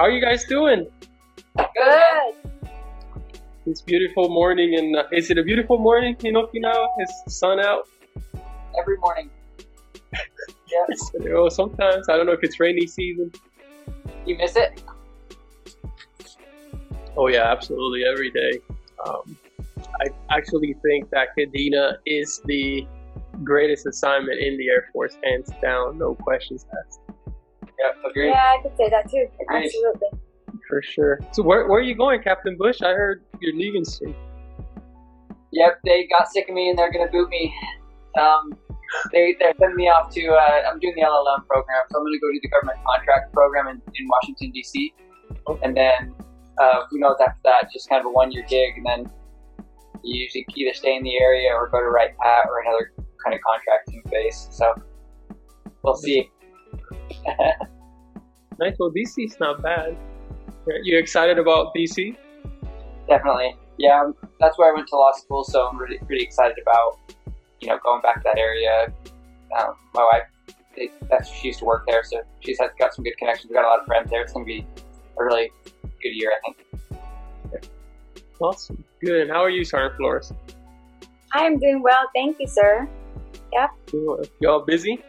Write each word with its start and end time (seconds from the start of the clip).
How 0.00 0.06
are 0.06 0.10
you 0.12 0.22
guys 0.22 0.44
doing? 0.44 0.86
Good. 1.58 2.34
It's 3.66 3.82
beautiful 3.82 4.30
morning, 4.30 4.74
and 4.78 4.96
uh, 4.96 5.02
is 5.12 5.30
it 5.30 5.36
a 5.36 5.42
beautiful 5.42 5.76
morning 5.76 6.16
in 6.24 6.36
Okinawa? 6.36 6.86
Is 7.00 7.12
the 7.26 7.30
sun 7.30 7.60
out? 7.60 7.86
Every 8.80 8.96
morning. 8.96 9.28
yes. 10.72 11.10
Oh, 11.34 11.50
sometimes 11.50 12.08
I 12.08 12.16
don't 12.16 12.24
know 12.24 12.32
if 12.32 12.38
it's 12.40 12.58
rainy 12.58 12.86
season. 12.86 13.30
You 14.24 14.38
miss 14.38 14.56
it? 14.56 14.82
Oh 17.14 17.28
yeah, 17.28 17.52
absolutely 17.52 18.02
every 18.10 18.30
day. 18.30 18.52
Um, 19.06 19.36
I 20.00 20.06
actually 20.34 20.76
think 20.82 21.10
that 21.10 21.28
Kadena 21.38 21.96
is 22.06 22.40
the 22.46 22.86
greatest 23.44 23.84
assignment 23.84 24.40
in 24.40 24.56
the 24.56 24.70
Air 24.70 24.88
Force, 24.94 25.18
hands 25.24 25.52
down, 25.62 25.98
no 25.98 26.14
questions 26.14 26.64
asked. 26.86 26.99
Yeah, 27.80 28.10
agree. 28.10 28.28
Yeah, 28.28 28.56
I 28.58 28.62
could 28.62 28.76
say 28.76 28.88
that 28.90 29.10
too. 29.10 29.26
Agreed. 29.42 29.64
Absolutely. 29.66 30.08
For 30.68 30.82
sure. 30.82 31.18
So 31.32 31.42
where, 31.42 31.66
where 31.66 31.80
are 31.80 31.82
you 31.82 31.94
going, 31.94 32.22
Captain 32.22 32.56
Bush? 32.56 32.82
I 32.82 32.90
heard 32.90 33.24
you're 33.40 33.56
leaving 33.56 33.84
soon. 33.84 34.14
Yep, 35.52 35.80
they 35.84 36.06
got 36.06 36.30
sick 36.30 36.48
of 36.48 36.54
me 36.54 36.68
and 36.70 36.78
they're 36.78 36.92
gonna 36.92 37.10
boot 37.10 37.28
me. 37.28 37.52
Um, 38.18 38.52
they 39.12 39.34
they're 39.38 39.54
sending 39.58 39.76
me 39.76 39.88
off 39.88 40.12
to. 40.14 40.26
Uh, 40.32 40.70
I'm 40.70 40.78
doing 40.78 40.94
the 40.96 41.02
LLM 41.02 41.46
program, 41.46 41.82
so 41.90 41.98
I'm 41.98 42.04
gonna 42.04 42.18
go 42.20 42.30
do 42.32 42.40
the 42.42 42.48
government 42.48 42.78
contract 42.84 43.32
program 43.32 43.68
in, 43.68 43.76
in 43.94 44.08
Washington 44.08 44.50
D.C. 44.52 44.94
And 45.62 45.76
then 45.76 46.14
uh, 46.58 46.82
who 46.90 46.98
knows 46.98 47.16
after 47.20 47.40
that? 47.44 47.70
Just 47.72 47.88
kind 47.88 48.00
of 48.00 48.06
a 48.06 48.10
one 48.10 48.32
year 48.32 48.44
gig, 48.48 48.74
and 48.76 48.86
then 48.86 49.12
you 50.02 50.22
usually 50.22 50.46
either 50.56 50.74
stay 50.74 50.96
in 50.96 51.02
the 51.02 51.16
area 51.20 51.50
or 51.52 51.68
go 51.68 51.80
to 51.80 51.86
Wright 51.86 52.16
Patt 52.18 52.46
or 52.48 52.60
another 52.60 52.92
kind 53.24 53.34
of 53.34 53.40
contracting 53.42 54.02
base. 54.10 54.48
So 54.50 54.74
we'll 55.82 55.94
see. 55.94 56.30
Nice. 58.58 58.76
Well, 58.78 58.90
DC's 58.90 59.38
not 59.40 59.62
bad. 59.62 59.96
You 60.82 60.98
excited 60.98 61.38
about 61.38 61.74
DC? 61.74 62.14
Definitely. 63.08 63.56
Yeah, 63.78 64.02
um, 64.02 64.14
that's 64.38 64.58
where 64.58 64.70
I 64.70 64.74
went 64.76 64.86
to 64.88 64.96
law 64.96 65.12
school, 65.12 65.42
so 65.42 65.66
I'm 65.66 65.78
really 65.78 65.96
pretty 65.98 66.22
excited 66.22 66.58
about, 66.60 66.98
you 67.60 67.68
know, 67.68 67.78
going 67.82 68.02
back 68.02 68.16
to 68.16 68.22
that 68.24 68.38
area. 68.38 68.92
Um, 69.58 69.74
my 69.94 70.06
wife, 70.12 70.56
they, 70.76 70.90
that's 71.08 71.30
she 71.30 71.48
used 71.48 71.60
to 71.60 71.64
work 71.64 71.84
there, 71.86 72.04
so 72.04 72.20
she's 72.40 72.58
had, 72.60 72.70
got 72.78 72.92
some 72.94 73.02
good 73.04 73.16
connections. 73.18 73.48
We've 73.48 73.54
got 73.56 73.64
a 73.64 73.68
lot 73.68 73.80
of 73.80 73.86
friends 73.86 74.10
there. 74.10 74.20
It's 74.20 74.34
going 74.34 74.44
to 74.44 74.52
be 74.52 74.66
a 75.18 75.24
really 75.24 75.50
good 76.02 76.10
year, 76.12 76.30
I 76.30 76.52
think. 76.52 77.70
Awesome. 78.40 78.84
Good. 79.02 79.22
And 79.22 79.30
how 79.30 79.42
are 79.42 79.50
you, 79.50 79.64
Sergeant 79.64 79.96
Flores? 79.96 80.32
I 81.32 81.44
am 81.44 81.58
doing 81.58 81.82
well. 81.82 82.08
Thank 82.14 82.36
you, 82.38 82.46
sir. 82.46 82.88
You- 83.92 84.22
Y'all 84.40 84.60
busy? 84.64 85.02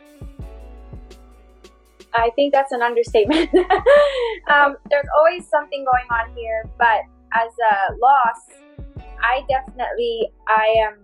I 2.14 2.30
think 2.36 2.54
that's 2.54 2.72
an 2.72 2.82
understatement. 2.82 3.50
um, 4.52 4.76
there's 4.90 5.08
always 5.18 5.48
something 5.48 5.86
going 5.86 6.08
on 6.12 6.36
here, 6.36 6.70
but 6.78 7.02
as 7.34 7.52
a 7.72 7.94
LOS, 7.94 8.86
I 9.22 9.44
definitely 9.50 10.32
I 10.48 10.76
am 10.86 10.98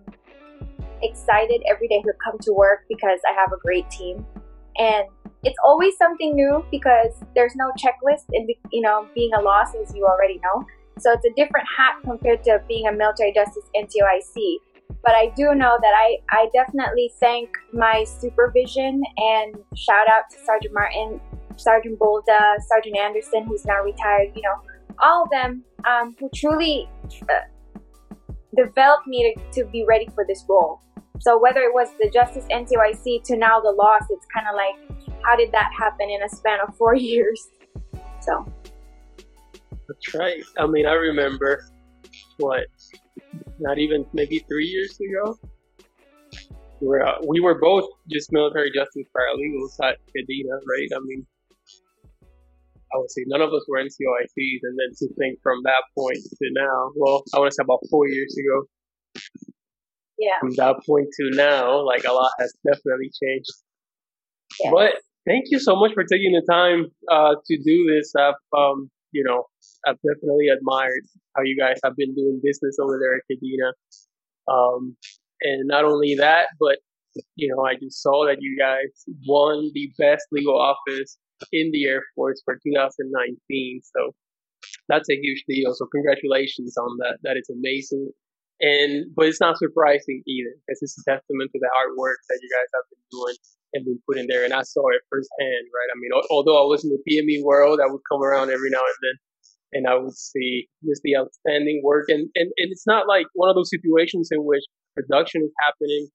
excited 1.02 1.62
every 1.70 1.88
day 1.88 2.02
to 2.02 2.12
come 2.22 2.38
to 2.40 2.52
work 2.52 2.84
because 2.88 3.20
I 3.28 3.32
have 3.32 3.52
a 3.52 3.58
great 3.64 3.88
team, 3.90 4.26
and 4.76 5.06
it's 5.44 5.58
always 5.64 5.96
something 5.96 6.34
new 6.34 6.64
because 6.70 7.12
there's 7.34 7.54
no 7.56 7.70
checklist 7.78 8.24
in 8.32 8.46
be- 8.46 8.58
you 8.72 8.82
know 8.82 9.08
being 9.14 9.30
a 9.34 9.40
LOS 9.40 9.74
as 9.80 9.94
you 9.94 10.04
already 10.04 10.40
know. 10.42 10.66
So 10.98 11.12
it's 11.12 11.24
a 11.24 11.32
different 11.36 11.66
hat 11.76 11.94
compared 12.04 12.42
to 12.44 12.60
being 12.68 12.86
a 12.86 12.92
military 12.92 13.32
justice 13.32 13.64
NCOIC. 13.74 14.56
But 15.02 15.14
I 15.14 15.32
do 15.36 15.54
know 15.54 15.78
that 15.80 15.92
I, 15.94 16.18
I 16.30 16.48
definitely 16.52 17.12
thank 17.20 17.50
my 17.72 18.04
supervision 18.04 19.00
and 19.16 19.56
shout 19.76 20.08
out 20.08 20.24
to 20.30 20.36
Sergeant 20.44 20.74
Martin, 20.74 21.20
Sergeant 21.56 21.98
Bolda, 21.98 22.56
Sergeant 22.68 22.96
Anderson, 22.96 23.46
who's 23.46 23.64
now 23.64 23.82
retired, 23.82 24.32
you 24.34 24.42
know, 24.42 24.56
all 25.00 25.24
of 25.24 25.30
them 25.30 25.62
um, 25.86 26.16
who 26.18 26.28
truly 26.34 26.88
uh, 27.22 27.86
developed 28.56 29.06
me 29.06 29.34
to, 29.34 29.62
to 29.62 29.70
be 29.70 29.84
ready 29.88 30.08
for 30.14 30.24
this 30.26 30.44
role. 30.48 30.80
So 31.20 31.38
whether 31.40 31.60
it 31.60 31.74
was 31.74 31.88
the 32.00 32.10
Justice 32.10 32.44
NCOIC 32.50 33.24
to 33.24 33.36
now 33.36 33.60
the 33.60 33.70
LOS, 33.70 34.04
it's 34.10 34.26
kind 34.34 34.46
of 34.48 34.54
like, 34.54 35.18
how 35.24 35.36
did 35.36 35.50
that 35.52 35.70
happen 35.76 36.08
in 36.10 36.22
a 36.22 36.28
span 36.28 36.58
of 36.66 36.76
four 36.76 36.94
years? 36.96 37.48
So 38.20 38.52
That's 39.88 40.14
right. 40.14 40.42
I 40.58 40.66
mean, 40.66 40.86
I 40.86 40.92
remember 40.92 41.64
what, 42.38 42.66
not 43.60 43.78
even 43.78 44.06
maybe 44.12 44.38
three 44.40 44.66
years 44.66 44.98
ago. 45.00 45.38
We 46.80 46.86
were, 46.86 47.04
uh, 47.04 47.18
we 47.26 47.40
were 47.40 47.58
both 47.60 47.88
just 48.10 48.32
military 48.32 48.70
justice 48.72 49.06
paralegals 49.16 49.74
at 49.82 49.98
Kadena, 50.14 50.54
right? 50.54 50.88
I 50.94 51.00
mean, 51.04 51.26
I 52.94 52.96
would 52.96 53.10
say 53.10 53.24
none 53.26 53.42
of 53.42 53.52
us 53.52 53.64
were 53.68 53.78
NCOICs, 53.78 54.60
and 54.62 54.78
then 54.78 54.94
to 54.98 55.14
think 55.14 55.40
from 55.42 55.58
that 55.64 55.82
point 55.96 56.18
to 56.18 56.48
now, 56.52 56.90
well, 56.96 57.22
I 57.34 57.38
want 57.38 57.50
to 57.50 57.54
say 57.54 57.64
about 57.64 57.80
four 57.90 58.08
years 58.08 58.34
ago, 58.38 58.64
yeah, 60.18 60.38
from 60.40 60.54
that 60.54 60.76
point 60.86 61.08
to 61.20 61.36
now, 61.36 61.84
like 61.84 62.04
a 62.04 62.12
lot 62.12 62.30
has 62.38 62.54
definitely 62.64 63.10
changed. 63.22 63.50
Yeah. 64.62 64.70
But 64.72 64.92
thank 65.26 65.46
you 65.50 65.58
so 65.58 65.76
much 65.76 65.92
for 65.94 66.04
taking 66.04 66.32
the 66.32 66.46
time 66.50 66.86
uh, 67.10 67.34
to 67.44 67.56
do 67.62 67.94
this. 67.94 68.14
I've, 68.16 68.34
um, 68.56 68.90
you 69.12 69.24
know, 69.24 69.44
I've 69.86 69.96
definitely 69.96 70.48
admired 70.48 71.02
how 71.36 71.42
you 71.42 71.56
guys 71.56 71.78
have 71.84 71.96
been 71.96 72.14
doing 72.14 72.40
business 72.42 72.76
over 72.80 72.98
there 73.00 73.14
at 73.16 73.22
Kadena. 73.30 73.72
Um, 74.50 74.96
and 75.42 75.66
not 75.68 75.84
only 75.84 76.14
that, 76.16 76.48
but 76.58 76.78
you 77.36 77.48
know, 77.48 77.64
I 77.64 77.74
just 77.74 78.02
saw 78.02 78.26
that 78.26 78.38
you 78.40 78.56
guys 78.58 79.04
won 79.26 79.70
the 79.74 79.90
best 79.98 80.26
legal 80.32 80.58
office 80.58 81.18
in 81.52 81.70
the 81.72 81.86
Air 81.86 82.02
Force 82.14 82.42
for 82.44 82.54
2019. 82.54 83.80
So 83.96 84.14
that's 84.88 85.08
a 85.10 85.16
huge 85.16 85.44
deal. 85.48 85.74
So 85.74 85.86
congratulations 85.86 86.76
on 86.76 86.96
that. 86.98 87.18
That 87.22 87.36
is 87.36 87.48
amazing. 87.50 88.10
And 88.60 89.06
but 89.14 89.26
it's 89.26 89.40
not 89.40 89.56
surprising 89.58 90.22
either, 90.26 90.50
because 90.66 90.82
it's 90.82 90.98
a 90.98 91.04
testament 91.10 91.50
to 91.52 91.58
the 91.60 91.70
hard 91.74 91.96
work 91.96 92.18
that 92.28 92.40
you 92.42 92.48
guys 92.50 92.70
have 92.74 92.86
been 92.90 93.06
doing 93.12 93.36
and 93.74 93.84
been 94.08 94.18
in 94.18 94.26
there. 94.28 94.44
And 94.44 94.52
I 94.54 94.62
saw 94.62 94.88
it 94.90 95.02
firsthand, 95.10 95.64
right? 95.74 95.90
I 95.92 95.96
mean, 95.98 96.10
although 96.30 96.58
I 96.62 96.66
was 96.66 96.84
in 96.84 96.90
the 96.90 97.02
PME 97.08 97.42
world, 97.44 97.80
I 97.82 97.90
would 97.90 98.02
come 98.10 98.22
around 98.22 98.50
every 98.50 98.70
now 98.70 98.80
and 98.80 98.98
then, 99.02 99.16
and 99.72 99.86
I 99.88 99.94
would 99.96 100.16
see 100.16 100.68
just 100.86 101.02
the 101.04 101.16
outstanding 101.16 101.82
work. 101.84 102.06
And 102.08 102.28
and, 102.34 102.48
and 102.56 102.68
it's 102.72 102.86
not 102.86 103.06
like 103.08 103.26
one 103.34 103.48
of 103.50 103.56
those 103.56 103.70
situations 103.70 104.28
in 104.32 104.44
which 104.44 104.64
production 104.96 105.42
is 105.44 105.52
happening, 105.60 106.08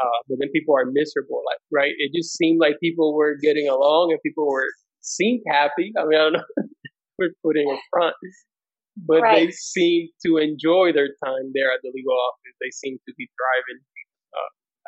uh, 0.00 0.18
but 0.28 0.38
then 0.40 0.48
people 0.52 0.74
are 0.76 0.86
miserable, 0.86 1.42
like 1.46 1.58
right? 1.72 1.92
It 1.98 2.12
just 2.16 2.36
seemed 2.36 2.58
like 2.60 2.80
people 2.80 3.14
were 3.14 3.36
getting 3.42 3.68
along 3.68 4.10
and 4.12 4.20
people 4.24 4.46
were 4.48 4.68
seemed 5.00 5.42
happy. 5.50 5.92
I 5.98 6.04
mean, 6.04 6.18
I 6.18 6.24
don't 6.24 6.32
know, 6.34 6.44
we're 7.18 7.34
putting 7.44 7.68
a 7.70 7.78
front, 7.90 8.14
but 8.96 9.22
they 9.32 9.46
Right. 9.48 9.54
seem 9.54 10.08
to 10.26 10.36
enjoy 10.38 10.92
their 10.92 11.08
time 11.24 11.52
there 11.54 11.72
at 11.72 11.80
the 11.82 11.90
legal 11.94 12.14
office. 12.14 12.54
They 12.60 12.70
seem 12.70 12.98
to 13.08 13.12
be 13.16 13.26
thriving 13.36 13.80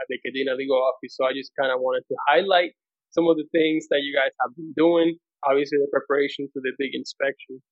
at 0.00 0.06
the 0.08 0.18
Kadena 0.22 0.56
legal 0.56 0.78
office. 0.78 1.16
So 1.16 1.26
I 1.26 1.32
just 1.32 1.52
kind 1.58 1.70
of 1.70 1.80
wanted 1.80 2.04
to 2.08 2.16
highlight 2.28 2.72
some 3.10 3.28
of 3.30 3.36
the 3.36 3.46
things 3.54 3.86
that 3.90 4.02
you 4.02 4.14
guys 4.14 4.34
have 4.42 4.54
been 4.56 4.74
doing. 4.76 5.16
Obviously, 5.46 5.78
the 5.78 5.90
preparation 5.92 6.48
for 6.52 6.60
the 6.64 6.72
big 6.78 6.94
inspection 6.94 7.62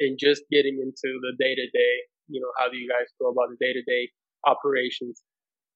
and 0.00 0.18
just 0.18 0.42
getting 0.50 0.80
into 0.82 1.10
the 1.22 1.32
day 1.38 1.54
to 1.54 1.66
day. 1.70 1.94
You 2.26 2.40
know, 2.40 2.50
how 2.58 2.72
do 2.72 2.76
you 2.76 2.88
guys 2.88 3.06
go 3.20 3.30
about 3.30 3.52
the 3.52 3.60
day 3.60 3.72
to 3.72 3.82
day 3.84 4.10
operations? 4.46 5.22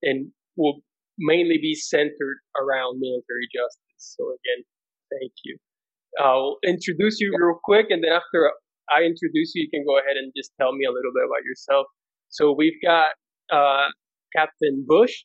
And 0.03 0.33
will 0.57 0.81
mainly 1.19 1.59
be 1.61 1.75
centered 1.75 2.39
around 2.59 2.99
military 2.99 3.47
justice. 3.55 4.03
So 4.17 4.35
again, 4.35 4.65
thank 5.11 5.33
you. 5.45 5.59
I'll 6.19 6.59
introduce 6.65 7.21
you 7.21 7.35
real 7.37 7.59
quick, 7.63 7.87
and 7.91 8.03
then 8.03 8.13
after 8.13 8.51
I 8.91 9.03
introduce 9.03 9.53
you, 9.55 9.67
you 9.67 9.71
can 9.71 9.85
go 9.85 9.99
ahead 9.99 10.17
and 10.17 10.33
just 10.37 10.51
tell 10.61 10.73
me 10.73 10.85
a 10.87 10.91
little 10.91 11.13
bit 11.15 11.25
about 11.27 11.45
yourself. 11.45 11.87
So 12.31 12.55
we've 12.57 12.81
got 12.83 13.13
uh, 13.53 13.89
Captain 14.35 14.85
Bush 14.87 15.25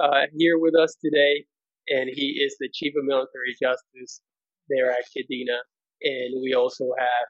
uh, 0.00 0.22
here 0.36 0.58
with 0.58 0.74
us 0.76 0.96
today, 1.04 1.44
and 1.88 2.08
he 2.12 2.40
is 2.44 2.56
the 2.60 2.68
Chief 2.72 2.94
of 2.96 3.04
Military 3.04 3.54
Justice 3.60 4.20
there 4.68 4.90
at 4.90 5.04
Kadena. 5.16 5.58
And 6.02 6.42
we 6.42 6.54
also 6.54 6.84
have, 6.98 7.26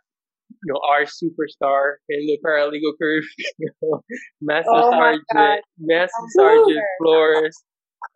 you 0.50 0.72
know, 0.72 0.80
our 0.88 1.02
superstar 1.02 1.94
in 2.08 2.26
the 2.26 2.38
paralegal 2.44 2.96
career, 3.00 3.22
you 3.58 3.70
know, 3.82 4.02
Master 4.40 4.70
Oh. 4.72 4.90
Sergeant, 4.90 5.64
Master 5.78 6.26
Sergeant. 6.36 6.80
Flores, 7.00 7.56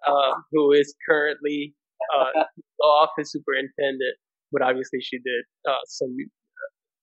uh, 0.07 0.33
who 0.53 0.73
is 0.73 0.95
currently 1.09 1.75
uh, 2.17 2.45
the 2.57 2.85
office 2.85 3.33
superintendent, 3.33 4.17
but 4.53 4.63
obviously 4.63 5.01
she 5.01 5.19
did 5.19 5.45
uh, 5.69 5.83
some 5.87 6.17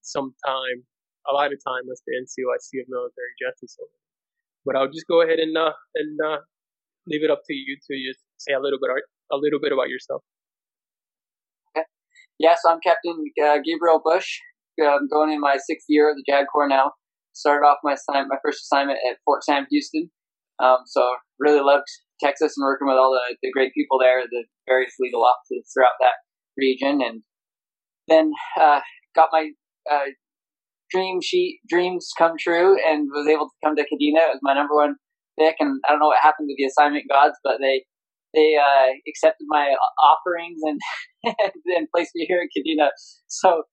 some 0.01 0.33
time, 0.45 0.83
a 1.29 1.33
lot 1.33 1.51
of 1.51 1.59
time 1.65 1.83
as 1.91 2.01
the 2.05 2.13
NCOIC 2.13 2.81
of 2.81 2.87
Military 2.89 3.33
Justice. 3.41 3.77
But 4.65 4.75
I'll 4.75 4.87
just 4.91 5.07
go 5.07 5.21
ahead 5.21 5.39
and 5.39 5.55
uh, 5.57 5.73
and 5.95 6.19
uh, 6.21 6.37
leave 7.07 7.23
it 7.23 7.31
up 7.31 7.41
to 7.47 7.53
you 7.53 7.77
to 7.77 7.93
just 8.07 8.23
say 8.37 8.53
a 8.53 8.59
little 8.59 8.79
bit 8.79 8.89
a 9.31 9.37
little 9.37 9.59
bit 9.59 9.71
about 9.71 9.89
yourself. 9.89 10.21
Yeah, 12.37 12.55
so 12.61 12.69
I'm 12.69 12.79
Captain 12.83 13.15
uh, 13.41 13.57
Gabriel 13.63 14.01
Bush. 14.03 14.39
I'm 14.81 15.07
going 15.07 15.31
in 15.31 15.39
my 15.39 15.57
sixth 15.57 15.85
year 15.87 16.09
of 16.09 16.17
the 16.17 16.23
JAG 16.27 16.47
Corps 16.51 16.67
now. 16.67 16.91
Started 17.33 17.65
off 17.65 17.77
my 17.83 17.95
my 18.09 18.37
first 18.43 18.63
assignment 18.63 18.99
at 19.09 19.17
Fort 19.23 19.43
Sam 19.43 19.65
Houston. 19.69 20.11
Um, 20.59 20.79
so 20.85 21.15
really 21.39 21.61
loved 21.61 21.87
Texas 22.21 22.53
and 22.57 22.63
working 22.63 22.87
with 22.87 22.97
all 22.97 23.11
the, 23.11 23.35
the 23.41 23.51
great 23.51 23.73
people 23.73 23.99
there, 23.99 24.23
the 24.29 24.45
various 24.67 24.93
legal 24.99 25.23
offices 25.23 25.69
throughout 25.73 25.95
that 25.99 26.15
region, 26.57 27.01
and 27.01 27.23
then 28.07 28.31
uh, 28.59 28.79
got 29.15 29.29
my 29.31 29.51
uh, 29.89 30.11
dream 30.91 31.19
sheet 31.21 31.59
dreams 31.67 32.09
come 32.17 32.33
true 32.39 32.77
and 32.85 33.07
was 33.11 33.27
able 33.27 33.47
to 33.47 33.55
come 33.63 33.75
to 33.75 33.83
Kadena. 33.83 34.27
It 34.27 34.35
was 34.35 34.39
my 34.41 34.53
number 34.53 34.75
one 34.75 34.95
and 35.37 35.81
I 35.87 35.91
don't 35.91 35.99
know 35.99 36.11
what 36.11 36.21
happened 36.21 36.47
with 36.47 36.57
the 36.57 36.65
assignment 36.69 37.05
gods, 37.09 37.35
but 37.43 37.59
they 37.59 37.83
they 38.33 38.59
uh, 38.59 38.91
accepted 39.07 39.47
my 39.47 39.75
offerings 40.03 40.59
and 40.63 40.79
and 41.75 41.87
placed 41.91 42.11
me 42.15 42.25
here 42.27 42.43
at 42.43 42.51
Kadena. 42.51 42.91
So 43.27 43.63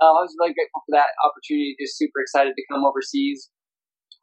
uh, 0.00 0.12
I 0.14 0.22
was 0.22 0.34
really 0.38 0.54
grateful 0.54 0.82
for 0.86 0.94
that 0.94 1.14
opportunity. 1.22 1.76
Just 1.78 1.98
super 1.98 2.22
excited 2.22 2.54
to 2.54 2.64
come 2.70 2.86
overseas. 2.86 3.50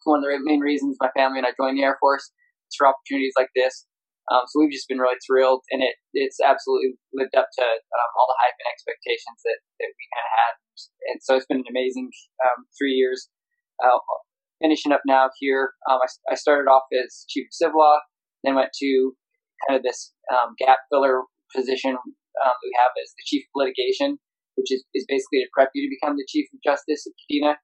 One 0.08 0.24
of 0.24 0.28
the 0.28 0.40
main 0.42 0.64
reasons 0.64 0.96
my 1.00 1.12
family 1.16 1.44
and 1.44 1.48
I 1.48 1.52
joined 1.60 1.78
the 1.78 1.84
Air 1.84 2.00
Force 2.00 2.24
is 2.24 2.76
for 2.80 2.88
opportunities 2.88 3.36
like 3.36 3.52
this. 3.56 3.86
Um, 4.32 4.46
so 4.46 4.62
we've 4.62 4.72
just 4.72 4.88
been 4.88 5.02
really 5.02 5.18
thrilled, 5.26 5.66
and 5.74 5.82
it 5.82 5.98
it's 6.14 6.38
absolutely 6.38 6.96
lived 7.12 7.34
up 7.34 7.50
to 7.50 7.66
um, 7.66 8.12
all 8.16 8.30
the 8.30 8.40
hype 8.40 8.56
and 8.62 8.70
expectations 8.70 9.42
that, 9.42 9.60
that 9.82 9.90
we 9.90 10.04
kind 10.14 10.26
of 10.26 10.34
had. 10.38 10.54
And 11.12 11.18
so 11.20 11.36
it's 11.36 11.50
been 11.50 11.66
an 11.66 11.74
amazing 11.74 12.14
um, 12.46 12.70
three 12.78 12.94
years. 12.94 13.28
Uh, 13.82 13.98
finishing 14.62 14.92
up 14.92 15.02
now 15.06 15.30
here, 15.40 15.74
um, 15.90 16.00
I, 16.04 16.34
I, 16.34 16.36
started 16.36 16.70
off 16.70 16.84
as 16.92 17.26
chief 17.28 17.48
of 17.48 17.54
civil 17.54 17.80
law, 17.80 18.00
then 18.44 18.56
went 18.56 18.72
to 18.80 19.14
kind 19.68 19.78
of 19.78 19.84
this 19.84 20.14
um, 20.32 20.56
gap 20.60 20.80
filler 20.92 21.24
position 21.56 21.96
um, 21.96 22.56
we 22.64 22.72
have 22.80 22.92
as 23.02 23.12
the 23.16 23.24
chief 23.26 23.44
of 23.44 23.66
litigation, 23.66 24.20
which 24.56 24.72
is, 24.72 24.84
is 24.94 25.06
basically 25.08 25.44
to 25.44 25.50
prep 25.54 25.72
you 25.74 25.88
to 25.88 25.92
become 25.92 26.16
the 26.16 26.28
chief 26.28 26.48
of 26.54 26.60
justice 26.64 27.08
at 27.08 27.16
Kadena. 27.28 27.56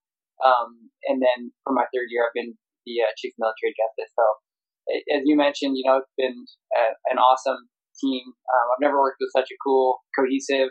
and 1.08 1.22
then 1.22 1.52
for 1.64 1.74
my 1.74 1.86
third 1.94 2.12
year, 2.12 2.28
I've 2.28 2.36
been 2.36 2.56
the 2.86 3.04
uh, 3.04 3.12
chief 3.18 3.34
of 3.36 3.48
military 3.48 3.74
justice. 3.76 4.12
So 4.16 4.26
as 5.16 5.22
you 5.26 5.36
mentioned, 5.36 5.78
you 5.78 5.84
know, 5.86 5.98
it's 5.98 6.16
been 6.18 6.46
a, 6.76 6.84
an 7.12 7.18
awesome 7.18 7.70
team. 7.98 8.24
Um, 8.28 8.66
I've 8.74 8.84
never 8.84 9.00
worked 9.00 9.18
with 9.20 9.34
such 9.34 9.50
a 9.50 9.58
cool, 9.64 10.04
cohesive, 10.18 10.70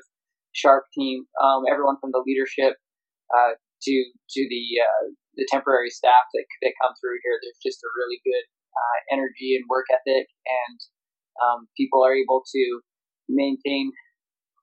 sharp 0.52 0.84
team. 0.94 1.26
Um, 1.42 1.64
everyone 1.70 1.96
from 2.00 2.10
the 2.12 2.22
leadership 2.24 2.78
uh, 3.34 3.58
to 3.58 3.94
to 4.30 4.40
the 4.48 4.64
uh, 4.80 5.04
the 5.36 5.46
temporary 5.50 5.90
staff 5.90 6.30
that 6.32 6.46
that 6.62 6.78
come 6.80 6.94
through 6.98 7.18
here. 7.22 7.36
There's 7.40 7.60
just 7.62 7.82
a 7.84 7.94
really 7.94 8.18
good 8.24 8.46
uh, 8.74 8.98
energy 9.14 9.58
and 9.58 9.64
work 9.68 9.86
ethic, 9.90 10.30
and 10.46 10.78
um, 11.42 11.58
people 11.76 12.04
are 12.04 12.14
able 12.14 12.42
to 12.46 12.62
maintain 13.28 13.90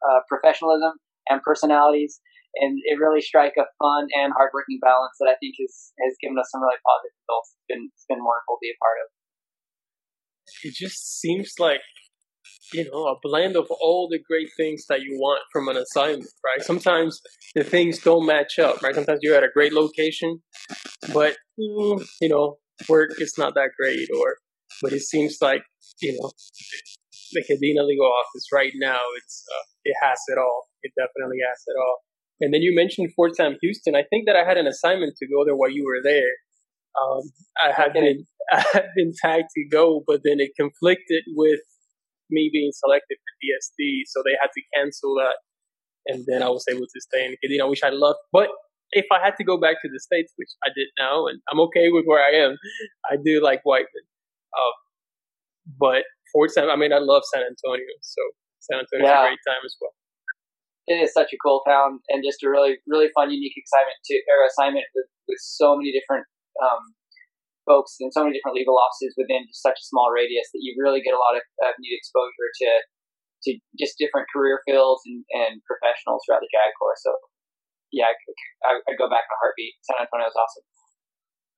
uh, 0.03 0.21
professionalism 0.27 0.97
and 1.29 1.41
personalities. 1.41 2.19
And 2.59 2.83
it 2.83 2.99
really 2.99 3.23
strike 3.23 3.55
a 3.55 3.63
fun 3.79 4.11
and 4.11 4.35
hardworking 4.35 4.83
balance 4.83 5.15
that 5.23 5.31
I 5.31 5.39
think 5.39 5.55
has, 5.63 5.95
has 6.03 6.19
given 6.19 6.35
us 6.35 6.51
some 6.51 6.59
really 6.59 6.75
positive 6.83 7.15
results. 7.23 7.55
It's 7.55 7.67
been, 7.71 7.83
it's 7.95 8.07
been 8.11 8.19
wonderful 8.19 8.59
to 8.59 8.63
be 8.67 8.75
a 8.75 8.81
part 8.83 8.99
of 8.99 9.07
it 10.63 10.73
just 10.75 11.19
seems 11.19 11.53
like 11.59 11.81
you 12.73 12.89
know 12.89 13.05
a 13.07 13.15
blend 13.21 13.55
of 13.55 13.67
all 13.81 14.07
the 14.09 14.19
great 14.19 14.49
things 14.57 14.85
that 14.89 15.01
you 15.01 15.17
want 15.19 15.41
from 15.51 15.67
an 15.67 15.77
assignment 15.77 16.29
right? 16.45 16.63
Sometimes 16.63 17.21
the 17.55 17.63
things 17.63 17.99
don't 17.99 18.25
match 18.25 18.59
up 18.59 18.81
right? 18.81 18.95
Sometimes 18.95 19.19
you're 19.21 19.35
at 19.35 19.43
a 19.43 19.49
great 19.53 19.73
location 19.73 20.41
but 21.13 21.35
mm, 21.59 22.05
you 22.21 22.29
know 22.29 22.57
work 22.89 23.11
is 23.19 23.35
not 23.37 23.53
that 23.55 23.69
great 23.79 24.07
or 24.17 24.37
but 24.81 24.93
it 24.93 25.01
seems 25.01 25.37
like 25.41 25.63
you 26.01 26.17
know 26.19 26.31
the 27.33 27.43
Kadena 27.43 27.85
legal 27.85 28.07
office 28.07 28.47
right 28.51 28.73
now 28.75 28.99
it's 29.17 29.45
uh, 29.55 29.63
it 29.85 29.95
has 30.01 30.19
it 30.27 30.37
all. 30.37 30.67
It 30.83 30.91
definitely 30.97 31.39
has 31.47 31.63
it 31.67 31.77
all. 31.79 31.99
And 32.39 32.53
then 32.53 32.61
you 32.61 32.73
mentioned 32.75 33.13
Fort 33.15 33.35
Sam 33.35 33.57
Houston. 33.61 33.95
I 33.95 34.03
think 34.09 34.25
that 34.25 34.35
I 34.35 34.47
had 34.47 34.57
an 34.57 34.67
assignment 34.67 35.15
to 35.17 35.27
go 35.27 35.45
there 35.45 35.55
while 35.55 35.69
you 35.69 35.85
were 35.85 36.01
there. 36.03 36.31
Um, 36.97 37.21
I 37.63 37.71
had 37.71 37.93
been 37.93 38.25
I 38.51 38.63
had 38.73 38.89
been 38.95 39.13
tagged 39.21 39.49
to 39.55 39.67
go, 39.69 40.03
but 40.05 40.21
then 40.23 40.39
it 40.39 40.51
conflicted 40.57 41.23
with 41.35 41.59
me 42.31 42.49
being 42.51 42.71
selected 42.73 43.17
for 43.19 43.31
DSD, 43.43 44.07
so 44.07 44.23
they 44.23 44.35
had 44.39 44.49
to 44.55 44.61
cancel 44.75 45.15
that. 45.15 45.37
And 46.07 46.25
then 46.27 46.41
I 46.41 46.49
was 46.49 46.65
able 46.69 46.87
to 46.89 46.99
stay 47.01 47.25
in 47.25 47.35
Kadena, 47.37 47.69
which 47.69 47.83
I 47.83 47.89
love. 47.89 48.15
But 48.31 48.49
if 48.91 49.05
I 49.11 49.23
had 49.23 49.35
to 49.37 49.43
go 49.43 49.57
back 49.57 49.81
to 49.81 49.89
the 49.89 49.99
States, 49.99 50.33
which 50.35 50.49
I 50.65 50.69
did 50.75 50.87
now, 50.97 51.27
and 51.27 51.39
I'm 51.51 51.59
okay 51.69 51.89
with 51.89 52.05
where 52.05 52.23
I 52.23 52.35
am, 52.43 52.57
I 53.09 53.17
do 53.23 53.41
like 53.41 53.61
Whiteman. 53.63 54.05
Um, 54.57 54.75
but 55.79 56.03
Fort 56.33 56.51
Sam, 56.51 56.69
I 56.69 56.75
mean, 56.75 56.91
I 56.91 56.99
love 56.99 57.23
San 57.33 57.43
Antonio, 57.43 57.85
so 58.01 58.21
San 58.59 58.79
Antonio's 58.79 59.07
yeah. 59.07 59.23
a 59.23 59.27
great 59.29 59.43
time 59.47 59.63
as 59.63 59.75
well. 59.79 59.93
It 60.87 60.99
is 60.99 61.13
such 61.13 61.31
a 61.31 61.37
cool 61.37 61.61
town 61.67 61.99
and 62.09 62.23
just 62.25 62.43
a 62.43 62.49
really, 62.49 62.77
really 62.87 63.07
fun, 63.13 63.29
unique 63.29 63.53
assignment 63.53 63.99
to 64.05 64.15
or 64.27 64.47
assignment 64.49 64.85
with, 64.95 65.05
with 65.29 65.39
so 65.39 65.77
many 65.77 65.93
different 65.93 66.25
um, 66.59 66.81
folks 67.65 67.97
in 67.99 68.11
so 68.11 68.25
many 68.25 68.33
different 68.33 68.57
legal 68.57 68.77
offices 68.77 69.13
within 69.17 69.45
just 69.47 69.61
such 69.61 69.77
a 69.77 69.85
small 69.85 70.09
radius 70.09 70.49
that 70.51 70.61
you 70.61 70.73
really 70.77 71.01
get 71.01 71.13
a 71.13 71.21
lot 71.21 71.37
of 71.37 71.43
uh, 71.61 71.73
new 71.79 71.93
exposure 71.93 72.49
to 72.61 72.69
to 73.43 73.57
just 73.77 73.97
different 73.97 74.29
career 74.29 74.61
fields 74.69 75.01
and, 75.05 75.25
and 75.33 75.61
professionals 75.65 76.21
throughout 76.25 76.45
the 76.45 76.51
JAG 76.53 76.69
Corps. 76.77 76.99
So, 77.01 77.09
yeah, 77.89 78.05
I, 78.05 78.13
I, 78.69 78.71
I 78.85 78.93
go 78.93 79.09
back 79.09 79.25
in 79.25 79.33
a 79.33 79.39
heartbeat. 79.41 79.73
San 79.81 79.97
Antonio 79.97 80.29
is 80.29 80.37
awesome. 80.37 80.65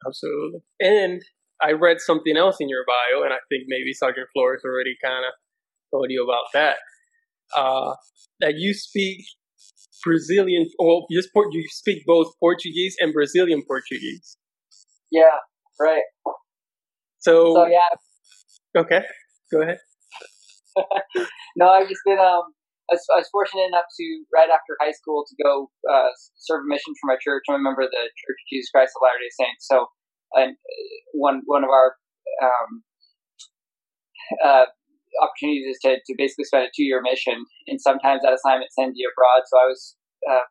Absolutely. 0.08 0.62
And 0.80 1.20
I 1.62 1.72
read 1.76 2.00
something 2.00 2.38
else 2.38 2.58
in 2.60 2.70
your 2.70 2.84
bio, 2.88 3.24
and 3.24 3.34
I 3.34 3.44
think 3.50 3.68
maybe 3.68 3.94
Sergeant 3.94 4.28
Flores 4.32 4.64
already 4.64 4.96
kind 5.04 5.26
of 5.28 5.34
told 5.92 6.08
you 6.10 6.24
about 6.24 6.48
that. 6.54 6.78
Uh, 7.56 7.96
that 8.40 8.56
you 8.56 8.74
speak 8.74 9.26
Brazilian, 10.04 10.68
or 10.80 11.06
you 11.10 11.22
speak 11.70 12.04
both 12.06 12.34
Portuguese 12.40 12.96
and 13.00 13.14
Brazilian 13.14 13.64
Portuguese. 13.68 14.38
Yeah, 15.12 15.38
right. 15.80 16.04
So, 17.20 17.54
so 17.54 17.66
yeah. 17.68 17.90
Okay, 18.76 19.02
go 19.52 19.62
ahead. 19.62 19.78
no, 21.56 21.70
I 21.70 21.86
just 21.86 22.02
did. 22.06 22.20
Um, 22.20 22.52
I 22.92 23.00
was, 23.00 23.06
I 23.16 23.18
was, 23.24 23.30
fortunate 23.32 23.68
enough 23.68 23.88
to 23.96 24.06
right 24.34 24.50
after 24.50 24.76
high 24.82 24.92
school 24.92 25.24
to 25.24 25.36
go 25.44 25.72
uh, 25.88 26.12
serve 26.36 26.66
a 26.66 26.68
mission 26.68 26.94
for 27.00 27.08
my 27.08 27.18
church. 27.22 27.44
I'm 27.48 27.56
a 27.56 27.64
member 27.64 27.82
of 27.82 27.92
the 27.92 28.04
Church 28.12 28.40
of 28.44 28.48
Jesus 28.52 28.70
Christ 28.74 28.92
of 28.98 29.06
Latter 29.06 29.22
Day 29.24 29.32
Saints. 29.40 29.64
So, 29.70 29.88
and 30.34 30.58
one 31.14 31.42
one 31.46 31.64
of 31.64 31.70
our 31.70 31.96
um, 32.44 32.84
uh, 34.44 34.66
opportunities 35.22 35.78
is 35.78 35.80
to, 35.84 35.96
to 35.96 36.14
basically 36.18 36.46
spend 36.46 36.66
a 36.66 36.72
two 36.76 36.84
year 36.84 37.02
mission, 37.02 37.46
and 37.68 37.80
sometimes 37.80 38.22
that 38.24 38.34
assignment 38.34 38.74
sends 38.74 38.98
you 38.98 39.08
abroad. 39.08 39.48
So 39.48 39.56
I 39.58 39.68
was 39.70 39.96
uh, 40.28 40.46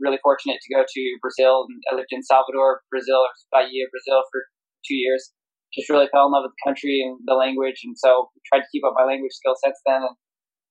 really 0.00 0.20
fortunate 0.22 0.60
to 0.60 0.74
go 0.74 0.84
to 0.84 1.02
Brazil. 1.20 1.66
And 1.68 1.80
I 1.90 1.96
lived 1.96 2.12
in 2.12 2.22
Salvador, 2.22 2.82
Brazil, 2.90 3.24
or 3.24 3.32
Bahia, 3.52 3.88
Brazil 3.90 4.22
for 4.30 4.44
two 4.84 4.96
years. 4.96 5.32
Just 5.74 5.90
really 5.90 6.08
fell 6.12 6.30
in 6.30 6.32
love 6.32 6.46
with 6.46 6.54
the 6.54 6.64
country 6.64 7.02
and 7.02 7.18
the 7.26 7.34
language, 7.34 7.82
and 7.84 7.98
so 7.98 8.30
tried 8.48 8.62
to 8.62 8.70
keep 8.70 8.86
up 8.86 8.94
my 8.96 9.04
language 9.04 9.34
skills 9.34 9.58
since 9.60 9.76
then, 9.84 10.06
and, 10.06 10.16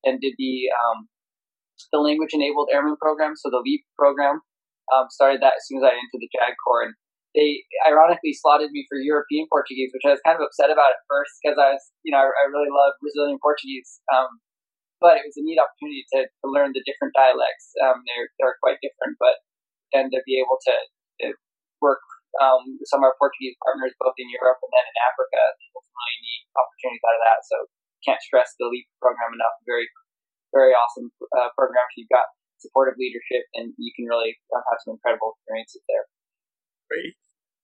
and 0.08 0.15
did 0.24 0.34
the 0.39 0.72
um, 0.72 1.12
the 1.91 2.00
language 2.00 2.32
enabled 2.32 2.72
airman 2.72 2.96
program, 2.96 3.36
so 3.36 3.51
the 3.51 3.62
LEAP 3.62 3.84
program. 4.00 4.39
Um, 4.94 5.10
started 5.10 5.41
that 5.41 5.58
as 5.58 5.65
soon 5.65 5.82
as 5.82 5.86
I 5.89 5.98
entered 5.98 6.22
the 6.22 6.29
JAG 6.29 6.53
Corps, 6.62 6.86
and 6.86 6.94
they 7.36 7.67
ironically 7.84 8.32
slotted 8.32 8.72
me 8.72 8.88
for 8.88 9.01
European 9.01 9.50
Portuguese, 9.51 9.91
which 9.91 10.08
I 10.08 10.15
was 10.15 10.24
kind 10.24 10.39
of 10.39 10.46
upset 10.46 10.72
about 10.72 10.96
at 10.96 11.03
first 11.10 11.36
because 11.44 11.60
I 11.60 11.75
was, 11.75 11.84
you 12.08 12.15
know, 12.15 12.24
I, 12.24 12.29
I 12.32 12.46
really 12.48 12.72
love 12.72 12.96
Brazilian 13.03 13.41
Portuguese. 13.44 14.00
Um, 14.13 14.39
but 15.04 15.20
it 15.20 15.28
was 15.28 15.38
a 15.38 15.44
neat 15.44 15.60
opportunity 15.60 16.04
to, 16.16 16.20
to 16.28 16.46
learn 16.48 16.72
the 16.72 16.86
different 16.88 17.16
dialects. 17.16 17.72
Um, 17.84 18.04
they're 18.08 18.30
they're 18.40 18.60
quite 18.64 18.80
different, 18.80 19.20
but 19.20 19.42
and 19.94 20.12
to 20.12 20.20
be 20.25 20.42
able 20.42 20.60
to, 20.60 20.75
to 21.24 21.28
work 21.80 22.04
um, 22.42 22.80
with 22.80 22.90
some 22.90 23.00
of 23.04 23.08
our 23.12 23.18
Portuguese 23.22 23.56
partners 23.64 23.96
both 24.02 24.18
in 24.20 24.28
Europe 24.32 24.60
and 24.60 24.72
then 24.74 24.86
in 24.86 24.98
Africa. 25.08 25.40
There's 25.40 25.86
some 25.88 25.96
really 25.96 26.20
neat 26.24 26.44
opportunities 26.56 27.06
out 27.06 27.16
of 27.16 27.24
that. 27.24 27.40
So 27.48 27.58
can't 28.04 28.22
stress 28.22 28.54
the 28.60 28.68
LEAP 28.68 28.88
program 29.00 29.34
enough. 29.36 29.56
Very 29.64 29.88
very 30.56 30.72
awesome 30.72 31.12
uh, 31.36 31.52
program. 31.60 31.84
You've 32.00 32.12
got 32.12 32.32
supportive 32.64 32.96
leadership, 32.96 33.44
and 33.60 33.75
you 33.75 33.92
can 33.96 34.08
really 34.08 34.40
have 34.52 34.80
some 34.88 34.96
incredible 34.96 35.36
experiences 35.36 35.84
there. 35.92 36.06
Great. 36.88 37.14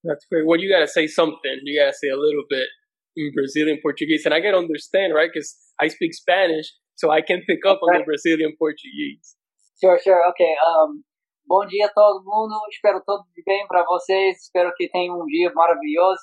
That's 0.04 0.26
great. 0.28 0.44
Well, 0.44 0.60
you 0.60 0.68
got 0.68 0.84
to 0.84 0.90
say 0.90 1.06
something. 1.06 1.62
You 1.64 1.78
got 1.80 1.94
to 1.94 1.96
say 1.96 2.10
a 2.10 2.18
little 2.18 2.44
bit 2.48 2.68
in 3.16 3.32
Brazilian 3.34 3.78
Portuguese, 3.80 4.26
and 4.26 4.34
I 4.34 4.40
can 4.40 4.54
understand, 4.54 5.14
right? 5.14 5.30
Because 5.32 5.56
I 5.80 5.88
speak 5.88 6.12
Spanish, 6.14 6.74
so 6.96 7.10
I 7.10 7.20
can 7.20 7.42
pick 7.46 7.64
up 7.66 7.80
on 7.82 7.98
the 7.98 8.04
Brazilian 8.04 8.54
Portuguese. 8.58 9.36
Sure, 9.80 9.98
sure. 9.98 10.22
Okay. 10.30 10.54
Um, 10.66 11.02
bom 11.46 11.66
dia 11.66 11.86
a 11.86 11.92
todo 11.92 12.22
mundo. 12.24 12.54
Espero 12.70 13.02
tudo 13.04 13.24
de 13.34 13.42
bem 13.44 13.66
para 13.66 13.84
vocês. 13.84 14.42
Espero 14.42 14.72
que 14.76 14.88
tenham 14.88 15.20
um 15.20 15.26
dia 15.26 15.50
maravilhoso. 15.52 16.22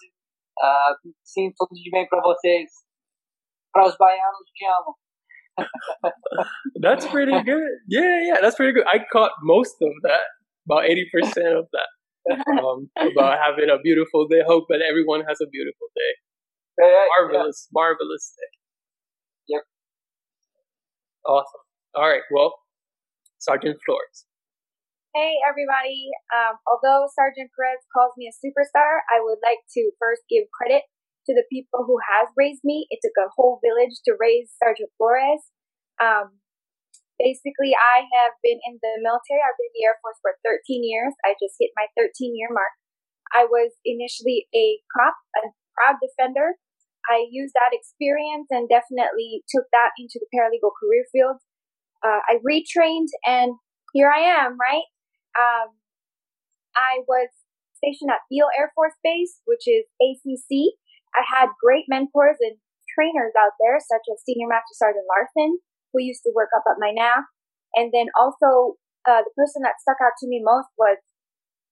Uh, 0.58 1.12
sim, 1.24 1.52
tudo 1.58 1.74
de 1.74 1.90
bem 1.92 2.08
para 2.08 2.22
vocês. 2.22 2.70
Para 3.72 3.88
os 3.88 3.98
baianos, 3.98 4.50
te 4.54 4.66
amo. 4.66 4.96
that's 6.82 7.06
pretty 7.08 7.36
good. 7.44 7.72
Yeah, 7.88 8.22
yeah, 8.22 8.42
that's 8.42 8.56
pretty 8.56 8.74
good. 8.74 8.86
I 8.88 9.00
caught 9.12 9.32
most 9.44 9.76
of 9.82 9.92
that, 10.04 10.24
about 10.66 10.86
80% 10.86 11.60
of 11.60 11.68
that. 11.74 11.90
Um, 12.62 12.92
about 12.96 13.40
having 13.40 13.72
a 13.72 13.80
beautiful 13.82 14.28
day. 14.28 14.44
Hope 14.46 14.66
that 14.70 14.82
everyone 14.88 15.22
has 15.28 15.40
a 15.42 15.50
beautiful 15.50 15.88
day. 15.96 16.14
Yeah, 16.78 17.06
marvelous, 17.18 17.66
yeah. 17.66 17.74
marvelous 17.74 18.34
day. 18.38 18.59
Awesome. 21.26 21.66
All 21.96 22.08
right. 22.08 22.24
Well, 22.32 22.56
Sergeant 23.40 23.80
Flores. 23.86 24.26
Hey, 25.16 25.42
everybody. 25.42 26.14
Um, 26.30 26.62
although 26.70 27.10
Sergeant 27.10 27.50
Perez 27.58 27.82
calls 27.90 28.14
me 28.14 28.30
a 28.30 28.36
superstar, 28.38 29.02
I 29.10 29.20
would 29.26 29.42
like 29.42 29.66
to 29.74 29.90
first 29.98 30.22
give 30.30 30.46
credit 30.54 30.86
to 31.26 31.34
the 31.34 31.50
people 31.50 31.82
who 31.82 31.98
has 31.98 32.30
raised 32.38 32.62
me. 32.64 32.86
It 32.94 33.02
took 33.02 33.18
a 33.18 33.34
whole 33.34 33.58
village 33.66 33.98
to 34.06 34.14
raise 34.22 34.54
Sergeant 34.62 34.94
Flores. 35.02 35.50
Um, 35.98 36.40
basically, 37.18 37.74
I 37.74 38.06
have 38.22 38.38
been 38.46 38.62
in 38.62 38.78
the 38.80 39.02
military. 39.02 39.42
I've 39.42 39.58
been 39.58 39.74
in 39.74 39.78
the 39.82 39.86
Air 39.90 39.98
Force 40.06 40.22
for 40.22 40.38
13 40.46 40.86
years. 40.86 41.14
I 41.26 41.34
just 41.42 41.58
hit 41.58 41.74
my 41.74 41.90
13 41.98 42.38
year 42.38 42.54
mark. 42.54 42.74
I 43.34 43.46
was 43.46 43.78
initially 43.86 44.50
a 44.54 44.78
cop, 44.94 45.18
a 45.42 45.54
proud 45.74 45.98
defender. 46.02 46.58
I 47.10 47.26
used 47.26 47.58
that 47.58 47.74
experience 47.74 48.48
and 48.54 48.70
definitely 48.70 49.42
took 49.50 49.66
that 49.74 49.98
into 49.98 50.22
the 50.22 50.30
paralegal 50.30 50.78
career 50.78 51.10
field. 51.10 51.42
Uh, 52.06 52.22
I 52.30 52.38
retrained 52.46 53.10
and 53.26 53.58
here 53.92 54.14
I 54.14 54.46
am, 54.46 54.56
right? 54.62 54.86
Um, 55.34 55.74
I 56.78 57.02
was 57.10 57.34
stationed 57.82 58.14
at 58.14 58.24
Beale 58.30 58.54
Air 58.54 58.72
Force 58.78 58.96
Base, 59.02 59.42
which 59.50 59.66
is 59.66 59.90
ACC. 59.98 60.78
I 61.18 61.26
had 61.26 61.58
great 61.58 61.90
mentors 61.90 62.38
and 62.40 62.62
trainers 62.94 63.34
out 63.34 63.58
there, 63.58 63.82
such 63.82 64.06
as 64.06 64.22
Senior 64.22 64.48
Master 64.48 64.78
Sergeant 64.78 65.10
Larson, 65.10 65.58
who 65.92 66.06
used 66.06 66.22
to 66.30 66.36
work 66.38 66.54
up 66.54 66.70
at 66.70 66.78
my 66.78 66.94
NAF. 66.94 67.26
And 67.74 67.90
then 67.90 68.14
also, 68.14 68.78
uh, 69.10 69.26
the 69.26 69.34
person 69.34 69.66
that 69.66 69.82
stuck 69.82 69.98
out 69.98 70.14
to 70.22 70.30
me 70.30 70.42
most 70.46 70.70
was 70.78 71.02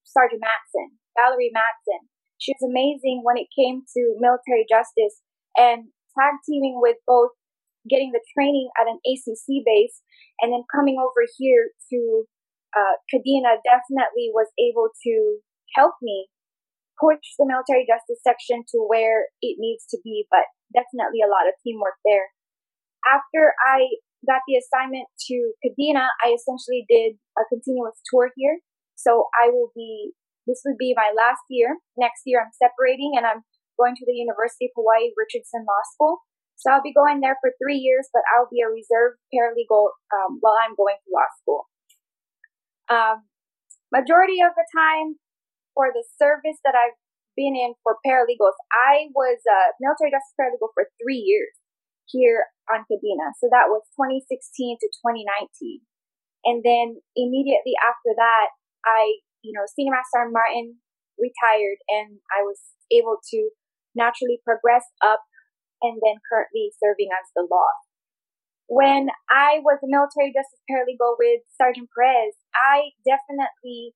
Sergeant 0.02 0.42
Matson, 0.42 0.98
Valerie 1.14 1.54
Matson. 1.54 2.10
She 2.42 2.54
was 2.58 2.66
amazing 2.66 3.22
when 3.22 3.38
it 3.38 3.54
came 3.54 3.86
to 3.86 4.18
military 4.18 4.66
justice 4.66 5.22
and 5.58 5.90
tag 6.14 6.34
teaming 6.46 6.80
with 6.80 6.98
both 7.06 7.34
getting 7.90 8.12
the 8.12 8.24
training 8.36 8.70
at 8.80 8.88
an 8.88 9.00
ACC 9.04 9.64
base 9.66 10.02
and 10.40 10.54
then 10.54 10.64
coming 10.70 11.02
over 11.02 11.26
here 11.38 11.72
to 11.90 12.28
uh, 12.76 12.96
Kadena 13.10 13.58
definitely 13.64 14.30
was 14.32 14.48
able 14.60 14.92
to 15.04 15.40
help 15.74 15.96
me 16.02 16.28
push 17.00 17.22
the 17.38 17.48
military 17.48 17.86
justice 17.86 18.22
section 18.22 18.66
to 18.74 18.82
where 18.86 19.30
it 19.42 19.58
needs 19.62 19.86
to 19.94 19.98
be, 20.04 20.26
but 20.30 20.46
definitely 20.74 21.22
a 21.22 21.32
lot 21.32 21.48
of 21.48 21.58
teamwork 21.62 21.98
there. 22.04 22.34
After 23.06 23.54
I 23.64 24.02
got 24.26 24.42
the 24.50 24.58
assignment 24.58 25.08
to 25.30 25.54
Kadena, 25.62 26.10
I 26.26 26.34
essentially 26.34 26.84
did 26.90 27.22
a 27.38 27.46
continuous 27.48 28.02
tour 28.10 28.34
here. 28.36 28.60
So 28.98 29.30
I 29.38 29.54
will 29.54 29.72
be, 29.78 30.18
this 30.50 30.66
would 30.66 30.78
be 30.78 30.98
my 30.98 31.14
last 31.14 31.46
year. 31.50 31.78
Next 31.96 32.26
year 32.26 32.42
I'm 32.42 32.54
separating 32.58 33.14
and 33.16 33.26
I'm 33.26 33.46
going 33.78 33.96
to 33.96 34.06
the 34.06 34.18
University 34.18 34.68
of 34.68 34.76
Hawaii 34.76 35.14
Richardson 35.14 35.64
Law 35.64 35.84
School. 35.94 36.26
So 36.58 36.74
I'll 36.74 36.82
be 36.82 36.94
going 36.94 37.22
there 37.22 37.38
for 37.38 37.54
three 37.62 37.78
years, 37.78 38.10
but 38.10 38.26
I'll 38.34 38.50
be 38.50 38.66
a 38.66 38.70
reserve 38.74 39.22
paralegal 39.30 39.94
um, 40.10 40.42
while 40.42 40.58
I'm 40.58 40.74
going 40.74 40.98
to 40.98 41.10
law 41.14 41.30
school. 41.38 41.62
Um, 42.90 43.18
majority 43.94 44.42
of 44.42 44.58
the 44.58 44.66
time, 44.74 45.22
for 45.78 45.94
the 45.94 46.02
service 46.18 46.58
that 46.66 46.74
I've 46.74 46.98
been 47.38 47.54
in 47.54 47.78
for 47.86 48.02
paralegals, 48.02 48.58
I 48.74 49.14
was 49.14 49.38
a 49.46 49.78
military 49.78 50.10
justice 50.10 50.34
paralegal 50.34 50.74
for 50.74 50.90
three 50.98 51.22
years 51.22 51.54
here 52.10 52.50
on 52.74 52.82
Kadena. 52.90 53.38
So 53.38 53.46
that 53.54 53.70
was 53.70 53.86
2016 53.94 54.82
to 54.82 54.88
2019. 54.90 55.86
And 56.50 56.66
then 56.66 56.98
immediately 57.14 57.78
after 57.86 58.18
that, 58.18 58.58
I, 58.82 59.22
you 59.46 59.54
know, 59.54 59.70
Senior 59.70 59.94
Master 59.94 60.26
Martin 60.34 60.82
retired 61.22 61.78
and 61.94 62.18
I 62.34 62.42
was 62.42 62.58
able 62.90 63.22
to 63.22 63.40
naturally 63.98 64.38
progress 64.46 64.86
up 65.02 65.26
and 65.82 65.98
then 66.06 66.22
currently 66.30 66.70
serving 66.78 67.10
as 67.10 67.28
the 67.34 67.50
law. 67.50 67.74
When 68.70 69.10
I 69.32 69.64
was 69.64 69.80
a 69.82 69.90
military 69.90 70.36
justice 70.36 70.62
paralegal 70.70 71.18
with 71.18 71.42
Sergeant 71.56 71.90
Perez, 71.90 72.36
I 72.54 72.94
definitely 73.08 73.96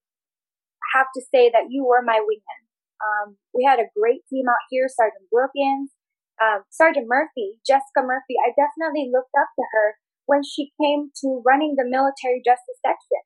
have 0.95 1.07
to 1.13 1.21
say 1.29 1.51
that 1.51 1.69
you 1.69 1.85
were 1.85 2.01
my 2.01 2.23
wingman. 2.23 2.61
Um, 3.01 3.37
we 3.53 3.65
had 3.65 3.79
a 3.79 3.91
great 3.97 4.23
team 4.29 4.47
out 4.47 4.63
here, 4.69 4.87
Sergeant 4.87 5.27
Brookins, 5.27 5.91
um, 6.39 6.63
Sergeant 6.69 7.09
Murphy, 7.09 7.59
Jessica 7.65 8.05
Murphy. 8.05 8.37
I 8.39 8.53
definitely 8.53 9.09
looked 9.11 9.33
up 9.35 9.49
to 9.57 9.65
her 9.73 9.97
when 10.25 10.41
she 10.45 10.71
came 10.79 11.11
to 11.21 11.41
running 11.45 11.75
the 11.75 11.87
military 11.87 12.39
justice 12.45 12.79
section. 12.79 13.21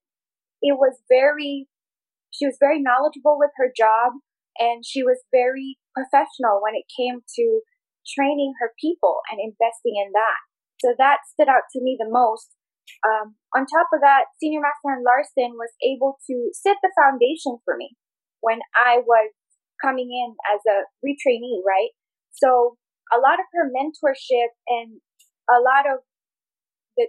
It 0.64 0.80
was 0.80 0.98
very, 1.12 1.68
she 2.32 2.48
was 2.48 2.58
very 2.60 2.82
knowledgeable 2.82 3.38
with 3.38 3.52
her 3.58 3.70
job 3.70 4.18
and 4.58 4.82
she 4.82 5.04
was 5.04 5.22
very 5.32 5.78
professional 5.96 6.60
when 6.60 6.76
it 6.76 6.86
came 6.92 7.24
to 7.24 7.46
training 8.04 8.54
her 8.62 8.76
people 8.78 9.24
and 9.32 9.42
investing 9.42 9.96
in 9.98 10.12
that. 10.14 10.40
So 10.84 10.94
that 11.00 11.24
stood 11.34 11.50
out 11.50 11.66
to 11.74 11.82
me 11.82 11.96
the 11.98 12.12
most. 12.12 12.52
Um, 13.02 13.40
on 13.56 13.66
top 13.66 13.90
of 13.96 14.04
that, 14.06 14.30
Senior 14.38 14.62
Master 14.62 15.02
Larson 15.02 15.58
was 15.58 15.74
able 15.82 16.22
to 16.30 16.52
set 16.54 16.78
the 16.84 16.94
foundation 16.94 17.58
for 17.66 17.74
me 17.80 17.98
when 18.46 18.62
I 18.78 19.02
was 19.02 19.34
coming 19.82 20.12
in 20.14 20.38
as 20.46 20.62
a 20.70 20.86
retrainee, 21.02 21.66
right? 21.66 21.96
So 22.36 22.78
a 23.10 23.18
lot 23.18 23.42
of 23.42 23.48
her 23.58 23.72
mentorship 23.72 24.54
and 24.68 25.02
a 25.50 25.60
lot 25.62 25.90
of 25.90 26.06
the, 26.98 27.08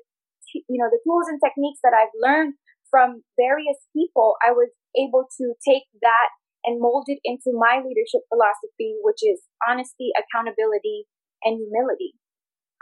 you 0.69 0.79
know, 0.81 0.89
the 0.89 1.03
tools 1.05 1.29
and 1.29 1.41
techniques 1.43 1.81
that 1.85 1.93
I've 1.93 2.15
learned 2.17 2.55
from 2.89 3.23
various 3.37 3.77
people, 3.93 4.37
I 4.41 4.53
was 4.53 4.71
able 4.97 5.29
to 5.29 5.45
take 5.67 5.85
that 6.01 6.31
and 6.67 6.83
mold 6.83 7.07
it 7.07 7.23
into 7.23 7.55
my 7.55 7.79
leadership 7.79 8.27
philosophy, 8.27 8.99
which 9.07 9.23
is 9.23 9.47
honesty, 9.63 10.11
accountability, 10.19 11.07
and 11.47 11.63
humility. 11.63 12.19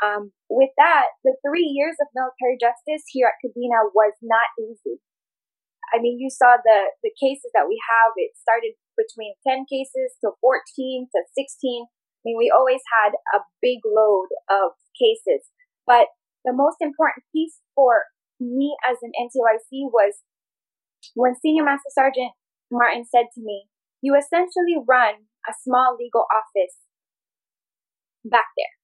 Um, 0.03 0.33
with 0.49 0.73
that, 0.81 1.15
the 1.23 1.37
three 1.45 1.69
years 1.69 1.95
of 2.01 2.09
military 2.17 2.59
justice 2.59 3.05
here 3.13 3.31
at 3.31 3.39
Kadena 3.45 3.93
was 3.95 4.17
not 4.25 4.49
easy. 4.59 4.99
I 5.93 6.01
mean, 6.01 6.19
you 6.19 6.33
saw 6.33 6.59
the, 6.59 6.91
the 7.05 7.13
cases 7.15 7.53
that 7.55 7.69
we 7.69 7.79
have. 7.93 8.17
It 8.17 8.35
started 8.35 8.75
between 8.97 9.39
10 9.47 9.69
cases 9.71 10.17
to 10.25 10.35
14 10.41 11.07
to 11.13 11.21
16. 11.37 11.87
I 11.87 12.21
mean, 12.25 12.41
we 12.41 12.51
always 12.51 12.83
had 12.89 13.15
a 13.37 13.45
big 13.61 13.85
load 13.85 14.33
of 14.51 14.75
cases. 14.97 15.47
But 15.87 16.09
the 16.43 16.57
most 16.57 16.81
important 16.81 17.29
piece 17.31 17.61
for 17.77 18.09
me 18.41 18.75
as 18.83 18.99
an 19.05 19.13
NCOIC 19.15 19.93
was 19.93 20.25
when 21.15 21.37
Senior 21.37 21.65
Master 21.65 21.93
Sergeant 21.93 22.33
Martin 22.73 23.05
said 23.05 23.29
to 23.35 23.41
me, 23.45 23.69
You 24.05 24.13
essentially 24.21 24.77
run 24.77 25.33
a 25.49 25.57
small 25.65 25.97
legal 25.97 26.29
office 26.29 26.77
back 28.21 28.53
there. 28.53 28.77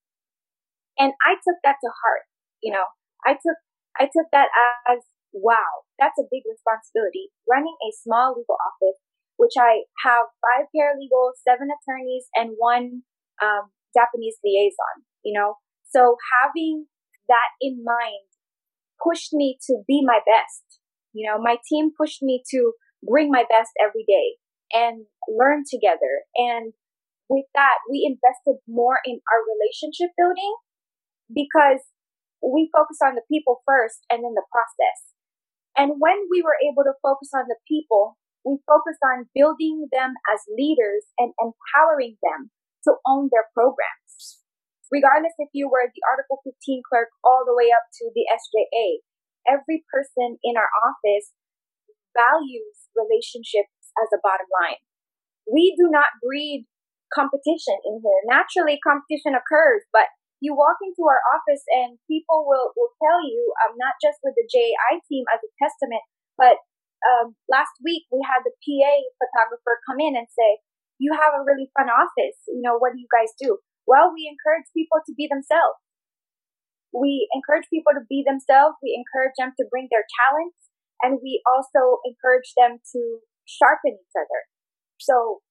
And 0.96 1.12
I 1.20 1.36
took 1.44 1.60
that 1.60 1.76
to 1.84 1.92
heart. 1.92 2.24
You 2.64 2.72
know, 2.72 2.88
I 3.28 3.36
took, 3.36 3.60
I 4.00 4.08
took 4.08 4.32
that 4.32 4.48
as, 4.88 5.04
wow, 5.36 5.84
that's 6.00 6.16
a 6.16 6.24
big 6.32 6.48
responsibility. 6.48 7.28
Running 7.44 7.76
a 7.84 7.92
small 8.00 8.32
legal 8.32 8.56
office, 8.56 8.96
which 9.36 9.60
I 9.60 9.84
have 10.08 10.32
five 10.40 10.72
paralegals, 10.72 11.36
seven 11.44 11.68
attorneys, 11.68 12.24
and 12.32 12.56
one 12.56 13.04
um, 13.44 13.68
Japanese 13.92 14.40
liaison, 14.40 15.04
you 15.20 15.36
know. 15.36 15.60
So 15.84 16.16
having 16.40 16.88
that 17.28 17.52
in 17.60 17.84
mind 17.84 18.24
pushed 19.04 19.36
me 19.36 19.60
to 19.68 19.84
be 19.84 20.00
my 20.00 20.24
best. 20.24 20.80
You 21.12 21.28
know, 21.28 21.36
my 21.36 21.60
team 21.68 21.92
pushed 21.92 22.22
me 22.22 22.40
to 22.56 22.72
bring 23.04 23.28
my 23.28 23.44
best 23.44 23.76
every 23.76 24.04
day 24.08 24.39
and 24.72 25.06
learn 25.28 25.64
together. 25.68 26.26
And 26.36 26.72
with 27.28 27.46
that, 27.54 27.78
we 27.90 28.06
invested 28.06 28.58
more 28.66 28.98
in 29.06 29.20
our 29.30 29.42
relationship 29.46 30.10
building 30.18 30.54
because 31.30 31.82
we 32.42 32.72
focus 32.72 32.98
on 33.04 33.14
the 33.14 33.26
people 33.30 33.62
first 33.66 34.02
and 34.10 34.24
then 34.24 34.34
the 34.34 34.46
process. 34.50 35.14
And 35.76 36.02
when 36.02 36.26
we 36.26 36.42
were 36.42 36.58
able 36.58 36.82
to 36.82 36.98
focus 36.98 37.30
on 37.30 37.46
the 37.46 37.60
people, 37.68 38.18
we 38.42 38.58
focused 38.66 39.04
on 39.04 39.30
building 39.36 39.86
them 39.92 40.16
as 40.26 40.40
leaders 40.50 41.06
and 41.20 41.30
empowering 41.38 42.16
them 42.24 42.50
to 42.88 42.96
own 43.06 43.28
their 43.30 43.46
programs. 43.52 44.40
Regardless 44.90 45.36
if 45.38 45.52
you 45.54 45.70
were 45.70 45.86
the 45.86 46.02
Article 46.10 46.42
15 46.42 46.82
clerk 46.82 47.14
all 47.22 47.46
the 47.46 47.54
way 47.54 47.70
up 47.70 47.86
to 48.02 48.10
the 48.10 48.26
SJA, 48.26 49.06
every 49.46 49.86
person 49.86 50.40
in 50.42 50.58
our 50.58 50.72
office 50.82 51.30
values 52.10 52.90
relationships 52.98 53.79
as 54.00 54.10
a 54.12 54.22
bottom 54.24 54.48
line. 54.50 54.80
We 55.48 55.76
do 55.76 55.92
not 55.92 56.16
breed 56.24 56.66
competition 57.12 57.76
in 57.84 58.00
here. 58.00 58.22
Naturally, 58.26 58.78
competition 58.80 59.34
occurs, 59.34 59.84
but 59.92 60.08
you 60.40 60.56
walk 60.56 60.80
into 60.80 61.04
our 61.04 61.20
office 61.36 61.62
and 61.68 62.00
people 62.08 62.48
will, 62.48 62.72
will 62.78 62.94
tell 62.96 63.20
you, 63.20 63.52
um, 63.66 63.76
not 63.76 64.00
just 64.00 64.16
with 64.24 64.32
the 64.38 64.48
JAI 64.48 65.04
team 65.04 65.28
as 65.28 65.42
a 65.44 65.50
testament, 65.60 66.00
but 66.40 66.56
um, 67.04 67.36
last 67.48 67.72
week 67.84 68.08
we 68.08 68.24
had 68.24 68.40
the 68.44 68.54
PA 68.56 68.94
photographer 69.20 69.84
come 69.84 70.00
in 70.00 70.16
and 70.16 70.28
say, 70.32 70.64
you 71.00 71.12
have 71.16 71.36
a 71.36 71.44
really 71.44 71.68
fun 71.76 71.88
office. 71.88 72.36
You 72.48 72.60
know, 72.60 72.76
what 72.76 72.92
do 72.92 73.00
you 73.00 73.08
guys 73.08 73.32
do? 73.36 73.60
Well, 73.88 74.12
we 74.12 74.28
encourage 74.28 74.68
people 74.72 75.00
to 75.04 75.12
be 75.16 75.28
themselves. 75.28 75.80
We 76.92 77.28
encourage 77.32 77.68
people 77.72 77.96
to 77.96 78.04
be 78.08 78.24
themselves. 78.24 78.76
We 78.84 78.96
encourage 78.96 79.36
them 79.40 79.56
to 79.56 79.64
bring 79.68 79.88
their 79.88 80.04
talents 80.24 80.60
and 81.00 81.16
we 81.24 81.40
also 81.48 82.00
encourage 82.04 82.52
them 82.56 82.80
to 82.92 83.00
sharpen 83.58 83.98
each 83.98 84.14
other. 84.14 84.40
So 85.02 85.42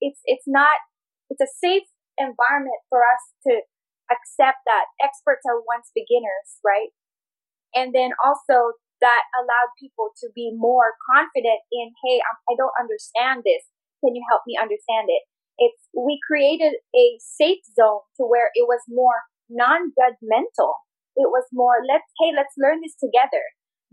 it's, 0.00 0.20
it's 0.24 0.48
not, 0.48 0.80
it's 1.28 1.44
a 1.44 1.52
safe 1.60 1.84
environment 2.16 2.80
for 2.88 3.04
us 3.04 3.22
to 3.44 3.60
accept 4.08 4.64
that 4.64 4.88
experts 5.02 5.44
are 5.44 5.60
once 5.60 5.92
beginners, 5.92 6.62
right? 6.64 6.94
And 7.76 7.92
then 7.92 8.16
also 8.24 8.78
that 9.04 9.22
allowed 9.36 9.76
people 9.76 10.16
to 10.24 10.32
be 10.32 10.56
more 10.56 10.96
confident 11.12 11.60
in, 11.68 11.92
hey, 12.06 12.24
I 12.24 12.56
don't 12.56 12.72
understand 12.80 13.44
this. 13.44 13.68
Can 14.00 14.16
you 14.16 14.24
help 14.30 14.48
me 14.48 14.56
understand 14.56 15.12
it? 15.12 15.28
It's, 15.58 15.82
we 15.92 16.20
created 16.24 16.80
a 16.96 17.06
safe 17.20 17.64
zone 17.76 18.04
to 18.16 18.24
where 18.24 18.48
it 18.56 18.64
was 18.64 18.80
more 18.88 19.28
non-judgmental 19.48 20.72
It 21.16 21.32
was 21.32 21.48
more, 21.52 21.80
let's, 21.88 22.08
hey, 22.20 22.32
let's 22.36 22.52
learn 22.60 22.84
this 22.84 22.96
together. 22.96 23.40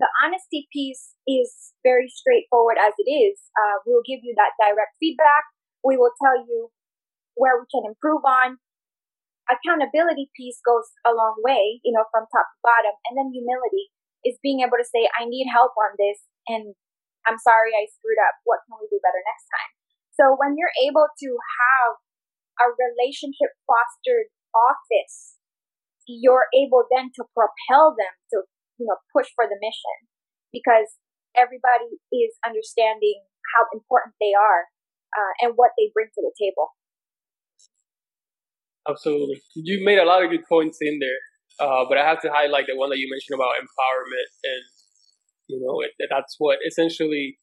The 0.04 0.12
honesty 0.20 0.68
piece 0.68 1.16
is 1.24 1.72
very 1.80 2.12
straightforward 2.12 2.76
as 2.76 2.92
it 3.00 3.08
is. 3.08 3.40
Uh, 3.56 3.80
we'll 3.88 4.04
give 4.04 4.20
you 4.20 4.36
that 4.36 4.52
direct 4.60 5.00
feedback. 5.00 5.48
We 5.80 5.96
will 5.96 6.12
tell 6.20 6.44
you 6.44 6.76
where 7.40 7.56
we 7.56 7.64
can 7.72 7.88
improve 7.88 8.20
on. 8.28 8.60
Accountability 9.48 10.28
piece 10.36 10.60
goes 10.60 10.92
a 11.08 11.16
long 11.16 11.40
way, 11.40 11.80
you 11.88 11.96
know, 11.96 12.04
from 12.12 12.28
top 12.28 12.52
to 12.52 12.60
bottom. 12.60 13.00
And 13.08 13.16
then 13.16 13.32
humility 13.32 13.96
is 14.28 14.36
being 14.44 14.60
able 14.60 14.76
to 14.76 14.84
say, 14.84 15.08
I 15.16 15.24
need 15.24 15.48
help 15.48 15.72
on 15.80 15.96
this 15.96 16.28
and 16.52 16.76
I'm 17.24 17.40
sorry 17.40 17.72
I 17.72 17.88
screwed 17.88 18.20
up. 18.28 18.44
What 18.44 18.60
can 18.68 18.76
we 18.84 18.92
do 18.92 19.00
better 19.00 19.24
next 19.24 19.48
time? 19.48 19.72
So 20.20 20.36
when 20.36 20.60
you're 20.60 20.76
able 20.84 21.08
to 21.08 21.30
have 21.32 21.96
a 22.60 22.76
relationship 22.76 23.56
fostered 23.64 24.28
office, 24.52 25.40
you're 26.12 26.52
able 26.52 26.84
then 26.92 27.16
to 27.16 27.24
propel 27.32 27.96
them 27.96 28.12
to, 28.36 28.44
you 28.78 28.86
know, 28.86 28.98
push 29.14 29.30
for 29.36 29.46
the 29.46 29.58
mission 29.62 29.98
because 30.52 30.98
everybody 31.38 31.98
is 32.14 32.38
understanding 32.46 33.26
how 33.58 33.66
important 33.74 34.14
they 34.22 34.34
are 34.34 34.70
uh, 35.14 35.34
and 35.42 35.54
what 35.56 35.72
they 35.78 35.90
bring 35.94 36.10
to 36.14 36.22
the 36.22 36.34
table. 36.38 36.74
Absolutely. 38.88 39.42
You 39.56 39.84
made 39.86 40.00
a 40.00 40.06
lot 40.06 40.24
of 40.24 40.30
good 40.30 40.44
points 40.48 40.78
in 40.82 41.00
there, 41.00 41.22
uh, 41.60 41.86
but 41.88 41.98
I 41.98 42.06
have 42.06 42.22
to 42.22 42.30
highlight 42.30 42.68
the 42.68 42.76
one 42.76 42.90
that 42.90 43.00
you 43.00 43.08
mentioned 43.10 43.40
about 43.40 43.56
empowerment 43.56 44.30
and 44.44 44.64
you 45.48 45.60
know 45.60 45.82
it, 45.82 45.92
that's 46.10 46.36
what 46.38 46.60
essentially 46.66 47.38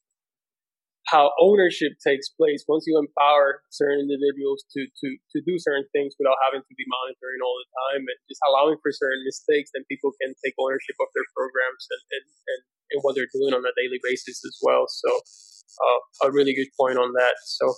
how 1.10 1.34
ownership 1.42 1.98
takes 1.98 2.30
place 2.30 2.62
once 2.70 2.86
you 2.86 2.94
empower 2.94 3.66
certain 3.74 4.06
individuals 4.06 4.62
to, 4.70 4.86
to, 4.86 5.08
to 5.34 5.38
do 5.42 5.58
certain 5.58 5.84
things 5.90 6.14
without 6.14 6.38
having 6.46 6.62
to 6.62 6.74
be 6.78 6.86
monitoring 6.86 7.42
all 7.42 7.56
the 7.58 7.68
time 7.90 8.02
and 8.06 8.18
just 8.30 8.38
allowing 8.46 8.78
for 8.78 8.94
certain 8.94 9.18
mistakes, 9.26 9.74
then 9.74 9.82
people 9.90 10.14
can 10.22 10.30
take 10.38 10.54
ownership 10.62 10.94
of 11.02 11.10
their 11.10 11.26
programs 11.34 11.82
and, 11.90 12.02
and, 12.14 12.24
and, 12.30 12.60
and 12.94 12.98
what 13.02 13.18
they're 13.18 13.34
doing 13.34 13.50
on 13.50 13.66
a 13.66 13.74
daily 13.74 13.98
basis 14.06 14.38
as 14.46 14.54
well. 14.62 14.86
So, 14.86 15.10
uh, 15.10 16.28
a 16.28 16.32
really 16.32 16.54
good 16.54 16.70
point 16.78 16.98
on 16.98 17.10
that. 17.18 17.34
So, 17.58 17.74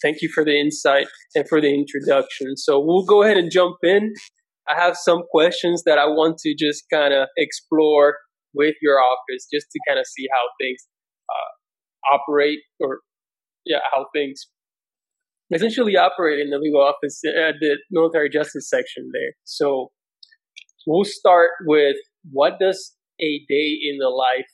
thank 0.00 0.24
you 0.24 0.32
for 0.32 0.44
the 0.44 0.56
insight 0.56 1.12
and 1.36 1.44
for 1.44 1.60
the 1.60 1.68
introduction. 1.68 2.56
So, 2.56 2.80
we'll 2.80 3.04
go 3.04 3.22
ahead 3.22 3.36
and 3.36 3.52
jump 3.52 3.84
in. 3.84 4.16
I 4.64 4.80
have 4.80 4.96
some 4.96 5.28
questions 5.28 5.84
that 5.84 5.98
I 5.98 6.06
want 6.06 6.38
to 6.48 6.56
just 6.56 6.88
kind 6.88 7.12
of 7.12 7.28
explore 7.36 8.16
with 8.54 8.76
your 8.80 8.96
office 9.00 9.48
just 9.52 9.66
to 9.72 9.78
kind 9.88 9.98
of 9.98 10.06
see 10.06 10.28
how 10.32 10.44
things 10.60 10.86
operate 12.12 12.60
or 12.80 13.00
yeah 13.64 13.78
how 13.92 14.06
things 14.14 14.46
essentially 15.54 15.96
operate 15.96 16.40
in 16.40 16.50
the 16.50 16.58
legal 16.58 16.80
office 16.80 17.20
at 17.24 17.56
the 17.60 17.76
military 17.90 18.28
justice 18.28 18.68
section 18.68 19.10
there 19.12 19.32
so 19.44 19.90
we'll 20.86 21.04
start 21.04 21.50
with 21.66 21.96
what 22.30 22.58
does 22.58 22.94
a 23.20 23.44
day 23.48 23.78
in 23.90 23.98
the 23.98 24.08
life 24.08 24.46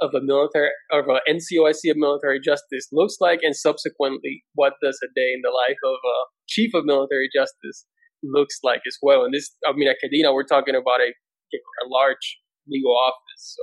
of 0.00 0.10
a 0.14 0.20
military 0.22 0.70
of 0.92 1.06
an 1.08 1.20
NCOIC 1.28 1.90
of 1.90 1.96
military 1.96 2.38
justice 2.38 2.88
looks 2.92 3.16
like 3.20 3.40
and 3.42 3.56
subsequently 3.56 4.44
what 4.54 4.74
does 4.82 4.98
a 5.02 5.08
day 5.14 5.32
in 5.34 5.40
the 5.42 5.50
life 5.50 5.78
of 5.84 5.94
a 5.94 6.18
chief 6.46 6.72
of 6.74 6.84
military 6.84 7.28
justice 7.34 7.86
looks 8.22 8.58
like 8.62 8.80
as 8.86 8.98
well 9.02 9.24
and 9.24 9.32
this 9.32 9.54
I 9.66 9.72
mean 9.72 9.88
at 9.88 9.96
Kadena, 10.02 10.32
we're 10.34 10.44
talking 10.44 10.74
about 10.74 11.00
a 11.00 11.12
a 11.54 11.88
large 11.88 12.38
legal 12.68 12.96
office. 12.96 13.56
So, 13.56 13.62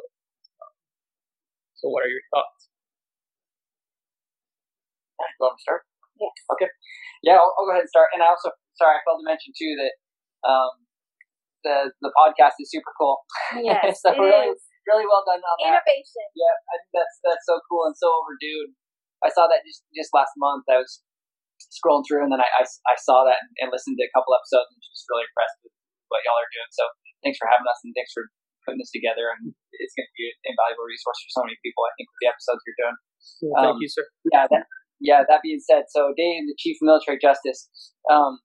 so 1.76 1.90
what 1.90 2.06
are 2.06 2.10
your 2.10 2.22
thoughts? 2.34 2.70
You 5.26 5.42
want 5.44 5.58
to 5.60 5.64
start? 5.64 5.82
Yeah. 6.20 6.54
Okay. 6.56 6.70
Yeah, 7.24 7.40
I'll, 7.40 7.52
I'll, 7.56 7.66
go 7.66 7.74
ahead 7.74 7.88
and 7.88 7.94
start. 7.94 8.12
And 8.14 8.22
I 8.22 8.30
also, 8.30 8.52
sorry, 8.76 9.00
I 9.00 9.02
failed 9.02 9.24
to 9.24 9.28
mention 9.28 9.56
too 9.56 9.74
that 9.80 9.94
um, 10.44 10.74
the 11.64 11.78
the 12.04 12.12
podcast 12.14 12.60
is 12.60 12.70
super 12.70 12.92
cool. 13.00 13.24
Yes, 13.64 14.00
so 14.04 14.12
it 14.12 14.20
really, 14.20 14.52
is. 14.52 14.62
really 14.86 15.08
well 15.08 15.24
done 15.24 15.40
on 15.40 15.58
Innovation. 15.64 16.28
that. 16.28 16.38
Yeah, 16.38 16.56
I 16.70 16.76
think 16.84 16.92
that's 16.94 17.16
that's 17.24 17.46
so 17.48 17.58
cool 17.72 17.88
and 17.88 17.96
so 17.96 18.12
overdue. 18.12 18.76
I 19.24 19.32
saw 19.32 19.48
that 19.48 19.64
just 19.64 19.88
just 19.96 20.12
last 20.12 20.36
month. 20.36 20.68
I 20.68 20.84
was 20.84 21.00
scrolling 21.72 22.04
through, 22.04 22.28
and 22.28 22.32
then 22.32 22.44
I, 22.44 22.50
I, 22.60 22.64
I 22.68 22.96
saw 23.00 23.24
that 23.24 23.40
and, 23.40 23.52
and 23.64 23.68
listened 23.72 23.96
to 23.96 24.06
a 24.06 24.12
couple 24.12 24.36
episodes, 24.36 24.68
and 24.76 24.84
just 24.84 25.08
really 25.08 25.24
impressed 25.24 25.58
with 25.64 25.74
what 26.12 26.22
y'all 26.28 26.38
are 26.38 26.52
doing. 26.52 26.72
So 26.76 26.84
thanks 27.24 27.40
for 27.40 27.48
having 27.48 27.66
us, 27.66 27.80
and 27.88 27.96
thanks 27.96 28.12
for 28.12 28.28
putting 28.68 28.84
this 28.84 28.92
together, 28.92 29.32
and 29.32 29.56
it's 29.80 29.96
going 29.96 30.08
to 30.08 30.16
be 30.20 30.28
an 30.28 30.56
invaluable 30.56 30.88
resource 30.88 31.20
for 31.24 31.32
so 31.40 31.42
many 31.48 31.56
people. 31.64 31.88
I 31.88 31.96
think 31.96 32.12
with 32.12 32.20
the 32.20 32.30
episodes 32.32 32.62
you're 32.68 32.80
doing. 32.80 32.98
Well, 33.48 33.64
thank 33.64 33.80
um, 33.80 33.84
you, 33.84 33.88
sir. 33.88 34.04
Yeah. 34.28 34.52
That, 34.52 34.68
yeah. 35.04 35.28
That 35.28 35.44
being 35.44 35.60
said, 35.60 35.92
so 35.92 36.16
Dave, 36.16 36.48
the 36.48 36.56
chief 36.58 36.80
of 36.82 36.88
military 36.88 37.20
justice. 37.20 37.70
Um, 38.08 38.40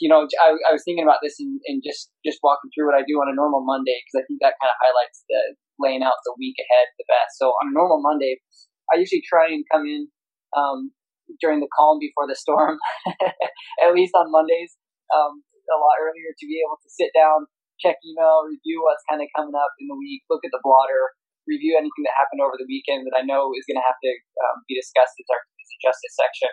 you 0.00 0.08
know, 0.08 0.26
I, 0.42 0.56
I, 0.66 0.72
was 0.74 0.82
thinking 0.82 1.04
about 1.04 1.22
this 1.22 1.38
and, 1.38 1.60
and, 1.70 1.78
just 1.78 2.10
just 2.26 2.42
walking 2.42 2.74
through 2.74 2.90
what 2.90 2.98
I 2.98 3.06
do 3.06 3.22
on 3.22 3.30
a 3.30 3.36
normal 3.36 3.62
Monday 3.62 3.94
because 4.02 4.18
I 4.18 4.26
think 4.26 4.42
that 4.42 4.58
kind 4.58 4.72
of 4.72 4.78
highlights 4.82 5.22
the 5.30 5.54
laying 5.78 6.02
out 6.02 6.18
the 6.26 6.34
week 6.40 6.58
ahead 6.58 6.90
the 6.98 7.06
best. 7.06 7.38
So 7.38 7.54
on 7.62 7.70
a 7.70 7.74
normal 7.76 8.02
Monday, 8.02 8.42
I 8.90 8.98
usually 8.98 9.22
try 9.22 9.46
and 9.46 9.62
come 9.70 9.86
in 9.86 10.10
um, 10.56 10.90
during 11.38 11.60
the 11.60 11.70
calm 11.70 12.02
before 12.02 12.26
the 12.26 12.34
storm, 12.34 12.82
at 13.84 13.94
least 13.94 14.16
on 14.18 14.32
Mondays, 14.32 14.74
um, 15.14 15.44
a 15.70 15.78
lot 15.78 16.02
earlier 16.02 16.34
to 16.34 16.44
be 16.50 16.60
able 16.60 16.82
to 16.82 16.90
sit 16.90 17.14
down, 17.14 17.46
check 17.78 17.96
email, 18.02 18.44
review 18.48 18.82
what's 18.82 19.06
kind 19.08 19.22
of 19.22 19.28
coming 19.38 19.56
up 19.56 19.72
in 19.78 19.86
the 19.88 19.96
week, 19.96 20.26
look 20.28 20.44
at 20.44 20.52
the 20.52 20.62
blotter, 20.62 21.14
review 21.46 21.74
anything 21.74 22.04
that 22.06 22.18
happened 22.18 22.40
over 22.40 22.54
the 22.56 22.68
weekend 22.68 23.06
that 23.08 23.16
I 23.16 23.26
know 23.26 23.50
is 23.56 23.66
going 23.66 23.80
to 23.80 23.86
have 23.86 23.98
to 23.98 24.12
um, 24.42 24.62
be 24.66 24.78
discussed 24.78 25.16
as 25.18 25.28
our 25.30 25.42
as 25.42 25.70
a 25.70 25.78
justice 25.82 26.14
section. 26.14 26.52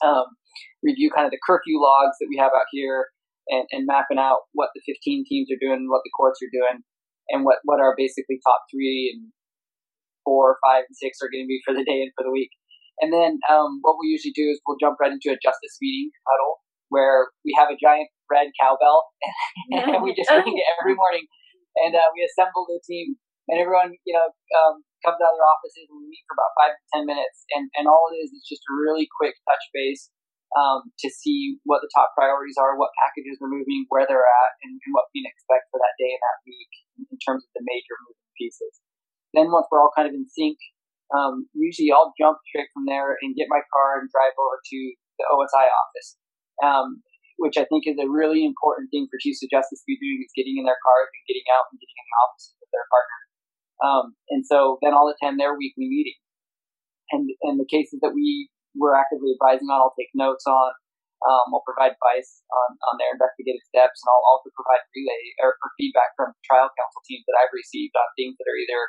Um, 0.00 0.26
review 0.82 1.10
kind 1.10 1.26
of 1.26 1.34
the 1.34 1.42
curfew 1.42 1.80
logs 1.80 2.16
that 2.20 2.30
we 2.30 2.38
have 2.38 2.54
out 2.54 2.70
here 2.70 3.10
and, 3.50 3.66
and 3.74 3.84
mapping 3.84 4.22
out 4.22 4.46
what 4.54 4.70
the 4.72 4.82
15 4.86 5.26
teams 5.26 5.50
are 5.50 5.60
doing, 5.60 5.90
what 5.90 6.06
the 6.06 6.14
courts 6.14 6.38
are 6.40 6.52
doing, 6.52 6.86
and 7.28 7.44
what, 7.44 7.58
what 7.64 7.82
our 7.82 7.94
basically 7.98 8.38
top 8.46 8.62
three 8.70 9.10
and 9.12 9.34
four, 10.24 10.58
five, 10.62 10.86
and 10.86 10.96
six 10.96 11.18
are 11.20 11.30
going 11.32 11.44
to 11.44 11.50
be 11.50 11.60
for 11.66 11.74
the 11.74 11.84
day 11.84 12.06
and 12.06 12.12
for 12.14 12.22
the 12.22 12.30
week. 12.30 12.54
And 13.00 13.12
then 13.12 13.40
um, 13.48 13.80
what 13.80 13.96
we 13.96 14.12
usually 14.12 14.36
do 14.36 14.52
is 14.52 14.60
we'll 14.66 14.78
jump 14.78 15.00
right 15.00 15.10
into 15.10 15.32
a 15.32 15.40
justice 15.40 15.80
meeting 15.80 16.12
huddle 16.28 16.60
where 16.92 17.32
we 17.46 17.56
have 17.56 17.72
a 17.72 17.80
giant 17.80 18.10
red 18.28 18.52
cowbell 18.60 19.08
and 19.72 20.04
we 20.04 20.14
just 20.14 20.30
ring 20.30 20.54
it 20.54 20.68
every 20.78 20.94
morning. 21.02 21.24
And 21.80 21.94
uh, 21.94 22.06
we 22.12 22.26
assemble 22.26 22.66
the 22.68 22.82
team, 22.84 23.16
and 23.50 23.58
everyone, 23.58 23.98
you 24.06 24.14
know, 24.14 24.30
um, 24.30 24.86
comes 25.02 25.18
out 25.18 25.34
of 25.34 25.38
their 25.40 25.50
offices 25.50 25.90
and 25.90 25.98
we 25.98 26.06
meet 26.06 26.24
for 26.30 26.38
about 26.38 26.54
five 26.54 26.72
to 26.78 26.82
ten 26.94 27.04
minutes. 27.04 27.44
And, 27.52 27.66
and 27.74 27.90
all 27.90 28.08
it 28.14 28.22
is 28.22 28.30
is 28.30 28.46
just 28.46 28.62
a 28.70 28.72
really 28.78 29.10
quick 29.10 29.34
touch 29.44 29.64
base 29.74 30.08
um, 30.54 30.94
to 31.02 31.08
see 31.10 31.58
what 31.66 31.82
the 31.82 31.90
top 31.90 32.14
priorities 32.14 32.58
are, 32.58 32.78
what 32.78 32.94
packages 33.02 33.42
are 33.42 33.50
moving, 33.50 33.90
where 33.90 34.06
they're 34.06 34.26
at, 34.26 34.52
and, 34.62 34.78
and 34.78 34.90
what 34.94 35.10
we 35.10 35.22
can 35.22 35.30
expect 35.30 35.66
for 35.74 35.82
that 35.82 35.98
day 35.98 36.10
and 36.14 36.22
that 36.22 36.38
week 36.46 36.72
in 37.10 37.18
terms 37.20 37.42
of 37.42 37.50
the 37.58 37.66
major 37.66 37.98
moving 38.06 38.30
pieces. 38.38 38.78
Then 39.34 39.50
once 39.50 39.66
we're 39.70 39.82
all 39.82 39.94
kind 39.94 40.06
of 40.06 40.14
in 40.14 40.26
sync, 40.26 40.58
um, 41.10 41.50
usually 41.54 41.90
I'll 41.90 42.14
jump 42.14 42.38
straight 42.46 42.70
from 42.70 42.86
there 42.86 43.18
and 43.18 43.34
get 43.34 43.50
my 43.50 43.62
car 43.74 43.98
and 43.98 44.10
drive 44.10 44.34
over 44.38 44.58
to 44.58 44.78
the 45.18 45.26
OSI 45.26 45.66
office 45.66 46.18
um, 46.62 47.02
which 47.40 47.56
I 47.56 47.64
think 47.72 47.88
is 47.88 47.96
a 47.96 48.08
really 48.08 48.44
important 48.44 48.92
thing 48.92 49.08
for 49.08 49.16
chiefs 49.16 49.40
of 49.40 49.48
justice 49.48 49.80
to 49.80 49.88
be 49.88 49.96
doing 49.96 50.20
is 50.20 50.32
getting 50.36 50.60
in 50.60 50.68
their 50.68 50.76
cars 50.76 51.08
and 51.08 51.24
getting 51.24 51.48
out 51.56 51.72
and 51.72 51.80
getting 51.80 51.96
in 51.96 52.06
the 52.06 52.18
offices 52.20 52.54
with 52.60 52.70
their 52.70 52.86
partners. 52.92 53.29
Um, 53.80 54.16
and 54.28 54.44
so 54.44 54.76
then 54.84 54.92
I'll 54.92 55.08
attend 55.08 55.40
their 55.40 55.56
weekly 55.56 55.88
meeting. 55.88 56.20
And, 57.10 57.26
and 57.42 57.58
the 57.58 57.66
cases 57.66 57.98
that 58.04 58.14
we 58.14 58.52
were 58.76 58.94
actively 58.94 59.34
advising 59.34 59.66
on, 59.72 59.82
I'll 59.82 59.98
take 59.98 60.12
notes 60.14 60.46
on. 60.46 60.72
Um, 61.20 61.52
we'll 61.52 61.66
provide 61.68 61.92
advice 61.92 62.40
on, 62.48 62.80
on 62.88 62.94
their 62.96 63.12
investigative 63.12 63.60
steps, 63.68 64.00
and 64.00 64.08
I'll 64.08 64.28
also 64.32 64.48
provide 64.56 64.80
relay 64.96 65.36
or, 65.44 65.52
or 65.52 65.68
feedback 65.76 66.16
from 66.16 66.32
trial 66.48 66.72
counsel 66.72 67.04
teams 67.04 67.28
that 67.28 67.36
I've 67.36 67.52
received 67.52 67.92
on 67.92 68.08
things 68.16 68.40
that 68.40 68.48
are 68.48 68.56
either 68.56 68.82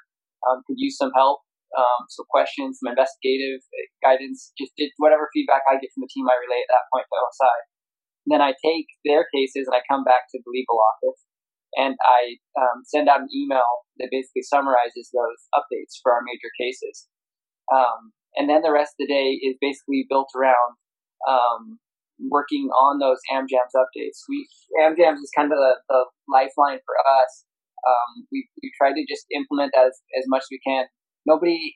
um, 0.48 0.58
could 0.64 0.80
use 0.80 0.96
some 0.96 1.12
help, 1.12 1.44
um, 1.76 2.08
some 2.08 2.24
questions, 2.32 2.80
some 2.80 2.96
investigative 2.96 3.60
guidance, 4.00 4.56
just 4.56 4.72
whatever 4.96 5.28
feedback 5.36 5.68
I 5.68 5.76
get 5.76 5.92
from 5.92 6.08
the 6.08 6.12
team, 6.12 6.24
I 6.32 6.40
relay 6.40 6.64
at 6.64 6.72
that 6.72 6.88
point 6.88 7.04
to 7.12 7.20
OSI. 7.20 7.58
And 8.24 8.32
then 8.32 8.44
I 8.44 8.56
take 8.64 8.88
their 9.04 9.28
cases 9.28 9.68
and 9.68 9.76
I 9.76 9.84
come 9.92 10.08
back 10.08 10.32
to 10.32 10.40
the 10.40 10.52
legal 10.56 10.80
office 10.80 11.28
and 11.76 11.96
I 12.04 12.38
um, 12.60 12.84
send 12.86 13.10
out 13.10 13.22
an 13.22 13.32
email 13.34 13.88
that 13.98 14.10
basically 14.12 14.44
summarizes 14.44 15.10
those 15.14 15.40
updates 15.56 16.00
for 16.02 16.12
our 16.12 16.22
major 16.26 16.52
cases. 16.60 17.08
Um, 17.72 18.12
and 18.36 18.50
then 18.50 18.62
the 18.62 18.72
rest 18.72 18.96
of 18.96 19.08
the 19.08 19.12
day 19.12 19.40
is 19.40 19.56
basically 19.60 20.06
built 20.10 20.32
around 20.36 20.76
um, 21.28 21.80
working 22.30 22.70
on 22.72 23.00
those 23.00 23.20
AmJams 23.32 23.76
updates. 23.76 24.24
We 24.28 24.48
AmJams 24.80 25.24
is 25.24 25.32
kind 25.36 25.52
of 25.52 25.58
the, 25.58 25.74
the 25.90 26.06
lifeline 26.28 26.80
for 26.84 26.96
us. 27.00 27.46
Um, 27.82 28.28
we 28.32 28.48
we 28.62 28.72
try 28.78 28.94
to 28.94 29.04
just 29.10 29.26
implement 29.36 29.72
that 29.76 29.90
as, 29.90 29.98
as 30.20 30.26
much 30.28 30.46
as 30.46 30.52
we 30.52 30.62
can. 30.66 30.86
Nobody 31.26 31.76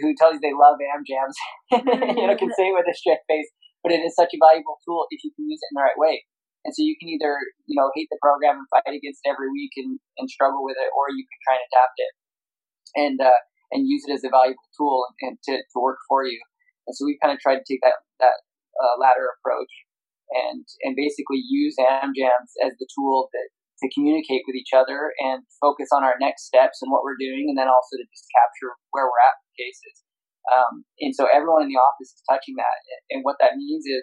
who 0.00 0.14
tells 0.16 0.34
you 0.34 0.40
they 0.40 0.56
love 0.56 0.80
AmJams, 0.80 1.36
you 2.16 2.26
know, 2.26 2.36
can 2.36 2.50
say 2.56 2.72
it 2.72 2.76
with 2.76 2.88
a 2.88 2.96
straight 2.96 3.20
face 3.28 3.52
but 3.82 3.92
it 3.92 4.02
is 4.02 4.14
such 4.14 4.34
a 4.34 4.38
valuable 4.42 4.78
tool 4.84 5.06
if 5.10 5.22
you 5.22 5.30
can 5.34 5.48
use 5.48 5.60
it 5.62 5.70
in 5.72 5.76
the 5.78 5.86
right 5.86 5.98
way. 5.98 6.24
And 6.66 6.74
so 6.74 6.82
you 6.82 6.98
can 6.98 7.08
either, 7.08 7.38
you 7.70 7.78
know, 7.78 7.88
hate 7.94 8.10
the 8.10 8.18
program 8.20 8.58
and 8.58 8.68
fight 8.68 8.90
against 8.92 9.22
it 9.22 9.30
every 9.30 9.48
week 9.54 9.72
and, 9.78 9.96
and 10.18 10.26
struggle 10.28 10.66
with 10.66 10.76
it, 10.76 10.90
or 10.92 11.08
you 11.14 11.24
can 11.24 11.38
try 11.46 11.54
and 11.56 11.66
adapt 11.70 11.96
it 11.96 12.12
and 12.98 13.16
uh, 13.22 13.40
and 13.70 13.86
use 13.86 14.02
it 14.04 14.12
as 14.12 14.24
a 14.24 14.32
valuable 14.32 14.68
tool 14.74 15.06
and, 15.22 15.38
to, 15.44 15.60
to 15.60 15.78
work 15.78 16.00
for 16.08 16.24
you. 16.24 16.40
And 16.88 16.96
so 16.96 17.04
we've 17.04 17.20
kind 17.22 17.32
of 17.32 17.40
tried 17.40 17.60
to 17.62 17.68
take 17.68 17.80
that 17.86 18.00
that 18.20 18.36
uh, 18.80 18.94
latter 18.98 19.30
approach 19.38 19.70
and 20.34 20.66
and 20.84 20.98
basically 20.98 21.40
use 21.40 21.78
AmJams 21.78 22.52
as 22.64 22.74
the 22.76 22.88
tool 22.90 23.30
that 23.32 23.48
to 23.78 23.86
communicate 23.94 24.42
with 24.42 24.58
each 24.58 24.74
other 24.74 25.14
and 25.22 25.46
focus 25.62 25.94
on 25.94 26.02
our 26.02 26.18
next 26.18 26.50
steps 26.50 26.82
and 26.82 26.90
what 26.90 27.06
we're 27.06 27.20
doing, 27.20 27.46
and 27.46 27.56
then 27.56 27.70
also 27.70 27.94
to 27.94 28.06
just 28.10 28.26
capture 28.34 28.74
where 28.90 29.06
we're 29.06 29.22
at 29.22 29.38
with 29.38 29.54
cases. 29.54 30.02
Um, 30.50 30.82
and 30.98 31.14
so 31.14 31.30
everyone 31.30 31.62
in 31.62 31.70
the 31.70 31.78
office 31.78 32.10
is 32.10 32.24
touching 32.26 32.58
that. 32.58 32.76
And 33.14 33.22
what 33.22 33.38
that 33.38 33.54
means 33.54 33.86
is 33.86 34.02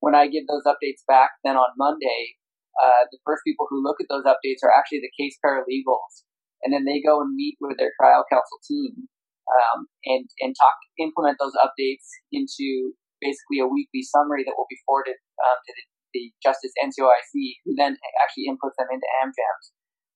when 0.00 0.14
I 0.14 0.28
give 0.28 0.46
those 0.46 0.66
updates 0.66 1.02
back, 1.06 1.36
then 1.44 1.56
on 1.56 1.74
Monday, 1.76 2.38
uh, 2.78 3.06
the 3.10 3.22
first 3.22 3.42
people 3.46 3.66
who 3.70 3.82
look 3.82 4.02
at 4.02 4.10
those 4.10 4.26
updates 4.26 4.62
are 4.66 4.74
actually 4.74 5.02
the 5.02 5.14
case 5.14 5.38
paralegals. 5.38 6.26
And 6.62 6.72
then 6.72 6.84
they 6.88 7.04
go 7.04 7.20
and 7.20 7.36
meet 7.36 7.60
with 7.60 7.76
their 7.76 7.92
trial 8.00 8.24
counsel 8.26 8.58
team 8.64 9.06
um, 9.46 9.86
and, 10.08 10.24
and 10.40 10.56
talk, 10.56 10.76
implement 10.98 11.36
those 11.38 11.54
updates 11.60 12.08
into 12.32 12.96
basically 13.20 13.60
a 13.60 13.68
weekly 13.68 14.02
summary 14.02 14.42
that 14.44 14.56
will 14.56 14.68
be 14.68 14.80
forwarded 14.88 15.16
um, 15.44 15.58
to 15.60 15.72
the, 15.76 15.84
the 16.16 16.24
Justice 16.40 16.72
NCOIC, 16.80 17.60
who 17.64 17.76
then 17.76 17.96
actually 18.20 18.48
inputs 18.48 18.76
them 18.80 18.88
into 18.90 19.08
AmJams. 19.20 19.66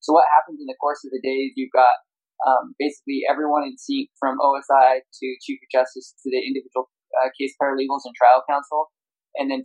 So 0.01 0.17
what 0.17 0.31
happens 0.33 0.61
in 0.61 0.69
the 0.69 0.79
course 0.79 1.05
of 1.05 1.11
the 1.13 1.23
day 1.23 1.51
is 1.51 1.57
you've 1.57 1.75
got 1.75 2.01
um, 2.47 2.75
basically 2.79 3.27
everyone 3.27 3.67
in 3.67 3.75
sync 3.75 4.11
from 4.19 4.39
OSI 4.39 5.03
to 5.03 5.27
Chief 5.43 5.59
of 5.59 5.69
Justice 5.75 6.15
to 6.23 6.31
the 6.31 6.39
individual 6.39 6.87
uh, 7.19 7.31
case 7.35 7.57
paralegals 7.59 8.07
and 8.07 8.15
trial 8.15 8.47
counsel, 8.47 8.95
and 9.39 9.51
then 9.51 9.63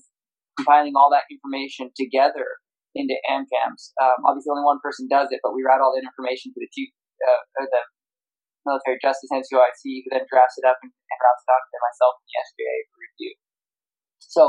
compiling 0.55 0.93
all 0.95 1.09
that 1.09 1.25
information 1.33 1.89
together 1.97 2.61
into 2.93 3.17
AmJams. 3.25 3.93
Um, 3.97 4.21
obviously, 4.29 4.53
only 4.53 4.65
one 4.65 4.77
person 4.85 5.09
does 5.09 5.33
it, 5.33 5.41
but 5.41 5.57
we 5.57 5.65
route 5.65 5.81
all 5.81 5.97
that 5.97 6.05
information 6.05 6.53
to 6.53 6.59
the 6.61 6.69
chief, 6.69 6.93
uh, 7.25 7.41
or 7.57 7.65
the 7.65 7.83
military 8.63 9.01
justice 9.01 9.33
NCOIC, 9.33 9.81
who 9.81 10.09
then 10.13 10.29
drafts 10.29 10.61
it 10.61 10.65
up 10.69 10.77
and, 10.85 10.93
and 10.93 11.19
routes 11.19 11.43
it 11.43 11.51
out 11.51 11.63
to 11.65 11.79
myself 11.81 12.13
and 12.21 12.25
the 12.29 12.35
SJA 12.37 12.75
for 12.87 12.97
review. 13.01 13.33
So 14.21 14.43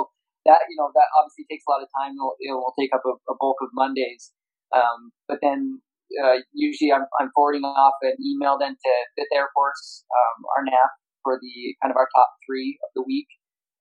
that 0.45 0.69
you 0.69 0.77
know 0.77 0.93
that 0.93 1.09
obviously 1.17 1.49
takes 1.49 1.65
a 1.65 1.71
lot 1.73 1.81
of 1.81 1.89
time. 1.97 2.13
It 2.15 2.21
will, 2.21 2.37
it 2.39 2.53
will 2.53 2.77
take 2.77 2.93
up 2.93 3.03
a, 3.09 3.17
a 3.33 3.35
bulk 3.41 3.65
of 3.65 3.73
Mondays, 3.73 4.37
um, 4.77 5.11
but 5.25 5.41
then 5.41 5.81
uh, 6.21 6.45
usually 6.53 6.93
I'm, 6.93 7.09
I'm 7.17 7.33
forwarding 7.33 7.65
off 7.65 7.97
an 8.05 8.21
email 8.21 8.61
then 8.61 8.77
to 8.77 8.93
Fifth 9.17 9.33
Air 9.33 9.49
Force, 9.57 10.05
um, 10.13 10.45
our 10.53 10.63
NAF, 10.69 10.93
for 11.25 11.41
the 11.41 11.75
kind 11.81 11.91
of 11.91 11.97
our 11.97 12.09
top 12.13 12.37
three 12.45 12.77
of 12.85 12.93
the 12.93 13.03
week. 13.03 13.29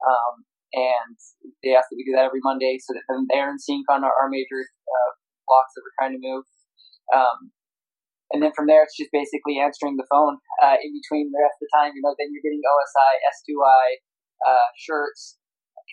Um, 0.03 0.47
and 0.73 1.15
they 1.61 1.77
ask 1.77 1.87
that 1.89 1.97
we 1.97 2.05
do 2.05 2.17
that 2.17 2.25
every 2.25 2.41
Monday 2.41 2.81
so 2.81 2.93
that 2.93 3.05
then 3.07 3.29
they're 3.29 3.49
in 3.49 3.61
sync 3.61 3.85
on 3.89 4.03
our, 4.03 4.13
our 4.13 4.29
major 4.29 4.61
uh, 4.61 5.11
blocks 5.45 5.73
that 5.77 5.85
we're 5.85 5.97
trying 6.01 6.17
to 6.17 6.21
move. 6.21 6.45
Um, 7.13 7.53
and 8.33 8.41
then 8.41 8.51
from 8.57 8.65
there, 8.65 8.81
it's 8.81 8.97
just 8.97 9.13
basically 9.13 9.61
answering 9.61 10.01
the 10.01 10.09
phone 10.09 10.41
uh, 10.65 10.81
in 10.81 10.89
between 10.97 11.29
the 11.29 11.37
rest 11.37 11.61
of 11.61 11.69
the 11.69 11.73
time. 11.77 11.93
You 11.93 12.01
know, 12.01 12.17
then 12.17 12.33
you're 12.33 12.41
getting 12.41 12.65
OSI, 12.65 13.13
S2I, 13.29 13.85
uh, 14.41 14.69
shirts, 14.73 15.37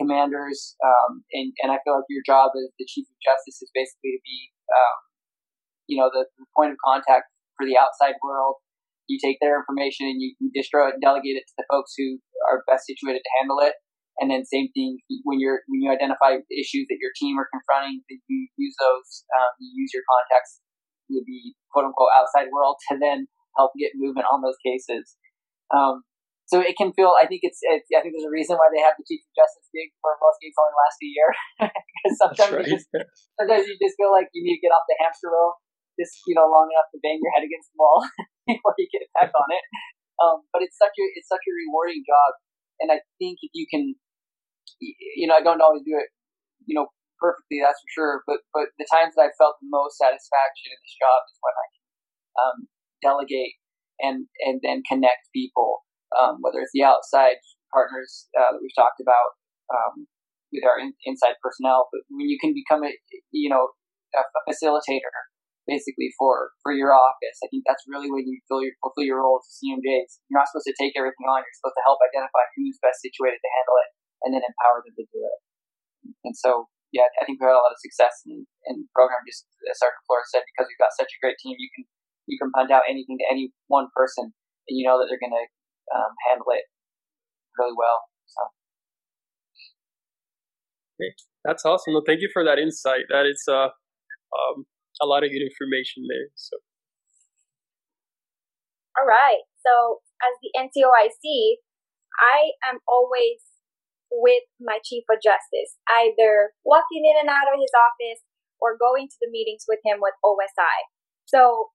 commanders, 0.01 0.77
um, 0.81 1.21
and, 1.37 1.53
and 1.61 1.69
I 1.69 1.83
feel 1.85 2.01
like 2.01 2.09
your 2.09 2.25
job 2.25 2.57
as 2.57 2.73
the 2.81 2.88
chief 2.88 3.05
of 3.05 3.19
justice 3.21 3.61
is 3.61 3.69
basically 3.77 4.16
to 4.16 4.23
be 4.25 4.38
um, 4.73 4.97
you 5.90 5.99
know, 5.99 6.09
the, 6.14 6.25
the 6.38 6.47
point 6.55 6.71
of 6.71 6.79
contact 6.79 7.27
for 7.59 7.66
the 7.66 7.75
outside 7.75 8.14
world. 8.23 8.62
You 9.11 9.19
take 9.19 9.43
their 9.43 9.59
information 9.59 10.07
and 10.07 10.23
you, 10.23 10.38
you 10.38 10.55
distro 10.55 10.87
it 10.87 10.95
and 10.95 11.03
delegate 11.03 11.35
it 11.35 11.51
to 11.51 11.55
the 11.59 11.66
folks 11.66 11.99
who 11.99 12.23
are 12.47 12.62
best 12.71 12.87
situated 12.87 13.27
to 13.27 13.33
handle 13.43 13.59
it. 13.59 13.75
And 14.20 14.28
then 14.28 14.44
same 14.44 14.68
thing 14.76 15.00
when 15.24 15.40
you're 15.40 15.64
when 15.66 15.80
you 15.80 15.88
identify 15.88 16.37
issues 16.52 16.85
that 16.92 17.00
your 17.00 17.11
team 17.16 17.40
are 17.40 17.48
confronting, 17.48 18.04
that 18.04 18.20
you 18.28 18.48
use 18.61 18.76
those, 18.76 19.24
um, 19.33 19.56
you 19.59 19.80
use 19.80 19.96
your 19.96 20.04
contacts 20.04 20.61
with 21.09 21.24
the 21.24 21.56
quote 21.72 21.88
unquote 21.88 22.12
outside 22.12 22.52
world 22.52 22.76
to 22.92 23.00
then 23.00 23.26
help 23.56 23.72
get 23.80 23.96
movement 23.96 24.28
on 24.28 24.44
those 24.44 24.61
cases. 24.61 25.16
Um, 25.72 26.04
so 26.50 26.59
it 26.59 26.74
can 26.74 26.90
feel. 26.92 27.14
I 27.14 27.30
think 27.30 27.46
it's. 27.46 27.62
It, 27.62 27.87
I 27.94 28.02
think 28.02 28.18
there's 28.18 28.26
a 28.26 28.35
reason 28.35 28.59
why 28.59 28.66
they 28.74 28.83
have 28.83 28.98
the 28.98 29.06
chief 29.06 29.22
of 29.22 29.33
justice 29.38 29.70
gig 29.70 29.94
for 30.02 30.18
most 30.18 30.42
gigs 30.42 30.59
only 30.59 30.74
last 30.74 30.98
a 30.98 31.09
year 31.09 31.30
because 31.70 32.14
sometimes 32.18 32.52
right. 32.59 32.66
just, 32.74 32.90
sometimes 33.38 33.70
you 33.70 33.78
just 33.78 33.94
feel 33.94 34.11
like 34.11 34.26
you 34.35 34.42
need 34.42 34.59
to 34.59 34.64
get 34.66 34.74
off 34.74 34.83
the 34.90 34.98
hamster 34.98 35.30
wheel 35.30 35.62
just 35.94 36.26
you 36.26 36.35
know 36.35 36.50
long 36.50 36.66
enough 36.72 36.90
to 36.90 36.98
bang 36.98 37.22
your 37.22 37.30
head 37.38 37.46
against 37.46 37.70
the 37.70 37.78
wall 37.78 38.02
before 38.50 38.74
you 38.83 38.90
get 38.90 39.06
back 39.14 39.30
on 39.30 39.48
it. 39.54 39.64
Um, 40.18 40.42
but 40.50 40.66
it's 40.66 40.74
such 40.74 40.96
a 40.98 41.04
it's 41.14 41.30
such 41.30 41.46
a 41.46 41.52
rewarding 41.54 42.02
job, 42.02 42.30
and 42.83 42.90
I 42.90 42.98
think 43.22 43.38
if 43.46 43.54
you 43.54 43.70
can, 43.70 43.94
you 44.78 45.26
know, 45.26 45.35
I 45.35 45.42
don't 45.42 45.61
always 45.61 45.83
do 45.83 45.98
it, 45.98 46.09
you 46.66 46.78
know, 46.78 46.92
perfectly. 47.18 47.59
That's 47.61 47.80
for 47.83 47.90
sure. 47.90 48.14
But 48.26 48.46
but 48.54 48.70
the 48.78 48.87
times 48.87 49.18
that 49.18 49.28
I 49.28 49.37
felt 49.37 49.59
the 49.59 49.70
most 49.70 49.98
satisfaction 49.98 50.70
in 50.70 50.78
this 50.80 50.96
job 50.96 51.18
is 51.26 51.38
when 51.42 51.56
I 51.56 51.66
can 51.68 51.85
um, 52.38 52.59
delegate 53.02 53.56
and 54.00 54.16
and 54.44 54.61
then 54.64 54.83
connect 54.87 55.28
people, 55.35 55.85
um, 56.16 56.40
whether 56.40 56.61
it's 56.61 56.74
the 56.74 56.85
outside 56.85 57.38
partners 57.70 58.26
uh, 58.35 58.56
that 58.56 58.61
we've 58.61 58.74
talked 58.74 58.98
about 58.98 59.38
um, 59.70 60.09
with 60.50 60.66
our 60.66 60.80
in, 60.80 60.96
inside 61.06 61.38
personnel, 61.38 61.87
but 61.92 62.02
when 62.11 62.26
you 62.26 62.38
can 62.40 62.56
become 62.56 62.83
a 62.83 62.92
you 63.30 63.48
know 63.48 63.70
a, 64.16 64.22
facilitator 64.48 65.30
basically 65.68 66.11
for 66.18 66.50
for 66.66 66.72
your 66.74 66.90
office. 66.90 67.38
I 67.44 67.48
think 67.52 67.62
that's 67.62 67.87
really 67.87 68.11
when 68.11 68.26
you 68.26 68.40
fulfill 68.44 68.66
your 68.66 68.74
fulfill 68.83 69.06
your 69.06 69.22
role 69.22 69.38
as 69.38 69.46
a 69.46 69.54
CMJ. 69.62 69.87
You're 70.26 70.40
not 70.40 70.50
supposed 70.50 70.66
to 70.66 70.74
take 70.74 70.98
everything 70.98 71.28
on. 71.30 71.44
You're 71.46 71.59
supposed 71.62 71.78
to 71.78 71.87
help 71.87 72.02
identify 72.02 72.42
who's 72.59 72.83
best 72.83 73.04
situated 73.04 73.38
to 73.38 73.50
handle 73.54 73.76
it, 73.87 73.90
and 74.24 74.37
then 74.37 74.44
empower 74.44 74.85
them 74.85 74.94
to 74.96 75.04
do 75.09 75.20
it. 75.24 75.38
And 76.24 76.35
so, 76.37 76.68
yeah, 76.92 77.09
I 77.20 77.24
think 77.24 77.40
we've 77.40 77.48
had 77.48 77.56
a 77.56 77.62
lot 77.62 77.74
of 77.74 77.80
success 77.80 78.24
in, 78.24 78.44
in 78.68 78.85
the 78.85 78.90
program. 78.96 79.22
Just 79.28 79.46
as 79.68 79.78
Sergeant 79.78 80.04
Flores 80.09 80.28
said, 80.33 80.44
because 80.48 80.68
we've 80.68 80.80
got 80.80 80.96
such 80.96 81.12
a 81.12 81.20
great 81.20 81.38
team, 81.40 81.56
you 81.56 81.70
can 81.72 81.85
you 82.28 82.37
can 82.38 82.52
punt 82.54 82.70
out 82.70 82.87
anything 82.88 83.18
to 83.18 83.26
any 83.28 83.50
one 83.66 83.88
person, 83.96 84.33
and 84.33 84.74
you 84.74 84.87
know 84.87 85.00
that 85.00 85.09
they're 85.11 85.22
going 85.22 85.35
to 85.35 85.46
um, 85.92 86.12
handle 86.28 86.50
it 86.54 86.68
really 87.59 87.74
well. 87.76 88.06
So. 88.26 88.40
Okay. 91.00 91.12
That's 91.44 91.64
awesome. 91.64 91.96
Well, 91.96 92.04
thank 92.04 92.20
you 92.20 92.28
for 92.33 92.44
that 92.44 92.61
insight. 92.61 93.09
That 93.09 93.24
is 93.24 93.40
uh, 93.48 93.72
um, 93.72 94.68
a 95.00 95.06
lot 95.06 95.24
of 95.24 95.33
good 95.33 95.40
information 95.40 96.04
there. 96.04 96.28
So. 96.37 96.61
All 99.00 99.09
right. 99.09 99.40
So 99.64 100.04
as 100.20 100.37
the 100.44 100.52
NCOIC, 100.52 101.64
I 102.20 102.52
am 102.68 102.85
always 102.85 103.40
with 104.11 104.44
my 104.59 104.79
Chief 104.83 105.07
of 105.11 105.23
Justice, 105.23 105.79
either 105.87 106.53
walking 106.66 107.07
in 107.07 107.16
and 107.18 107.31
out 107.31 107.51
of 107.51 107.59
his 107.59 107.73
office 107.75 108.23
or 108.61 108.77
going 108.77 109.09
to 109.09 109.18
the 109.23 109.31
meetings 109.31 109.64
with 109.66 109.81
him 109.87 109.99
with 110.03 110.14
OSI. 110.20 110.90
So, 111.25 111.70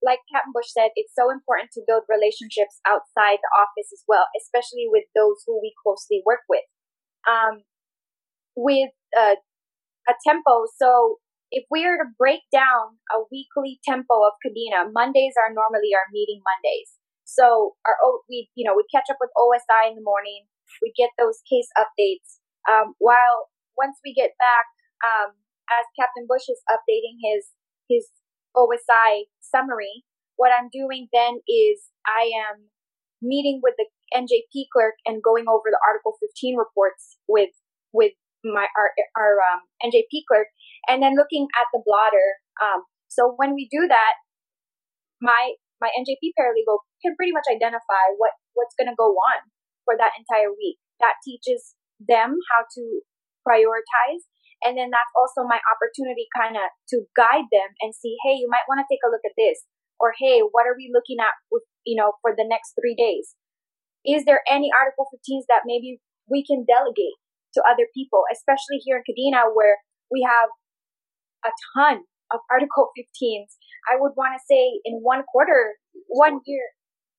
like 0.00 0.20
Captain 0.32 0.52
Bush 0.52 0.72
said, 0.72 0.96
it's 0.96 1.12
so 1.12 1.28
important 1.28 1.72
to 1.76 1.84
build 1.84 2.08
relationships 2.08 2.80
outside 2.88 3.36
the 3.40 3.52
office 3.52 3.92
as 3.92 4.00
well, 4.08 4.24
especially 4.36 4.88
with 4.88 5.04
those 5.12 5.44
who 5.44 5.60
we 5.60 5.76
closely 5.76 6.24
work 6.24 6.44
with. 6.48 6.64
Um, 7.28 7.68
with 8.56 8.92
uh, 9.12 9.36
a 10.08 10.14
tempo, 10.24 10.64
so 10.80 11.20
if 11.50 11.66
we 11.70 11.84
are 11.84 11.98
to 11.98 12.08
break 12.16 12.46
down 12.54 12.96
a 13.10 13.26
weekly 13.30 13.82
tempo 13.82 14.22
of 14.22 14.38
Kadena, 14.40 14.88
Mondays 14.88 15.34
are 15.34 15.52
normally 15.52 15.92
our 15.92 16.06
meeting 16.14 16.40
Mondays. 16.46 16.96
So 17.26 17.78
our 17.86 17.94
we 18.26 18.50
you 18.54 18.66
know 18.66 18.74
we 18.74 18.82
catch 18.90 19.06
up 19.10 19.18
with 19.20 19.30
OSI 19.38 19.90
in 19.90 19.94
the 19.94 20.06
morning. 20.06 20.49
We 20.82 20.92
get 20.96 21.10
those 21.18 21.42
case 21.48 21.68
updates. 21.76 22.38
Um, 22.68 22.94
while 22.98 23.50
once 23.76 23.96
we 24.04 24.12
get 24.14 24.36
back, 24.38 24.66
um, 25.00 25.32
as 25.70 25.86
Captain 25.98 26.26
Bush 26.28 26.50
is 26.50 26.60
updating 26.68 27.18
his 27.22 27.54
his 27.88 28.10
OSI 28.56 29.30
summary, 29.40 30.04
what 30.36 30.52
I'm 30.52 30.68
doing 30.72 31.08
then 31.12 31.40
is 31.48 31.90
I 32.06 32.30
am 32.32 32.70
meeting 33.22 33.60
with 33.62 33.74
the 33.76 33.86
NJP 34.14 34.72
clerk 34.72 34.94
and 35.06 35.22
going 35.22 35.44
over 35.46 35.70
the 35.70 35.78
Article 35.86 36.16
15 36.18 36.56
reports 36.56 37.18
with 37.28 37.54
with 37.92 38.12
my 38.44 38.66
our, 38.76 38.90
our 39.16 39.34
um, 39.52 39.60
NJP 39.84 40.24
clerk, 40.26 40.48
and 40.88 41.02
then 41.02 41.14
looking 41.16 41.46
at 41.54 41.68
the 41.72 41.82
blotter. 41.84 42.40
Um, 42.60 42.84
so 43.08 43.34
when 43.36 43.54
we 43.54 43.68
do 43.70 43.86
that, 43.88 44.14
my 45.20 45.54
my 45.80 45.88
NJP 45.96 46.36
paralegal 46.36 46.84
can 47.04 47.16
pretty 47.16 47.32
much 47.32 47.48
identify 47.50 48.16
what 48.16 48.32
what's 48.54 48.74
going 48.76 48.88
to 48.88 48.96
go 48.96 49.16
on 49.16 49.38
for 49.90 49.98
that 49.98 50.14
entire 50.14 50.54
week. 50.54 50.78
That 51.02 51.18
teaches 51.26 51.74
them 51.98 52.38
how 52.54 52.62
to 52.62 52.82
prioritize, 53.42 54.22
and 54.62 54.78
then 54.78 54.94
that's 54.94 55.10
also 55.18 55.42
my 55.42 55.58
opportunity, 55.66 56.30
kind 56.30 56.54
of, 56.54 56.70
to 56.94 57.10
guide 57.18 57.50
them 57.50 57.74
and 57.82 57.90
see, 57.90 58.14
hey, 58.22 58.38
you 58.38 58.46
might 58.46 58.68
want 58.70 58.78
to 58.78 58.86
take 58.86 59.02
a 59.02 59.10
look 59.10 59.26
at 59.26 59.34
this, 59.34 59.66
or 59.98 60.14
hey, 60.14 60.46
what 60.46 60.70
are 60.70 60.78
we 60.78 60.94
looking 60.94 61.18
at 61.18 61.34
with 61.50 61.66
you 61.82 61.98
know 61.98 62.14
for 62.22 62.30
the 62.30 62.46
next 62.46 62.78
three 62.78 62.94
days? 62.94 63.34
Is 64.06 64.22
there 64.22 64.46
any 64.46 64.70
Article 64.70 65.10
15s 65.10 65.50
that 65.50 65.66
maybe 65.66 65.98
we 66.30 66.46
can 66.46 66.62
delegate? 66.62 67.18
to 67.54 67.62
other 67.66 67.86
people, 67.94 68.24
especially 68.32 68.78
here 68.82 69.02
in 69.02 69.04
Kadena 69.06 69.50
where 69.54 69.78
we 70.10 70.26
have 70.26 70.50
a 71.44 71.52
ton 71.74 72.06
of 72.30 72.40
Article 72.50 72.90
15s. 72.94 73.58
I 73.90 73.98
would 73.98 74.12
want 74.14 74.38
to 74.38 74.42
say 74.46 74.80
in 74.84 75.02
one 75.02 75.22
quarter, 75.30 75.74
one 76.06 76.40
year. 76.46 76.62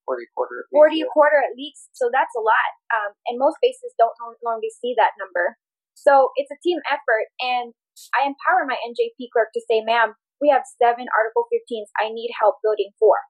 40 0.06 0.28
quarter. 0.36 0.68
40 0.72 1.02
a 1.02 1.10
quarter 1.10 1.40
at 1.40 1.54
least. 1.56 1.92
So 1.94 2.10
that's 2.12 2.34
a 2.36 2.44
lot. 2.44 2.72
Um, 2.92 3.12
and 3.30 3.36
most 3.38 3.58
bases 3.62 3.94
don't 3.98 4.16
normally 4.42 4.72
see 4.74 4.98
that 4.98 5.16
number. 5.18 5.58
So 5.94 6.34
it's 6.36 6.52
a 6.52 6.60
team 6.64 6.82
effort. 6.90 7.30
And 7.40 7.74
I 8.18 8.26
empower 8.26 8.66
my 8.66 8.80
NJP 8.82 9.30
clerk 9.30 9.54
to 9.54 9.62
say, 9.70 9.86
ma'am, 9.86 10.18
we 10.42 10.50
have 10.50 10.66
seven 10.82 11.06
Article 11.14 11.46
15s. 11.54 11.94
I 12.02 12.10
need 12.10 12.34
help 12.34 12.58
building 12.66 12.92
four. 12.98 13.22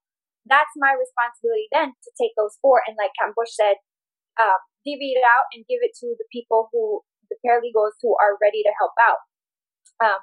That's 0.48 0.72
my 0.80 0.96
responsibility 0.96 1.68
then 1.70 1.94
to 1.94 2.10
take 2.16 2.34
those 2.40 2.56
four. 2.64 2.82
And 2.88 2.96
like 2.96 3.12
Cam 3.20 3.36
Bush 3.36 3.52
said, 3.52 3.84
um, 4.40 4.64
divvy 4.88 5.14
it 5.14 5.26
out 5.28 5.52
and 5.54 5.68
give 5.68 5.84
it 5.84 5.94
to 6.02 6.16
the 6.18 6.26
people 6.32 6.72
who, 6.72 7.04
the 7.28 7.38
paralegals 7.44 8.00
who 8.00 8.16
are 8.18 8.40
ready 8.40 8.64
to 8.64 8.74
help 8.80 8.96
out. 8.98 9.22
Um, 10.02 10.22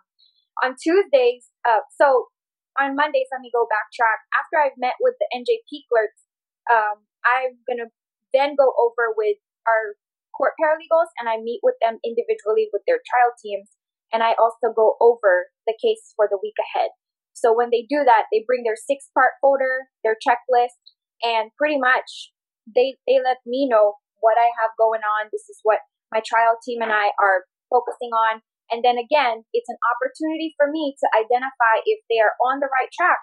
on 0.65 0.71
Tuesdays, 0.75 1.55
uh, 1.63 1.87
so 1.95 2.33
on 2.79 2.95
Mondays, 2.95 3.31
let 3.31 3.43
me 3.43 3.51
go 3.51 3.67
backtrack. 3.67 4.27
After 4.35 4.59
I've 4.59 4.79
met 4.79 4.99
with 4.99 5.15
the 5.19 5.29
NJP 5.31 5.87
clerks, 5.91 6.28
um, 6.71 7.05
I'm 7.25 7.59
gonna 7.69 7.91
then 8.33 8.55
go 8.57 8.73
over 8.77 9.13
with 9.17 9.37
our 9.67 9.97
court 10.37 10.55
paralegals 10.61 11.11
and 11.19 11.27
I 11.29 11.43
meet 11.43 11.61
with 11.67 11.75
them 11.83 11.99
individually 12.07 12.71
with 12.73 12.83
their 12.87 13.03
trial 13.03 13.35
teams. 13.43 13.69
And 14.13 14.23
I 14.23 14.33
also 14.41 14.73
go 14.73 14.97
over 15.03 15.53
the 15.67 15.77
case 15.77 16.15
for 16.17 16.31
the 16.31 16.41
week 16.41 16.57
ahead. 16.57 16.95
So 17.35 17.53
when 17.53 17.69
they 17.71 17.85
do 17.91 18.07
that, 18.07 18.31
they 18.33 18.47
bring 18.47 18.65
their 18.65 18.79
six 18.79 19.11
part 19.13 19.37
folder, 19.43 19.91
their 20.03 20.17
checklist, 20.17 20.79
and 21.23 21.51
pretty 21.59 21.77
much 21.77 22.33
they, 22.65 22.97
they 23.07 23.21
let 23.21 23.39
me 23.45 23.69
know 23.69 24.01
what 24.21 24.39
I 24.41 24.49
have 24.63 24.79
going 24.79 25.05
on. 25.05 25.29
This 25.31 25.47
is 25.51 25.61
what 25.63 25.85
my 26.11 26.23
trial 26.25 26.57
team 26.65 26.81
and 26.81 26.91
I 26.91 27.13
are 27.21 27.47
focusing 27.69 28.11
on. 28.11 28.41
And 28.73 28.85
then 28.85 28.97
again, 29.01 29.45
it's 29.53 29.69
an 29.69 29.81
opportunity 29.97 30.53
for 30.57 30.69
me 30.69 30.97
to 30.99 31.07
identify 31.17 31.85
if 31.85 32.01
they 32.09 32.21
are 32.21 32.37
on 32.45 32.61
the 32.61 32.69
right 32.69 32.91
track 32.93 33.21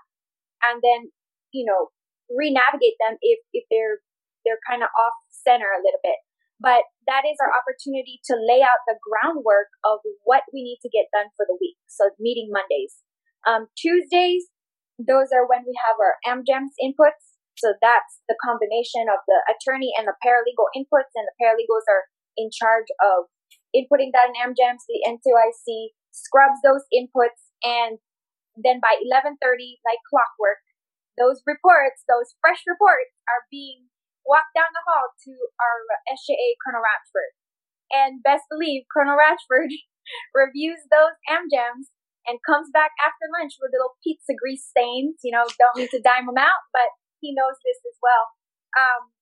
and 0.65 0.81
then, 0.81 1.13
you 1.53 1.65
know, 1.65 1.93
re-navigate 2.29 2.97
them 3.01 3.17
if, 3.21 3.39
if 3.53 3.65
they're, 3.69 4.01
they're 4.43 4.61
kind 4.65 4.81
of 4.81 4.89
off 4.93 5.15
center 5.29 5.69
a 5.69 5.83
little 5.83 6.01
bit. 6.01 6.17
But 6.59 6.87
that 7.05 7.27
is 7.27 7.35
our 7.43 7.51
opportunity 7.51 8.23
to 8.31 8.39
lay 8.39 8.63
out 8.63 8.79
the 8.87 8.95
groundwork 9.03 9.69
of 9.83 9.99
what 10.23 10.47
we 10.55 10.63
need 10.63 10.79
to 10.87 10.89
get 10.89 11.11
done 11.11 11.27
for 11.35 11.43
the 11.43 11.59
week. 11.59 11.75
So 11.91 12.15
meeting 12.17 12.47
Mondays. 12.47 13.03
Um, 13.43 13.67
Tuesdays, 13.75 14.49
those 14.97 15.35
are 15.35 15.43
when 15.45 15.67
we 15.67 15.75
have 15.83 15.99
our 15.99 16.15
AmJams 16.23 16.79
inputs. 16.79 17.35
So 17.59 17.75
that's 17.79 18.19
the 18.27 18.35
combination 18.39 19.07
of 19.07 19.23
the 19.27 19.39
attorney 19.47 19.95
and 19.95 20.07
the 20.07 20.17
paralegal 20.19 20.67
inputs, 20.75 21.15
and 21.15 21.23
the 21.23 21.37
paralegals 21.39 21.87
are 21.87 22.11
in 22.35 22.51
charge 22.51 22.87
of 22.99 23.31
inputting 23.71 24.11
that 24.11 24.31
in 24.31 24.35
AmJams. 24.35 24.83
The 24.87 25.03
NCOIC 25.07 25.95
scrubs 26.11 26.59
those 26.63 26.83
inputs, 26.91 27.51
and 27.63 27.99
then 28.59 28.83
by 28.83 28.99
11:30, 28.99 29.79
like 29.87 30.03
clockwork, 30.11 30.59
those 31.15 31.41
reports, 31.47 32.03
those 32.07 32.35
fresh 32.43 32.63
reports, 32.67 33.15
are 33.27 33.47
being 33.49 33.87
walked 34.25 34.53
down 34.57 34.69
the 34.73 34.85
hall 34.85 35.13
to 35.25 35.33
our 35.61 35.77
SJA 36.09 36.59
Colonel 36.59 36.83
Ratchford. 36.83 37.33
And 37.93 38.25
best 38.25 38.49
believe 38.49 38.89
Colonel 38.89 39.15
Ratchford 39.15 39.71
reviews 40.33 40.81
those 40.89 41.15
AmJams 41.29 41.93
and 42.25 42.41
comes 42.41 42.73
back 42.73 42.91
after 42.97 43.29
lunch 43.29 43.55
with 43.61 43.69
little 43.69 43.93
pizza 44.01 44.33
grease 44.33 44.65
stains. 44.65 45.21
You 45.21 45.37
know, 45.37 45.45
don't 45.61 45.77
need 45.77 45.93
to 45.93 46.01
dime 46.01 46.25
them 46.25 46.41
out, 46.41 46.61
but 46.73 46.89
he 47.21 47.37
knows 47.37 47.55
this 47.61 47.79
as 47.85 47.97
well. 48.01 48.25
Um, 48.75 49.13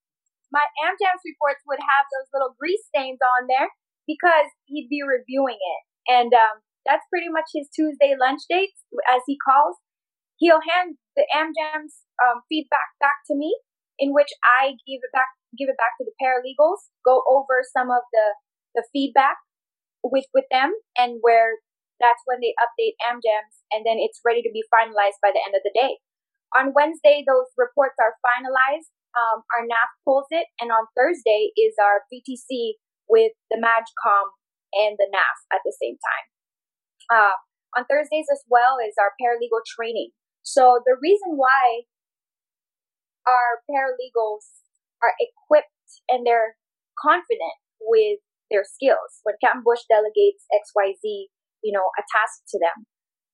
my 0.49 0.63
AmJams 0.85 1.25
reports 1.25 1.61
would 1.67 1.81
have 1.81 2.05
those 2.13 2.31
little 2.31 2.55
grease 2.55 2.85
stains 2.87 3.19
on 3.37 3.51
there 3.51 3.69
because 4.07 4.47
he'd 4.69 4.87
be 4.87 5.03
reviewing 5.03 5.59
it. 5.59 5.81
And 6.07 6.31
um, 6.31 6.63
that's 6.85 7.03
pretty 7.09 7.31
much 7.31 7.51
his 7.51 7.67
Tuesday 7.71 8.15
lunch 8.15 8.43
dates, 8.47 8.77
as 9.09 9.23
he 9.27 9.35
calls. 9.39 9.79
He'll 10.43 10.59
hand 10.59 10.99
the 11.15 11.23
AmJam's 11.31 12.03
um, 12.19 12.43
feedback 12.51 12.99
back 12.99 13.23
to 13.31 13.33
me, 13.33 13.55
in 13.95 14.11
which 14.11 14.27
I 14.43 14.75
give 14.83 14.99
it 14.99 15.13
back 15.15 15.31
give 15.55 15.71
it 15.71 15.79
back 15.79 15.95
to 15.95 16.03
the 16.03 16.11
paralegals, 16.19 16.91
go 17.05 17.23
over 17.31 17.63
some 17.63 17.87
of 17.87 18.03
the 18.11 18.27
the 18.75 18.83
feedback 18.91 19.39
with 20.03 20.27
with 20.35 20.43
them, 20.51 20.75
and 20.99 21.23
where 21.23 21.63
that's 22.03 22.19
when 22.27 22.43
they 22.43 22.51
update 22.59 22.99
AmJams, 22.99 23.63
and 23.71 23.87
then 23.87 24.03
it's 24.03 24.19
ready 24.27 24.43
to 24.43 24.51
be 24.51 24.67
finalized 24.67 25.23
by 25.23 25.31
the 25.31 25.39
end 25.39 25.55
of 25.55 25.63
the 25.63 25.71
day. 25.71 26.03
On 26.59 26.75
Wednesday, 26.75 27.23
those 27.23 27.47
reports 27.55 27.95
are 28.03 28.19
finalized. 28.19 28.91
Um, 29.15 29.47
our 29.55 29.63
NAF 29.63 29.95
pulls 30.03 30.27
it, 30.27 30.51
and 30.59 30.75
on 30.75 30.91
Thursday 30.91 31.55
is 31.55 31.79
our 31.79 32.03
VTC 32.11 32.75
with 33.07 33.31
the 33.47 33.63
MAJCOM 33.63 34.27
and 34.75 34.99
the 34.99 35.07
NAF 35.07 35.37
at 35.55 35.63
the 35.63 35.71
same 35.79 35.95
time. 35.95 36.27
Uh, 37.07 37.35
on 37.79 37.85
Thursdays 37.85 38.27
as 38.27 38.43
well 38.49 38.77
is 38.83 38.97
our 38.99 39.13
paralegal 39.21 39.63
training. 39.63 40.11
So 40.43 40.79
the 40.85 40.97
reason 41.01 41.35
why 41.35 41.87
our 43.25 43.63
paralegals 43.65 44.47
are 45.01 45.15
equipped 45.19 46.03
and 46.09 46.27
they're 46.27 46.55
confident 46.99 47.57
with 47.79 48.19
their 48.51 48.63
skills 48.67 49.23
when 49.23 49.35
Captain 49.41 49.63
Bush 49.63 49.81
delegates 49.89 50.45
XYZ 50.51 51.31
you 51.63 51.71
know, 51.71 51.87
a 51.97 52.03
task 52.03 52.43
to 52.51 52.59
them. 52.59 52.85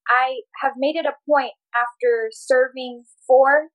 I 0.08 0.46
have 0.62 0.74
made 0.78 0.96
it 0.96 1.10
a 1.10 1.18
point 1.28 1.58
after 1.74 2.30
serving 2.32 3.04
four 3.26 3.74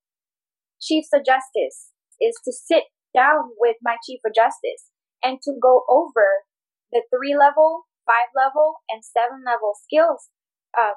chiefs 0.81 1.11
of 1.12 1.27
justice 1.27 1.90
is 2.23 2.38
to 2.47 2.53
sit 2.55 2.85
down 3.12 3.51
with 3.59 3.77
my 3.83 3.99
chief 4.07 4.20
of 4.25 4.35
justice 4.35 4.90
and 5.23 5.38
to 5.42 5.53
go 5.61 5.83
over 5.90 6.47
the 6.90 7.03
three 7.11 7.35
level, 7.35 7.87
five 8.07 8.31
level, 8.35 8.83
and 8.90 9.03
seven 9.03 9.42
level 9.44 9.75
skills 9.83 10.31
uh, 10.79 10.94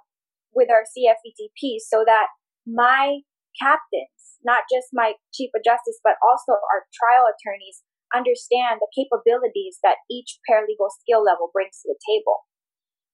with 0.53 0.69
our 0.69 0.83
CFETP 0.87 1.81
so 1.83 2.03
that 2.05 2.31
my 2.65 3.23
captains, 3.57 4.39
not 4.45 4.67
just 4.69 4.93
my 4.93 5.13
chief 5.33 5.49
of 5.55 5.63
justice, 5.63 5.99
but 6.03 6.19
also 6.21 6.55
our 6.55 6.85
trial 6.93 7.25
attorneys, 7.25 7.81
understand 8.15 8.79
the 8.79 8.91
capabilities 8.95 9.79
that 9.83 9.99
each 10.07 10.39
paralegal 10.47 10.93
skill 11.03 11.23
level 11.23 11.51
brings 11.51 11.83
to 11.83 11.91
the 11.91 11.99
table. 12.07 12.47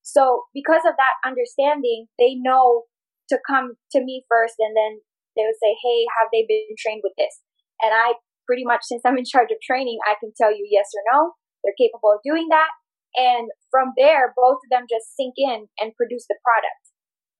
So 0.03 0.45
because 0.53 0.83
of 0.85 0.99
that 0.99 1.15
understanding, 1.23 2.11
they 2.19 2.35
know 2.35 2.85
to 3.31 3.39
come 3.47 3.79
to 3.95 4.03
me 4.03 4.27
first 4.27 4.59
and 4.59 4.75
then 4.75 4.99
they 5.33 5.47
would 5.47 5.57
say, 5.57 5.73
Hey, 5.79 6.05
have 6.19 6.29
they 6.29 6.45
been 6.45 6.75
trained 6.77 7.01
with 7.01 7.15
this? 7.17 7.41
And 7.81 7.95
I 7.95 8.19
pretty 8.45 8.67
much, 8.67 8.83
since 8.83 9.01
I'm 9.07 9.17
in 9.17 9.25
charge 9.25 9.49
of 9.49 9.63
training, 9.63 9.97
I 10.03 10.19
can 10.19 10.35
tell 10.35 10.51
you 10.51 10.67
yes 10.69 10.91
or 10.93 11.03
no. 11.09 11.33
They're 11.63 11.79
capable 11.79 12.11
of 12.11 12.19
doing 12.27 12.51
that. 12.51 12.69
And 13.15 13.49
from 13.71 13.95
there, 13.95 14.35
both 14.35 14.59
of 14.59 14.69
them 14.69 14.85
just 14.89 15.15
sync 15.15 15.35
in 15.37 15.71
and 15.79 15.95
produce 15.95 16.25
the 16.27 16.35
product. 16.43 16.82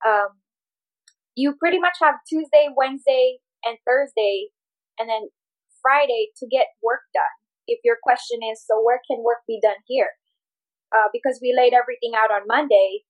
Um, 0.05 0.39
you 1.35 1.55
pretty 1.57 1.79
much 1.79 1.97
have 2.01 2.15
Tuesday, 2.27 2.69
Wednesday, 2.75 3.39
and 3.65 3.77
Thursday, 3.87 4.49
and 4.99 5.09
then 5.09 5.29
Friday 5.81 6.29
to 6.37 6.47
get 6.47 6.67
work 6.83 7.01
done. 7.13 7.35
If 7.65 7.79
your 7.83 7.97
question 8.03 8.39
is, 8.43 8.61
so 8.61 8.83
where 8.83 8.99
can 9.07 9.23
work 9.23 9.47
be 9.47 9.59
done 9.63 9.79
here? 9.87 10.11
uh, 10.93 11.09
because 11.09 11.41
we 11.41 11.57
laid 11.57 11.73
everything 11.73 12.13
out 12.13 12.29
on 12.29 12.45
Monday, 12.45 13.03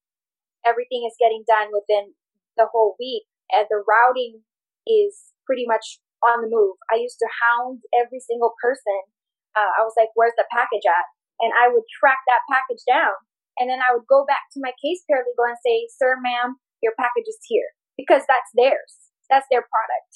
everything 0.64 1.04
is 1.04 1.20
getting 1.20 1.44
done 1.44 1.70
within 1.76 2.16
the 2.56 2.72
whole 2.72 2.96
week. 2.96 3.28
And 3.52 3.68
the 3.68 3.84
routing 3.84 4.42
is 4.88 5.36
pretty 5.44 5.68
much 5.68 6.00
on 6.24 6.40
the 6.40 6.50
move. 6.50 6.80
I 6.88 7.04
used 7.04 7.20
to 7.20 7.28
hound 7.44 7.84
every 7.92 8.24
single 8.24 8.56
person. 8.64 9.12
Uh, 9.54 9.70
I 9.76 9.84
was 9.84 9.94
like, 10.00 10.16
where's 10.16 10.34
the 10.40 10.48
package 10.48 10.88
at? 10.88 11.06
And 11.44 11.52
I 11.52 11.68
would 11.68 11.84
track 11.92 12.24
that 12.32 12.48
package 12.48 12.82
down. 12.88 13.14
And 13.60 13.70
then 13.70 13.84
I 13.84 13.94
would 13.94 14.08
go 14.10 14.26
back 14.26 14.50
to 14.56 14.64
my 14.64 14.74
case 14.80 15.04
paralegal 15.06 15.46
and 15.46 15.60
say, 15.62 15.86
sir, 15.92 16.18
ma'am, 16.18 16.58
your 16.84 16.94
package 17.00 17.32
is 17.32 17.40
here. 17.48 17.72
Because 17.96 18.28
that's 18.28 18.52
theirs. 18.54 19.16
That's 19.32 19.48
their 19.50 19.64
product. 19.64 20.12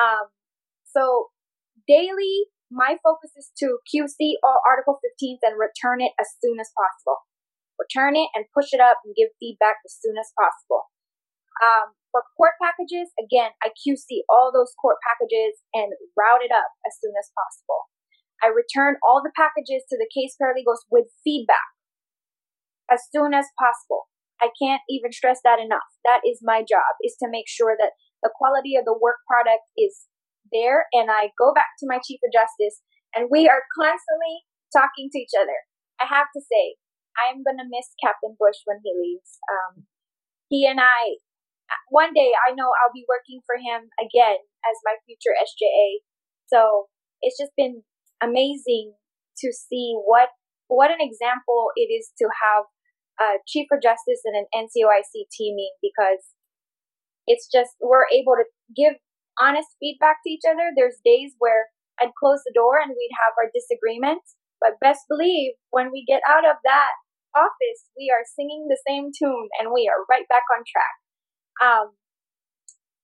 Um, 0.00 0.26
so 0.88 1.30
daily 1.86 2.48
my 2.68 3.00
focus 3.00 3.32
is 3.32 3.48
to 3.64 3.80
QC 3.88 4.36
all 4.44 4.60
Article 4.68 5.00
15s 5.00 5.40
and 5.40 5.56
return 5.56 6.04
it 6.04 6.12
as 6.20 6.28
soon 6.40 6.60
as 6.60 6.68
possible. 6.76 7.24
Return 7.80 8.16
it 8.16 8.28
and 8.36 8.44
push 8.52 8.76
it 8.76 8.80
up 8.80 9.00
and 9.04 9.16
give 9.16 9.32
feedback 9.40 9.80
as 9.88 9.96
soon 9.96 10.20
as 10.20 10.28
possible. 10.36 10.92
Um, 11.64 11.96
for 12.12 12.22
court 12.36 12.60
packages, 12.60 13.10
again, 13.16 13.56
I 13.64 13.72
QC 13.72 14.28
all 14.28 14.52
those 14.52 14.76
court 14.76 15.00
packages 15.00 15.64
and 15.72 15.96
route 16.12 16.44
it 16.44 16.52
up 16.52 16.70
as 16.84 16.94
soon 17.00 17.16
as 17.16 17.32
possible. 17.32 17.88
I 18.44 18.52
return 18.52 19.00
all 19.02 19.24
the 19.24 19.34
packages 19.34 19.82
to 19.90 19.96
the 19.98 20.10
case 20.12 20.36
paralegals 20.38 20.86
with 20.92 21.10
feedback 21.24 21.74
as 22.92 23.08
soon 23.10 23.34
as 23.34 23.48
possible. 23.58 24.06
I 24.40 24.50
can't 24.54 24.82
even 24.88 25.12
stress 25.12 25.40
that 25.44 25.58
enough. 25.58 25.86
That 26.04 26.22
is 26.22 26.40
my 26.42 26.62
job, 26.62 26.98
is 27.02 27.16
to 27.22 27.28
make 27.30 27.46
sure 27.48 27.74
that 27.78 27.98
the 28.22 28.32
quality 28.34 28.74
of 28.76 28.84
the 28.84 28.96
work 28.96 29.22
product 29.26 29.66
is 29.76 30.06
there 30.50 30.86
and 30.92 31.10
I 31.10 31.30
go 31.38 31.52
back 31.52 31.76
to 31.80 31.86
my 31.90 32.00
Chief 32.02 32.18
of 32.24 32.32
Justice 32.32 32.80
and 33.14 33.28
we 33.30 33.48
are 33.48 33.62
constantly 33.76 34.48
talking 34.72 35.08
to 35.12 35.18
each 35.18 35.36
other. 35.36 35.66
I 36.00 36.06
have 36.06 36.30
to 36.34 36.40
say, 36.40 36.78
I 37.18 37.34
am 37.34 37.42
going 37.42 37.58
to 37.58 37.66
miss 37.66 37.90
Captain 37.98 38.38
Bush 38.38 38.62
when 38.64 38.78
he 38.84 38.94
leaves. 38.94 39.42
Um, 39.50 39.86
he 40.48 40.64
and 40.64 40.80
I, 40.80 41.18
one 41.90 42.14
day 42.14 42.32
I 42.32 42.54
know 42.54 42.70
I'll 42.70 42.94
be 42.94 43.08
working 43.08 43.42
for 43.44 43.58
him 43.58 43.90
again 43.98 44.38
as 44.64 44.76
my 44.86 44.96
future 45.04 45.34
SJA. 45.34 46.06
So 46.48 46.88
it's 47.20 47.36
just 47.36 47.52
been 47.56 47.82
amazing 48.22 48.94
to 49.42 49.52
see 49.52 49.94
what 50.06 50.30
what 50.68 50.90
an 50.90 51.00
example 51.00 51.72
it 51.76 51.88
is 51.88 52.12
to 52.20 52.28
have 52.44 52.68
a 53.20 53.42
Chief 53.46 53.66
of 53.72 53.82
Justice 53.82 54.22
and 54.24 54.36
an 54.36 54.46
NCOIC 54.54 55.26
teaming 55.30 55.74
because 55.82 56.22
it's 57.26 57.48
just 57.50 57.76
we're 57.82 58.08
able 58.14 58.38
to 58.38 58.46
give 58.74 58.94
honest 59.38 59.76
feedback 59.78 60.22
to 60.24 60.30
each 60.30 60.46
other. 60.48 60.70
There's 60.74 61.02
days 61.04 61.34
where 61.38 61.70
I'd 62.00 62.14
close 62.18 62.40
the 62.46 62.54
door 62.54 62.78
and 62.78 62.94
we'd 62.94 63.18
have 63.18 63.34
our 63.38 63.50
disagreements. 63.50 64.38
But 64.60 64.82
best 64.82 65.06
believe 65.08 65.54
when 65.70 65.90
we 65.92 66.02
get 66.06 66.22
out 66.26 66.42
of 66.42 66.58
that 66.64 66.94
office, 67.34 67.90
we 67.94 68.10
are 68.10 68.26
singing 68.26 68.66
the 68.66 68.80
same 68.86 69.10
tune 69.14 69.48
and 69.60 69.70
we 69.70 69.86
are 69.86 70.06
right 70.10 70.26
back 70.26 70.46
on 70.50 70.66
track. 70.66 70.96
Um, 71.62 71.86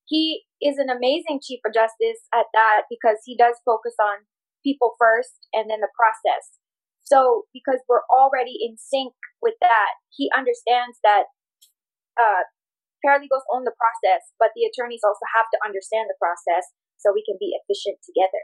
he 0.07 0.45
is 0.61 0.79
an 0.79 0.91
amazing 0.91 1.41
Chief 1.43 1.61
of 1.67 1.75
Justice 1.75 2.27
at 2.35 2.51
that 2.53 2.91
because 2.91 3.23
he 3.25 3.37
does 3.37 3.57
focus 3.65 3.95
on 4.01 4.27
people 4.63 4.97
first 4.99 5.47
and 5.53 5.71
then 5.71 5.81
the 5.81 5.93
process. 5.95 6.59
So, 7.05 7.45
because 7.53 7.85
we're 7.85 8.09
already 8.09 8.57
in 8.61 8.81
sync 8.81 9.13
with 9.45 9.55
that, 9.61 10.01
he 10.09 10.33
understands 10.33 10.97
that 11.05 11.29
uh, 12.17 12.49
paralegals 13.05 13.45
own 13.53 13.69
the 13.69 13.77
process, 13.77 14.33
but 14.41 14.57
the 14.57 14.65
attorneys 14.65 15.05
also 15.05 15.29
have 15.37 15.45
to 15.53 15.61
understand 15.61 16.09
the 16.09 16.17
process 16.17 16.73
so 16.97 17.13
we 17.13 17.21
can 17.21 17.37
be 17.37 17.53
efficient 17.53 18.01
together. 18.01 18.43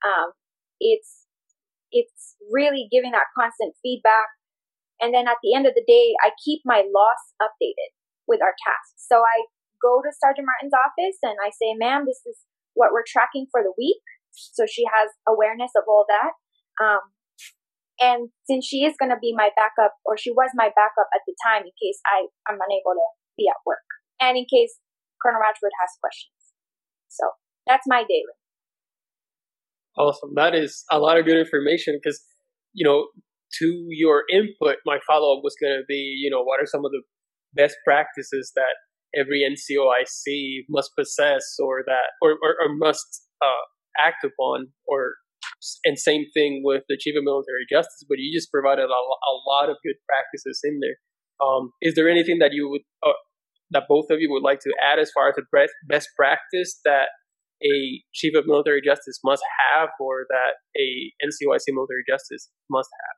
Um, 0.00 0.32
it's 0.80 1.28
it's 1.92 2.38
really 2.48 2.88
giving 2.88 3.12
that 3.12 3.28
constant 3.36 3.76
feedback, 3.84 4.32
and 4.96 5.12
then 5.12 5.28
at 5.28 5.42
the 5.44 5.52
end 5.52 5.68
of 5.68 5.76
the 5.76 5.84
day, 5.84 6.16
I 6.24 6.32
keep 6.40 6.64
my 6.64 6.80
LOS 6.80 7.22
updated 7.36 7.92
with 8.24 8.40
our 8.40 8.56
tasks. 8.56 9.04
So 9.04 9.20
I 9.20 9.50
go 9.82 10.00
to 10.00 10.08
Sergeant 10.16 10.48
Martin's 10.48 10.72
office 10.72 11.20
and 11.20 11.36
I 11.36 11.52
say, 11.52 11.76
"Ma'am, 11.76 12.08
this 12.08 12.24
is 12.24 12.48
what 12.72 12.96
we're 12.96 13.04
tracking 13.04 13.44
for 13.52 13.60
the 13.60 13.76
week," 13.76 14.00
so 14.32 14.64
she 14.64 14.88
has 14.88 15.12
awareness 15.28 15.76
of 15.76 15.84
all 15.84 16.08
that. 16.08 16.32
Um, 16.80 17.12
and 18.00 18.32
since 18.48 18.64
she 18.64 18.82
is 18.82 18.96
going 18.98 19.12
to 19.12 19.20
be 19.20 19.36
my 19.36 19.52
backup, 19.54 19.94
or 20.04 20.16
she 20.16 20.32
was 20.32 20.50
my 20.56 20.72
backup 20.72 21.08
at 21.12 21.22
the 21.28 21.36
time 21.44 21.62
in 21.68 21.72
case 21.76 22.00
I, 22.08 22.26
I'm 22.48 22.58
unable 22.58 22.96
to 22.96 23.06
be 23.36 23.46
at 23.46 23.60
work, 23.68 23.84
and 24.18 24.40
in 24.40 24.48
case 24.48 24.80
Colonel 25.20 25.40
Ratchford 25.40 25.76
has 25.84 25.92
questions. 26.00 26.40
So 27.08 27.36
that's 27.66 27.84
my 27.86 28.02
daily. 28.08 28.36
Awesome. 29.98 30.32
That 30.34 30.54
is 30.54 30.84
a 30.90 30.98
lot 30.98 31.18
of 31.18 31.26
good 31.26 31.38
information 31.38 31.98
because, 32.02 32.20
you 32.72 32.86
know, 32.86 33.08
to 33.58 33.86
your 33.90 34.24
input, 34.32 34.76
my 34.86 34.98
follow 35.06 35.36
up 35.36 35.44
was 35.44 35.56
going 35.60 35.76
to 35.76 35.84
be, 35.86 36.16
you 36.22 36.30
know, 36.30 36.42
what 36.42 36.62
are 36.62 36.66
some 36.66 36.84
of 36.84 36.92
the 36.92 37.02
best 37.54 37.76
practices 37.84 38.52
that 38.54 38.78
every 39.18 39.42
NCOIC 39.42 40.64
must 40.68 40.92
possess 40.96 41.42
or 41.58 41.82
that, 41.86 42.14
or, 42.22 42.38
or, 42.42 42.54
or 42.62 42.74
must 42.76 43.26
uh, 43.42 43.66
act 43.98 44.24
upon 44.24 44.68
or 44.86 45.16
and 45.84 45.98
same 45.98 46.24
thing 46.32 46.62
with 46.64 46.82
the 46.88 46.96
chief 46.98 47.14
of 47.16 47.24
military 47.24 47.66
justice 47.68 48.04
but 48.08 48.18
you 48.18 48.32
just 48.32 48.50
provided 48.50 48.88
a, 48.88 49.00
a 49.32 49.34
lot 49.46 49.68
of 49.68 49.76
good 49.84 49.96
practices 50.08 50.60
in 50.64 50.80
there 50.80 50.96
um, 51.40 51.72
is 51.80 51.94
there 51.94 52.08
anything 52.08 52.38
that 52.38 52.52
you 52.52 52.68
would 52.68 52.82
uh, 53.06 53.16
that 53.70 53.84
both 53.88 54.06
of 54.10 54.20
you 54.20 54.30
would 54.30 54.42
like 54.42 54.60
to 54.60 54.72
add 54.82 54.98
as 54.98 55.10
far 55.14 55.28
as 55.28 55.36
the 55.36 55.46
best 55.88 56.08
practice 56.16 56.80
that 56.84 57.08
a 57.62 58.02
chief 58.12 58.34
of 58.36 58.46
military 58.46 58.80
justice 58.84 59.20
must 59.22 59.42
have 59.70 59.90
or 60.00 60.26
that 60.28 60.60
a 60.76 61.12
NCOIC 61.22 61.64
military 61.68 62.04
justice 62.08 62.48
must 62.70 62.88
have? 62.88 63.16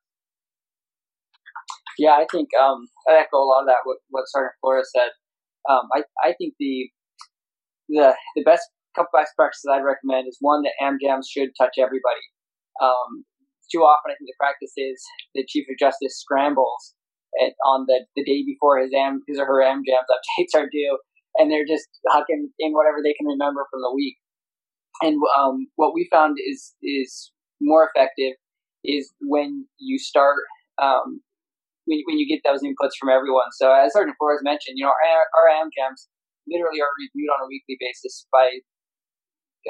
Yeah, 1.98 2.12
I 2.12 2.26
think 2.30 2.48
um, 2.60 2.88
I 3.08 3.20
echo 3.20 3.36
a 3.38 3.46
lot 3.46 3.60
of 3.60 3.66
that 3.66 3.84
what, 3.84 3.98
what 4.10 4.24
Sergeant 4.26 4.54
Flores 4.60 4.90
said. 4.94 5.10
Um, 5.68 5.88
I 5.94 6.02
I 6.24 6.34
think 6.36 6.54
the 6.58 6.90
the 7.88 8.14
the 8.34 8.42
best 8.42 8.68
couple 8.94 9.18
best 9.18 9.32
practices 9.36 9.68
I'd 9.70 9.84
recommend 9.84 10.28
is 10.28 10.38
one 10.40 10.62
that 10.62 10.78
AmJams 10.80 11.28
should 11.28 11.50
touch 11.58 11.76
everybody. 11.78 12.24
Um, 12.80 13.24
too 13.70 13.80
often, 13.80 14.12
I 14.12 14.16
think 14.16 14.28
the 14.28 14.40
practice 14.40 14.72
is 14.76 15.00
the 15.34 15.44
Chief 15.48 15.64
of 15.70 15.78
Justice 15.78 16.20
scrambles 16.20 16.94
at, 17.40 17.56
on 17.64 17.86
the, 17.88 18.04
the 18.16 18.24
day 18.24 18.44
before 18.44 18.78
his 18.78 18.92
am 18.92 19.24
his 19.26 19.38
or 19.38 19.46
her 19.46 19.64
AmJams 19.64 20.08
updates 20.12 20.52
are 20.54 20.68
due, 20.68 20.98
and 21.36 21.50
they're 21.50 21.68
just 21.68 21.88
hucking 22.12 22.52
in 22.58 22.72
whatever 22.72 23.00
they 23.02 23.14
can 23.14 23.26
remember 23.26 23.66
from 23.70 23.80
the 23.80 23.94
week. 23.94 24.16
And 25.00 25.16
um, 25.38 25.66
what 25.76 25.94
we 25.94 26.08
found 26.12 26.36
is 26.38 26.74
is 26.82 27.32
more 27.60 27.88
effective 27.88 28.36
is 28.84 29.12
when 29.20 29.66
you 29.78 29.98
start 29.98 30.36
um, 30.82 31.22
when, 31.86 32.02
when 32.06 32.18
you 32.18 32.28
get 32.28 32.42
those 32.44 32.62
inputs 32.62 32.98
from 32.98 33.08
everyone. 33.08 33.48
So 33.56 33.72
as 33.72 33.92
Sergeant 33.92 34.16
Flores 34.18 34.42
mentioned, 34.42 34.76
you 34.76 34.84
know 34.84 34.92
our, 34.92 35.24
our 35.40 35.48
AmJams 35.64 36.10
literally 36.46 36.82
are 36.82 36.92
reviewed 36.98 37.30
on 37.30 37.46
a 37.46 37.48
weekly 37.48 37.78
basis 37.78 38.26
by 38.32 38.60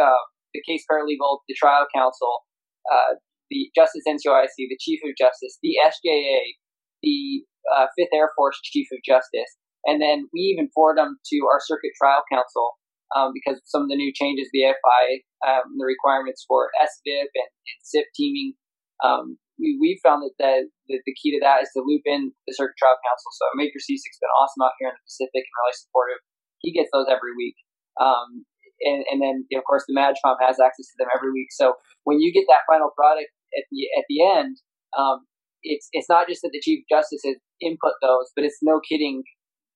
uh, 0.01 0.23
the 0.55 0.63
case 0.69 0.85
paralegal, 0.91 1.41
the 1.49 1.55
trial 1.55 1.87
counsel, 1.95 2.45
uh, 2.91 3.17
the 3.51 3.69
Justice 3.75 4.05
NCOIC, 4.09 4.57
the 4.57 4.79
Chief 4.81 5.01
of 5.05 5.13
Justice, 5.17 5.59
the 5.63 5.77
SJA, 5.85 6.57
the 7.03 7.45
uh, 7.75 7.87
Fifth 7.97 8.15
Air 8.15 8.31
Force 8.37 8.59
Chief 8.63 8.87
of 8.93 9.01
Justice, 9.05 9.57
and 9.85 10.01
then 10.01 10.29
we 10.33 10.41
even 10.55 10.71
forward 10.75 10.97
them 10.99 11.19
to 11.33 11.37
our 11.51 11.61
Circuit 11.61 11.93
Trial 11.99 12.23
Counsel 12.31 12.79
um, 13.17 13.33
because 13.35 13.59
of 13.59 13.67
some 13.67 13.83
of 13.83 13.89
the 13.89 13.99
new 13.99 14.13
changes, 14.15 14.49
the 14.53 14.73
FI, 14.73 15.05
um, 15.45 15.77
the 15.77 15.85
requirements 15.85 16.45
for 16.47 16.71
SVIP 16.81 17.29
and, 17.35 17.51
and 17.53 17.79
SIP 17.83 18.07
teaming. 18.15 18.55
Um, 19.03 19.37
we, 19.59 19.77
we 19.77 20.01
found 20.01 20.23
that 20.23 20.35
the, 20.39 20.71
the, 20.89 20.97
the, 21.05 21.15
key 21.19 21.35
to 21.35 21.41
that 21.43 21.67
is 21.67 21.71
to 21.75 21.83
loop 21.83 22.07
in 22.07 22.31
the 22.47 22.55
Circuit 22.55 22.79
Trial 22.79 22.97
Counsel. 23.03 23.31
So 23.35 23.45
Major 23.59 23.83
Cicic's 23.83 24.23
been 24.23 24.33
awesome 24.39 24.63
out 24.65 24.79
here 24.79 24.89
in 24.89 24.97
the 24.97 25.05
Pacific 25.05 25.43
and 25.43 25.57
really 25.59 25.77
supportive. 25.77 26.23
He 26.63 26.71
gets 26.71 26.89
those 26.95 27.11
every 27.11 27.35
week. 27.35 27.59
Um, 27.99 28.47
and, 28.83 29.05
and 29.11 29.23
then 29.23 29.47
you 29.51 29.57
know, 29.57 29.63
of 29.63 29.67
course 29.67 29.85
the 29.87 29.95
MAJCOM 29.95 30.37
has 30.43 30.59
access 30.61 30.87
to 30.91 30.97
them 30.99 31.09
every 31.15 31.33
week. 31.33 31.51
So 31.51 31.75
when 32.05 32.21
you 32.21 32.33
get 32.33 32.45
that 32.49 32.67
final 32.67 32.91
product 32.95 33.31
at 33.57 33.65
the 33.71 33.81
at 33.99 34.07
the 34.09 34.19
end, 34.27 34.59
um, 34.99 35.27
it's 35.63 35.89
it's 35.93 36.09
not 36.09 36.29
just 36.29 36.43
that 36.43 36.51
the 36.53 36.61
chief 36.61 36.85
justice 36.91 37.23
has 37.25 37.37
input 37.61 37.95
those, 38.03 38.31
but 38.35 38.45
it's 38.45 38.59
no 38.63 38.81
kidding. 38.83 39.23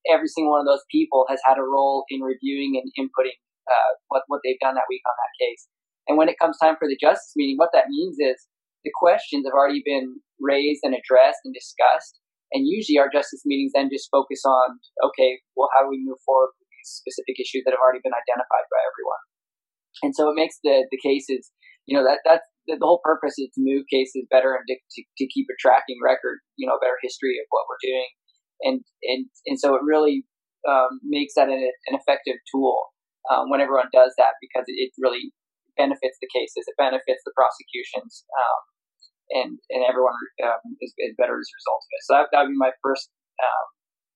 Every 0.07 0.27
single 0.27 0.55
one 0.55 0.61
of 0.61 0.69
those 0.69 0.85
people 0.91 1.25
has 1.29 1.39
had 1.43 1.57
a 1.57 1.65
role 1.67 2.05
in 2.09 2.21
reviewing 2.21 2.79
and 2.79 2.87
inputting 2.95 3.39
uh, 3.67 3.91
what 4.07 4.23
what 4.27 4.41
they've 4.43 4.59
done 4.59 4.75
that 4.75 4.89
week 4.89 5.03
on 5.07 5.15
that 5.15 5.35
case. 5.39 5.67
And 6.07 6.17
when 6.17 6.29
it 6.29 6.39
comes 6.39 6.57
time 6.57 6.75
for 6.79 6.87
the 6.87 6.99
justice 6.99 7.35
meeting, 7.35 7.59
what 7.59 7.75
that 7.75 7.91
means 7.91 8.15
is 8.19 8.47
the 8.83 8.95
questions 8.95 9.43
have 9.43 9.57
already 9.57 9.83
been 9.83 10.23
raised 10.39 10.81
and 10.83 10.95
addressed 10.95 11.43
and 11.43 11.53
discussed. 11.53 12.19
And 12.55 12.63
usually 12.63 12.95
our 12.95 13.11
justice 13.11 13.43
meetings 13.43 13.75
then 13.75 13.91
just 13.91 14.07
focus 14.07 14.39
on, 14.47 14.79
okay, 15.03 15.43
well, 15.59 15.67
how 15.75 15.83
do 15.83 15.91
we 15.91 15.99
move 15.99 16.15
forward 16.23 16.55
specific 16.87 17.35
issues 17.37 17.67
that 17.67 17.75
have 17.75 17.83
already 17.83 18.03
been 18.03 18.15
identified 18.15 18.67
by 18.71 18.81
everyone. 18.87 19.23
And 20.03 20.13
so 20.15 20.29
it 20.31 20.39
makes 20.39 20.61
the, 20.63 20.87
the 20.89 21.01
cases, 21.01 21.51
you 21.89 21.97
know, 21.97 22.05
that 22.05 22.23
that's 22.23 22.47
the, 22.69 22.77
whole 22.79 23.01
purpose 23.03 23.39
is 23.39 23.51
to 23.55 23.63
move 23.63 23.87
cases 23.91 24.27
better 24.29 24.53
and 24.53 24.63
to, 24.67 24.75
to, 24.75 25.25
keep 25.27 25.47
a 25.49 25.57
tracking 25.57 25.97
record, 26.03 26.43
you 26.59 26.67
know, 26.67 26.77
better 26.79 26.99
history 27.01 27.39
of 27.39 27.47
what 27.49 27.65
we're 27.65 27.81
doing. 27.81 28.09
And, 28.61 28.77
and, 29.03 29.21
and 29.47 29.57
so 29.57 29.73
it 29.73 29.81
really 29.81 30.27
um, 30.67 30.99
makes 31.01 31.33
that 31.39 31.47
an, 31.47 31.63
an 31.87 31.95
effective 31.95 32.37
tool 32.51 32.91
um, 33.31 33.49
when 33.51 33.63
everyone 33.63 33.91
does 33.91 34.15
that 34.19 34.39
because 34.39 34.67
it, 34.67 34.77
it, 34.79 34.91
really 34.99 35.31
benefits 35.75 36.17
the 36.19 36.31
cases, 36.31 36.65
it 36.65 36.79
benefits 36.79 37.21
the 37.23 37.35
prosecutions, 37.35 38.23
um, 38.33 38.61
and 39.29 39.51
and 39.69 39.83
everyone 39.83 40.15
um, 40.43 40.63
is, 40.79 40.95
is, 40.97 41.13
better 41.19 41.35
as 41.35 41.47
a 41.47 41.57
result 41.59 41.81
of 41.83 41.91
it. 41.91 42.01
So 42.07 42.11
that, 42.17 42.25
that 42.31 42.39
would 42.47 42.55
be 42.55 42.59
my 42.59 42.73
first 42.79 43.11
um, 43.37 43.67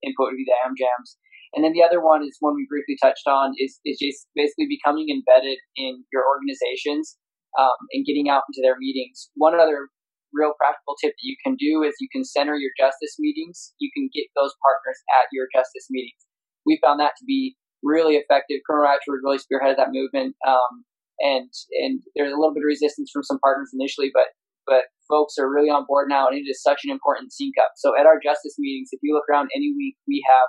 input 0.01 0.31
would 0.31 0.39
be 0.39 0.47
the 0.47 0.59
AmJams. 0.63 1.19
And 1.53 1.63
then 1.63 1.73
the 1.73 1.83
other 1.83 1.99
one 1.99 2.23
is 2.23 2.37
one 2.39 2.55
we 2.55 2.67
briefly 2.69 2.95
touched 3.01 3.27
on 3.27 3.51
is, 3.59 3.79
is 3.83 3.99
just 3.99 4.27
basically 4.35 4.71
becoming 4.71 5.11
embedded 5.11 5.59
in 5.75 6.03
your 6.11 6.23
organizations 6.23 7.19
um, 7.59 7.75
and 7.91 8.07
getting 8.07 8.31
out 8.31 8.47
into 8.47 8.63
their 8.63 8.79
meetings. 8.79 9.29
One 9.35 9.59
other 9.59 9.91
real 10.31 10.55
practical 10.55 10.95
tip 10.95 11.11
that 11.11 11.27
you 11.27 11.35
can 11.43 11.59
do 11.59 11.83
is 11.83 11.99
you 11.99 12.07
can 12.07 12.23
center 12.23 12.55
your 12.55 12.71
justice 12.79 13.19
meetings. 13.19 13.75
You 13.83 13.91
can 13.91 14.07
get 14.15 14.31
those 14.39 14.55
partners 14.63 14.99
at 15.19 15.27
your 15.35 15.51
justice 15.51 15.91
meetings. 15.91 16.23
We 16.63 16.79
found 16.79 17.03
that 17.03 17.19
to 17.19 17.25
be 17.27 17.59
really 17.83 18.15
effective. 18.15 18.63
Colonel 18.63 18.87
Ratchford 18.87 19.19
really 19.19 19.43
spearheaded 19.43 19.75
that 19.75 19.91
movement. 19.91 20.39
Um, 20.47 20.87
and, 21.19 21.51
and 21.83 21.99
there's 22.15 22.31
a 22.31 22.39
little 22.39 22.55
bit 22.55 22.63
of 22.63 22.71
resistance 22.71 23.11
from 23.11 23.27
some 23.27 23.43
partners 23.43 23.75
initially, 23.75 24.09
but, 24.13 24.31
but 24.65 24.87
folks 25.09 25.35
are 25.35 25.51
really 25.51 25.69
on 25.69 25.83
board 25.83 26.07
now 26.07 26.31
and 26.31 26.37
it 26.37 26.47
is 26.47 26.63
such 26.63 26.81
an 26.87 26.91
important 26.91 27.33
sync 27.33 27.59
up. 27.59 27.75
So 27.75 27.91
at 27.99 28.07
our 28.07 28.17
justice 28.23 28.55
meetings, 28.57 28.89
if 28.95 29.03
you 29.03 29.13
look 29.13 29.27
around 29.27 29.51
any 29.53 29.73
week, 29.75 29.99
we 30.07 30.23
have 30.31 30.47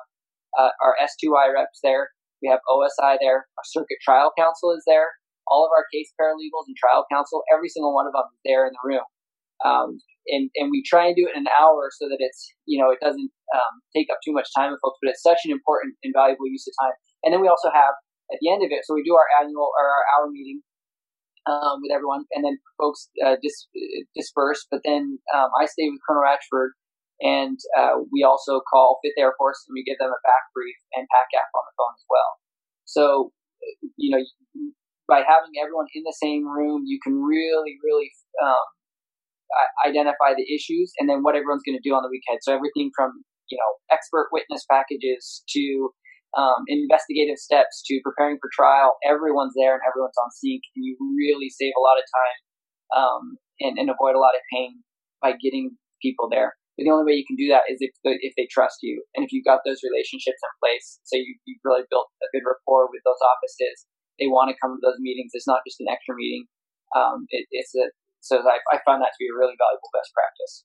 uh, 0.59 0.73
our 0.85 0.95
S2I 1.01 1.53
reps 1.55 1.81
there. 1.83 2.11
We 2.43 2.49
have 2.49 2.61
OSI 2.69 3.19
there. 3.21 3.47
Our 3.47 3.67
circuit 3.67 3.99
trial 4.03 4.33
counsel 4.37 4.73
is 4.73 4.83
there. 4.87 5.09
All 5.47 5.65
of 5.67 5.71
our 5.75 5.87
case 5.93 6.13
paralegals 6.19 6.67
and 6.67 6.77
trial 6.77 7.07
counsel, 7.11 7.43
every 7.53 7.69
single 7.69 7.95
one 7.95 8.07
of 8.07 8.13
them 8.13 8.27
is 8.35 8.43
there 8.45 8.67
in 8.67 8.73
the 8.73 8.85
room. 8.85 9.07
Um, 9.65 10.01
and, 10.27 10.51
and 10.55 10.71
we 10.71 10.83
try 10.87 11.07
and 11.07 11.17
do 11.17 11.27
it 11.27 11.35
in 11.35 11.47
an 11.47 11.55
hour 11.59 11.91
so 11.99 12.07
that 12.07 12.19
it's, 12.19 12.55
you 12.67 12.79
know, 12.79 12.91
it 12.91 12.99
doesn't 13.03 13.31
um, 13.55 13.75
take 13.95 14.07
up 14.11 14.19
too 14.25 14.33
much 14.33 14.51
time 14.55 14.71
with 14.71 14.83
folks, 14.83 14.99
but 15.03 15.11
it's 15.11 15.23
such 15.23 15.43
an 15.45 15.51
important 15.51 15.95
and 16.03 16.15
valuable 16.15 16.47
use 16.47 16.67
of 16.67 16.75
time. 16.79 16.95
And 17.23 17.35
then 17.35 17.43
we 17.43 17.51
also 17.51 17.71
have 17.71 17.95
at 18.31 18.39
the 18.41 18.51
end 18.51 18.63
of 18.63 18.71
it, 18.71 18.87
so 18.87 18.95
we 18.95 19.03
do 19.03 19.15
our 19.15 19.27
annual 19.43 19.71
or 19.75 19.87
our 19.87 20.05
hour 20.15 20.31
meeting 20.31 20.63
um, 21.47 21.83
with 21.83 21.91
everyone, 21.93 22.25
and 22.33 22.45
then 22.45 22.59
folks 22.79 23.11
uh, 23.25 23.37
dis- 23.43 23.69
disperse. 24.15 24.67
But 24.71 24.83
then 24.85 25.19
um, 25.35 25.51
I 25.59 25.67
stay 25.67 25.91
with 25.91 26.01
Colonel 26.07 26.23
Ratchford 26.23 26.79
and 27.23 27.59
uh, 27.79 28.03
we 28.11 28.27
also 28.27 28.61
call 28.67 28.99
Fifth 28.99 29.17
Air 29.17 29.33
Force 29.39 29.63
and 29.67 29.75
we 29.79 29.87
give 29.87 29.99
them 30.03 30.11
a 30.11 30.21
back 30.27 30.45
brief 30.51 30.75
and 30.99 31.07
PACAF 31.07 31.49
on 31.55 31.65
the 31.71 31.75
phone 31.79 31.95
as 31.95 32.07
well. 32.11 32.31
So, 32.85 33.05
you 33.97 34.11
know, 34.11 34.23
by 35.07 35.23
having 35.23 35.55
everyone 35.63 35.87
in 35.95 36.03
the 36.03 36.19
same 36.19 36.43
room, 36.43 36.83
you 36.85 36.99
can 36.99 37.23
really, 37.23 37.79
really 37.79 38.11
um, 38.43 38.67
identify 39.87 40.35
the 40.35 40.47
issues 40.51 40.91
and 40.99 41.07
then 41.09 41.23
what 41.23 41.39
everyone's 41.39 41.63
going 41.63 41.79
to 41.79 41.87
do 41.87 41.95
on 41.95 42.03
the 42.03 42.11
weekend. 42.11 42.43
So 42.43 42.51
everything 42.51 42.91
from, 42.91 43.23
you 43.47 43.57
know, 43.57 43.71
expert 43.95 44.35
witness 44.35 44.67
packages 44.67 45.47
to 45.55 45.95
um, 46.35 46.65
investigative 46.67 47.39
steps 47.39 47.85
to 47.87 48.01
preparing 48.03 48.39
for 48.41 48.51
trial, 48.51 48.97
everyone's 49.05 49.55
there 49.55 49.79
and 49.79 49.85
everyone's 49.87 50.17
on 50.19 50.31
sync, 50.33 50.63
and 50.75 50.83
you 50.83 50.97
really 50.99 51.53
save 51.53 51.77
a 51.77 51.85
lot 51.85 52.01
of 52.01 52.07
time 52.09 52.39
um, 52.99 53.23
and, 53.61 53.79
and 53.79 53.89
avoid 53.91 54.17
a 54.17 54.23
lot 54.23 54.35
of 54.35 54.43
pain 54.51 54.81
by 55.21 55.33
getting 55.37 55.77
people 56.01 56.29
there. 56.33 56.57
But 56.77 56.89
the 56.89 56.95
only 56.95 57.05
way 57.05 57.17
you 57.21 57.29
can 57.29 57.37
do 57.37 57.53
that 57.53 57.69
is 57.69 57.85
if 57.85 57.93
the, 58.01 58.17
if 58.25 58.33
they 58.37 58.49
trust 58.49 58.81
you 58.81 59.05
and 59.13 59.25
if 59.25 59.31
you've 59.31 59.45
got 59.45 59.61
those 59.65 59.85
relationships 59.85 60.41
in 60.41 60.53
place. 60.57 61.01
So 61.05 61.21
you, 61.21 61.37
you've 61.45 61.61
really 61.65 61.85
built 61.93 62.09
a 62.25 62.29
good 62.33 62.49
rapport 62.49 62.89
with 62.89 63.05
those 63.05 63.21
offices. 63.21 63.85
They 64.17 64.29
want 64.29 64.49
to 64.49 64.57
come 64.57 64.77
to 64.77 64.83
those 64.83 65.01
meetings. 65.01 65.37
It's 65.37 65.49
not 65.49 65.61
just 65.69 65.81
an 65.85 65.93
extra 65.93 66.17
meeting. 66.17 66.49
Um, 66.97 67.29
it, 67.29 67.45
it's 67.53 67.77
a 67.77 67.93
so 68.23 68.39
I, 68.39 68.63
I 68.71 68.79
found 68.87 69.03
that 69.03 69.11
to 69.11 69.21
be 69.21 69.27
a 69.27 69.35
really 69.35 69.59
valuable 69.59 69.91
best 69.91 70.15
practice. 70.15 70.63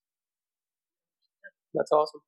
That's 1.73 1.91
awesome. 1.91 2.21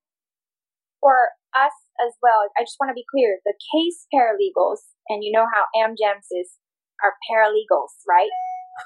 for 0.99 1.37
us 1.55 1.73
as 2.01 2.17
well, 2.21 2.49
I 2.57 2.65
just 2.65 2.77
want 2.81 2.89
to 2.89 2.97
be 2.97 3.05
clear 3.05 3.39
the 3.45 3.53
case 3.73 4.09
paralegals, 4.13 4.89
and 5.07 5.23
you 5.23 5.31
know 5.31 5.45
how 5.45 5.69
AmJams 5.77 6.29
is, 6.33 6.57
are 7.05 7.15
paralegals, 7.29 7.93
right? 8.07 8.29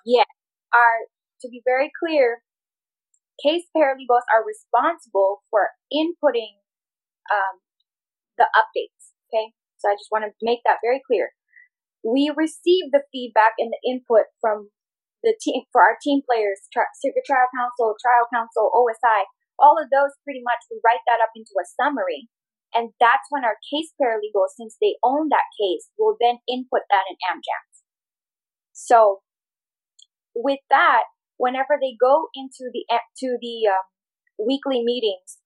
Yeah, 0.06 0.26
are, 0.74 1.06
to 1.42 1.48
be 1.50 1.62
very 1.66 1.92
clear, 1.94 2.42
case 3.42 3.66
paralegals 3.76 4.26
are 4.30 4.46
responsible 4.46 5.44
for 5.50 5.74
inputting 5.90 6.62
um, 7.32 7.64
the 8.38 8.46
updates. 8.54 9.16
Okay, 9.30 9.54
so 9.78 9.90
I 9.90 9.98
just 9.98 10.12
want 10.12 10.26
to 10.26 10.34
make 10.42 10.62
that 10.66 10.84
very 10.84 11.02
clear. 11.06 11.34
We 12.04 12.32
receive 12.36 12.92
the 12.92 13.08
feedback 13.12 13.56
and 13.58 13.72
the 13.72 13.82
input 13.82 14.28
from 14.42 14.70
the 15.24 15.34
team 15.40 15.64
for 15.72 15.82
our 15.82 15.96
team 16.04 16.22
players, 16.28 16.68
tri- 16.70 16.92
circuit 17.00 17.24
trial 17.24 17.48
counsel, 17.56 17.96
trial 17.96 18.28
counsel, 18.28 18.70
OSI, 18.76 19.24
all 19.58 19.80
of 19.80 19.88
those 19.90 20.12
pretty 20.28 20.44
much 20.44 20.60
we 20.68 20.84
write 20.84 21.02
that 21.08 21.24
up 21.24 21.32
into 21.34 21.56
a 21.56 21.66
summary. 21.80 22.28
And 22.76 22.92
that's 23.00 23.30
when 23.30 23.46
our 23.46 23.56
case 23.70 23.94
paralegals, 23.96 24.58
since 24.58 24.76
they 24.82 24.98
own 25.06 25.30
that 25.30 25.48
case, 25.56 25.88
will 25.98 26.18
then 26.20 26.42
input 26.50 26.84
that 26.90 27.06
in 27.08 27.16
AmJams. 27.24 27.86
So 28.74 29.22
with 30.36 30.60
that, 30.70 31.06
whenever 31.38 31.78
they 31.80 31.96
go 32.00 32.28
into 32.36 32.70
the 32.72 32.86
to 32.90 33.38
the 33.42 33.68
um, 33.70 33.86
weekly 34.38 34.84
meetings, 34.84 35.40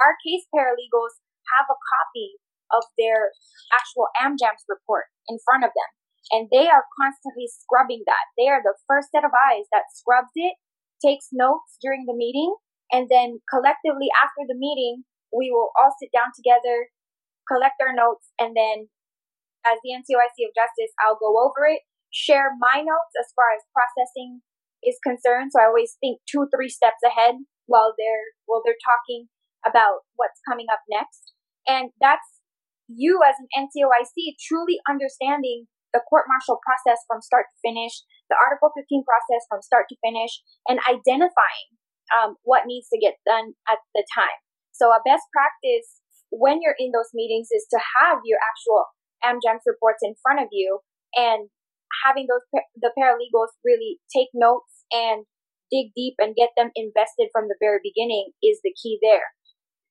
our 0.00 0.16
case 0.24 0.46
paralegals 0.54 1.20
have 1.56 1.66
a 1.68 1.78
copy 1.78 2.38
of 2.70 2.86
their 2.96 3.34
actual 3.74 4.06
AmJams 4.14 4.64
report 4.70 5.10
in 5.26 5.38
front 5.42 5.66
of 5.66 5.74
them. 5.74 5.90
And 6.30 6.46
they 6.52 6.70
are 6.70 6.86
constantly 6.94 7.50
scrubbing 7.50 8.06
that. 8.06 8.30
They 8.38 8.46
are 8.46 8.62
the 8.62 8.78
first 8.86 9.10
set 9.10 9.26
of 9.26 9.34
eyes 9.34 9.66
that 9.74 9.90
scrubs 9.90 10.30
it, 10.38 10.54
takes 11.02 11.34
notes 11.34 11.74
during 11.82 12.06
the 12.06 12.14
meeting, 12.14 12.54
and 12.92 13.10
then 13.10 13.42
collectively 13.50 14.06
after 14.14 14.46
the 14.46 14.58
meeting, 14.58 15.02
we 15.34 15.50
will 15.50 15.74
all 15.74 15.90
sit 15.98 16.14
down 16.14 16.30
together, 16.34 16.90
collect 17.50 17.82
our 17.82 17.94
notes, 17.94 18.30
and 18.38 18.54
then 18.54 18.90
as 19.66 19.78
the 19.82 19.94
NCOIC 19.94 20.38
of 20.46 20.54
Justice, 20.54 20.94
I'll 21.02 21.18
go 21.18 21.34
over 21.38 21.66
it, 21.66 21.82
share 22.10 22.54
my 22.58 22.82
notes 22.82 23.14
as 23.18 23.30
far 23.34 23.50
as 23.54 23.62
processing 23.74 24.42
is 24.82 24.98
concerned. 25.02 25.52
So 25.52 25.60
I 25.60 25.68
always 25.68 25.96
think 26.00 26.20
two, 26.24 26.48
three 26.54 26.68
steps 26.68 27.00
ahead 27.04 27.36
while 27.66 27.94
they're 27.96 28.34
while 28.46 28.62
they're 28.64 28.80
talking 28.80 29.28
about 29.66 30.08
what's 30.16 30.40
coming 30.48 30.66
up 30.72 30.80
next. 30.88 31.32
And 31.68 31.92
that's 32.00 32.40
you 32.88 33.20
as 33.22 33.36
an 33.38 33.48
NCOIC 33.54 34.34
truly 34.42 34.80
understanding 34.88 35.70
the 35.92 36.02
court 36.06 36.26
martial 36.26 36.58
process 36.62 37.02
from 37.06 37.22
start 37.22 37.46
to 37.50 37.58
finish, 37.62 38.02
the 38.30 38.38
Article 38.38 38.70
15 38.74 39.02
process 39.02 39.42
from 39.50 39.62
start 39.62 39.86
to 39.90 39.98
finish, 40.02 40.42
and 40.70 40.78
identifying 40.86 41.68
um, 42.14 42.38
what 42.42 42.66
needs 42.66 42.88
to 42.90 42.98
get 42.98 43.18
done 43.26 43.54
at 43.70 43.78
the 43.94 44.06
time. 44.14 44.38
So 44.70 44.90
a 44.90 45.02
best 45.04 45.26
practice 45.34 46.02
when 46.30 46.62
you're 46.62 46.78
in 46.78 46.94
those 46.94 47.10
meetings 47.14 47.50
is 47.50 47.66
to 47.74 47.78
have 48.00 48.22
your 48.24 48.38
actual 48.38 48.86
AmJams 49.22 49.66
reports 49.66 50.00
in 50.02 50.14
front 50.22 50.40
of 50.40 50.48
you 50.50 50.80
and 51.14 51.50
having 52.04 52.26
those 52.30 52.44
the 52.76 52.92
paralegals 52.94 53.54
really 53.64 53.98
take 54.10 54.30
notes 54.34 54.86
and 54.90 55.26
dig 55.70 55.94
deep 55.94 56.18
and 56.18 56.34
get 56.34 56.50
them 56.58 56.74
invested 56.74 57.30
from 57.30 57.46
the 57.46 57.58
very 57.62 57.78
beginning 57.82 58.34
is 58.42 58.58
the 58.62 58.74
key 58.74 58.98
there. 58.98 59.30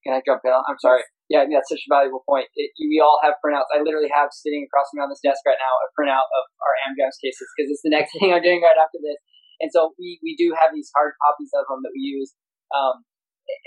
Can 0.04 0.16
I 0.16 0.24
jump 0.24 0.44
in? 0.48 0.52
I'm 0.52 0.80
sorry. 0.80 1.04
Yeah, 1.28 1.44
I 1.44 1.48
mean, 1.48 1.60
that's 1.60 1.70
such 1.70 1.84
a 1.84 1.92
valuable 1.92 2.24
point. 2.24 2.48
It, 2.56 2.72
we 2.80 2.98
all 3.04 3.20
have 3.22 3.38
printouts. 3.44 3.70
I 3.70 3.84
literally 3.84 4.10
have 4.10 4.32
sitting 4.32 4.66
across 4.66 4.90
from 4.90 5.04
me 5.04 5.06
on 5.06 5.12
this 5.12 5.22
desk 5.22 5.44
right 5.46 5.60
now 5.60 5.74
a 5.86 5.88
printout 5.94 6.26
of 6.26 6.44
our 6.64 6.74
AmJams 6.88 7.20
cases 7.20 7.46
because 7.54 7.70
it's 7.70 7.84
the 7.84 7.94
next 7.94 8.12
thing 8.18 8.32
I'm 8.32 8.44
doing 8.44 8.64
right 8.64 8.80
after 8.80 9.00
this. 9.00 9.20
And 9.60 9.70
so 9.70 9.92
we, 10.00 10.18
we 10.24 10.40
do 10.40 10.56
have 10.56 10.72
these 10.72 10.88
hard 10.96 11.14
copies 11.20 11.52
of 11.52 11.68
them 11.68 11.84
that 11.84 11.92
we 11.92 12.02
use. 12.02 12.32
Um, 12.72 13.04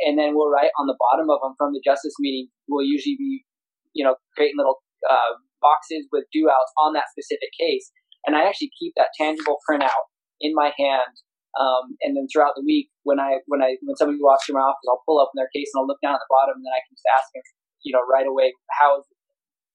and 0.09 0.17
then 0.17 0.33
we'll 0.33 0.49
write 0.49 0.73
on 0.81 0.89
the 0.89 0.97
bottom 0.97 1.29
of 1.29 1.45
them 1.45 1.55
from 1.61 1.77
the 1.77 1.85
justice 1.85 2.17
meeting. 2.19 2.49
We'll 2.67 2.87
usually 2.87 3.19
be, 3.19 3.45
you 3.93 4.03
know, 4.03 4.17
creating 4.35 4.57
little 4.57 4.81
uh, 5.05 5.37
boxes 5.61 6.09
with 6.11 6.25
do 6.33 6.49
outs 6.49 6.73
on 6.81 6.97
that 6.97 7.13
specific 7.13 7.53
case. 7.55 7.93
And 8.27 8.37
I 8.37 8.47
actually 8.47 8.71
keep 8.79 8.95
that 8.97 9.11
tangible 9.19 9.59
printout 9.69 10.07
in 10.41 10.55
my 10.55 10.73
hand 10.79 11.23
um, 11.53 12.01
and 12.01 12.17
then 12.17 12.25
throughout 12.33 12.57
the 12.57 12.65
week, 12.65 12.89
when 13.05 13.21
I 13.21 13.45
when 13.45 13.61
I 13.61 13.77
when 13.85 13.97
somebody 13.97 14.17
walks 14.17 14.49
through 14.49 14.57
my 14.57 14.65
office, 14.65 14.89
I'll 14.89 15.05
pull 15.05 15.21
up 15.21 15.37
in 15.37 15.41
their 15.41 15.53
case 15.53 15.69
and 15.73 15.85
I'll 15.85 15.91
look 15.91 16.01
down 16.01 16.17
at 16.17 16.25
the 16.25 16.33
bottom, 16.33 16.57
and 16.57 16.65
then 16.65 16.73
I 16.73 16.81
can 16.81 16.97
just 16.97 17.09
ask 17.13 17.29
them, 17.29 17.45
you 17.85 17.93
know, 17.93 18.01
right 18.09 18.25
away, 18.25 18.57
how 18.73 18.97
is 18.97 19.05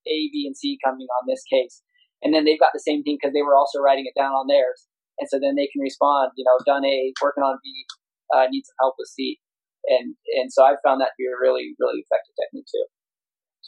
A, 0.10 0.18
B, 0.34 0.50
and 0.50 0.58
C 0.58 0.82
coming 0.82 1.06
on 1.22 1.30
this 1.30 1.46
case? 1.46 1.86
And 2.26 2.34
then 2.34 2.50
they've 2.50 2.58
got 2.58 2.74
the 2.74 2.82
same 2.82 3.06
thing 3.06 3.22
because 3.22 3.30
they 3.38 3.46
were 3.46 3.54
also 3.54 3.78
writing 3.78 4.10
it 4.10 4.18
down 4.18 4.34
on 4.34 4.50
theirs, 4.50 4.90
and 5.22 5.30
so 5.30 5.38
then 5.38 5.54
they 5.54 5.70
can 5.70 5.86
respond, 5.86 6.34
you 6.34 6.50
know, 6.50 6.58
done 6.66 6.82
A, 6.82 7.14
working 7.22 7.46
on 7.46 7.62
B, 7.62 7.86
uh, 8.34 8.50
need 8.50 8.66
some 8.66 8.82
help 8.82 8.98
with 8.98 9.14
C, 9.14 9.38
and 9.86 10.18
and 10.34 10.50
so 10.50 10.66
I've 10.66 10.82
found 10.82 10.98
that 11.06 11.14
to 11.14 11.20
be 11.22 11.30
a 11.30 11.38
really 11.38 11.78
really 11.78 12.02
effective 12.02 12.34
technique 12.42 12.66
too. 12.66 12.90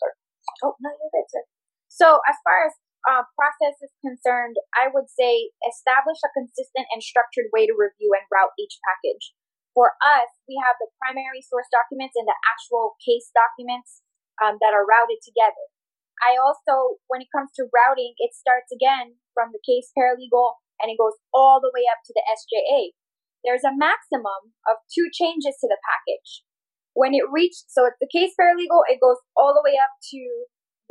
Sorry. 0.01 0.17
Oh 0.65 0.73
no, 0.81 0.89
you're 0.89 1.13
good, 1.13 1.29
sir. 1.29 1.45
So 1.93 2.25
as 2.25 2.41
far 2.41 2.65
as 2.65 2.73
uh, 3.07 3.23
process 3.37 3.79
is 3.79 3.93
concerned, 4.03 4.59
I 4.75 4.91
would 4.91 5.07
say 5.07 5.55
establish 5.63 6.19
a 6.25 6.33
consistent 6.35 6.91
and 6.91 6.99
structured 6.99 7.47
way 7.55 7.63
to 7.69 7.75
review 7.77 8.11
and 8.11 8.27
route 8.27 8.55
each 8.59 8.75
package. 8.83 9.35
For 9.71 9.95
us, 10.03 10.27
we 10.49 10.59
have 10.59 10.75
the 10.81 10.91
primary 10.99 11.39
source 11.39 11.69
documents 11.71 12.17
and 12.19 12.27
the 12.27 12.35
actual 12.43 12.99
case 12.99 13.31
documents 13.31 14.03
um, 14.41 14.59
that 14.59 14.75
are 14.75 14.83
routed 14.83 15.23
together. 15.23 15.71
I 16.19 16.35
also, 16.35 16.99
when 17.07 17.23
it 17.23 17.31
comes 17.31 17.55
to 17.55 17.71
routing, 17.71 18.11
it 18.19 18.35
starts 18.35 18.75
again 18.75 19.15
from 19.31 19.55
the 19.55 19.63
case 19.63 19.95
paralegal 19.95 20.59
and 20.83 20.91
it 20.91 20.99
goes 20.99 21.15
all 21.31 21.63
the 21.63 21.71
way 21.71 21.87
up 21.87 22.03
to 22.03 22.11
the 22.11 22.23
SJA. 22.27 22.95
There's 23.43 23.63
a 23.63 23.75
maximum 23.75 24.51
of 24.67 24.83
two 24.91 25.07
changes 25.15 25.55
to 25.63 25.67
the 25.71 25.79
package. 25.79 26.43
When 26.91 27.15
it 27.15 27.23
reaches, 27.31 27.63
so 27.71 27.87
it's 27.87 27.99
the 28.03 28.11
case 28.11 28.35
paralegal, 28.35 28.83
it 28.91 28.99
goes 28.99 29.23
all 29.39 29.55
the 29.55 29.63
way 29.63 29.79
up 29.79 29.95
to 30.11 30.21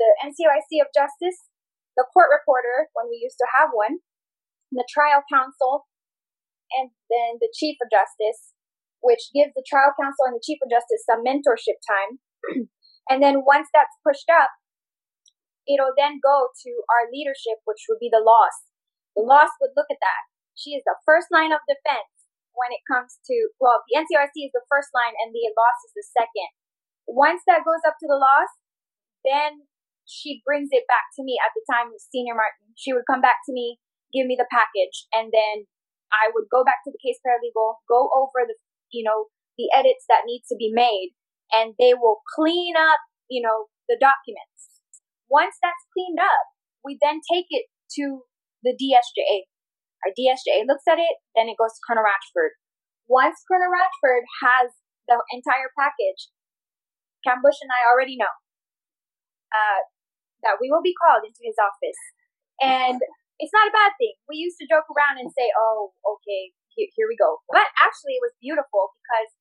the 0.00 0.08
NCOIC 0.24 0.80
of 0.80 0.88
Justice, 0.96 1.50
the 1.98 2.06
court 2.14 2.30
reporter 2.30 2.86
when 2.94 3.10
we 3.10 3.18
used 3.18 3.42
to 3.42 3.50
have 3.58 3.74
one, 3.74 3.98
the 4.70 4.86
trial 4.86 5.26
counsel, 5.26 5.90
and 6.78 6.94
then 7.10 7.42
the 7.42 7.50
chief 7.50 7.74
of 7.82 7.90
justice, 7.90 8.54
which 9.02 9.34
gives 9.34 9.50
the 9.58 9.66
trial 9.66 9.90
counsel 9.98 10.30
and 10.30 10.38
the 10.38 10.46
chief 10.46 10.62
of 10.62 10.70
justice 10.70 11.02
some 11.02 11.26
mentorship 11.26 11.82
time. 11.82 12.22
and 13.10 13.18
then 13.18 13.42
once 13.42 13.66
that's 13.74 13.98
pushed 14.06 14.30
up, 14.30 14.54
it'll 15.66 15.96
then 15.98 16.22
go 16.22 16.54
to 16.54 16.70
our 16.86 17.10
leadership, 17.10 17.58
which 17.66 17.90
would 17.90 17.98
be 17.98 18.08
the 18.08 18.22
LOS. 18.22 18.70
The 19.18 19.26
LOS 19.26 19.50
would 19.58 19.74
look 19.74 19.90
at 19.90 19.98
that. 19.98 20.22
She 20.54 20.78
is 20.78 20.86
the 20.86 21.02
first 21.02 21.34
line 21.34 21.50
of 21.50 21.66
defense 21.66 22.14
when 22.54 22.70
it 22.70 22.86
comes 22.86 23.18
to, 23.26 23.36
well, 23.58 23.82
the 23.90 23.98
NCOIC 23.98 24.34
is 24.46 24.54
the 24.54 24.66
first 24.70 24.94
line 24.94 25.14
and 25.18 25.34
the 25.34 25.46
LOS 25.50 25.78
is 25.90 25.94
the 25.98 26.06
second. 26.14 26.50
Once 27.10 27.42
that 27.50 27.66
goes 27.66 27.82
up 27.82 27.98
to 27.98 28.06
the 28.06 28.18
LOS, 28.18 28.50
then 29.26 29.66
she 30.08 30.40
brings 30.42 30.72
it 30.72 30.88
back 30.88 31.12
to 31.14 31.22
me 31.22 31.36
at 31.36 31.52
the 31.52 31.60
time 31.68 31.92
with 31.92 32.00
Senior 32.08 32.32
Martin. 32.32 32.72
She 32.80 32.96
would 32.96 33.04
come 33.04 33.20
back 33.20 33.44
to 33.44 33.52
me, 33.52 33.76
give 34.08 34.24
me 34.24 34.40
the 34.40 34.48
package, 34.48 35.04
and 35.12 35.28
then 35.28 35.68
I 36.08 36.32
would 36.32 36.48
go 36.48 36.64
back 36.64 36.80
to 36.88 36.90
the 36.90 37.02
case 37.04 37.20
paralegal, 37.20 37.84
go 37.84 38.08
over 38.16 38.48
the, 38.48 38.56
you 38.88 39.04
know, 39.04 39.28
the 39.60 39.68
edits 39.76 40.08
that 40.08 40.24
need 40.24 40.48
to 40.48 40.56
be 40.56 40.72
made, 40.72 41.12
and 41.52 41.76
they 41.76 41.92
will 41.92 42.24
clean 42.24 42.72
up, 42.72 43.04
you 43.28 43.44
know, 43.44 43.68
the 43.92 44.00
documents. 44.00 44.80
Once 45.28 45.60
that's 45.60 45.84
cleaned 45.92 46.18
up, 46.18 46.56
we 46.80 46.96
then 47.04 47.20
take 47.28 47.52
it 47.52 47.68
to 48.00 48.24
the 48.64 48.72
DSJA. 48.72 49.44
Our 50.08 50.12
DSJA 50.16 50.64
looks 50.64 50.88
at 50.88 50.96
it, 50.96 51.20
then 51.36 51.52
it 51.52 51.60
goes 51.60 51.76
to 51.76 51.84
Colonel 51.84 52.06
Ratchford. 52.06 52.56
Once 53.04 53.44
Colonel 53.44 53.68
Ratchford 53.68 54.24
has 54.40 54.72
the 55.04 55.20
entire 55.36 55.68
package, 55.76 56.32
Cam 57.24 57.44
Bush 57.44 57.60
and 57.60 57.72
I 57.72 57.84
already 57.84 58.16
know. 58.16 58.32
Uh, 59.52 59.80
that 60.42 60.60
we 60.62 60.70
will 60.70 60.84
be 60.84 60.94
called 60.94 61.26
into 61.26 61.42
his 61.42 61.58
office. 61.58 62.00
And 62.62 62.98
it's 63.38 63.54
not 63.54 63.70
a 63.70 63.74
bad 63.74 63.94
thing. 63.98 64.18
We 64.26 64.42
used 64.42 64.58
to 64.58 64.70
joke 64.70 64.90
around 64.90 65.22
and 65.22 65.30
say, 65.30 65.50
oh, 65.54 65.94
okay, 66.02 66.54
here, 66.74 67.10
we 67.10 67.18
go. 67.18 67.42
But 67.50 67.66
actually, 67.82 68.14
it 68.14 68.22
was 68.22 68.38
beautiful 68.38 68.94
because 69.02 69.34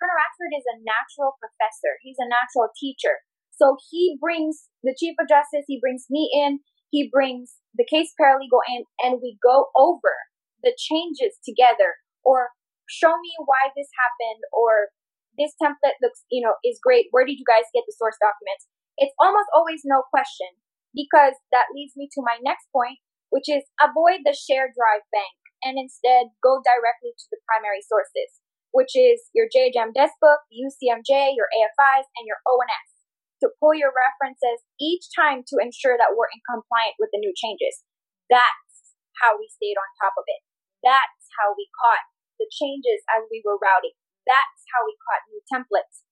Colonel 0.00 0.16
Ratchford 0.16 0.56
is 0.56 0.64
a 0.64 0.80
natural 0.80 1.36
professor, 1.36 2.00
he's 2.00 2.16
a 2.16 2.28
natural 2.28 2.72
teacher. 2.72 3.20
So 3.52 3.76
he 3.90 4.16
brings 4.16 4.70
the 4.80 4.96
Chief 4.96 5.18
of 5.20 5.28
Justice, 5.28 5.68
he 5.68 5.82
brings 5.82 6.06
me 6.08 6.30
in, 6.32 6.64
he 6.88 7.10
brings 7.12 7.60
the 7.74 7.84
case 7.84 8.14
paralegal 8.16 8.64
in, 8.70 8.88
and 9.04 9.20
we 9.20 9.36
go 9.42 9.68
over 9.76 10.14
the 10.62 10.72
changes 10.78 11.36
together 11.44 12.00
or 12.24 12.54
show 12.88 13.12
me 13.20 13.32
why 13.44 13.68
this 13.76 13.90
happened 13.98 14.42
or 14.54 14.94
this 15.36 15.52
template 15.60 15.98
looks, 16.00 16.24
you 16.30 16.40
know, 16.40 16.56
is 16.64 16.80
great. 16.82 17.06
Where 17.10 17.26
did 17.26 17.38
you 17.38 17.46
guys 17.46 17.68
get 17.74 17.84
the 17.86 17.94
source 17.94 18.16
documents? 18.18 18.66
It's 18.98 19.14
almost 19.22 19.46
always 19.54 19.86
no 19.86 20.02
question 20.10 20.58
because 20.90 21.38
that 21.54 21.70
leads 21.70 21.94
me 21.94 22.10
to 22.18 22.26
my 22.26 22.42
next 22.42 22.66
point, 22.74 22.98
which 23.30 23.46
is 23.46 23.62
avoid 23.78 24.26
the 24.26 24.34
share 24.34 24.66
drive 24.74 25.06
bank 25.14 25.38
and 25.62 25.78
instead 25.78 26.34
go 26.42 26.58
directly 26.62 27.14
to 27.14 27.26
the 27.30 27.38
primary 27.46 27.82
sources, 27.82 28.42
which 28.74 28.98
is 28.98 29.30
your 29.34 29.46
JJM 29.46 29.94
desk 29.94 30.18
book, 30.18 30.42
UCMJ, 30.50 31.38
your 31.38 31.46
AFIs, 31.50 32.10
and 32.18 32.26
your 32.26 32.42
ONS 32.42 32.98
to 33.42 33.54
pull 33.62 33.74
your 33.74 33.94
references 33.94 34.66
each 34.82 35.06
time 35.14 35.46
to 35.46 35.62
ensure 35.62 35.94
that 35.94 36.18
we're 36.18 36.30
in 36.34 36.42
compliant 36.42 36.98
with 36.98 37.14
the 37.14 37.22
new 37.22 37.30
changes. 37.38 37.86
That's 38.26 38.98
how 39.22 39.38
we 39.38 39.46
stayed 39.46 39.78
on 39.78 39.88
top 40.02 40.18
of 40.18 40.26
it. 40.26 40.42
That's 40.82 41.30
how 41.38 41.54
we 41.54 41.70
caught 41.70 42.02
the 42.38 42.50
changes 42.50 43.02
as 43.14 43.26
we 43.30 43.42
were 43.46 43.58
routing. 43.58 43.94
That's 44.26 44.62
how 44.74 44.82
we 44.86 44.94
caught 44.98 45.26
new 45.30 45.42
templates. 45.46 46.06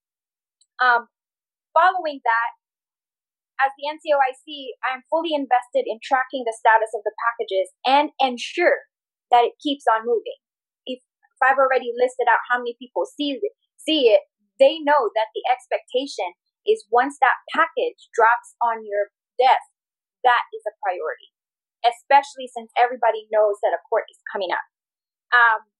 Um, 0.79 1.11
following 1.75 2.23
that, 2.23 2.51
as 3.63 3.73
the 3.77 3.89
NCOIC, 3.89 4.77
I 4.85 4.97
am 4.97 5.07
fully 5.09 5.33
invested 5.33 5.89
in 5.89 6.03
tracking 6.05 6.45
the 6.45 6.57
status 6.57 6.93
of 6.93 7.03
the 7.05 7.17
packages 7.17 7.73
and 7.89 8.13
ensure 8.21 8.89
that 9.33 9.49
it 9.49 9.61
keeps 9.61 9.89
on 9.89 10.05
moving. 10.05 10.39
If, 10.85 11.01
if 11.01 11.41
I've 11.41 11.61
already 11.61 11.91
listed 11.97 12.29
out 12.29 12.45
how 12.47 12.61
many 12.61 12.77
people 12.77 13.09
see 13.09 13.37
it, 13.37 13.55
see 13.81 14.13
it, 14.13 14.29
they 14.61 14.81
know 14.81 15.13
that 15.13 15.33
the 15.33 15.45
expectation 15.49 16.37
is 16.65 16.89
once 16.91 17.17
that 17.21 17.39
package 17.53 18.11
drops 18.13 18.57
on 18.61 18.83
your 18.85 19.13
desk, 19.41 19.69
that 20.25 20.45
is 20.53 20.65
a 20.67 20.75
priority, 20.83 21.31
especially 21.87 22.51
since 22.51 22.73
everybody 22.75 23.31
knows 23.31 23.61
that 23.63 23.77
a 23.77 23.85
court 23.87 24.09
is 24.11 24.19
coming 24.33 24.51
up. 24.51 24.67
Um, 25.31 25.71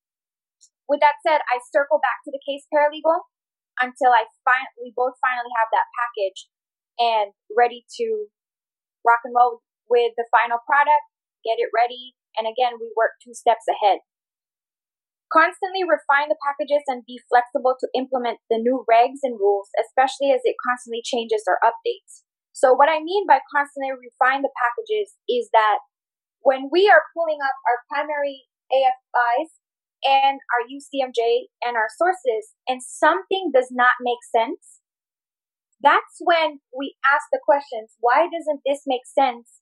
with 0.87 1.03
that 1.03 1.19
said, 1.25 1.43
I 1.51 1.59
circle 1.73 1.99
back 1.99 2.23
to 2.23 2.31
the 2.31 2.41
case 2.47 2.63
paralegal 2.71 3.27
until 3.83 4.15
I 4.15 4.25
find 4.47 4.65
we 4.79 4.95
both 4.95 5.19
finally 5.19 5.51
have 5.59 5.69
that 5.75 5.91
package 5.93 6.47
and 6.99 7.33
ready 7.53 7.85
to 8.01 8.27
rock 9.05 9.21
and 9.23 9.33
roll 9.33 9.61
with 9.89 10.13
the 10.17 10.27
final 10.33 10.59
product, 10.67 11.05
get 11.45 11.61
it 11.61 11.71
ready, 11.71 12.17
and 12.35 12.45
again, 12.45 12.77
we 12.77 12.93
work 12.93 13.17
two 13.23 13.33
steps 13.33 13.65
ahead. 13.65 14.03
Constantly 15.31 15.83
refine 15.83 16.31
the 16.31 16.39
packages 16.39 16.87
and 16.87 17.03
be 17.03 17.19
flexible 17.27 17.75
to 17.75 17.91
implement 17.97 18.39
the 18.47 18.61
new 18.61 18.87
regs 18.87 19.19
and 19.23 19.35
rules, 19.35 19.67
especially 19.75 20.31
as 20.31 20.39
it 20.47 20.55
constantly 20.63 21.03
changes 21.03 21.43
or 21.47 21.59
updates. 21.59 22.23
So, 22.55 22.73
what 22.73 22.87
I 22.87 23.03
mean 23.03 23.27
by 23.27 23.43
constantly 23.51 23.91
refine 23.91 24.41
the 24.41 24.55
packages 24.55 25.19
is 25.27 25.51
that 25.51 25.83
when 26.39 26.71
we 26.71 26.87
are 26.87 27.11
pulling 27.11 27.43
up 27.43 27.53
our 27.67 27.83
primary 27.91 28.47
AFIs 28.71 29.59
and 30.05 30.39
our 30.55 30.63
UCMJ 30.63 31.51
and 31.61 31.75
our 31.75 31.91
sources, 31.91 32.55
and 32.67 32.81
something 32.81 33.51
does 33.53 33.67
not 33.69 33.99
make 33.99 34.23
sense, 34.31 34.76
that's 35.81 36.17
when 36.19 36.59
we 36.73 36.95
ask 37.05 37.29
the 37.31 37.41
questions 37.43 37.93
why 37.99 38.25
doesn't 38.25 38.65
this 38.65 38.83
make 38.85 39.05
sense 39.05 39.61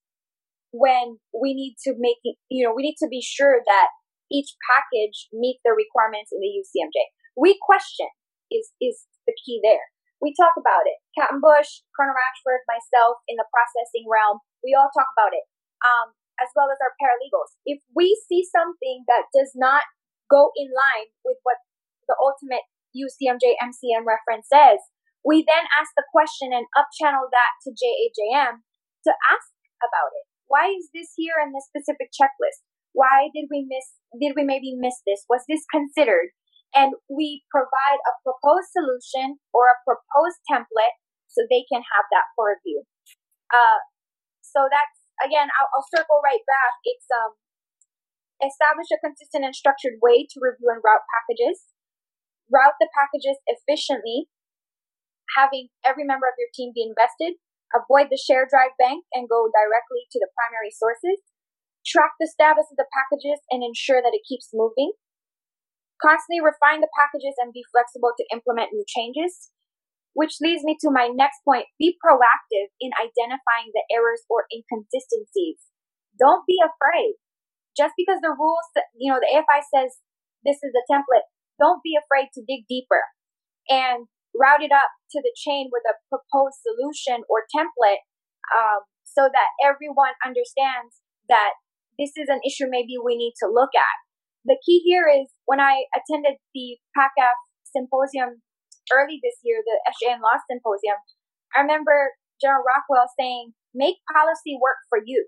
when 0.76 1.24
we 1.32 1.55
need 1.55 1.80
to 1.88 1.95
make 1.95 2.20
it, 2.28 2.36
you 2.51 2.68
know, 2.68 2.76
we 2.76 2.84
need 2.84 2.99
to 2.99 3.07
be 3.07 3.24
sure 3.24 3.63
that 3.63 3.89
each 4.28 4.59
package 4.68 5.32
meets 5.32 5.63
the 5.63 5.72
requirements 5.72 6.36
in 6.36 6.43
the 6.43 6.51
UCMJ. 6.51 6.99
We 7.39 7.55
question 7.63 8.11
is, 8.51 8.76
is 8.84 9.07
the 9.24 9.36
key 9.39 9.63
there. 9.63 9.88
We 10.20 10.36
talk 10.36 10.55
about 10.59 10.84
it. 10.88 10.99
Captain 11.16 11.39
Bush, 11.39 11.84
Colonel 11.95 12.16
Ratchford, 12.16 12.68
myself 12.68 13.24
in 13.32 13.39
the 13.39 13.47
processing 13.47 14.07
realm, 14.07 14.43
we 14.63 14.76
all 14.76 14.91
talk 14.91 15.07
about 15.16 15.32
it, 15.32 15.47
um, 15.84 16.16
as 16.43 16.51
well 16.55 16.72
as 16.72 16.80
our 16.84 16.95
paralegals. 16.99 17.55
If 17.63 17.84
we 17.95 18.16
see 18.28 18.43
something 18.43 19.07
that 19.07 19.32
does 19.32 19.55
not 19.55 19.88
go 20.28 20.51
in 20.55 20.72
line 20.72 21.11
with 21.24 21.39
what 21.43 21.61
the 22.07 22.18
ultimate 22.20 22.66
UCMJ 22.95 23.59
MCM 23.59 24.07
reference 24.07 24.47
says, 24.49 24.80
we 25.26 25.41
then 25.41 25.65
ask 25.73 25.89
the 25.97 26.05
question 26.13 26.53
and 26.53 26.69
up 26.78 26.86
upchannel 26.86 27.26
that 27.34 27.51
to 27.65 27.73
JAJM 27.73 28.61
to 28.61 29.11
ask 29.34 29.49
about 29.82 30.13
it. 30.13 30.30
Why 30.45 30.69
is 30.69 30.93
this 30.93 31.17
here 31.17 31.41
in 31.41 31.49
this 31.49 31.65
specific 31.65 32.13
checklist? 32.13 32.61
Why 32.93 33.34
did 33.34 33.49
we 33.49 33.65
miss, 33.65 33.97
did 34.21 34.38
we 34.38 34.45
maybe 34.45 34.78
miss 34.78 35.01
this? 35.09 35.26
Was 35.26 35.41
this 35.49 35.65
considered? 35.73 36.30
And 36.78 36.93
we 37.09 37.41
provide 37.49 37.99
a 38.05 38.13
proposed 38.21 38.69
solution 38.69 39.41
or 39.49 39.73
a 39.73 39.82
proposed 39.82 40.45
template 40.45 40.95
so 41.26 41.41
they 41.49 41.65
can 41.65 41.82
have 41.82 42.05
that 42.13 42.30
for 42.38 42.53
review. 42.53 42.86
Uh, 43.49 43.82
so 44.45 44.69
that's, 44.69 44.97
again, 45.26 45.49
I'll, 45.57 45.69
I'll 45.73 45.89
circle 45.89 46.21
right 46.21 46.45
back. 46.45 46.73
It's, 46.86 47.09
um, 47.09 47.34
establish 48.45 48.93
a 48.93 49.01
consistent 49.01 49.41
and 49.41 49.57
structured 49.57 49.97
way 50.05 50.30
to 50.30 50.38
review 50.38 50.69
and 50.69 50.84
route 50.86 51.07
packages, 51.09 51.65
route 52.51 52.78
the 52.78 52.91
packages 52.93 53.41
efficiently 53.49 54.30
having 55.34 55.73
every 55.82 56.05
member 56.05 56.30
of 56.30 56.38
your 56.38 56.51
team 56.53 56.71
be 56.76 56.86
invested, 56.86 57.41
avoid 57.73 58.13
the 58.13 58.21
share 58.21 58.45
drive 58.45 58.78
bank 58.78 59.03
and 59.11 59.26
go 59.28 59.49
directly 59.49 60.05
to 60.13 60.21
the 60.21 60.30
primary 60.38 60.69
sources, 60.69 61.19
track 61.86 62.13
the 62.21 62.30
status 62.30 62.69
of 62.69 62.78
the 62.78 62.89
packages 62.93 63.41
and 63.49 63.65
ensure 63.65 64.01
that 64.01 64.13
it 64.13 64.26
keeps 64.26 64.53
moving, 64.53 64.93
constantly 66.01 66.41
refine 66.41 66.82
the 66.82 66.91
packages 66.93 67.38
and 67.39 67.53
be 67.53 67.65
flexible 67.71 68.13
to 68.17 68.28
implement 68.34 68.73
new 68.73 68.86
changes, 68.86 69.51
which 70.13 70.41
leads 70.41 70.63
me 70.63 70.78
to 70.80 70.89
my 70.89 71.11
next 71.11 71.41
point. 71.43 71.69
Be 71.78 71.97
proactive 71.99 72.71
in 72.80 72.95
identifying 72.95 73.73
the 73.73 73.86
errors 73.91 74.23
or 74.30 74.49
inconsistencies. 74.49 75.59
Don't 76.17 76.47
be 76.47 76.57
afraid. 76.63 77.19
Just 77.76 77.93
because 77.99 78.23
the 78.23 78.32
rules, 78.32 78.65
you 78.95 79.11
know, 79.11 79.19
the 79.19 79.28
AFI 79.28 79.61
says 79.67 79.99
this 80.47 80.63
is 80.63 80.71
a 80.71 80.86
template, 80.88 81.28
don't 81.59 81.84
be 81.84 81.99
afraid 81.99 82.32
to 82.34 82.45
dig 82.47 82.63
deeper. 82.71 83.03
And 83.67 84.07
route 84.36 84.63
it 84.63 84.71
up 84.71 84.91
to 85.15 85.19
the 85.23 85.33
chain 85.36 85.71
with 85.71 85.83
a 85.88 85.95
proposed 86.11 86.59
solution 86.61 87.23
or 87.31 87.47
template 87.49 88.03
um, 88.51 88.83
so 89.03 89.31
that 89.31 89.49
everyone 89.63 90.13
understands 90.23 90.99
that 91.31 91.55
this 91.97 92.11
is 92.19 92.27
an 92.27 92.43
issue 92.43 92.67
maybe 92.67 92.99
we 92.99 93.15
need 93.15 93.33
to 93.39 93.47
look 93.47 93.71
at. 93.73 93.95
The 94.43 94.59
key 94.61 94.83
here 94.86 95.07
is 95.09 95.31
when 95.47 95.59
I 95.59 95.88
attended 95.95 96.38
the 96.53 96.77
PACAF 96.93 97.33
symposium 97.63 98.43
early 98.93 99.17
this 99.23 99.41
year, 99.41 99.63
the 99.65 99.79
SJN 99.89 100.21
Law 100.21 100.38
Symposium, 100.45 100.99
I 101.55 101.65
remember 101.65 102.13
General 102.38 102.61
Rockwell 102.61 103.09
saying, 103.17 103.55
make 103.73 103.97
policy 104.11 104.59
work 104.59 104.77
for 104.91 104.99
you. 105.01 105.25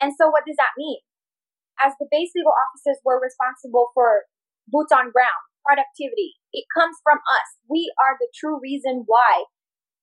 And 0.00 0.12
so 0.16 0.28
what 0.28 0.46
does 0.46 0.56
that 0.56 0.76
mean? 0.78 1.00
As 1.82 1.92
the 2.00 2.08
base 2.08 2.32
legal 2.32 2.54
officers 2.54 3.00
were 3.04 3.20
responsible 3.20 3.92
for 3.92 4.24
boots 4.68 4.92
on 4.92 5.12
ground, 5.12 5.42
productivity. 5.66 6.40
It 6.56 6.64
comes 6.72 6.96
from 7.04 7.20
us. 7.20 7.60
We 7.68 7.92
are 8.00 8.16
the 8.16 8.32
true 8.32 8.56
reason 8.56 9.04
why 9.04 9.44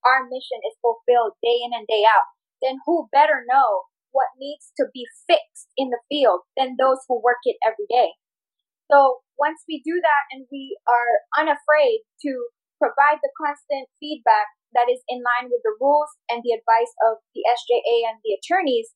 our 0.06 0.30
mission 0.30 0.62
is 0.62 0.78
fulfilled 0.86 1.34
day 1.42 1.66
in 1.66 1.74
and 1.74 1.90
day 1.90 2.06
out. 2.06 2.30
Then 2.62 2.78
who 2.86 3.10
better 3.10 3.42
know 3.50 3.90
what 4.14 4.38
needs 4.38 4.70
to 4.78 4.86
be 4.94 5.10
fixed 5.26 5.74
in 5.74 5.90
the 5.90 6.06
field 6.06 6.46
than 6.54 6.78
those 6.78 7.02
who 7.10 7.18
work 7.18 7.42
it 7.50 7.58
every 7.66 7.90
day? 7.90 8.14
So 8.86 9.26
once 9.42 9.66
we 9.66 9.82
do 9.82 9.98
that 9.98 10.24
and 10.30 10.46
we 10.54 10.78
are 10.86 11.26
unafraid 11.34 12.06
to 12.22 12.32
provide 12.78 13.18
the 13.26 13.34
constant 13.34 13.90
feedback 13.98 14.54
that 14.78 14.94
is 14.94 15.02
in 15.10 15.26
line 15.26 15.50
with 15.50 15.66
the 15.66 15.74
rules 15.82 16.14
and 16.30 16.46
the 16.46 16.54
advice 16.54 16.94
of 17.10 17.18
the 17.34 17.42
SJA 17.50 18.14
and 18.14 18.22
the 18.22 18.38
attorneys, 18.38 18.94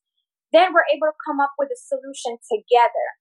then 0.54 0.70
we're 0.70 0.86
able 0.94 1.10
to 1.10 1.24
come 1.26 1.42
up 1.42 1.58
with 1.58 1.74
a 1.74 1.80
solution 1.90 2.38
together 2.46 3.18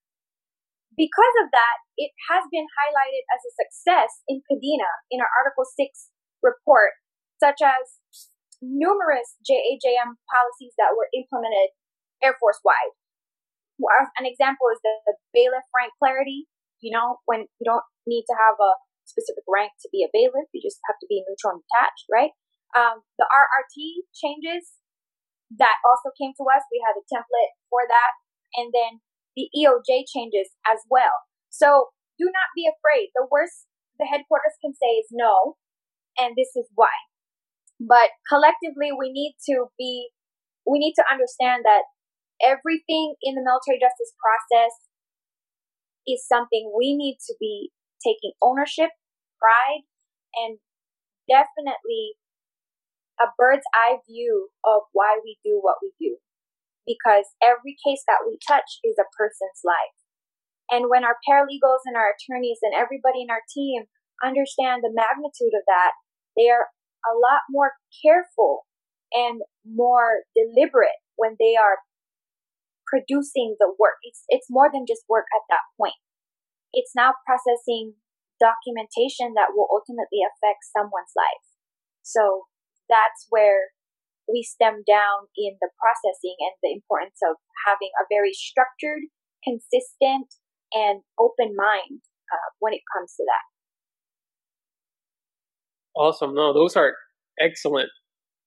because 0.98 1.36
of 1.46 1.54
that, 1.54 1.78
it 1.96 2.10
has 2.34 2.44
been 2.50 2.66
highlighted 2.74 3.24
as 3.30 3.46
a 3.46 3.54
success 3.54 4.26
in 4.26 4.42
Kadena 4.50 4.90
in 5.14 5.22
our 5.22 5.30
Article 5.30 5.64
6 5.64 5.78
report, 6.42 6.98
such 7.38 7.62
as 7.62 8.02
numerous 8.66 9.38
JAJM 9.46 10.18
policies 10.26 10.74
that 10.82 10.98
were 10.98 11.06
implemented 11.14 11.78
Air 12.26 12.34
Force 12.42 12.58
wide. 12.66 12.98
An 14.18 14.26
example 14.26 14.74
is 14.74 14.82
the, 14.82 15.06
the 15.06 15.16
bailiff 15.38 15.70
rank 15.70 15.94
clarity. 16.02 16.50
You 16.82 16.98
know, 16.98 17.22
when 17.30 17.46
you 17.62 17.66
don't 17.66 17.86
need 18.10 18.26
to 18.26 18.34
have 18.34 18.58
a 18.58 18.74
specific 19.06 19.46
rank 19.46 19.78
to 19.86 19.90
be 19.94 20.02
a 20.02 20.10
bailiff, 20.10 20.50
you 20.50 20.62
just 20.66 20.82
have 20.90 20.98
to 20.98 21.06
be 21.06 21.22
neutral 21.30 21.58
and 21.58 21.62
detached, 21.62 22.10
right? 22.10 22.34
Um, 22.74 23.06
the 23.22 23.30
RRT 23.30 24.10
changes 24.18 24.82
that 25.56 25.78
also 25.86 26.10
came 26.18 26.34
to 26.36 26.46
us. 26.50 26.66
We 26.74 26.82
had 26.82 26.98
a 26.98 27.06
template 27.06 27.54
for 27.70 27.86
that. 27.86 28.12
And 28.58 28.74
then 28.74 29.06
the 29.38 29.54
EOJ 29.54 30.10
changes 30.10 30.50
as 30.66 30.82
well. 30.90 31.14
So 31.54 31.94
do 32.18 32.26
not 32.26 32.50
be 32.58 32.66
afraid. 32.66 33.14
The 33.14 33.30
worst 33.30 33.70
the 34.02 34.10
headquarters 34.10 34.58
can 34.62 34.74
say 34.74 34.98
is 34.98 35.14
no, 35.14 35.58
and 36.18 36.34
this 36.34 36.58
is 36.58 36.66
why. 36.74 36.94
But 37.78 38.18
collectively, 38.26 38.90
we 38.90 39.14
need 39.14 39.38
to 39.50 39.70
be, 39.78 40.10
we 40.66 40.82
need 40.82 40.98
to 40.98 41.06
understand 41.06 41.62
that 41.66 41.86
everything 42.42 43.14
in 43.22 43.38
the 43.38 43.46
military 43.46 43.78
justice 43.78 44.14
process 44.18 44.74
is 46.10 46.26
something 46.26 46.74
we 46.74 46.98
need 46.98 47.18
to 47.30 47.34
be 47.40 47.70
taking 48.02 48.34
ownership, 48.42 48.90
pride, 49.38 49.86
and 50.34 50.58
definitely 51.30 52.18
a 53.22 53.30
bird's 53.38 53.66
eye 53.74 53.98
view 54.10 54.50
of 54.66 54.82
why 54.94 55.18
we 55.22 55.38
do 55.46 55.58
what 55.62 55.78
we 55.82 55.94
do 56.02 56.18
because 56.88 57.28
every 57.44 57.76
case 57.84 58.02
that 58.08 58.24
we 58.24 58.40
touch 58.40 58.80
is 58.82 58.96
a 58.96 59.12
person's 59.14 59.62
life. 59.68 59.96
And 60.72 60.88
when 60.88 61.04
our 61.04 61.20
paralegals 61.28 61.84
and 61.84 62.00
our 62.00 62.16
attorneys 62.16 62.64
and 62.64 62.72
everybody 62.72 63.28
in 63.28 63.32
our 63.32 63.44
team 63.52 63.92
understand 64.24 64.82
the 64.82 64.96
magnitude 64.96 65.54
of 65.54 65.68
that, 65.68 65.92
they 66.40 66.48
are 66.48 66.72
a 67.06 67.14
lot 67.14 67.44
more 67.52 67.76
careful 68.04 68.66
and 69.12 69.44
more 69.68 70.24
deliberate 70.36 70.98
when 71.16 71.36
they 71.40 71.56
are 71.60 71.84
producing 72.88 73.56
the 73.60 73.72
work. 73.80 74.00
It's, 74.04 74.24
it's 74.28 74.48
more 74.50 74.72
than 74.72 74.88
just 74.88 75.08
work 75.08 75.28
at 75.36 75.44
that 75.52 75.68
point. 75.76 76.00
It's 76.72 76.96
now 76.96 77.16
processing 77.24 77.96
documentation 78.40 79.36
that 79.36 79.56
will 79.56 79.68
ultimately 79.72 80.24
affect 80.24 80.68
someone's 80.72 81.16
life. 81.16 81.46
So 82.04 82.48
that's 82.88 83.28
where 83.30 83.76
we 84.28 84.44
stem 84.44 84.84
down 84.86 85.32
in 85.36 85.58
the 85.60 85.72
processing 85.80 86.36
and 86.40 86.56
the 86.62 86.72
importance 86.72 87.20
of 87.24 87.40
having 87.66 87.92
a 88.00 88.06
very 88.12 88.34
structured, 88.34 89.08
consistent, 89.44 90.36
and 90.74 91.02
open 91.20 91.56
mind 91.56 92.04
uh, 92.32 92.50
when 92.60 92.74
it 92.74 92.84
comes 92.92 93.16
to 93.16 93.24
that. 93.24 93.46
Awesome. 95.96 96.36
No, 96.36 96.54
those 96.54 96.76
are 96.76 96.94
excellent, 97.40 97.90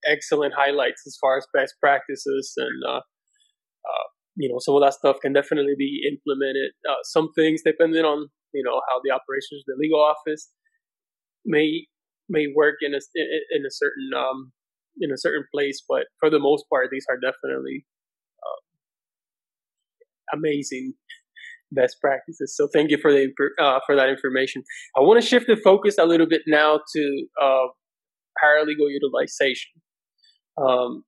excellent 0.06 0.54
highlights 0.54 1.02
as 1.06 1.16
far 1.20 1.36
as 1.36 1.46
best 1.52 1.74
practices 1.80 2.52
and 2.56 2.82
uh, 2.86 3.00
uh, 3.00 4.06
you 4.36 4.48
know 4.48 4.58
some 4.60 4.74
of 4.76 4.82
that 4.82 4.94
stuff 4.94 5.16
can 5.20 5.32
definitely 5.32 5.74
be 5.76 6.02
implemented. 6.06 6.72
Uh, 6.88 7.02
some 7.02 7.32
things, 7.34 7.62
depending 7.64 8.04
on 8.04 8.28
you 8.52 8.62
know 8.62 8.80
how 8.88 9.00
the 9.02 9.10
operations 9.10 9.64
the 9.66 9.74
legal 9.78 10.00
office 10.00 10.52
may 11.44 11.86
may 12.28 12.46
work 12.54 12.76
in 12.80 12.94
a 12.94 13.00
in 13.50 13.66
a 13.66 13.70
certain 13.70 14.10
um, 14.16 14.52
in 15.00 15.10
a 15.10 15.18
certain 15.18 15.44
place, 15.52 15.82
but 15.88 16.06
for 16.18 16.30
the 16.30 16.38
most 16.38 16.64
part, 16.70 16.88
these 16.90 17.06
are 17.08 17.16
definitely 17.16 17.86
uh, 18.42 18.60
amazing 20.38 20.94
best 21.72 21.96
practices. 22.00 22.54
So 22.56 22.68
thank 22.72 22.90
you 22.90 22.98
for 22.98 23.12
the 23.12 23.28
uh, 23.60 23.80
for 23.86 23.96
that 23.96 24.08
information. 24.08 24.62
I 24.96 25.00
want 25.00 25.20
to 25.20 25.26
shift 25.26 25.46
the 25.46 25.56
focus 25.56 25.96
a 25.98 26.04
little 26.04 26.28
bit 26.28 26.42
now 26.46 26.80
to 26.94 27.26
uh, 27.40 27.66
paralegal 28.42 28.88
utilization. 28.88 29.72
Um, 30.60 31.04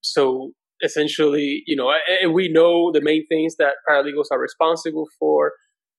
so 0.00 0.52
essentially, 0.82 1.62
you 1.66 1.76
know, 1.76 1.92
and 2.22 2.32
we 2.32 2.48
know 2.50 2.92
the 2.92 3.00
main 3.02 3.26
things 3.28 3.56
that 3.58 3.74
paralegals 3.88 4.26
are 4.30 4.40
responsible 4.40 5.06
for, 5.18 5.52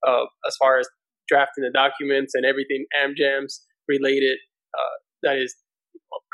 uh, 0.07 0.23
as 0.47 0.55
far 0.59 0.80
as 0.80 0.88
drafting 1.27 1.63
the 1.63 1.71
documents 1.73 2.34
and 2.34 2.45
everything 2.45 2.86
AmJams 2.97 3.59
related. 3.88 4.38
Uh, 4.73 4.97
that 5.23 5.38
is 5.38 5.55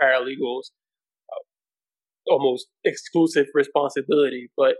paralegals 0.02 0.70
almost 2.28 2.68
exclusive 2.84 3.48
responsibility. 3.54 4.50
But 4.58 4.76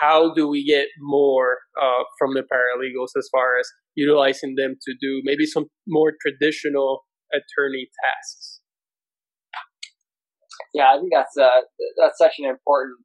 how 0.00 0.34
do 0.34 0.48
we 0.48 0.64
get 0.64 0.86
more 0.98 1.58
uh, 1.80 2.04
from 2.18 2.34
the 2.34 2.42
paralegals 2.42 3.16
as 3.16 3.28
far 3.30 3.58
as 3.58 3.68
utilizing 3.94 4.54
them 4.56 4.76
to 4.82 4.94
do 5.00 5.20
maybe 5.24 5.46
some 5.46 5.66
more 5.86 6.12
traditional 6.20 7.04
attorney 7.32 7.88
tasks? 8.02 8.60
Yeah, 10.74 10.92
I 10.92 10.98
think 10.98 11.12
that's 11.12 11.36
uh, 11.36 11.64
that's 11.96 12.18
such 12.18 12.36
an 12.38 12.46
important 12.46 12.98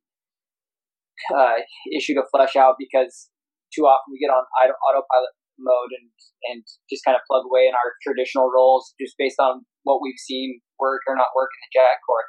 uh, 1.36 1.64
issue 1.96 2.16
to 2.16 2.24
flesh 2.32 2.56
out 2.56 2.76
because 2.80 3.30
too 3.72 3.88
often 3.88 4.12
we 4.12 4.20
get 4.20 4.34
on 4.34 4.44
autopilot 4.44 5.34
mode 5.60 5.94
and 5.94 6.10
and 6.52 6.64
just 6.90 7.06
kind 7.06 7.16
of 7.16 7.22
plug 7.30 7.46
away 7.46 7.70
in 7.70 7.76
our 7.78 7.94
traditional 8.02 8.50
roles 8.50 8.98
just 9.00 9.14
based 9.18 9.38
on 9.38 9.62
what 9.84 10.02
we've 10.02 10.18
seen 10.18 10.60
work 10.80 11.02
or 11.08 11.16
not 11.16 11.30
work 11.38 11.54
in 11.54 11.60
the 11.62 11.72
JAG 11.78 11.98
Corps. 12.02 12.28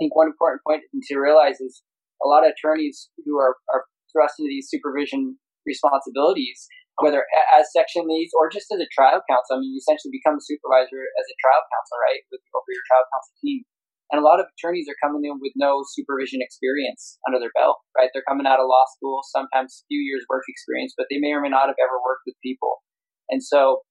Think 0.00 0.16
one 0.16 0.32
important 0.32 0.64
point 0.64 0.82
to 0.88 1.14
realize 1.20 1.60
is 1.60 1.84
a 2.24 2.26
lot 2.26 2.44
of 2.44 2.56
attorneys 2.56 3.12
who 3.24 3.36
are, 3.36 3.60
are 3.68 3.84
thrust 4.08 4.40
into 4.40 4.48
these 4.48 4.72
supervision 4.72 5.36
responsibilities, 5.68 6.66
whether 7.04 7.24
as 7.52 7.68
section 7.72 8.08
leads 8.08 8.32
or 8.32 8.48
just 8.48 8.72
as 8.72 8.80
a 8.80 8.88
trial 8.88 9.20
counsel. 9.28 9.56
I 9.56 9.60
mean, 9.60 9.76
you 9.76 9.80
essentially 9.80 10.12
become 10.12 10.40
a 10.40 10.44
supervisor 10.44 11.04
as 11.04 11.26
a 11.28 11.36
trial 11.38 11.64
counsel, 11.68 11.96
right, 12.08 12.24
with 12.32 12.40
over 12.56 12.70
your 12.72 12.86
trial 12.88 13.06
counsel 13.12 13.36
team. 13.44 13.60
And 14.10 14.18
a 14.18 14.26
lot 14.26 14.42
of 14.42 14.50
attorneys 14.50 14.90
are 14.90 14.98
coming 14.98 15.22
in 15.22 15.38
with 15.38 15.54
no 15.54 15.86
supervision 15.86 16.42
experience 16.42 17.20
under 17.30 17.38
their 17.38 17.54
belt, 17.54 17.78
right? 17.94 18.10
They're 18.10 18.26
coming 18.26 18.48
out 18.48 18.58
of 18.58 18.66
law 18.66 18.82
school, 18.96 19.22
sometimes 19.22 19.84
a 19.84 19.86
few 19.86 20.02
years 20.02 20.26
work 20.26 20.42
experience, 20.50 20.98
but 20.98 21.06
they 21.06 21.22
may 21.22 21.30
or 21.30 21.38
may 21.38 21.52
not 21.52 21.70
have 21.70 21.78
ever 21.78 21.94
worked 22.02 22.26
with 22.26 22.34
people. 22.42 22.82
And 23.30 23.38
so 23.38 23.86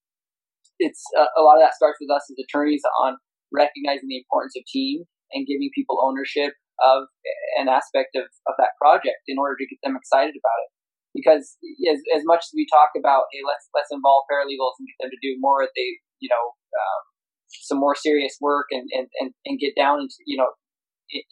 it's 0.76 1.06
uh, 1.16 1.32
a 1.40 1.42
lot 1.42 1.56
of 1.56 1.64
that 1.64 1.78
starts 1.78 2.04
with 2.04 2.12
us 2.12 2.28
as 2.28 2.36
attorneys 2.36 2.84
on 3.00 3.16
recognizing 3.54 4.12
the 4.12 4.20
importance 4.20 4.60
of 4.60 4.68
team 4.68 5.08
and 5.32 5.48
giving 5.48 5.70
people 5.74 6.02
ownership 6.02 6.54
of 6.80 7.12
an 7.60 7.68
aspect 7.68 8.16
of, 8.16 8.26
of 8.48 8.56
that 8.58 8.78
project 8.80 9.28
in 9.28 9.38
order 9.38 9.56
to 9.60 9.68
get 9.68 9.80
them 9.84 10.00
excited 10.00 10.34
about 10.34 10.60
it. 10.64 10.72
Because 11.12 11.58
as, 11.90 12.00
as 12.16 12.24
much 12.24 12.46
as 12.46 12.54
we 12.54 12.70
talk 12.70 12.94
about, 12.94 13.28
hey, 13.34 13.42
let's 13.42 13.66
let's 13.74 13.90
involve 13.90 14.30
paralegals 14.30 14.78
and 14.78 14.86
get 14.86 14.98
them 15.02 15.12
to 15.12 15.22
do 15.26 15.36
more, 15.42 15.66
they 15.66 16.00
you 16.22 16.30
know 16.30 16.54
um, 16.78 17.04
some 17.50 17.80
more 17.80 17.96
serious 17.96 18.38
work 18.42 18.68
and, 18.72 18.88
and, 18.94 19.08
and, 19.20 19.32
and 19.46 19.60
get 19.60 19.74
down 19.76 20.02
into, 20.02 20.16
you 20.26 20.38
know, 20.38 20.50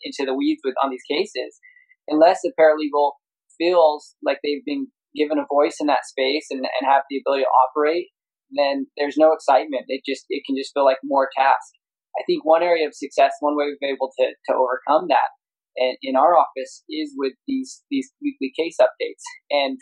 into 0.03 0.25
the 0.25 0.33
weeds 0.33 0.61
with 0.63 0.73
on 0.83 0.89
these 0.89 1.05
cases, 1.09 1.59
unless 2.07 2.39
the 2.41 2.51
paralegal 2.59 3.13
feels 3.57 4.15
like 4.25 4.39
they've 4.43 4.65
been 4.65 4.87
given 5.15 5.37
a 5.37 5.45
voice 5.49 5.77
in 5.79 5.87
that 5.87 6.05
space 6.05 6.47
and, 6.49 6.61
and 6.61 6.89
have 6.89 7.03
the 7.09 7.21
ability 7.21 7.43
to 7.43 7.49
operate, 7.69 8.07
then 8.55 8.87
there's 8.97 9.17
no 9.17 9.33
excitement. 9.33 9.85
It 9.87 10.01
just 10.05 10.25
it 10.29 10.43
can 10.45 10.55
just 10.57 10.73
feel 10.73 10.85
like 10.85 10.97
more 11.03 11.29
task. 11.37 11.73
I 12.17 12.23
think 12.25 12.43
one 12.43 12.63
area 12.63 12.87
of 12.87 12.95
success, 12.95 13.33
one 13.39 13.55
way 13.55 13.65
we've 13.65 13.79
been 13.79 13.93
able 13.93 14.11
to, 14.17 14.25
to 14.49 14.53
overcome 14.57 15.07
that 15.09 15.37
in, 15.77 15.95
in 16.01 16.15
our 16.15 16.35
office 16.35 16.83
is 16.89 17.13
with 17.15 17.33
these 17.47 17.83
these 17.89 18.11
weekly 18.21 18.51
case 18.57 18.77
updates. 18.81 19.23
And 19.51 19.77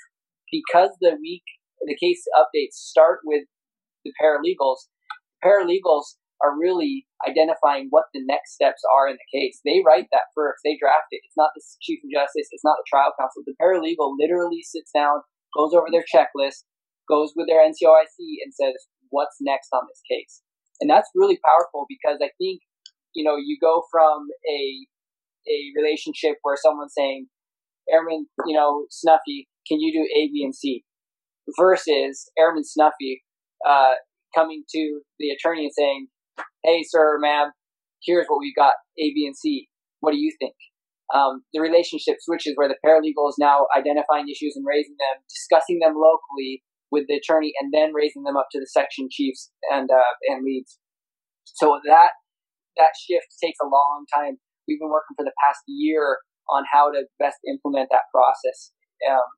because 0.51 0.91
the 0.99 1.17
week 1.21 1.43
the 1.81 1.95
case 1.95 2.23
updates 2.36 2.75
start 2.75 3.19
with 3.23 3.43
the 4.03 4.11
paralegals, 4.21 4.91
paralegals 5.43 6.19
are 6.43 6.57
really 6.59 7.07
identifying 7.23 7.88
what 7.89 8.11
the 8.13 8.23
next 8.27 8.53
steps 8.53 8.83
are 8.91 9.07
in 9.07 9.15
the 9.15 9.31
case. 9.31 9.61
They 9.63 9.81
write 9.86 10.11
that 10.11 10.29
first. 10.36 10.59
They 10.63 10.75
draft 10.75 11.07
it. 11.11 11.23
It's 11.23 11.39
not 11.39 11.55
the 11.55 11.63
chief 11.81 12.03
of 12.03 12.11
justice. 12.11 12.51
It's 12.51 12.63
not 12.63 12.75
the 12.75 12.89
trial 12.91 13.15
counsel. 13.17 13.43
The 13.47 13.55
paralegal 13.55 14.19
literally 14.19 14.61
sits 14.61 14.91
down, 14.91 15.23
goes 15.55 15.71
over 15.73 15.88
their 15.89 16.03
checklist, 16.03 16.67
goes 17.07 17.31
with 17.36 17.47
their 17.47 17.63
NCOIC, 17.63 18.43
and 18.43 18.51
says, 18.51 18.75
"What's 19.09 19.39
next 19.39 19.69
on 19.71 19.88
this 19.88 20.03
case?" 20.03 20.43
And 20.82 20.89
that's 20.89 21.09
really 21.15 21.39
powerful 21.43 21.86
because 21.88 22.19
I 22.21 22.30
think 22.38 22.61
you 23.13 23.23
know 23.23 23.38
you 23.38 23.57
go 23.61 23.84
from 23.91 24.28
a 24.49 24.88
a 25.47 25.57
relationship 25.78 26.38
where 26.41 26.57
someone's 26.57 26.93
saying, 26.97 27.28
"Airman, 27.89 28.28
you 28.45 28.55
know, 28.55 28.86
Snuffy, 28.89 29.47
can 29.67 29.80
you 29.80 29.93
do 29.93 30.03
A, 30.03 30.30
B, 30.32 30.43
and 30.43 30.55
C?" 30.55 30.84
versus 31.59 32.30
Airman 32.38 32.63
Snuffy 32.63 33.23
uh, 33.67 33.93
coming 34.34 34.63
to 34.73 35.01
the 35.19 35.30
attorney 35.30 35.65
and 35.65 35.73
saying, 35.73 36.07
hey, 36.63 36.84
sir, 36.84 37.17
ma'am, 37.19 37.51
here's 38.03 38.26
what 38.28 38.39
we've 38.39 38.55
got, 38.55 38.73
A, 38.99 39.13
B, 39.13 39.26
and 39.26 39.38
C. 39.38 39.69
What 39.99 40.11
do 40.11 40.17
you 40.17 40.34
think? 40.39 40.55
Um, 41.13 41.43
the 41.53 41.61
relationship 41.61 42.17
switches 42.19 42.53
where 42.55 42.67
the 42.67 42.82
paralegal 42.84 43.30
is 43.30 43.38
now 43.39 43.67
identifying 43.78 44.28
issues 44.28 44.55
and 44.55 44.65
raising 44.65 44.97
them, 44.97 45.21
discussing 45.30 45.80
them 45.80 45.93
locally 45.93 46.63
with 46.91 47.05
the 47.07 47.15
attorney, 47.15 47.53
and 47.59 47.73
then 47.73 47.93
raising 47.93 48.23
them 48.23 48.38
up 48.38 48.47
to 48.51 48.59
the 48.59 48.67
section 48.67 49.07
chiefs 49.11 49.51
and 49.71 49.89
uh, 49.91 50.13
and 50.27 50.43
leads. 50.43 50.77
So 51.45 51.79
that 51.86 52.11
that 52.77 52.93
shift 52.99 53.27
takes 53.41 53.59
a 53.61 53.67
long 53.67 54.05
time. 54.13 54.38
We've 54.67 54.79
been 54.79 54.89
working 54.89 55.15
for 55.15 55.23
the 55.23 55.36
past 55.45 55.61
year 55.67 56.17
on 56.49 56.63
how 56.71 56.91
to 56.91 57.05
best 57.19 57.38
implement 57.47 57.89
that 57.91 58.09
process. 58.13 58.71
Um, 59.09 59.29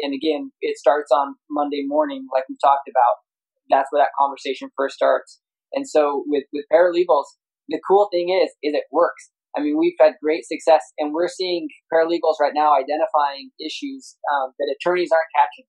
and 0.00 0.14
again, 0.14 0.50
it 0.60 0.76
starts 0.76 1.10
on 1.12 1.36
Monday 1.50 1.84
morning, 1.86 2.26
like 2.32 2.44
we 2.48 2.56
talked 2.62 2.88
about. 2.88 3.22
That's 3.70 3.88
where 3.90 4.02
that 4.02 4.16
conversation 4.18 4.68
first 4.76 4.96
starts. 4.96 5.40
And 5.72 5.88
so 5.88 6.24
with, 6.26 6.44
with 6.52 6.66
paralegals, 6.72 7.24
the 7.68 7.80
cool 7.86 8.08
thing 8.12 8.28
is, 8.28 8.50
is 8.62 8.74
it 8.74 8.84
works. 8.92 9.30
I 9.56 9.62
mean, 9.62 9.78
we've 9.78 9.96
had 10.00 10.14
great 10.20 10.44
success 10.44 10.82
and 10.98 11.14
we're 11.14 11.28
seeing 11.28 11.68
paralegals 11.92 12.40
right 12.40 12.52
now 12.54 12.74
identifying 12.74 13.50
issues 13.62 14.16
um, 14.34 14.52
that 14.58 14.74
attorneys 14.74 15.10
aren't 15.12 15.30
catching. 15.34 15.66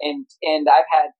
And, 0.00 0.26
and 0.42 0.66
I've 0.66 0.88
had, 0.90 1.14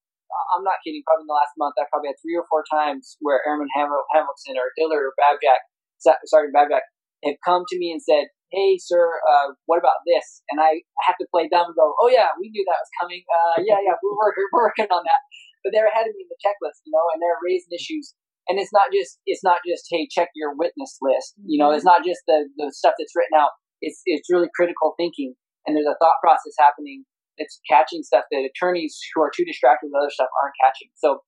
I'm 0.56 0.66
not 0.66 0.82
kidding, 0.82 1.02
probably 1.06 1.26
in 1.26 1.30
the 1.30 1.38
last 1.38 1.54
month, 1.54 1.78
I've 1.78 1.90
probably 1.90 2.10
had 2.10 2.18
three 2.18 2.34
or 2.34 2.46
four 2.50 2.66
times 2.66 3.16
where 3.22 3.42
Airman 3.46 3.70
Ham- 3.74 4.06
Hamilton 4.10 4.58
or 4.58 4.74
Dillard 4.74 5.06
or 5.06 5.14
Babjack, 5.14 5.62
Sergeant 6.00 6.54
Babjack, 6.54 6.84
have 7.22 7.38
come 7.46 7.64
to 7.70 7.76
me 7.78 7.94
and 7.94 8.02
said, 8.02 8.28
hey, 8.50 8.78
sir, 8.78 9.18
uh, 9.26 9.54
what 9.66 9.82
about 9.82 10.02
this? 10.06 10.42
And 10.50 10.62
I 10.62 10.82
have 11.06 11.18
to 11.18 11.26
play 11.30 11.50
dumb 11.50 11.70
and 11.72 11.78
go, 11.78 11.94
oh, 11.98 12.10
yeah, 12.10 12.34
we 12.38 12.50
knew 12.50 12.62
that 12.66 12.82
was 12.82 12.92
coming. 13.00 13.22
Uh, 13.26 13.62
yeah, 13.66 13.80
yeah, 13.82 13.98
we're, 13.98 14.18
working, 14.18 14.46
we're 14.52 14.66
working 14.70 14.90
on 14.90 15.02
that. 15.02 15.22
But 15.62 15.72
they're 15.72 15.88
ahead 15.88 16.06
of 16.06 16.14
me 16.14 16.22
in 16.22 16.30
the 16.30 16.38
checklist, 16.42 16.84
you 16.84 16.92
know, 16.92 17.02
and 17.14 17.18
they're 17.22 17.40
raising 17.40 17.72
issues 17.72 18.14
and 18.48 18.60
it's 18.60 18.72
not 18.72 18.92
just 18.92 19.18
it's 19.26 19.44
not 19.44 19.60
just 19.66 19.84
hey 19.88 20.08
check 20.10 20.28
your 20.34 20.54
witness 20.54 20.98
list 21.00 21.34
you 21.44 21.58
know 21.58 21.68
mm-hmm. 21.68 21.76
it's 21.76 21.84
not 21.84 22.04
just 22.04 22.20
the, 22.26 22.48
the 22.56 22.72
stuff 22.72 22.94
that's 22.98 23.14
written 23.16 23.36
out 23.36 23.50
it's 23.80 24.00
it's 24.06 24.28
really 24.30 24.48
critical 24.54 24.94
thinking 24.96 25.34
and 25.66 25.76
there's 25.76 25.88
a 25.88 25.96
thought 26.00 26.20
process 26.20 26.52
happening 26.58 27.04
that's 27.39 27.61
catching 27.68 28.03
stuff 28.03 28.24
that 28.30 28.47
attorneys 28.47 28.99
who 29.14 29.22
are 29.22 29.30
too 29.35 29.45
distracted 29.45 29.89
with 29.91 29.99
other 29.99 30.11
stuff 30.11 30.30
aren't 30.43 30.55
catching 30.62 30.89
so 30.95 31.20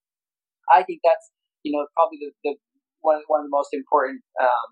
i 0.72 0.82
think 0.82 1.00
that's 1.02 1.30
you 1.62 1.72
know 1.72 1.86
probably 1.94 2.18
the, 2.20 2.30
the 2.44 2.54
one, 3.00 3.22
one 3.28 3.40
of 3.40 3.46
the 3.46 3.54
most 3.54 3.70
important 3.72 4.22
um, 4.40 4.70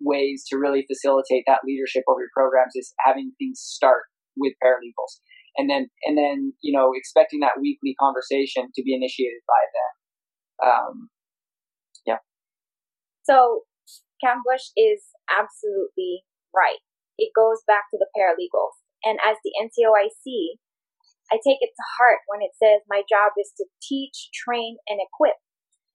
ways 0.00 0.44
to 0.48 0.58
really 0.58 0.84
facilitate 0.84 1.44
that 1.46 1.64
leadership 1.64 2.04
over 2.08 2.20
your 2.20 2.34
programs 2.36 2.76
is 2.76 2.92
having 3.00 3.32
things 3.38 3.60
start 3.60 4.04
with 4.36 4.52
paralegals 4.60 5.24
and 5.56 5.70
then 5.70 5.88
and 6.04 6.18
then 6.18 6.52
you 6.60 6.76
know 6.76 6.92
expecting 6.94 7.40
that 7.40 7.60
weekly 7.60 7.96
conversation 7.98 8.68
to 8.74 8.82
be 8.82 8.94
initiated 8.94 9.40
by 9.48 9.62
them 9.72 9.92
um, 10.56 11.08
yeah. 12.06 12.20
so 13.24 13.64
Bush 14.24 14.72
is 14.76 15.12
absolutely 15.28 16.24
right. 16.54 16.80
It 17.18 17.32
goes 17.36 17.62
back 17.66 17.92
to 17.92 17.98
the 17.98 18.08
paralegals. 18.16 18.80
And 19.06 19.22
as 19.22 19.38
the 19.46 19.54
NCOIC, 19.54 20.58
I 21.30 21.38
take 21.38 21.62
it 21.62 21.70
to 21.70 21.84
heart 21.94 22.26
when 22.26 22.42
it 22.42 22.58
says 22.58 22.82
my 22.90 23.06
job 23.06 23.38
is 23.38 23.54
to 23.62 23.64
teach, 23.78 24.34
train, 24.34 24.82
and 24.90 24.98
equip. 24.98 25.38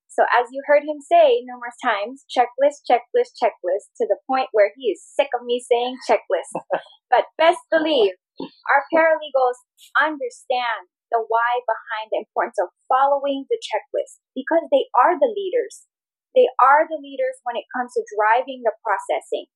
So 0.07 0.28
as 0.32 0.51
you 0.51 0.59
heard 0.68 0.84
him 0.84 0.99
say 0.99 1.43
numerous 1.43 1.76
times, 1.80 2.28
checklist, 2.28 2.84
checklist, 2.88 3.36
checklist, 3.36 3.95
to 3.99 4.07
the 4.07 4.20
point 4.28 4.51
where 4.51 4.72
he 4.76 4.91
is 4.91 5.03
sick 5.03 5.32
of 5.36 5.43
me 5.43 5.59
saying 5.64 5.99
checklist. 6.07 6.51
but 7.12 7.32
best 7.36 7.64
believe 7.72 8.16
our 8.39 8.84
paralegals 8.91 9.59
understand 9.99 10.91
the 11.12 11.20
why 11.20 11.59
behind 11.68 12.07
the 12.12 12.24
importance 12.24 12.55
of 12.59 12.72
following 12.88 13.43
the 13.51 13.59
checklist 13.59 14.24
because 14.32 14.64
they 14.72 14.88
are 14.95 15.20
the 15.20 15.32
leaders 15.32 15.88
They 16.32 16.47
are 16.64 16.88
the 16.88 16.99
leaders 17.03 17.43
when 17.43 17.59
it 17.59 17.68
comes 17.76 17.91
to 17.95 18.07
driving 18.07 18.64
the 18.64 18.72
processing 18.80 19.51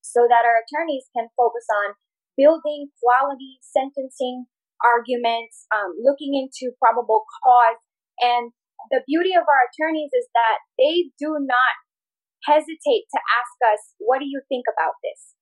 so 0.00 0.24
that 0.24 0.48
our 0.48 0.64
attorneys 0.64 1.12
can 1.12 1.28
focus 1.36 1.68
on 1.84 2.00
building 2.36 2.92
quality 3.02 3.58
sentencing 3.64 4.46
arguments, 4.84 5.66
um, 5.72 5.96
looking 6.00 6.36
into 6.36 6.76
probable 6.76 7.24
cause. 7.42 7.80
And 8.20 8.52
the 8.92 9.02
beauty 9.08 9.32
of 9.32 9.44
our 9.48 9.62
attorneys 9.72 10.12
is 10.12 10.28
that 10.36 10.60
they 10.78 11.10
do 11.18 11.36
not 11.40 11.74
hesitate 12.44 13.08
to 13.10 13.20
ask 13.34 13.56
us, 13.72 13.96
what 13.98 14.20
do 14.20 14.28
you 14.28 14.40
think 14.48 14.68
about 14.70 14.94
this? 15.02 15.34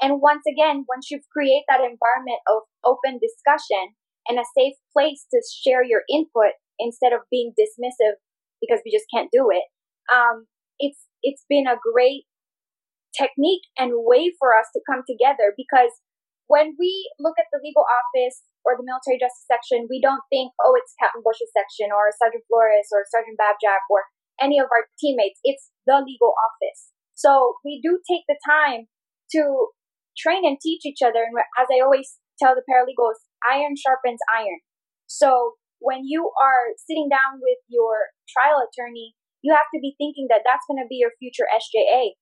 And 0.00 0.20
once 0.20 0.42
again, 0.46 0.84
once 0.88 1.10
you 1.10 1.20
create 1.32 1.64
that 1.68 1.82
environment 1.82 2.42
of 2.50 2.66
open 2.84 3.18
discussion 3.18 3.94
and 4.28 4.38
a 4.38 4.52
safe 4.56 4.78
place 4.92 5.26
to 5.30 5.38
share 5.46 5.82
your 5.82 6.02
input 6.10 6.58
instead 6.78 7.12
of 7.12 7.26
being 7.30 7.52
dismissive 7.58 8.18
because 8.60 8.80
we 8.84 8.92
just 8.92 9.06
can't 9.12 9.30
do 9.32 9.50
it, 9.50 9.62
um, 10.12 10.46
it's 10.78 11.06
it's 11.22 11.44
been 11.48 11.66
a 11.66 11.78
great 11.78 12.26
technique 13.14 13.62
and 13.78 13.92
way 13.94 14.32
for 14.38 14.56
us 14.56 14.66
to 14.74 14.80
come 14.88 15.02
together 15.06 15.54
because 15.56 15.92
when 16.46 16.74
we 16.78 17.10
look 17.18 17.38
at 17.38 17.50
the 17.52 17.62
legal 17.62 17.86
office 17.86 18.42
or 18.66 18.78
the 18.78 18.86
military 18.86 19.18
justice 19.18 19.46
section, 19.46 19.86
we 19.90 20.02
don't 20.02 20.22
think, 20.30 20.54
oh, 20.62 20.74
it's 20.78 20.94
Captain 20.98 21.22
Bush's 21.22 21.50
section 21.54 21.90
or 21.90 22.10
Sergeant 22.14 22.46
Flores 22.50 22.90
or 22.90 23.06
Sergeant 23.10 23.38
Babjack 23.38 23.82
or 23.90 24.06
any 24.40 24.58
of 24.58 24.70
our 24.70 24.90
teammates. 24.98 25.38
It's 25.46 25.70
the 25.86 26.02
legal 26.02 26.34
office. 26.34 26.90
So 27.14 27.58
we 27.64 27.78
do 27.82 28.02
take 28.06 28.26
the 28.26 28.38
time 28.42 28.90
to 29.32 29.70
train 30.18 30.42
and 30.44 30.58
teach 30.58 30.82
each 30.84 31.02
other. 31.02 31.22
And 31.22 31.34
as 31.58 31.70
I 31.70 31.82
always 31.82 32.18
tell 32.38 32.54
the 32.54 32.66
paralegals, 32.66 33.22
iron 33.46 33.78
sharpens 33.78 34.20
iron. 34.30 34.60
So 35.06 35.58
when 35.78 36.06
you 36.06 36.30
are 36.38 36.74
sitting 36.78 37.10
down 37.10 37.42
with 37.42 37.58
your 37.68 38.14
trial 38.30 38.62
attorney, 38.62 39.14
you 39.42 39.52
have 39.54 39.70
to 39.74 39.82
be 39.82 39.98
thinking 39.98 40.30
that 40.30 40.46
that's 40.46 40.66
going 40.70 40.78
to 40.78 40.88
be 40.88 41.02
your 41.02 41.14
future 41.18 41.46
SJA. 41.50 42.14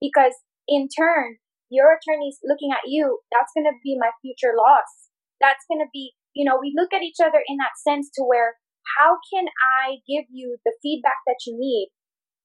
Because 0.00 0.36
in 0.68 0.88
turn, 0.92 1.40
your 1.72 1.96
attorney's 1.96 2.38
looking 2.44 2.70
at 2.70 2.84
you, 2.84 3.24
that's 3.32 3.56
going 3.56 3.66
to 3.66 3.80
be 3.80 3.96
my 3.96 4.12
future 4.20 4.52
LOS. 4.52 5.08
That's 5.40 5.64
going 5.66 5.80
to 5.80 5.90
be, 5.90 6.12
you 6.36 6.44
know, 6.44 6.60
we 6.60 6.76
look 6.76 6.92
at 6.92 7.02
each 7.02 7.18
other 7.18 7.40
in 7.40 7.56
that 7.58 7.80
sense 7.80 8.12
to 8.14 8.22
where 8.22 8.60
how 9.00 9.16
can 9.32 9.48
I 9.56 10.04
give 10.04 10.28
you 10.28 10.60
the 10.68 10.76
feedback 10.84 11.24
that 11.26 11.42
you 11.48 11.56
need 11.56 11.90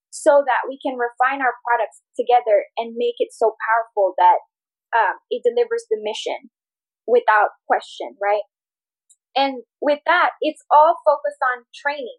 so 0.10 0.42
that 0.48 0.66
we 0.66 0.80
can 0.80 0.96
refine 0.98 1.44
our 1.44 1.54
products 1.62 2.02
together 2.16 2.66
and 2.80 2.96
make 2.96 3.20
it 3.20 3.36
so 3.36 3.54
powerful 3.60 4.16
that 4.18 4.40
um, 4.96 5.20
it 5.30 5.44
delivers 5.44 5.86
the 5.92 6.00
mission 6.00 6.50
without 7.06 7.60
question, 7.68 8.16
right? 8.18 8.48
And 9.38 9.62
with 9.84 10.02
that, 10.10 10.34
it's 10.42 10.66
all 10.74 10.98
focused 11.06 11.42
on 11.54 11.70
training. 11.76 12.18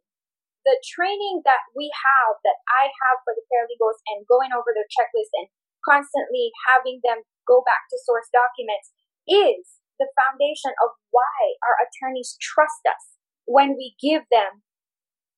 The 0.62 0.78
training 0.84 1.42
that 1.48 1.64
we 1.74 1.90
have, 1.90 2.38
that 2.44 2.58
I 2.68 2.92
have 2.92 3.18
for 3.24 3.32
the 3.32 3.42
paralegals 3.48 3.98
and 4.14 4.28
going 4.28 4.52
over 4.52 4.70
their 4.70 4.86
checklist 4.86 5.32
and 5.34 5.48
constantly 5.88 6.52
having 6.68 7.00
them 7.00 7.24
go 7.48 7.64
back 7.64 7.88
to 7.88 7.96
source 8.04 8.28
documents 8.28 8.92
is 9.24 9.80
the 9.96 10.08
foundation 10.14 10.76
of 10.84 10.92
why 11.10 11.56
our 11.64 11.80
attorneys 11.80 12.36
trust 12.36 12.84
us 12.84 13.16
when 13.48 13.74
we 13.74 13.96
give 13.96 14.28
them 14.28 14.60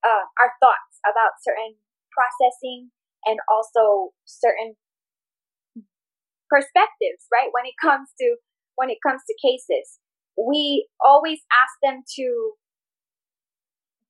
uh, 0.03 0.27
our 0.43 0.53
thoughts 0.59 0.99
about 1.07 1.39
certain 1.41 1.79
processing 2.11 2.91
and 3.25 3.39
also 3.47 4.11
certain 4.27 4.75
perspectives, 6.51 7.31
right? 7.31 7.55
When 7.55 7.65
it 7.65 7.79
comes 7.79 8.11
to 8.19 8.37
when 8.75 8.91
it 8.91 8.99
comes 9.05 9.23
to 9.29 9.35
cases, 9.39 10.01
we 10.35 10.89
always 11.01 11.41
ask 11.53 11.75
them 11.85 12.03
to 12.17 12.27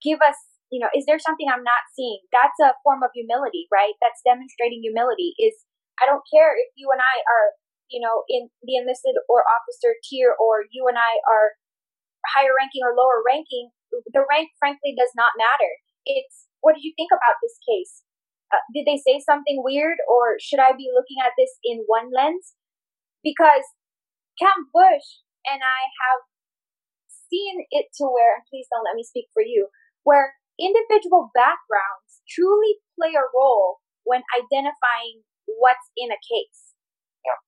give 0.01 0.23
us, 0.23 0.39
you 0.71 0.79
know, 0.81 0.89
is 0.95 1.05
there 1.05 1.19
something 1.19 1.51
I'm 1.51 1.67
not 1.67 1.91
seeing? 1.93 2.23
That's 2.33 2.57
a 2.63 2.79
form 2.83 3.03
of 3.03 3.11
humility, 3.13 3.67
right? 3.69 3.95
That's 4.01 4.23
demonstrating 4.25 4.81
humility. 4.81 5.35
Is 5.37 5.67
I 6.01 6.09
don't 6.09 6.25
care 6.33 6.57
if 6.57 6.73
you 6.75 6.89
and 6.91 7.01
I 7.01 7.17
are, 7.23 7.47
you 7.93 8.01
know, 8.01 8.25
in 8.27 8.49
the 8.65 8.81
enlisted 8.81 9.15
or 9.29 9.45
officer 9.45 9.95
tier, 10.09 10.33
or 10.35 10.65
you 10.73 10.89
and 10.89 10.97
I 10.97 11.21
are 11.29 11.61
higher 12.35 12.57
ranking 12.57 12.83
or 12.83 12.97
lower 12.97 13.21
ranking. 13.21 13.71
The 13.93 14.25
rank, 14.25 14.51
frankly, 14.59 14.97
does 14.97 15.13
not 15.15 15.37
matter. 15.37 15.71
It's 16.09 16.49
what 16.61 16.75
did 16.77 16.85
you 16.85 16.95
think 16.97 17.13
about 17.13 17.41
this 17.43 17.57
case? 17.61 18.05
Uh, 18.51 18.65
did 18.75 18.85
they 18.89 18.99
say 18.99 19.23
something 19.23 19.63
weird, 19.63 20.01
or 20.09 20.41
should 20.41 20.59
I 20.59 20.75
be 20.75 20.91
looking 20.91 21.23
at 21.23 21.37
this 21.39 21.55
in 21.63 21.85
one 21.87 22.11
lens? 22.11 22.57
Because 23.23 23.63
Cam 24.41 24.67
Bush 24.73 25.23
and 25.47 25.61
I 25.61 25.81
have 26.03 26.21
seen 27.31 27.63
it 27.71 27.93
to 28.01 28.11
where, 28.11 28.35
and 28.41 28.45
please 28.51 28.67
don't 28.73 28.85
let 28.85 28.99
me 28.99 29.07
speak 29.07 29.31
for 29.33 29.43
you, 29.43 29.69
where 30.03 30.35
individual 30.59 31.31
backgrounds 31.33 32.21
truly 32.29 32.83
play 32.99 33.15
a 33.15 33.31
role 33.31 33.81
when 34.05 34.27
identifying 34.35 35.23
what's 35.59 35.89
in 35.97 36.11
a 36.11 36.21
case. 36.21 36.75
Yeah. 37.25 37.39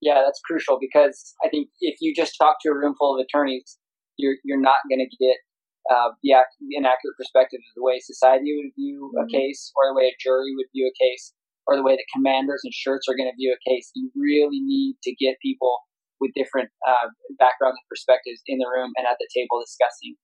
Yeah, 0.00 0.18
that's 0.24 0.40
crucial 0.44 0.78
because 0.78 1.34
I 1.44 1.48
think 1.48 1.68
if 1.80 1.98
you 2.00 2.14
just 2.14 2.36
talk 2.38 2.56
to 2.62 2.70
a 2.70 2.74
room 2.74 2.94
full 2.98 3.18
of 3.18 3.24
attorneys, 3.24 3.78
you're 4.18 4.36
you're 4.44 4.60
not 4.60 4.84
going 4.90 5.00
to 5.00 5.10
get 5.16 5.38
uh, 5.90 6.14
the, 6.22 6.38
inaccurate 6.70 7.18
perspective 7.18 7.58
of 7.58 7.72
the 7.74 7.82
way 7.82 7.98
society 7.98 8.54
would 8.54 8.70
view 8.78 9.10
mm-hmm. 9.10 9.24
a 9.24 9.26
case, 9.26 9.72
or 9.74 9.90
the 9.90 9.96
way 9.96 10.06
a 10.06 10.16
jury 10.22 10.54
would 10.54 10.70
view 10.70 10.86
a 10.86 10.94
case, 10.94 11.34
or 11.66 11.74
the 11.74 11.82
way 11.82 11.98
that 11.98 12.06
commanders 12.14 12.62
and 12.62 12.74
shirts 12.74 13.08
are 13.10 13.18
going 13.18 13.30
to 13.30 13.38
view 13.38 13.50
a 13.50 13.60
case. 13.66 13.90
You 13.94 14.10
really 14.14 14.62
need 14.62 14.98
to 15.02 15.12
get 15.18 15.42
people 15.42 15.74
with 16.22 16.30
different 16.38 16.70
uh, 16.86 17.10
backgrounds 17.42 17.82
and 17.82 17.88
perspectives 17.90 18.38
in 18.46 18.62
the 18.62 18.70
room 18.70 18.94
and 18.94 19.10
at 19.10 19.18
the 19.18 19.26
table 19.34 19.58
discussing 19.58 20.14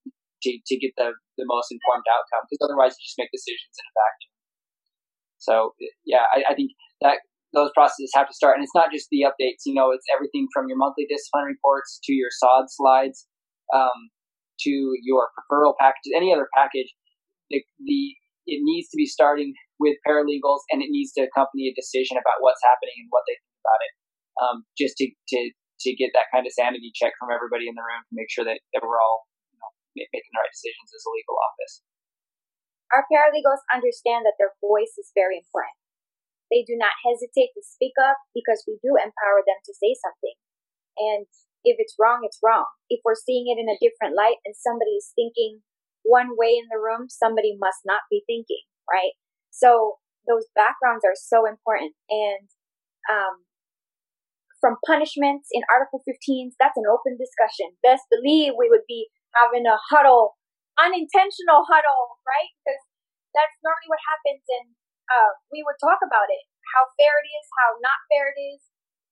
to, 0.47 0.55
to 0.55 0.75
get 0.79 0.95
the, 0.95 1.11
the 1.35 1.47
most 1.51 1.75
informed 1.75 2.07
outcome. 2.07 2.47
Because 2.47 2.63
otherwise, 2.63 2.95
you 2.95 3.03
just 3.03 3.19
make 3.19 3.35
decisions 3.35 3.75
in 3.75 3.83
a 3.83 3.95
vacuum. 3.99 4.38
So 5.39 5.75
yeah, 6.05 6.27
I, 6.35 6.53
I 6.53 6.55
think 6.55 6.73
that 7.01 7.19
those 7.55 7.71
processes 7.75 8.13
have 8.15 8.29
to 8.29 8.35
start, 8.35 8.57
and 8.57 8.63
it's 8.63 8.75
not 8.75 8.93
just 8.93 9.09
the 9.11 9.25
updates. 9.25 9.65
You 9.65 9.75
know, 9.75 9.91
it's 9.91 10.07
everything 10.15 10.49
from 10.53 10.69
your 10.69 10.77
monthly 10.77 11.07
discipline 11.09 11.45
reports 11.45 11.99
to 12.05 12.13
your 12.13 12.29
SOD 12.31 12.67
slides. 12.69 13.27
Um, 13.73 14.11
to 14.61 14.75
your 15.03 15.31
referral 15.39 15.75
package, 15.79 16.11
any 16.17 16.35
other 16.35 16.49
package, 16.55 16.91
the, 17.51 17.63
the 17.79 18.15
it 18.49 18.65
needs 18.65 18.89
to 18.89 18.97
be 18.97 19.05
starting 19.05 19.53
with 19.77 20.01
paralegals 20.09 20.65
and 20.73 20.81
it 20.81 20.89
needs 20.89 21.13
to 21.13 21.29
accompany 21.29 21.69
a 21.69 21.77
decision 21.77 22.17
about 22.17 22.41
what's 22.41 22.65
happening 22.65 22.97
and 23.05 23.13
what 23.13 23.23
they 23.29 23.37
think 23.37 23.59
about 23.61 23.81
it. 23.85 23.93
Um, 24.39 24.57
just 24.73 24.97
to, 24.99 25.07
to, 25.13 25.39
to 25.53 25.91
get 26.01 26.17
that 26.17 26.33
kind 26.33 26.49
of 26.49 26.57
sanity 26.57 26.89
check 26.97 27.13
from 27.21 27.29
everybody 27.29 27.69
in 27.69 27.77
the 27.77 27.85
room 27.85 28.01
to 28.09 28.15
make 28.17 28.33
sure 28.33 28.49
that, 28.49 28.57
that 28.73 28.81
we're 28.81 28.99
all 28.99 29.29
you 29.53 29.61
know, 29.61 29.71
making 30.01 30.33
the 30.33 30.41
right 30.41 30.55
decisions 30.55 30.89
as 30.97 31.05
a 31.05 31.13
legal 31.13 31.37
office. 31.37 31.75
Our 32.95 33.05
paralegals 33.09 33.63
understand 33.69 34.25
that 34.25 34.41
their 34.41 34.57
voice 34.65 34.97
is 34.97 35.13
very 35.13 35.37
important. 35.41 35.77
They 36.49 36.65
do 36.65 36.77
not 36.81 36.97
hesitate 37.05 37.53
to 37.53 37.63
speak 37.63 37.93
up 38.01 38.17
because 38.33 38.65
we 38.65 38.81
do 38.81 38.97
empower 38.97 39.45
them 39.45 39.61
to 39.69 39.73
say 39.77 39.93
something. 40.01 40.37
And 40.97 41.29
if 41.65 41.77
it's 41.77 41.97
wrong, 42.01 42.25
it's 42.25 42.41
wrong. 42.41 42.65
If 42.89 43.05
we're 43.05 43.19
seeing 43.19 43.53
it 43.53 43.61
in 43.61 43.69
a 43.69 43.77
different 43.77 44.17
light 44.17 44.41
and 44.49 44.57
somebody 44.57 44.97
is 44.97 45.13
thinking 45.13 45.61
one 46.09 46.33
way 46.41 46.57
in 46.57 46.73
the 46.73 46.81
room, 46.81 47.13
somebody 47.13 47.57
must 47.61 47.85
not 47.85 48.09
be 48.09 48.25
thinking, 48.25 48.65
right? 48.89 49.13
So 49.53 50.01
those 50.25 50.49
backgrounds 50.57 51.05
are 51.05 51.17
so 51.17 51.45
important. 51.45 51.93
And 52.09 52.49
um, 53.13 53.45
from 54.61 54.81
punishments 54.87 55.49
in 55.53 55.63
Article 55.69 56.01
15, 56.05 56.57
that's 56.59 56.77
an 56.77 56.89
open 56.89 57.21
discussion. 57.21 57.77
Best 57.85 58.09
believe 58.09 58.57
we 58.57 58.71
would 58.71 58.87
be 58.89 59.09
having 59.35 59.67
a 59.67 59.79
huddle, 59.91 60.37
unintentional 60.79 61.67
huddle, 61.67 62.19
right? 62.25 62.51
Because 62.63 62.83
that's 63.35 63.57
normally 63.61 63.91
what 63.91 64.03
happens. 64.07 64.45
And 64.47 64.67
uh, 65.11 65.31
we 65.51 65.63
would 65.67 65.79
talk 65.83 66.01
about 66.01 66.31
it, 66.31 66.45
how 66.75 66.89
fair 66.97 67.19
it 67.21 67.29
is, 67.29 67.47
how 67.59 67.77
not 67.83 67.99
fair 68.09 68.31
it 68.33 68.39
is, 68.39 68.61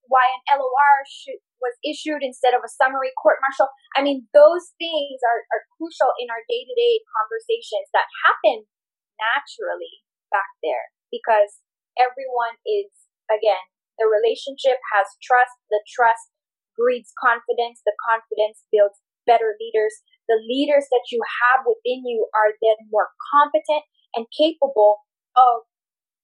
why 0.07 0.23
an 0.23 0.63
LOR 0.63 0.97
should, 1.07 1.43
was 1.59 1.75
issued 1.83 2.23
instead 2.23 2.55
of 2.55 2.63
a 2.63 2.71
summary 2.71 3.11
court 3.19 3.43
martial. 3.43 3.67
I 3.99 4.07
mean, 4.07 4.31
those 4.31 4.75
things 4.79 5.19
are, 5.27 5.43
are 5.51 5.67
crucial 5.75 6.15
in 6.23 6.31
our 6.31 6.43
day 6.47 6.63
to 6.63 6.75
day 6.75 7.03
conversations 7.11 7.91
that 7.91 8.07
happen 8.23 8.71
naturally 9.19 10.07
back 10.31 10.47
there 10.63 10.95
because 11.11 11.63
everyone 11.99 12.61
is, 12.63 13.11
again, 13.27 13.67
the 13.99 14.07
relationship 14.07 14.79
has 14.93 15.09
trust, 15.25 15.57
the 15.73 15.81
trust 15.89 16.31
breeds 16.77 17.11
confidence, 17.17 17.81
the 17.83 17.97
confidence 18.05 18.69
builds 18.69 19.01
better 19.25 19.57
leaders. 19.57 20.05
The 20.29 20.43
leaders 20.43 20.91
that 20.91 21.07
you 21.15 21.23
have 21.23 21.63
within 21.67 22.03
you 22.07 22.27
are 22.35 22.59
then 22.59 22.91
more 22.91 23.15
competent 23.31 23.87
and 24.15 24.27
capable 24.35 25.07
of 25.39 25.67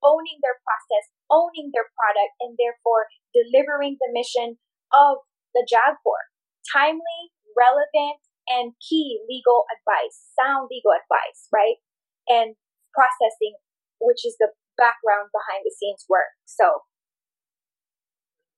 owning 0.02 0.42
their 0.42 0.58
process, 0.66 1.04
owning 1.30 1.70
their 1.70 1.86
product, 1.94 2.34
and 2.42 2.58
therefore 2.58 3.06
delivering 3.30 3.96
the 4.02 4.10
mission 4.10 4.58
of 4.90 5.22
the 5.54 5.62
JAG 5.62 6.02
Corps. 6.02 6.26
Timely, 6.66 7.30
relevant, 7.54 8.18
and 8.50 8.74
key 8.82 9.22
legal 9.30 9.64
advice, 9.70 10.34
sound 10.34 10.66
legal 10.66 10.90
advice, 10.90 11.46
right? 11.54 11.78
And 12.26 12.58
processing, 12.90 13.54
which 14.02 14.26
is 14.26 14.34
the 14.42 14.50
background 14.74 15.30
behind 15.30 15.62
the 15.62 15.74
scenes 15.74 16.02
work. 16.08 16.34
So 16.46 16.82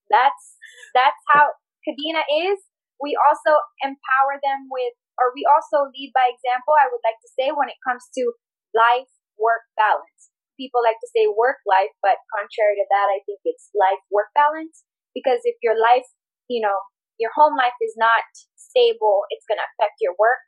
that's 0.09 0.57
that's 0.97 1.21
how 1.29 1.53
Kadena 1.85 2.25
is. 2.49 2.61
We 3.01 3.19
also 3.19 3.61
empower 3.83 4.41
them 4.41 4.71
with, 4.71 4.95
or 5.19 5.31
we 5.33 5.47
also 5.47 5.91
lead 5.91 6.11
by 6.15 6.27
example. 6.31 6.75
I 6.75 6.91
would 6.91 7.03
like 7.07 7.19
to 7.23 7.31
say 7.35 7.55
when 7.55 7.71
it 7.71 7.79
comes 7.83 8.07
to 8.19 8.35
life 8.75 9.11
work 9.39 9.67
balance. 9.79 10.31
people 10.55 10.79
like 10.87 10.99
to 11.03 11.11
say 11.11 11.27
work 11.27 11.59
life, 11.67 11.91
but 11.99 12.23
contrary 12.31 12.79
to 12.79 12.87
that, 12.87 13.11
I 13.11 13.19
think 13.27 13.43
it's 13.43 13.75
life 13.75 13.99
work 14.07 14.31
balance. 14.39 14.87
Because 15.11 15.43
if 15.43 15.59
your 15.63 15.75
life, 15.75 16.07
you 16.47 16.63
know, 16.63 16.79
your 17.19 17.35
home 17.35 17.59
life 17.59 17.75
is 17.83 17.95
not 17.99 18.23
stable, 18.55 19.27
it's 19.35 19.47
going 19.47 19.59
to 19.59 19.67
affect 19.75 19.99
your 19.99 20.15
work. 20.15 20.43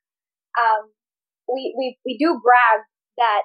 Um, 0.55 0.95
we, 1.51 1.75
we, 1.75 1.99
we 2.07 2.14
do 2.19 2.39
brag 2.39 2.87
that 3.19 3.43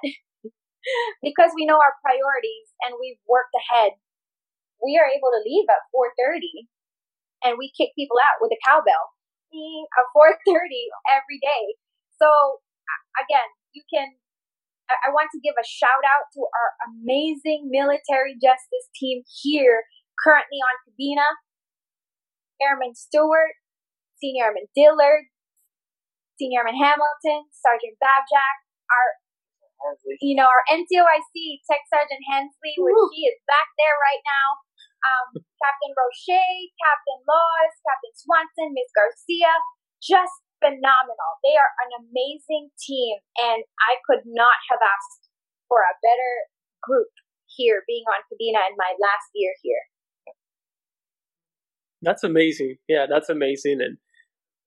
because 1.26 1.50
we 1.54 1.66
know 1.66 1.78
our 1.78 1.94
priorities 2.02 2.70
and 2.86 2.98
we've 2.98 3.18
worked 3.26 3.54
ahead, 3.54 3.98
we 4.82 4.98
are 4.98 5.06
able 5.06 5.30
to 5.34 5.42
leave 5.42 5.66
at 5.66 5.86
4.30 5.90 6.66
and 7.46 7.58
we 7.58 7.70
kick 7.74 7.94
people 7.94 8.18
out 8.18 8.42
with 8.42 8.50
a 8.54 8.62
cowbell 8.66 9.14
at 9.52 10.06
4.30 10.16 10.92
every 11.12 11.38
day. 11.38 11.76
So 12.16 12.62
again, 13.20 13.48
you 13.72 13.84
can 13.88 14.16
I 14.92 15.08
want 15.08 15.32
to 15.32 15.40
give 15.40 15.56
a 15.56 15.64
shout 15.64 16.04
out 16.04 16.28
to 16.36 16.44
our 16.44 16.70
amazing 16.92 17.72
military 17.72 18.36
justice 18.36 18.92
team 18.92 19.24
here 19.24 19.88
currently 20.20 20.60
on 20.60 20.76
Kadena. 20.84 21.24
Airman 22.60 22.94
Stewart, 22.94 23.58
Senior 24.20 24.54
Airman 24.54 24.70
Dillard, 24.76 25.32
Senior 26.38 26.62
Airman 26.62 26.78
Hamilton, 26.78 27.50
Sergeant 27.50 27.98
Babjack, 27.98 28.56
our 28.92 29.08
you 30.22 30.38
know, 30.38 30.46
our 30.46 30.62
NCOIC 30.70 31.34
Tech 31.66 31.82
Sergeant 31.90 32.22
Hensley, 32.30 32.78
which 32.78 32.94
she 33.18 33.26
is 33.26 33.38
back 33.50 33.66
there 33.74 33.98
right 33.98 34.22
now. 34.22 34.62
Um, 35.02 35.42
Captain 35.58 35.92
Roche, 35.94 36.38
Captain 36.78 37.20
Laws, 37.26 37.72
Captain 37.82 38.14
Swanson, 38.14 38.70
Miss 38.74 38.90
Garcia, 38.94 39.50
just 39.98 40.34
phenomenal. 40.62 41.30
They 41.42 41.58
are 41.58 41.72
an 41.86 42.06
amazing 42.06 42.70
team, 42.78 43.18
and 43.38 43.66
I 43.82 43.98
could 44.06 44.22
not 44.26 44.58
have 44.70 44.78
asked 44.78 45.26
for 45.66 45.82
a 45.82 45.98
better 46.02 46.32
group 46.82 47.10
here 47.46 47.82
being 47.86 48.06
on 48.06 48.22
Kadena 48.30 48.62
in 48.70 48.78
my 48.78 48.94
last 48.98 49.28
year 49.34 49.54
here. 49.62 49.84
That's 52.02 52.24
amazing. 52.24 52.76
Yeah, 52.88 53.06
that's 53.08 53.28
amazing. 53.28 53.78
And 53.82 53.98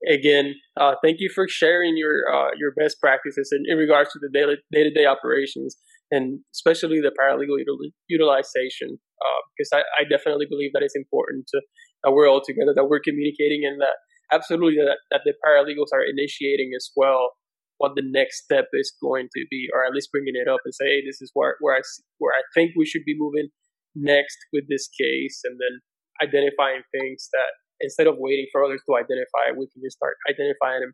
again, 0.07 0.55
uh, 0.79 0.95
thank 1.03 1.19
you 1.19 1.29
for 1.33 1.47
sharing 1.47 1.97
your 1.97 2.23
uh, 2.31 2.51
your 2.57 2.71
best 2.75 2.99
practices 2.99 3.51
in, 3.51 3.63
in 3.67 3.77
regards 3.77 4.11
to 4.13 4.19
the 4.19 4.29
day 4.31 4.83
to 4.83 4.91
day 4.91 5.05
operations 5.05 5.75
and 6.11 6.39
especially 6.53 7.01
the 7.01 7.11
paralegal 7.19 7.57
util- 7.59 7.91
utilization. 8.07 8.99
Uh, 9.21 9.41
because 9.55 9.71
I, 9.71 9.81
I 10.01 10.03
definitely 10.03 10.45
believe 10.49 10.71
that 10.73 10.83
it's 10.83 10.95
important 10.95 11.47
to 11.55 11.61
that 12.03 12.11
we're 12.11 12.29
all 12.29 12.41
together, 12.43 12.73
that 12.75 12.85
we're 12.85 12.99
communicating, 12.99 13.63
and 13.65 13.79
that 13.81 13.95
absolutely 14.31 14.83
that, 14.83 14.99
that 15.11 15.21
the 15.23 15.33
paralegals 15.45 15.93
are 15.93 16.03
initiating 16.03 16.71
as 16.75 16.91
well 16.95 17.31
what 17.77 17.91
the 17.95 18.03
next 18.05 18.43
step 18.43 18.67
is 18.73 18.93
going 19.01 19.27
to 19.35 19.45
be, 19.49 19.67
or 19.73 19.85
at 19.85 19.93
least 19.93 20.11
bringing 20.11 20.35
it 20.35 20.47
up 20.47 20.61
and 20.63 20.73
say, 20.73 20.85
hey, 20.85 21.01
this 21.05 21.21
is 21.21 21.31
where 21.33 21.55
where 21.59 21.75
I 21.75 21.81
where 22.19 22.33
I 22.33 22.43
think 22.53 22.71
we 22.75 22.85
should 22.85 23.03
be 23.05 23.15
moving 23.17 23.49
next 23.95 24.37
with 24.53 24.65
this 24.69 24.87
case, 24.87 25.41
and 25.43 25.57
then 25.59 25.79
identifying 26.23 26.83
things 26.91 27.29
that 27.33 27.51
instead 27.81 28.07
of 28.07 28.15
waiting 28.17 28.47
for 28.51 28.63
others 28.63 28.81
to 28.87 28.95
identify, 28.95 29.51
we 29.51 29.67
can 29.73 29.81
just 29.83 29.97
start 29.97 30.15
identifying 30.29 30.81
them 30.81 30.93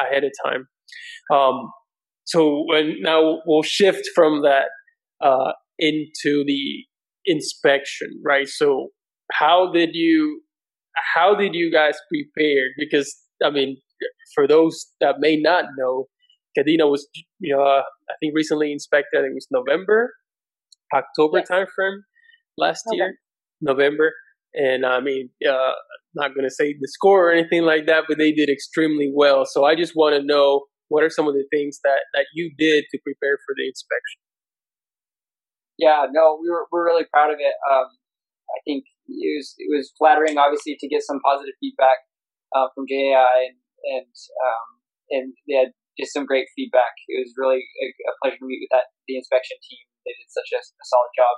ahead 0.00 0.24
of 0.24 0.32
time. 0.44 0.66
Um, 1.32 1.70
so 2.24 2.64
now 3.00 3.40
we'll 3.44 3.62
shift 3.62 4.08
from 4.14 4.42
that 4.42 4.68
uh, 5.20 5.52
into 5.78 6.44
the 6.46 6.84
inspection, 7.26 8.20
right? 8.24 8.48
So 8.48 8.88
how 9.32 9.72
did 9.72 9.90
you 9.92 10.42
how 11.14 11.34
did 11.34 11.54
you 11.54 11.72
guys 11.72 11.94
prepare? 12.08 12.66
Because 12.78 13.14
I 13.42 13.50
mean, 13.50 13.76
for 14.34 14.46
those 14.46 14.86
that 15.00 15.16
may 15.18 15.36
not 15.36 15.64
know, 15.76 16.06
Kadena 16.58 16.90
was 16.90 17.06
you 17.40 17.54
know 17.54 17.62
uh, 17.62 17.82
I 18.08 18.14
think 18.20 18.34
recently 18.34 18.72
inspected. 18.72 19.24
It 19.24 19.34
was 19.34 19.46
November, 19.50 20.14
October 20.94 21.38
yes. 21.38 21.48
timeframe 21.50 21.98
last 22.56 22.84
okay. 22.88 22.96
year, 22.96 23.18
November, 23.60 24.12
and 24.54 24.86
I 24.86 25.00
mean, 25.00 25.30
uh, 25.48 25.72
not 26.14 26.34
going 26.34 26.46
to 26.46 26.54
say 26.54 26.74
the 26.78 26.88
score 26.88 27.28
or 27.28 27.32
anything 27.32 27.62
like 27.62 27.86
that, 27.86 28.04
but 28.08 28.18
they 28.18 28.32
did 28.32 28.48
extremely 28.48 29.10
well. 29.12 29.44
So 29.46 29.64
I 29.64 29.74
just 29.74 29.92
want 29.96 30.14
to 30.14 30.24
know 30.24 30.64
what 30.88 31.02
are 31.02 31.10
some 31.10 31.26
of 31.26 31.34
the 31.34 31.44
things 31.50 31.80
that 31.82 32.00
that 32.14 32.26
you 32.34 32.52
did 32.56 32.84
to 32.90 32.98
prepare 33.02 33.38
for 33.46 33.54
the 33.56 33.66
inspection. 33.66 34.20
Yeah, 35.78 36.06
no, 36.10 36.38
we 36.40 36.50
were 36.50 36.66
we're 36.70 36.86
really 36.86 37.06
proud 37.10 37.34
of 37.34 37.38
it. 37.42 37.56
Um, 37.66 37.90
I 38.50 38.58
think 38.62 38.84
it 39.08 39.32
was 39.38 39.54
it 39.58 39.70
was 39.70 39.92
flattering, 39.98 40.38
obviously, 40.38 40.76
to 40.78 40.88
get 40.88 41.02
some 41.02 41.18
positive 41.24 41.54
feedback 41.58 42.06
uh, 42.54 42.70
from 42.74 42.86
JAI 42.86 43.50
and 43.50 43.58
and 43.84 44.14
um, 44.14 44.66
and 45.10 45.26
they 45.48 45.58
had 45.58 45.72
just 45.98 46.14
some 46.14 46.26
great 46.26 46.46
feedback. 46.54 46.94
It 47.06 47.22
was 47.22 47.34
really 47.38 47.62
a, 47.62 47.86
a, 48.10 48.12
pleasure 48.18 48.38
to 48.42 48.46
meet 48.46 48.62
with 48.62 48.72
that 48.74 48.90
the 49.06 49.18
inspection 49.18 49.58
team. 49.62 49.84
They 50.02 50.14
did 50.14 50.30
such 50.30 50.50
a, 50.54 50.60
a 50.62 50.84
solid 50.86 51.12
job. 51.14 51.34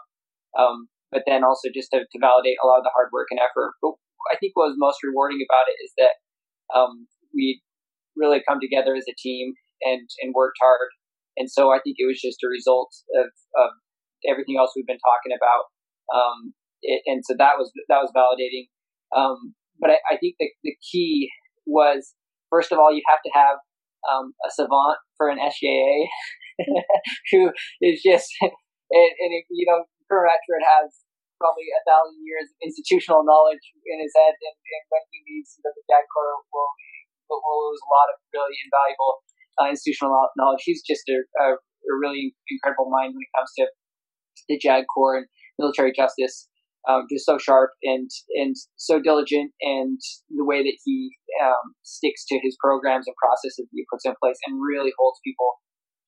Um, 0.56 0.76
but 1.12 1.22
then 1.28 1.44
also 1.44 1.68
just 1.68 1.92
to, 1.92 2.02
to, 2.02 2.18
validate 2.18 2.56
a 2.64 2.66
lot 2.66 2.80
of 2.80 2.84
the 2.84 2.94
hard 2.96 3.12
work 3.12 3.28
and 3.30 3.38
effort. 3.38 3.76
But 3.84 4.00
I 4.32 4.40
think 4.40 4.56
what 4.56 4.72
was 4.72 4.80
most 4.80 5.04
rewarding 5.04 5.44
about 5.44 5.68
it 5.68 5.76
is 5.84 5.92
that 6.00 6.14
um, 6.72 7.06
we 7.36 7.60
really 8.16 8.40
come 8.42 8.58
together 8.58 8.96
as 8.96 9.04
a 9.04 9.14
team 9.20 9.54
and 9.82 10.08
and 10.24 10.32
worked 10.32 10.58
hard. 10.60 10.90
And 11.36 11.52
so 11.52 11.68
I 11.68 11.78
think 11.84 12.00
it 12.00 12.08
was 12.08 12.20
just 12.20 12.40
a 12.40 12.48
result 12.48 12.88
of, 13.12 13.28
of 13.60 13.70
everything 14.24 14.56
else 14.56 14.72
we've 14.74 14.86
been 14.86 15.02
talking 15.02 15.36
about. 15.36 15.68
Um, 16.14 16.54
it, 16.82 17.02
and 17.06 17.24
so 17.24 17.34
that 17.38 17.58
was 17.58 17.72
that 17.88 18.00
was 18.00 18.12
validating. 18.16 18.70
Um, 19.14 19.54
but 19.78 19.90
I, 19.90 19.98
I, 20.12 20.16
think 20.16 20.36
the, 20.40 20.48
the 20.64 20.74
key 20.80 21.30
was 21.66 22.14
first 22.50 22.72
of 22.72 22.78
all 22.78 22.92
you 22.92 23.02
have 23.06 23.22
to 23.22 23.32
have 23.34 23.58
um, 24.10 24.34
a 24.46 24.50
savant 24.50 24.98
for 25.16 25.28
an 25.28 25.38
SJA 25.38 26.06
who 27.30 27.50
is 27.80 28.02
just 28.02 28.30
and, 28.42 29.12
and 29.20 29.30
it, 29.34 29.44
you 29.50 29.66
know 29.66 29.84
Colonel 30.08 30.30
Ratchford 30.30 30.62
has 30.62 31.06
probably 31.36 31.68
a 31.68 31.82
thousand 31.84 32.16
years 32.24 32.48
of 32.48 32.56
institutional 32.64 33.20
knowledge 33.22 33.62
in 33.84 34.00
his 34.00 34.12
head, 34.16 34.32
and, 34.32 34.56
and 34.56 34.84
when 34.88 35.04
he 35.12 35.20
leaves 35.28 35.58
the 35.60 35.70
JAG 35.84 36.04
Corps, 36.08 36.40
will 36.48 36.72
will 37.28 37.58
lose 37.68 37.82
a 37.82 37.90
lot 37.90 38.08
of 38.14 38.16
really 38.32 38.56
invaluable 38.62 39.26
uh, 39.58 39.68
institutional 39.68 40.14
knowledge. 40.38 40.62
He's 40.62 40.82
just 40.86 41.08
a, 41.10 41.26
a, 41.42 41.46
a, 41.58 41.92
really 41.98 42.36
incredible 42.48 42.86
mind 42.86 43.18
when 43.18 43.24
it 43.24 43.32
comes 43.34 43.50
to 43.58 43.66
the 44.48 44.58
JAG 44.58 44.84
Corps 44.92 45.18
and 45.18 45.26
military 45.58 45.92
justice 45.92 46.48
um, 46.88 47.06
just 47.10 47.26
so 47.26 47.36
sharp 47.38 47.70
and 47.82 48.08
and 48.38 48.54
so 48.76 49.00
diligent, 49.00 49.50
and 49.60 49.98
the 50.30 50.46
way 50.46 50.62
that 50.62 50.78
he 50.84 51.10
um, 51.42 51.74
sticks 51.82 52.24
to 52.30 52.38
his 52.38 52.56
programs 52.62 53.06
and 53.06 53.16
processes 53.18 53.66
that 53.66 53.74
he 53.74 53.84
puts 53.90 54.06
in 54.06 54.14
place, 54.22 54.38
and 54.46 54.62
really 54.62 54.94
holds 54.98 55.18
people 55.26 55.58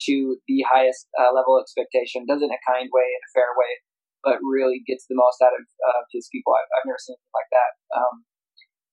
to 0.07 0.39
the 0.47 0.63
highest 0.71 1.11
uh, 1.19 1.35
level 1.35 1.59
of 1.59 1.67
expectation. 1.67 2.27
Does 2.31 2.43
it 2.43 2.47
in 2.47 2.55
a 2.55 2.63
kind 2.63 2.87
way, 2.95 3.11
in 3.11 3.23
a 3.27 3.35
fair 3.35 3.51
way, 3.59 3.83
but 4.23 4.39
really 4.43 4.83
gets 4.87 5.07
the 5.11 5.19
most 5.19 5.43
out 5.43 5.59
of 5.59 5.67
uh, 5.67 6.03
his 6.15 6.31
people. 6.31 6.55
I've, 6.55 6.71
I've, 6.79 6.87
never 6.87 7.03
seen 7.03 7.19
anything 7.19 7.35
like 7.35 7.51
that. 7.51 7.73
Um, 7.99 8.15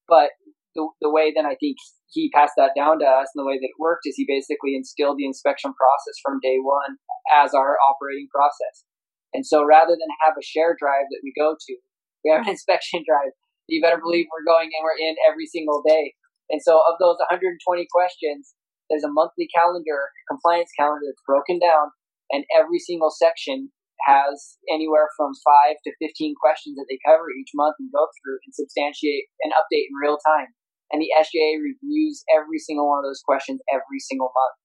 but 0.10 0.30
the, 0.74 0.90
the 1.02 1.14
way 1.14 1.34
then 1.34 1.46
I 1.46 1.54
think 1.58 1.78
he 2.10 2.30
passed 2.34 2.58
that 2.58 2.78
down 2.78 3.00
to 3.00 3.08
us 3.08 3.30
and 3.34 3.42
the 3.42 3.48
way 3.48 3.58
that 3.58 3.66
it 3.66 3.78
worked 3.80 4.06
is 4.06 4.18
he 4.18 4.26
basically 4.28 4.76
instilled 4.76 5.18
the 5.18 5.26
inspection 5.26 5.74
process 5.74 6.18
from 6.22 6.42
day 6.42 6.58
one 6.62 6.98
as 7.34 7.54
our 7.54 7.78
operating 7.82 8.28
process. 8.30 8.86
And 9.36 9.44
so 9.44 9.68
rather 9.68 9.92
than 9.92 10.24
have 10.24 10.40
a 10.40 10.46
share 10.48 10.80
drive 10.80 11.12
that 11.12 11.20
we 11.20 11.36
go 11.36 11.60
to, 11.60 11.74
we 12.24 12.32
have 12.32 12.48
an 12.48 12.54
inspection 12.56 13.04
drive. 13.04 13.36
You 13.68 13.84
better 13.84 14.00
believe 14.00 14.32
we're 14.32 14.48
going 14.48 14.72
and 14.72 14.82
we're 14.88 14.96
in 14.96 15.20
every 15.28 15.46
single 15.46 15.84
day. 15.84 16.16
And 16.48 16.64
so 16.64 16.80
of 16.80 16.96
those 17.04 17.20
120 17.20 17.60
questions, 17.92 18.56
there's 18.88 19.04
a 19.04 19.12
monthly 19.12 19.50
calendar, 19.52 20.14
compliance 20.30 20.70
calendar 20.78 21.10
that's 21.10 21.26
broken 21.26 21.60
down, 21.60 21.92
and 22.32 22.46
every 22.54 22.80
single 22.80 23.10
section 23.10 23.74
has 24.06 24.62
anywhere 24.70 25.10
from 25.18 25.34
five 25.42 25.82
to 25.82 25.92
15 25.98 26.38
questions 26.38 26.78
that 26.78 26.86
they 26.86 27.02
cover 27.02 27.34
each 27.34 27.50
month 27.58 27.76
and 27.82 27.90
go 27.90 28.06
through 28.22 28.38
and 28.46 28.54
substantiate 28.54 29.26
and 29.42 29.58
update 29.58 29.90
in 29.90 29.98
real 29.98 30.22
time. 30.22 30.54
And 30.94 31.02
the 31.02 31.10
SJA 31.18 31.58
reviews 31.66 32.22
every 32.30 32.62
single 32.62 32.86
one 32.86 33.02
of 33.02 33.10
those 33.10 33.26
questions 33.26 33.58
every 33.74 33.98
single 33.98 34.30
month 34.30 34.58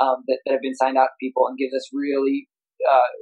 um, 0.00 0.18
that, 0.24 0.40
that 0.44 0.56
have 0.56 0.64
been 0.64 0.78
signed 0.78 0.96
out 0.96 1.12
to 1.12 1.20
people 1.20 1.44
and 1.44 1.60
gives 1.60 1.76
us 1.76 1.92
really 1.92 2.48
uh, 2.80 3.12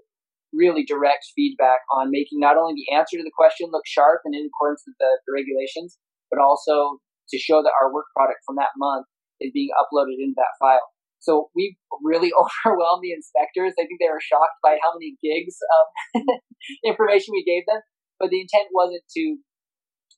really 0.54 0.84
direct 0.86 1.26
feedback 1.34 1.82
on 1.92 2.10
making 2.10 2.38
not 2.38 2.56
only 2.56 2.74
the 2.74 2.94
answer 2.94 3.18
to 3.18 3.26
the 3.26 3.34
question 3.34 3.68
look 3.70 3.86
sharp 3.86 4.22
and 4.24 4.34
in 4.34 4.46
accordance 4.46 4.82
with 4.86 4.94
the, 4.98 5.10
the 5.26 5.32
regulations, 5.34 5.98
but 6.30 6.40
also 6.40 7.02
to 7.28 7.38
show 7.38 7.62
that 7.62 7.74
our 7.82 7.92
work 7.92 8.06
product 8.16 8.40
from 8.46 8.56
that 8.56 8.72
month 8.76 9.06
is 9.40 9.50
being 9.52 9.70
uploaded 9.74 10.16
into 10.20 10.36
that 10.36 10.54
file. 10.60 10.86
So 11.20 11.48
we 11.56 11.76
really 12.04 12.30
overwhelmed 12.40 13.02
the 13.02 13.16
inspectors. 13.16 13.72
I 13.80 13.88
think 13.88 13.98
they 13.98 14.12
were 14.12 14.22
shocked 14.22 14.60
by 14.62 14.76
how 14.82 14.92
many 14.94 15.16
gigs 15.24 15.56
of 15.58 16.22
information 16.84 17.32
we 17.32 17.44
gave 17.44 17.64
them. 17.66 17.80
But 18.20 18.30
the 18.30 18.40
intent 18.40 18.70
wasn't 18.70 19.02
to, 19.16 19.22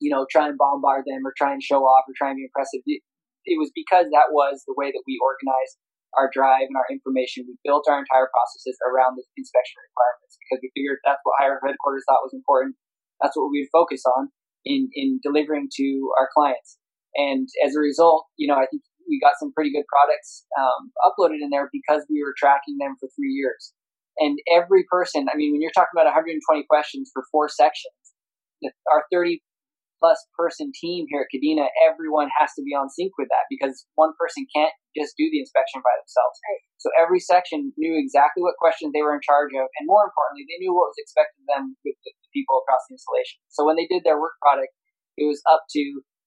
you 0.03 0.11
know, 0.13 0.27
try 0.29 0.51
and 0.51 0.59
bombard 0.59 1.07
them 1.07 1.25
or 1.25 1.33
try 1.33 1.53
and 1.53 1.63
show 1.63 1.81
off 1.87 2.05
or 2.05 2.15
try 2.19 2.29
and 2.29 2.37
be 2.37 2.45
impressive. 2.45 2.85
It, 2.85 3.01
it 3.47 3.57
was 3.57 3.71
because 3.73 4.11
that 4.11 4.35
was 4.35 4.67
the 4.67 4.75
way 4.77 4.91
that 4.91 5.07
we 5.07 5.17
organized 5.23 5.79
our 6.17 6.33
drive 6.33 6.67
and 6.69 6.77
our 6.77 6.89
information. 6.91 7.45
We 7.47 7.61
built 7.65 7.85
our 7.89 8.01
entire 8.01 8.29
processes 8.33 8.77
around 8.85 9.21
the 9.21 9.25
inspection 9.37 9.79
requirements 9.85 10.41
because 10.41 10.61
we 10.65 10.73
figured 10.73 11.01
that's 11.05 11.23
what 11.23 11.37
higher 11.39 11.61
headquarters 11.61 12.05
thought 12.09 12.25
was 12.25 12.35
important. 12.35 12.77
That's 13.21 13.37
what 13.37 13.53
we'd 13.53 13.69
focus 13.73 14.03
on 14.05 14.33
in, 14.65 14.89
in 14.93 15.21
delivering 15.23 15.69
to 15.81 15.87
our 16.19 16.29
clients. 16.33 16.79
And 17.17 17.49
as 17.65 17.77
a 17.77 17.81
result, 17.81 18.29
you 18.37 18.49
know, 18.49 18.57
I 18.57 18.67
think 18.69 18.83
we 19.09 19.21
got 19.21 19.39
some 19.39 19.53
pretty 19.53 19.73
good 19.73 19.87
products 19.89 20.45
um, 20.59 20.93
uploaded 21.07 21.41
in 21.41 21.51
there 21.51 21.71
because 21.73 22.05
we 22.11 22.21
were 22.21 22.35
tracking 22.37 22.77
them 22.79 22.97
for 23.01 23.09
three 23.17 23.33
years. 23.33 23.73
And 24.19 24.39
every 24.53 24.85
person, 24.91 25.29
I 25.33 25.37
mean, 25.37 25.53
when 25.53 25.61
you're 25.61 25.75
talking 25.77 25.95
about 25.95 26.09
120 26.09 26.41
questions 26.69 27.11
for 27.13 27.25
four 27.31 27.49
sections, 27.49 27.95
our 28.93 29.05
30 29.13 29.43
plus 30.01 30.21
person 30.37 30.73
team 30.77 31.07
here 31.09 31.25
at 31.25 31.33
Kadena, 31.33 31.69
everyone 31.85 32.29
has 32.37 32.53
to 32.57 32.63
be 32.63 32.77
on 32.77 32.93
sync 32.93 33.17
with 33.17 33.29
that 33.33 33.49
because 33.49 33.89
one 33.97 34.13
person 34.21 34.45
can't 34.53 34.73
just 34.93 35.17
do 35.17 35.29
the 35.29 35.41
inspection 35.41 35.81
by 35.81 35.95
themselves. 36.01 36.37
Right. 36.45 36.63
So 36.81 36.89
every 36.97 37.21
section 37.21 37.73
knew 37.77 37.97
exactly 37.97 38.45
what 38.45 38.61
questions 38.61 38.93
they 38.93 39.05
were 39.05 39.17
in 39.17 39.25
charge 39.25 39.53
of, 39.57 39.69
and 39.81 39.89
more 39.89 40.05
importantly, 40.05 40.45
they 40.49 40.61
knew 40.61 40.73
what 40.73 40.93
was 40.93 41.01
expected 41.01 41.41
of 41.45 41.49
them 41.49 41.65
with 41.85 41.97
the 42.05 42.13
people 42.33 42.61
across 42.61 42.85
the 42.89 42.97
installation. 42.97 43.41
So 43.49 43.65
when 43.65 43.77
they 43.77 43.89
did 43.89 44.05
their 44.05 44.21
work 44.21 44.37
product, 44.41 44.73
it 45.17 45.25
was 45.25 45.41
up 45.49 45.65
to, 45.73 45.83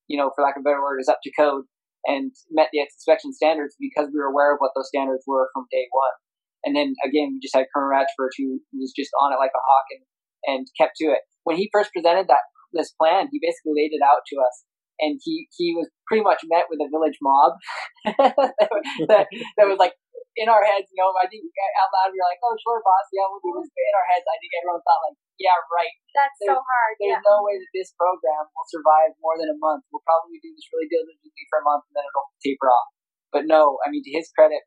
you 0.10 0.18
know, 0.18 0.34
for 0.34 0.42
lack 0.42 0.58
of 0.58 0.66
a 0.66 0.68
better 0.68 0.82
word, 0.82 0.98
it 0.98 1.06
was 1.06 1.14
up 1.14 1.22
to 1.22 1.34
code 1.38 1.70
and 2.10 2.34
met 2.50 2.74
the 2.74 2.82
inspection 2.82 3.34
standards 3.34 3.78
because 3.78 4.10
we 4.10 4.18
were 4.18 4.32
aware 4.32 4.54
of 4.54 4.60
what 4.60 4.74
those 4.74 4.90
standards 4.90 5.24
were 5.28 5.54
from 5.54 5.70
day 5.70 5.86
one. 5.94 6.16
And 6.64 6.76
then 6.76 6.96
again, 7.06 7.38
we 7.38 7.40
just 7.40 7.56
had 7.56 7.70
Colonel 7.72 7.92
Ratchford 7.92 8.36
who 8.36 8.60
was 8.76 8.92
just 8.96 9.12
on 9.22 9.32
it 9.32 9.40
like 9.40 9.56
a 9.56 9.64
hawk 9.64 9.88
and, 9.96 10.04
and 10.44 10.64
kept 10.80 10.98
to 11.00 11.12
it. 11.12 11.24
When 11.44 11.56
he 11.56 11.70
first 11.72 11.92
presented 11.94 12.28
that 12.28 12.44
this 12.74 12.94
plan. 12.96 13.30
He 13.32 13.42
basically 13.42 13.78
laid 13.78 13.94
it 13.94 14.04
out 14.04 14.24
to 14.30 14.36
us, 14.42 14.66
and 15.00 15.18
he 15.24 15.48
he 15.56 15.74
was 15.74 15.88
pretty 16.06 16.24
much 16.24 16.44
met 16.46 16.70
with 16.70 16.84
a 16.84 16.90
village 16.92 17.18
mob 17.22 17.58
that, 19.10 19.26
that 19.30 19.68
was 19.70 19.80
like 19.80 19.96
in 20.38 20.48
our 20.48 20.62
heads. 20.62 20.88
You 20.92 21.00
know, 21.02 21.12
I 21.16 21.28
think 21.28 21.44
out 21.80 21.92
loud 21.92 22.14
we 22.14 22.20
were 22.20 22.30
like, 22.30 22.44
"Oh, 22.44 22.56
sure, 22.60 22.82
boss, 22.84 23.08
yeah, 23.12 23.28
we'll 23.28 23.44
do 23.44 23.56
this." 23.60 23.72
But 23.72 23.86
in 23.86 23.96
our 23.96 24.08
heads, 24.10 24.28
I 24.28 24.38
think 24.38 24.52
everyone 24.60 24.84
thought 24.84 25.04
like, 25.10 25.20
"Yeah, 25.40 25.58
right." 25.72 25.96
That's 26.14 26.38
there's, 26.40 26.56
so 26.56 26.62
hard. 26.62 26.94
There's 27.00 27.20
yeah. 27.20 27.30
no 27.30 27.42
way 27.44 27.56
that 27.58 27.72
this 27.74 27.92
program 27.96 28.46
will 28.54 28.70
survive 28.70 29.16
more 29.24 29.36
than 29.40 29.50
a 29.50 29.58
month. 29.58 29.88
We'll 29.90 30.06
probably 30.06 30.40
do 30.44 30.52
this 30.54 30.68
really 30.70 30.90
diligently 30.90 31.46
for 31.50 31.62
a 31.62 31.68
month, 31.68 31.88
and 31.90 31.96
then 31.98 32.06
it'll 32.06 32.30
taper 32.44 32.70
off. 32.70 32.90
But 33.30 33.46
no, 33.46 33.78
I 33.86 33.94
mean, 33.94 34.02
to 34.06 34.14
his 34.14 34.30
credit, 34.34 34.66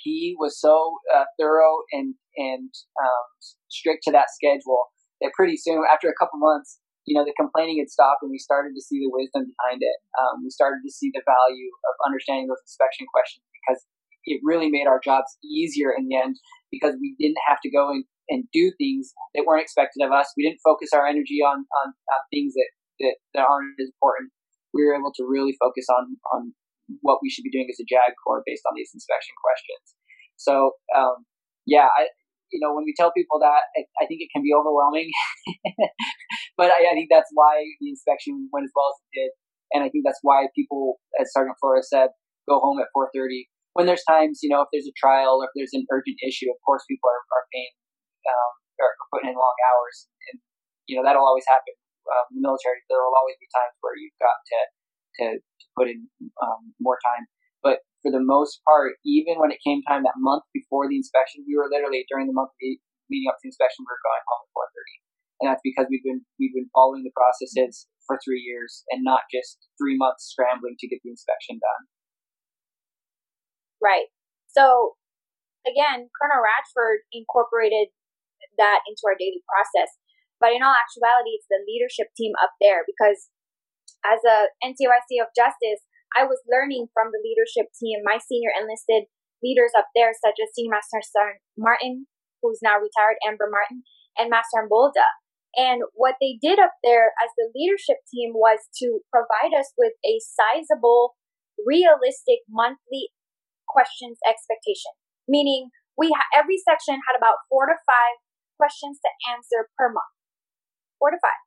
he 0.00 0.36
was 0.36 0.60
so 0.60 1.00
uh, 1.12 1.28
thorough 1.38 1.84
and 1.92 2.16
and 2.36 2.70
um, 3.00 3.26
strict 3.68 4.04
to 4.04 4.12
that 4.12 4.32
schedule 4.32 4.90
that 5.20 5.32
pretty 5.34 5.56
soon, 5.56 5.82
after 5.86 6.08
a 6.08 6.18
couple 6.18 6.38
months, 6.38 6.78
you 7.04 7.12
know, 7.12 7.24
the 7.24 7.36
complaining 7.36 7.78
had 7.78 7.92
stopped 7.92 8.24
and 8.24 8.32
we 8.32 8.40
started 8.40 8.72
to 8.72 8.82
see 8.82 9.00
the 9.00 9.12
wisdom 9.12 9.52
behind 9.52 9.84
it. 9.84 9.98
Um, 10.16 10.40
we 10.40 10.50
started 10.50 10.80
to 10.84 10.92
see 10.92 11.12
the 11.12 11.24
value 11.24 11.70
of 11.84 11.94
understanding 12.04 12.48
those 12.48 12.64
inspection 12.64 13.04
questions 13.12 13.44
because 13.52 13.84
it 14.24 14.40
really 14.40 14.72
made 14.72 14.88
our 14.88 15.00
jobs 15.04 15.36
easier 15.44 15.92
in 15.92 16.08
the 16.08 16.16
end 16.16 16.40
because 16.72 16.96
we 16.96 17.12
didn't 17.20 17.40
have 17.44 17.60
to 17.60 17.70
go 17.70 17.92
and, 17.92 18.04
and 18.32 18.48
do 18.56 18.72
things 18.80 19.12
that 19.36 19.44
weren't 19.44 19.60
expected 19.60 20.00
of 20.00 20.12
us. 20.16 20.32
We 20.32 20.48
didn't 20.48 20.64
focus 20.64 20.96
our 20.96 21.04
energy 21.04 21.44
on, 21.44 21.68
on, 21.84 21.86
on 21.92 22.20
things 22.32 22.56
that, 22.56 22.70
that, 23.04 23.16
that 23.36 23.44
aren't 23.44 23.76
as 23.76 23.92
important. 23.92 24.32
We 24.72 24.82
were 24.88 24.96
able 24.96 25.12
to 25.20 25.28
really 25.28 25.54
focus 25.60 25.84
on, 25.92 26.16
on 26.32 26.56
what 27.04 27.20
we 27.20 27.28
should 27.28 27.44
be 27.44 27.52
doing 27.52 27.68
as 27.68 27.80
a 27.80 27.86
JAG 27.86 28.16
Corps 28.24 28.42
based 28.48 28.64
on 28.64 28.72
these 28.76 28.90
inspection 28.96 29.36
questions. 29.44 29.86
So, 30.36 30.80
um, 30.96 31.28
yeah, 31.68 31.88
I, 31.92 32.08
you 32.54 32.62
know, 32.62 32.70
when 32.70 32.86
we 32.86 32.94
tell 32.94 33.10
people 33.10 33.42
that, 33.42 33.66
I, 33.74 33.82
I 33.98 34.06
think 34.06 34.22
it 34.22 34.30
can 34.30 34.46
be 34.46 34.54
overwhelming. 34.54 35.10
but 36.58 36.70
I, 36.70 36.86
I, 36.86 36.94
think 36.94 37.10
that's 37.10 37.34
why 37.34 37.66
the 37.82 37.90
inspection 37.90 38.46
went 38.54 38.70
as 38.70 38.74
well 38.78 38.94
as 38.94 39.02
it 39.02 39.10
did, 39.10 39.30
and 39.74 39.82
I 39.82 39.90
think 39.90 40.06
that's 40.06 40.22
why 40.22 40.46
people, 40.54 41.02
as 41.18 41.34
Sergeant 41.34 41.58
Flores 41.58 41.90
said, 41.90 42.14
go 42.46 42.62
home 42.62 42.78
at 42.78 42.94
4:30. 42.94 43.50
When 43.74 43.90
there's 43.90 44.06
times, 44.06 44.38
you 44.38 44.54
know, 44.54 44.62
if 44.62 44.70
there's 44.70 44.86
a 44.86 44.94
trial 44.94 45.42
or 45.42 45.50
if 45.50 45.52
there's 45.58 45.74
an 45.74 45.82
urgent 45.90 46.22
issue, 46.22 46.46
of 46.46 46.62
course, 46.62 46.86
people 46.86 47.10
are, 47.10 47.22
are 47.34 47.44
paying 47.50 47.74
um, 48.22 48.52
or 48.78 48.94
putting 49.10 49.34
in 49.34 49.36
long 49.36 49.58
hours, 49.66 50.06
and 50.30 50.38
you 50.86 50.94
know 50.94 51.02
that'll 51.02 51.26
always 51.26 51.44
happen. 51.50 51.74
Um, 52.06 52.24
in 52.30 52.34
the 52.38 52.44
military, 52.46 52.86
there 52.86 53.02
will 53.02 53.18
always 53.18 53.34
be 53.42 53.50
times 53.50 53.74
where 53.82 53.98
you've 53.98 54.14
got 54.22 54.38
to 54.38 54.58
to, 55.18 55.24
to 55.42 55.64
put 55.74 55.90
in 55.90 56.06
um, 56.38 56.70
more 56.78 57.02
time. 57.02 57.26
For 58.04 58.12
the 58.12 58.20
most 58.20 58.60
part, 58.68 59.00
even 59.00 59.40
when 59.40 59.48
it 59.48 59.64
came 59.64 59.80
time 59.80 60.04
that 60.04 60.20
month 60.20 60.44
before 60.52 60.84
the 60.84 61.00
inspection, 61.00 61.40
we 61.48 61.56
were 61.56 61.72
literally 61.72 62.04
during 62.12 62.28
the 62.28 62.36
month 62.36 62.52
leading 62.60 63.32
up 63.32 63.40
to 63.40 63.48
the 63.48 63.52
inspection, 63.52 63.80
we 63.80 63.88
were 63.88 64.04
going 64.04 64.24
home 64.28 64.44
at 64.44 64.52
4:30, 64.52 65.00
and 65.40 65.46
that's 65.48 65.64
because 65.64 65.88
we've 65.88 66.04
been 66.04 66.20
we've 66.36 66.52
been 66.52 66.68
following 66.76 67.00
the 67.00 67.16
processes 67.16 67.88
for 68.04 68.20
three 68.20 68.44
years 68.44 68.84
and 68.92 69.00
not 69.00 69.24
just 69.32 69.56
three 69.80 69.96
months 69.96 70.28
scrambling 70.28 70.76
to 70.76 70.88
get 70.88 71.00
the 71.00 71.08
inspection 71.08 71.56
done. 71.56 71.88
Right. 73.80 74.12
So 74.52 75.00
again, 75.64 76.12
Colonel 76.12 76.44
Ratchford 76.44 77.08
incorporated 77.08 77.88
that 78.60 78.84
into 78.84 79.08
our 79.08 79.16
daily 79.16 79.40
process. 79.48 79.96
But 80.40 80.52
in 80.52 80.60
all 80.60 80.76
actuality, 80.76 81.40
it's 81.40 81.48
the 81.48 81.64
leadership 81.64 82.12
team 82.12 82.36
up 82.44 82.52
there 82.60 82.84
because 82.84 83.32
as 84.04 84.20
a 84.28 84.52
NCOIC 84.60 85.24
of 85.24 85.32
Justice, 85.32 85.80
I 86.14 86.24
was 86.24 86.38
learning 86.46 86.88
from 86.94 87.10
the 87.10 87.22
leadership 87.22 87.74
team, 87.74 88.00
my 88.06 88.22
senior 88.22 88.54
enlisted 88.54 89.10
leaders 89.42 89.74
up 89.76 89.90
there, 89.92 90.14
such 90.14 90.38
as 90.38 90.54
Senior 90.54 90.78
Master 90.78 91.02
Sergeant 91.02 91.42
Martin, 91.58 92.06
who's 92.40 92.62
now 92.62 92.78
retired, 92.78 93.18
Amber 93.26 93.50
Martin, 93.50 93.82
and 94.16 94.30
Master 94.30 94.64
Bolda. 94.70 95.04
And 95.54 95.86
what 95.94 96.18
they 96.18 96.38
did 96.40 96.58
up 96.58 96.74
there 96.82 97.14
as 97.22 97.30
the 97.38 97.50
leadership 97.54 98.02
team 98.10 98.34
was 98.34 98.66
to 98.82 99.02
provide 99.10 99.54
us 99.54 99.70
with 99.78 99.94
a 100.02 100.18
sizable, 100.18 101.14
realistic 101.62 102.42
monthly 102.50 103.14
questions 103.70 104.18
expectation. 104.26 104.94
Meaning, 105.26 105.70
we 105.94 106.10
ha- 106.10 106.34
every 106.34 106.58
section 106.58 106.98
had 107.06 107.14
about 107.14 107.46
four 107.46 107.70
to 107.70 107.78
five 107.86 108.18
questions 108.58 108.98
to 108.98 109.10
answer 109.30 109.70
per 109.78 109.90
month. 109.90 110.14
Four 110.98 111.14
to 111.14 111.18
five. 111.22 111.42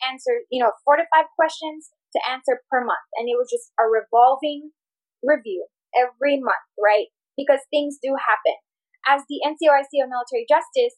Answer, 0.00 0.44
you 0.48 0.60
know, 0.60 0.72
four 0.84 0.96
to 0.96 1.04
five 1.12 1.28
questions 1.36 1.92
to 2.16 2.24
answer 2.24 2.64
per 2.72 2.80
month. 2.80 3.06
And 3.20 3.28
it 3.28 3.36
was 3.36 3.52
just 3.52 3.68
a 3.76 3.84
revolving 3.84 4.72
review 5.20 5.68
every 5.92 6.40
month, 6.40 6.66
right? 6.80 7.12
Because 7.36 7.60
things 7.68 8.00
do 8.00 8.16
happen. 8.16 8.56
As 9.04 9.22
the 9.28 9.44
NCOIC 9.44 9.92
of 10.02 10.10
Military 10.10 10.48
Justice, 10.48 10.96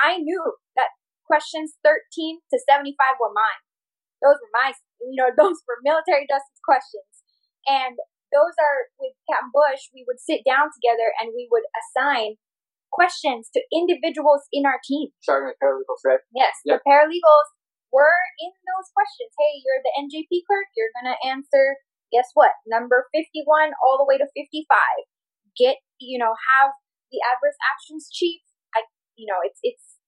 I 0.00 0.18
knew 0.18 0.56
that 0.74 0.96
questions 1.28 1.76
13 1.84 2.40
to 2.50 2.56
75 2.58 3.20
were 3.20 3.30
mine. 3.36 3.62
Those 4.24 4.40
were 4.40 4.54
my, 4.54 4.72
you 5.04 5.20
know, 5.20 5.30
those 5.38 5.60
were 5.68 5.78
military 5.84 6.24
justice 6.26 6.60
questions. 6.64 7.12
And 7.68 8.00
those 8.32 8.56
are 8.56 8.88
with 8.96 9.12
Captain 9.28 9.52
Bush, 9.52 9.92
we 9.92 10.08
would 10.08 10.18
sit 10.18 10.40
down 10.42 10.72
together 10.72 11.12
and 11.20 11.36
we 11.36 11.46
would 11.52 11.68
assign 11.76 12.40
questions 12.90 13.52
to 13.52 13.60
individuals 13.72 14.48
in 14.52 14.64
our 14.64 14.80
team. 14.80 15.12
Starting 15.20 15.52
with 15.52 15.60
paralegals, 15.60 16.00
right? 16.04 16.24
Yes, 16.32 16.56
yep. 16.64 16.80
the 16.80 16.88
paralegals 16.88 17.48
were 17.92 18.18
in 18.40 18.52
those 18.72 18.88
questions. 18.96 19.30
Hey, 19.36 19.60
you're 19.60 19.84
the 19.84 19.94
NJP 20.00 20.48
clerk. 20.48 20.72
You're 20.74 20.90
going 20.96 21.12
to 21.12 21.20
answer, 21.22 21.78
guess 22.10 22.32
what? 22.32 22.56
Number 22.64 23.06
51 23.12 23.76
all 23.84 24.00
the 24.00 24.08
way 24.08 24.16
to 24.16 24.26
55. 24.32 24.66
Get, 25.54 25.78
you 26.00 26.16
know, 26.16 26.32
have 26.56 26.72
the 27.12 27.20
adverse 27.20 27.60
actions 27.60 28.08
chief. 28.08 28.40
I, 28.72 28.88
you 29.14 29.28
know, 29.28 29.44
it's, 29.44 29.60
it's 29.60 30.00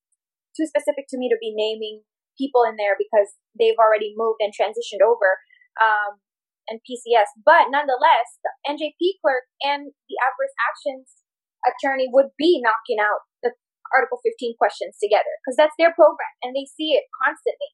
too 0.57 0.64
specific 0.64 1.05
to 1.12 1.20
me 1.20 1.28
to 1.28 1.37
be 1.37 1.53
naming 1.53 2.03
people 2.41 2.64
in 2.64 2.80
there 2.80 2.97
because 2.97 3.37
they've 3.55 3.78
already 3.78 4.16
moved 4.16 4.41
and 4.41 4.51
transitioned 4.51 5.05
over. 5.05 5.39
Um, 5.78 6.24
and 6.64 6.80
PCS, 6.80 7.28
but 7.45 7.68
nonetheless, 7.68 8.41
the 8.41 8.53
NJP 8.64 9.20
clerk 9.20 9.45
and 9.61 9.93
the 10.09 10.16
adverse 10.16 10.57
actions 10.64 11.20
attorney 11.61 12.09
would 12.09 12.32
be 12.37 12.61
knocking 12.61 13.01
out 13.01 13.28
the 13.43 13.53
Article 13.95 14.18
15 14.20 14.59
questions 14.59 14.99
together 14.99 15.30
because 15.40 15.55
that's 15.55 15.76
their 15.78 15.95
program 15.95 16.34
and 16.42 16.53
they 16.53 16.66
see 16.66 16.99
it 16.99 17.07
constantly. 17.14 17.70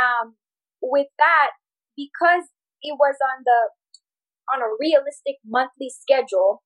Um, 0.00 0.40
with 0.80 1.10
that, 1.18 1.58
because 1.98 2.48
it 2.80 2.94
was 2.96 3.18
on 3.20 3.42
the 3.44 3.74
on 4.48 4.64
a 4.64 4.74
realistic 4.80 5.36
monthly 5.44 5.92
schedule 5.92 6.64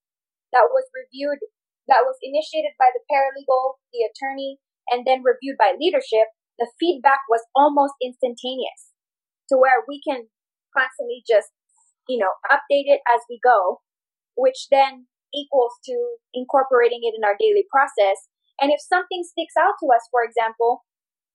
that 0.55 0.71
was 0.71 0.87
reviewed, 0.95 1.43
that 1.91 2.07
was 2.07 2.15
initiated 2.23 2.79
by 2.79 2.93
the 2.95 3.03
paralegal, 3.11 3.83
the 3.91 4.07
attorney, 4.07 4.63
and 4.93 5.03
then 5.03 5.27
reviewed 5.27 5.59
by 5.59 5.75
leadership, 5.75 6.31
the 6.61 6.71
feedback 6.79 7.27
was 7.27 7.43
almost 7.57 7.99
instantaneous 7.99 8.95
to 9.51 9.59
where 9.59 9.83
we 9.89 9.99
can 9.99 10.31
constantly 10.71 11.25
just, 11.27 11.51
you 12.07 12.21
know, 12.21 12.39
update 12.47 12.87
it 12.87 13.03
as 13.11 13.25
we 13.27 13.41
go, 13.43 13.83
which 14.37 14.71
then 14.71 15.11
equals 15.35 15.75
to 15.83 15.97
incorporating 16.37 17.03
it 17.03 17.17
in 17.17 17.25
our 17.25 17.35
daily 17.35 17.65
process 17.67 18.29
and 18.63 18.71
if 18.71 18.79
something 18.79 19.27
sticks 19.27 19.59
out 19.59 19.75
to 19.83 19.91
us, 19.91 20.07
for 20.15 20.23
example, 20.23 20.87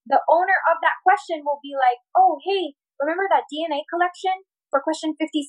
the 0.07 0.23
owner 0.31 0.55
of 0.71 0.79
that 0.79 1.03
question 1.03 1.43
will 1.43 1.59
be 1.59 1.75
like, 1.75 1.99
oh, 2.15 2.39
hey, 2.39 2.79
remember 3.03 3.27
that 3.27 3.51
DNA 3.51 3.83
collection 3.91 4.47
for 4.71 4.79
question 4.79 5.11
57? 5.19 5.43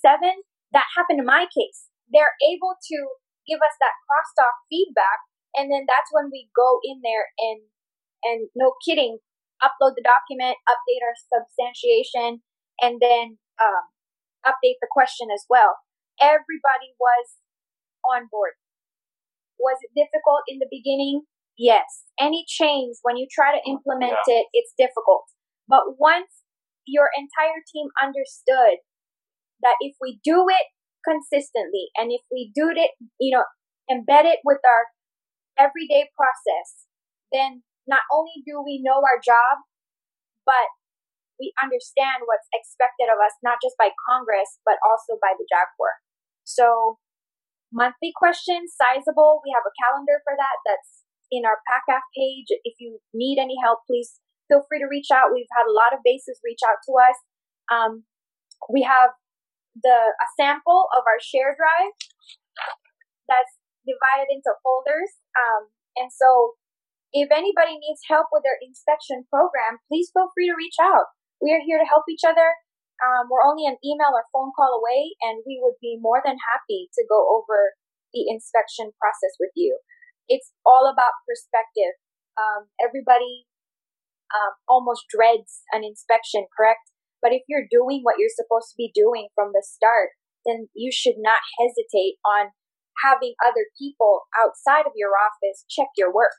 That 0.74 0.90
happened 0.98 1.22
in 1.22 1.30
my 1.30 1.46
case. 1.46 1.86
They're 2.10 2.34
able 2.42 2.74
to 2.74 2.98
give 3.46 3.62
us 3.62 3.78
that 3.78 3.94
crosstalk 4.10 4.66
feedback. 4.66 5.22
And 5.54 5.70
then 5.70 5.86
that's 5.86 6.10
when 6.10 6.34
we 6.34 6.50
go 6.50 6.82
in 6.82 6.98
there 7.06 7.30
and, 7.38 7.70
and 8.26 8.50
no 8.58 8.74
kidding, 8.82 9.22
upload 9.62 9.94
the 9.94 10.02
document, 10.02 10.58
update 10.66 11.02
our 11.06 11.14
substantiation, 11.30 12.42
and 12.82 12.98
then 12.98 13.38
um, 13.62 13.86
update 14.42 14.82
the 14.82 14.90
question 14.90 15.30
as 15.30 15.46
well. 15.46 15.78
Everybody 16.18 16.98
was 16.98 17.38
on 18.02 18.26
board. 18.26 18.58
Was 19.62 19.78
it 19.86 19.94
difficult 19.94 20.42
in 20.50 20.58
the 20.58 20.70
beginning? 20.70 21.22
Yes. 21.59 22.06
Any 22.18 22.46
change, 22.46 22.96
when 23.02 23.18
you 23.18 23.26
try 23.26 23.50
to 23.50 23.62
implement 23.66 24.14
yeah. 24.26 24.40
it, 24.40 24.46
it's 24.54 24.72
difficult. 24.78 25.26
But 25.66 25.98
once 25.98 26.46
your 26.86 27.11
entire 27.12 27.61
team 27.66 27.90
understood 27.98 28.80
that 29.61 29.76
if 29.82 29.98
we 30.00 30.22
do 30.22 30.46
it 30.48 30.70
consistently 31.02 31.90
and 31.98 32.14
if 32.14 32.22
we 32.30 32.54
do 32.54 32.70
it, 32.70 32.94
you 33.18 33.34
know, 33.34 33.44
embed 33.90 34.24
it 34.24 34.38
with 34.46 34.62
our 34.62 34.86
everyday 35.59 36.06
process, 36.14 36.86
then 37.34 37.66
not 37.90 38.06
only 38.14 38.38
do 38.46 38.62
we 38.62 38.78
know 38.78 39.02
our 39.02 39.18
job, 39.18 39.66
but 40.46 40.70
we 41.42 41.50
understand 41.59 42.26
what's 42.26 42.46
expected 42.54 43.11
of 43.11 43.18
us, 43.18 43.34
not 43.42 43.59
just 43.62 43.74
by 43.78 43.90
Congress, 44.06 44.62
but 44.62 44.78
also 44.86 45.18
by 45.18 45.34
the 45.34 45.46
Jaguar. 45.46 46.02
So, 46.42 46.98
monthly 47.70 48.11
questions, 48.14 48.74
sizable. 48.74 49.42
We 49.42 49.54
have 49.54 49.66
a 49.66 49.74
calendar 49.78 50.22
for 50.26 50.34
that. 50.34 50.59
That's 50.66 51.07
in 51.30 51.44
our 51.44 51.60
PACAF 51.68 52.04
page. 52.16 52.48
If 52.64 52.80
you 52.80 52.98
need 53.12 53.38
any 53.38 53.56
help, 53.62 53.84
please 53.86 54.20
feel 54.48 54.64
free 54.68 54.80
to 54.80 54.88
reach 54.88 55.12
out. 55.12 55.32
We've 55.32 55.50
had 55.52 55.68
a 55.68 55.76
lot 55.76 55.92
of 55.92 56.00
bases 56.04 56.40
reach 56.44 56.64
out 56.64 56.80
to 56.88 56.92
us. 56.96 57.18
Um, 57.68 57.92
we 58.72 58.82
have 58.82 59.12
the 59.76 59.94
a 59.94 60.28
sample 60.34 60.88
of 60.96 61.06
our 61.06 61.20
share 61.20 61.54
drive 61.54 61.94
that's 63.28 63.54
divided 63.84 64.32
into 64.32 64.50
folders. 64.64 65.20
Um, 65.36 65.70
and 65.96 66.10
so 66.10 66.58
if 67.12 67.32
anybody 67.32 67.80
needs 67.80 68.04
help 68.08 68.28
with 68.32 68.44
their 68.44 68.58
inspection 68.60 69.24
program, 69.32 69.80
please 69.88 70.12
feel 70.12 70.32
free 70.34 70.48
to 70.48 70.56
reach 70.56 70.76
out. 70.80 71.12
We 71.40 71.54
are 71.54 71.62
here 71.62 71.78
to 71.78 71.88
help 71.88 72.04
each 72.10 72.26
other. 72.26 72.58
Um, 72.98 73.30
we're 73.30 73.46
only 73.46 73.64
an 73.64 73.78
email 73.86 74.10
or 74.10 74.26
phone 74.34 74.50
call 74.58 74.74
away, 74.74 75.14
and 75.22 75.46
we 75.46 75.62
would 75.62 75.78
be 75.78 75.96
more 76.02 76.18
than 76.18 76.34
happy 76.50 76.90
to 76.98 77.06
go 77.06 77.30
over 77.30 77.78
the 78.10 78.26
inspection 78.26 78.90
process 78.98 79.38
with 79.38 79.54
you. 79.54 79.78
It's 80.28 80.52
all 80.64 80.86
about 80.86 81.24
perspective. 81.24 81.96
Um, 82.36 82.70
everybody 82.78 83.48
um, 84.30 84.54
almost 84.68 85.08
dreads 85.08 85.64
an 85.72 85.82
inspection, 85.82 86.46
correct? 86.52 86.92
But 87.20 87.32
if 87.34 87.42
you're 87.48 87.66
doing 87.66 88.06
what 88.06 88.20
you're 88.20 88.32
supposed 88.32 88.70
to 88.70 88.78
be 88.78 88.92
doing 88.94 89.28
from 89.34 89.50
the 89.50 89.64
start, 89.64 90.14
then 90.46 90.68
you 90.76 90.92
should 90.94 91.18
not 91.18 91.42
hesitate 91.58 92.22
on 92.22 92.54
having 93.02 93.34
other 93.42 93.66
people 93.78 94.26
outside 94.38 94.86
of 94.86 94.94
your 94.94 95.14
office 95.18 95.66
check 95.66 95.90
your 95.96 96.12
work. 96.12 96.38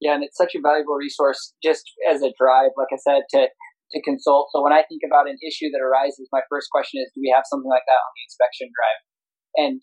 Yeah, 0.00 0.14
and 0.14 0.24
it's 0.24 0.38
such 0.38 0.54
a 0.56 0.62
valuable 0.62 0.96
resource 0.96 1.52
just 1.62 1.84
as 2.08 2.22
a 2.22 2.32
drive, 2.38 2.72
like 2.78 2.88
I 2.92 3.00
said, 3.02 3.28
to 3.36 3.48
to 3.90 3.98
consult. 4.06 4.54
So 4.54 4.62
when 4.62 4.72
I 4.72 4.86
think 4.86 5.02
about 5.02 5.26
an 5.26 5.34
issue 5.42 5.66
that 5.74 5.82
arises, 5.82 6.30
my 6.30 6.46
first 6.46 6.70
question 6.70 7.02
is, 7.02 7.10
do 7.10 7.18
we 7.18 7.34
have 7.34 7.42
something 7.42 7.68
like 7.68 7.82
that 7.90 7.98
on 7.98 8.12
the 8.14 8.22
inspection 8.22 8.70
drive? 8.70 9.00
And 9.66 9.80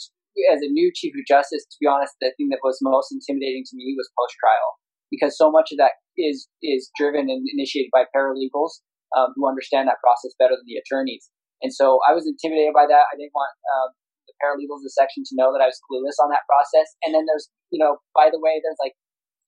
as 0.54 0.62
a 0.62 0.70
new 0.70 0.92
chief 0.94 1.14
of 1.18 1.26
justice, 1.26 1.66
to 1.66 1.78
be 1.82 1.88
honest, 1.90 2.14
the 2.22 2.34
thing 2.38 2.50
that 2.54 2.64
was 2.64 2.80
most 2.82 3.12
intimidating 3.12 3.66
to 3.66 3.76
me 3.76 3.96
was 3.98 4.10
post 4.14 4.36
trial 4.38 4.78
because 5.10 5.38
so 5.38 5.52
much 5.52 5.72
of 5.72 5.78
that 5.80 5.98
is 6.18 6.48
is 6.62 6.92
driven 6.98 7.30
and 7.30 7.46
initiated 7.48 7.90
by 7.94 8.06
paralegals 8.12 8.84
um, 9.16 9.32
who 9.36 9.48
understand 9.48 9.88
that 9.88 10.02
process 10.04 10.36
better 10.36 10.56
than 10.58 10.68
the 10.68 10.80
attorneys. 10.82 11.30
And 11.62 11.74
so 11.74 12.00
I 12.06 12.14
was 12.14 12.30
intimidated 12.30 12.74
by 12.74 12.86
that. 12.86 13.10
I 13.10 13.16
didn't 13.18 13.34
want 13.34 13.54
um, 13.66 13.90
the 14.30 14.36
paralegals 14.38 14.86
the 14.86 14.94
section 14.94 15.26
to 15.26 15.34
know 15.38 15.50
that 15.56 15.64
I 15.64 15.70
was 15.70 15.80
clueless 15.90 16.22
on 16.22 16.30
that 16.30 16.46
process. 16.46 16.94
And 17.02 17.16
then 17.16 17.26
there's, 17.26 17.50
you 17.74 17.82
know, 17.82 17.98
by 18.14 18.30
the 18.30 18.38
way, 18.38 18.62
there's 18.62 18.78
like 18.78 18.94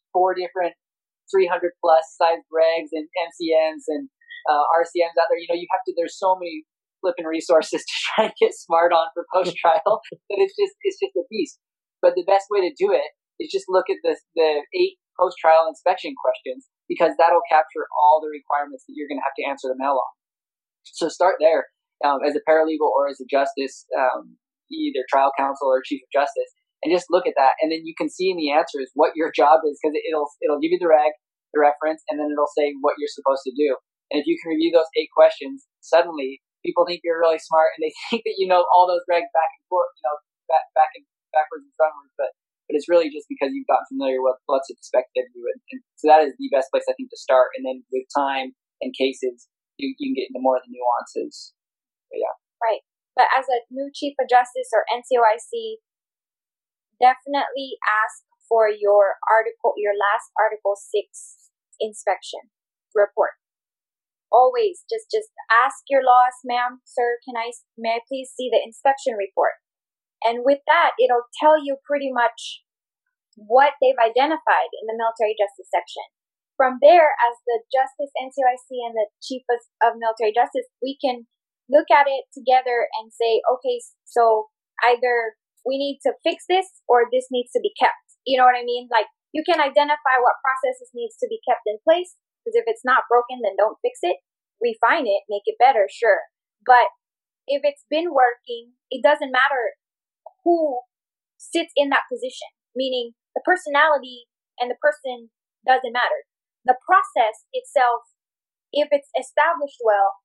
four 0.10 0.34
different 0.34 0.74
300 1.30 1.78
plus 1.78 2.06
size 2.18 2.42
regs 2.50 2.90
and 2.94 3.06
MCMs 3.06 3.86
and 3.94 4.10
uh, 4.50 4.66
RCMs 4.82 5.14
out 5.22 5.30
there. 5.30 5.38
You 5.38 5.50
know, 5.54 5.60
you 5.60 5.70
have 5.70 5.86
to. 5.86 5.94
There's 5.94 6.18
so 6.18 6.34
many 6.34 6.66
flipping 7.02 7.26
resources 7.26 7.84
to 7.88 7.95
try 8.12 8.22
and 8.30 8.38
get 8.39 8.54
smart 8.54 8.91
on 8.91 9.08
for 9.14 9.26
post 9.34 9.56
trial 9.58 10.02
but 10.30 10.39
it's 10.39 10.56
just 10.56 10.76
it's 10.84 11.00
just 11.00 11.16
a 11.16 11.26
beast. 11.30 11.60
But 12.02 12.16
the 12.16 12.24
best 12.24 12.47
way 12.50 12.64
to 12.64 12.72
do 12.76 12.91
it 12.95 13.12
is 13.39 13.52
just 13.52 13.68
look 13.68 13.89
at 13.89 14.00
the 14.04 14.16
the 14.36 14.64
eight 14.76 15.00
post 15.20 15.36
trial 15.39 15.68
inspection 15.68 16.16
questions 16.16 16.68
because 16.88 17.14
that'll 17.20 17.45
capture 17.52 17.86
all 17.91 18.24
the 18.24 18.32
requirements 18.32 18.88
that 18.88 18.95
you're 18.95 19.12
going 19.12 19.20
to 19.20 19.28
have 19.28 19.38
to 19.38 19.45
answer 19.45 19.68
the 19.68 19.78
mail 19.78 20.00
on. 20.00 20.14
So 20.84 21.12
start 21.12 21.38
there 21.43 21.68
um, 22.04 22.24
as 22.26 22.34
a 22.34 22.43
paralegal 22.47 22.88
or 22.88 23.12
as 23.12 23.20
a 23.20 23.28
justice, 23.30 23.86
um, 23.93 24.39
either 24.72 25.04
trial 25.12 25.32
counsel 25.38 25.68
or 25.68 25.84
chief 25.84 26.02
of 26.02 26.12
justice, 26.12 26.50
and 26.82 26.89
just 26.89 27.12
look 27.12 27.28
at 27.28 27.36
that, 27.36 27.60
and 27.60 27.72
then 27.72 27.84
you 27.84 27.93
can 27.93 28.08
see 28.08 28.32
in 28.32 28.39
the 28.39 28.56
answers 28.56 28.89
what 28.95 29.12
your 29.16 29.32
job 29.36 29.68
is 29.68 29.76
because 29.78 29.95
it'll 30.08 30.32
it'll 30.39 30.64
give 30.64 30.72
you 30.72 30.80
the 30.80 30.88
reg, 30.88 31.12
the 31.52 31.60
reference, 31.60 32.02
and 32.08 32.18
then 32.18 32.32
it'll 32.32 32.52
say 32.56 32.72
what 32.80 32.95
you're 32.97 33.12
supposed 33.12 33.43
to 33.43 33.52
do. 33.52 33.76
And 34.10 34.18
if 34.18 34.26
you 34.26 34.39
can 34.41 34.56
review 34.56 34.72
those 34.72 34.89
eight 34.97 35.12
questions, 35.14 35.68
suddenly 35.84 36.41
people 36.66 36.84
think 36.84 37.01
you're 37.03 37.20
really 37.20 37.39
smart 37.39 37.76
and 37.78 37.82
they 37.86 37.93
think 38.10 38.24
that 38.28 38.38
you 38.38 38.47
know 38.47 38.66
all 38.74 38.86
those 38.86 39.05
regs 39.07 39.30
back 39.32 39.51
and 39.55 39.66
forth, 39.68 39.91
you 39.97 40.03
know, 40.05 40.18
back 40.49 40.66
back 40.76 40.91
and 40.95 41.05
backwards 41.32 41.66
and 41.66 41.76
frontwards, 41.78 42.14
but 42.18 42.34
but 42.70 42.78
it's 42.78 42.86
really 42.86 43.10
just 43.10 43.26
because 43.26 43.49
you've 43.49 43.66
gotten 43.66 43.89
familiar 43.89 44.22
with 44.22 44.38
what's 44.45 44.70
expected 44.70 45.26
of 45.26 45.34
you. 45.34 45.41
And, 45.49 45.60
and, 45.74 45.82
so 45.97 46.05
that 46.05 46.22
is 46.22 46.38
the 46.38 46.53
best 46.53 46.70
place, 46.70 46.86
I 46.86 46.93
think, 46.93 47.10
to 47.10 47.18
start. 47.18 47.49
And 47.57 47.66
then 47.66 47.82
with 47.89 48.05
time 48.14 48.53
and 48.78 48.93
cases, 48.93 49.49
you, 49.82 49.97
you 49.97 50.14
can 50.14 50.16
get 50.16 50.30
into 50.30 50.38
more 50.38 50.62
of 50.62 50.64
the 50.70 50.78
nuances. 50.78 51.57
But 52.14 52.22
yeah. 52.22 52.38
Right. 52.62 52.86
But 53.18 53.34
as 53.34 53.49
a 53.49 53.66
new 53.74 53.89
Chief 53.89 54.14
of 54.22 54.30
Justice 54.30 54.70
or 54.70 54.86
NCOIC, 54.86 55.82
definitely 57.01 57.82
ask 57.89 58.22
for 58.45 58.70
your 58.70 59.18
article, 59.26 59.74
your 59.74 59.97
last 59.97 60.30
Article 60.38 60.78
6 60.78 60.93
inspection 61.82 62.53
report. 62.93 63.39
Always 64.32 64.86
just, 64.86 65.10
just 65.10 65.34
ask 65.50 65.82
your 65.90 66.06
LOS, 66.06 66.46
ma'am, 66.46 66.86
sir, 66.86 67.18
can 67.26 67.36
I, 67.36 67.50
may 67.78 67.98
I 67.98 68.06
please 68.06 68.30
see 68.34 68.50
the 68.50 68.62
inspection 68.62 69.18
report? 69.18 69.58
And 70.22 70.46
with 70.46 70.62
that, 70.70 70.94
it'll 71.02 71.28
tell 71.42 71.58
you 71.58 71.82
pretty 71.82 72.14
much 72.14 72.64
what 73.36 73.80
they've 73.80 73.98
identified 73.98 74.72
in 74.76 74.86
the 74.86 74.98
military 75.00 75.34
justice 75.34 75.72
section. 75.72 76.04
From 76.60 76.76
there, 76.84 77.16
as 77.24 77.40
the 77.48 77.64
Justice 77.72 78.12
NCOIC 78.20 78.68
and 78.84 78.94
the 79.00 79.08
Chief 79.24 79.48
of 79.80 79.96
Military 79.96 80.36
Justice, 80.36 80.68
we 80.84 81.00
can 81.00 81.24
look 81.72 81.88
at 81.88 82.12
it 82.12 82.28
together 82.36 82.92
and 83.00 83.16
say, 83.16 83.40
okay, 83.48 83.80
so 84.04 84.52
either 84.84 85.40
we 85.64 85.80
need 85.80 86.04
to 86.04 86.20
fix 86.20 86.44
this 86.52 86.84
or 86.92 87.08
this 87.08 87.32
needs 87.32 87.56
to 87.56 87.64
be 87.64 87.72
kept. 87.80 88.20
You 88.28 88.36
know 88.36 88.44
what 88.44 88.60
I 88.60 88.68
mean? 88.68 88.92
Like 88.92 89.08
you 89.32 89.46
can 89.46 89.62
identify 89.64 90.20
what 90.20 90.42
processes 90.44 90.92
needs 90.92 91.16
to 91.24 91.28
be 91.30 91.40
kept 91.48 91.64
in 91.64 91.80
place 91.86 92.20
because 92.42 92.56
if 92.56 92.66
it's 92.68 92.88
not 92.88 93.10
broken, 93.10 93.44
then 93.44 93.59
don't 93.59 93.82
fix 93.84 94.00
it. 94.01 94.24
Refine 94.59 95.08
it, 95.08 95.24
make 95.30 95.43
it 95.46 95.59
better, 95.59 95.88
sure. 95.92 96.28
But 96.66 96.92
if 97.47 97.62
it's 97.63 97.86
been 97.89 98.12
working, 98.12 98.76
it 98.92 99.01
doesn't 99.04 99.32
matter 99.32 99.80
who 100.43 100.82
sits 101.38 101.72
in 101.76 101.89
that 101.89 102.08
position, 102.12 102.51
meaning 102.76 103.16
the 103.36 103.43
personality 103.43 104.28
and 104.59 104.70
the 104.70 104.80
person 104.80 105.32
doesn't 105.66 105.96
matter. 105.96 106.28
The 106.68 106.76
process 106.84 107.47
itself, 107.55 108.12
if 108.72 108.92
it's 108.92 109.09
established 109.16 109.80
well, 109.84 110.20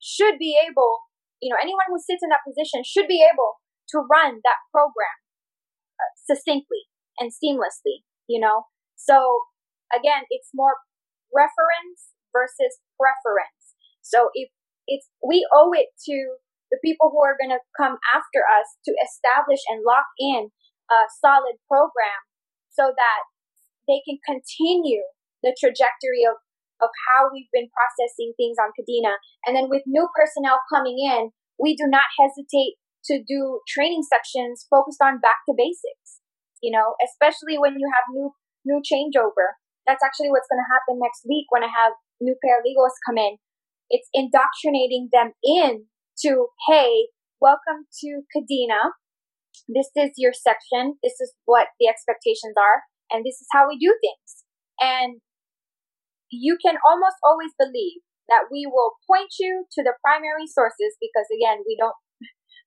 should 0.00 0.40
be 0.40 0.56
able, 0.56 1.04
you 1.44 1.52
know, 1.52 1.60
anyone 1.60 1.92
who 1.92 2.00
sits 2.00 2.24
in 2.24 2.32
that 2.32 2.44
position 2.44 2.80
should 2.82 3.06
be 3.06 3.20
able 3.20 3.60
to 3.92 4.00
run 4.08 4.40
that 4.42 4.60
program 4.72 5.16
uh, 6.00 6.12
succinctly 6.24 6.88
and 7.20 7.30
seamlessly, 7.30 8.08
you 8.26 8.40
know? 8.40 8.64
So 8.96 9.44
again, 9.92 10.24
it's 10.32 10.50
more 10.54 10.80
reference 11.34 12.14
versus 12.34 12.78
preference. 12.98 13.74
So 14.02 14.30
if 14.34 14.50
it's, 14.86 15.08
we 15.22 15.46
owe 15.54 15.72
it 15.72 15.94
to 16.10 16.18
the 16.70 16.78
people 16.82 17.10
who 17.10 17.22
are 17.22 17.38
going 17.38 17.54
to 17.54 17.62
come 17.74 17.98
after 18.14 18.42
us 18.46 18.78
to 18.86 18.92
establish 19.02 19.62
and 19.70 19.82
lock 19.82 20.06
in 20.18 20.50
a 20.90 20.98
solid 21.22 21.58
program 21.66 22.22
so 22.70 22.94
that 22.94 23.20
they 23.90 24.02
can 24.06 24.22
continue 24.22 25.02
the 25.42 25.54
trajectory 25.58 26.22
of, 26.26 26.38
of 26.78 26.90
how 27.10 27.30
we've 27.30 27.50
been 27.50 27.70
processing 27.74 28.34
things 28.38 28.58
on 28.58 28.70
Kadena. 28.74 29.18
And 29.46 29.54
then 29.54 29.66
with 29.66 29.82
new 29.86 30.06
personnel 30.14 30.62
coming 30.70 30.98
in, 30.98 31.34
we 31.58 31.74
do 31.74 31.90
not 31.90 32.06
hesitate 32.18 32.78
to 33.10 33.22
do 33.22 33.60
training 33.66 34.06
sections 34.06 34.66
focused 34.70 35.00
on 35.02 35.20
back 35.20 35.42
to 35.48 35.54
basics. 35.56 36.22
You 36.62 36.76
know, 36.76 36.94
especially 37.00 37.56
when 37.56 37.80
you 37.80 37.88
have 37.88 38.12
new 38.12 38.32
new 38.64 38.82
changeover. 38.84 39.56
That's 39.86 40.04
actually 40.04 40.30
what's 40.30 40.48
going 40.50 40.60
to 40.60 40.72
happen 40.72 41.00
next 41.00 41.24
week 41.28 41.46
when 41.50 41.64
I 41.64 41.72
have 41.72 41.96
new 42.20 42.36
paralegals 42.38 42.96
come 43.06 43.18
in. 43.18 43.36
It's 43.88 44.08
indoctrinating 44.14 45.08
them 45.12 45.32
in 45.42 45.86
to, 46.22 46.52
hey, 46.68 47.10
welcome 47.40 47.88
to 48.04 48.22
Kadena. 48.30 48.94
This 49.66 49.90
is 49.96 50.14
your 50.16 50.32
section. 50.32 51.00
This 51.02 51.18
is 51.18 51.32
what 51.44 51.68
the 51.80 51.88
expectations 51.88 52.54
are. 52.54 52.86
And 53.10 53.24
this 53.26 53.40
is 53.42 53.48
how 53.50 53.66
we 53.66 53.78
do 53.78 53.90
things. 53.98 54.46
And 54.78 55.18
you 56.30 56.56
can 56.62 56.78
almost 56.86 57.18
always 57.26 57.50
believe 57.58 58.06
that 58.30 58.46
we 58.46 58.64
will 58.70 58.94
point 59.10 59.34
you 59.42 59.66
to 59.74 59.82
the 59.82 59.98
primary 59.98 60.46
sources 60.46 60.94
because 61.02 61.26
again, 61.34 61.66
we 61.66 61.74
don't 61.74 61.98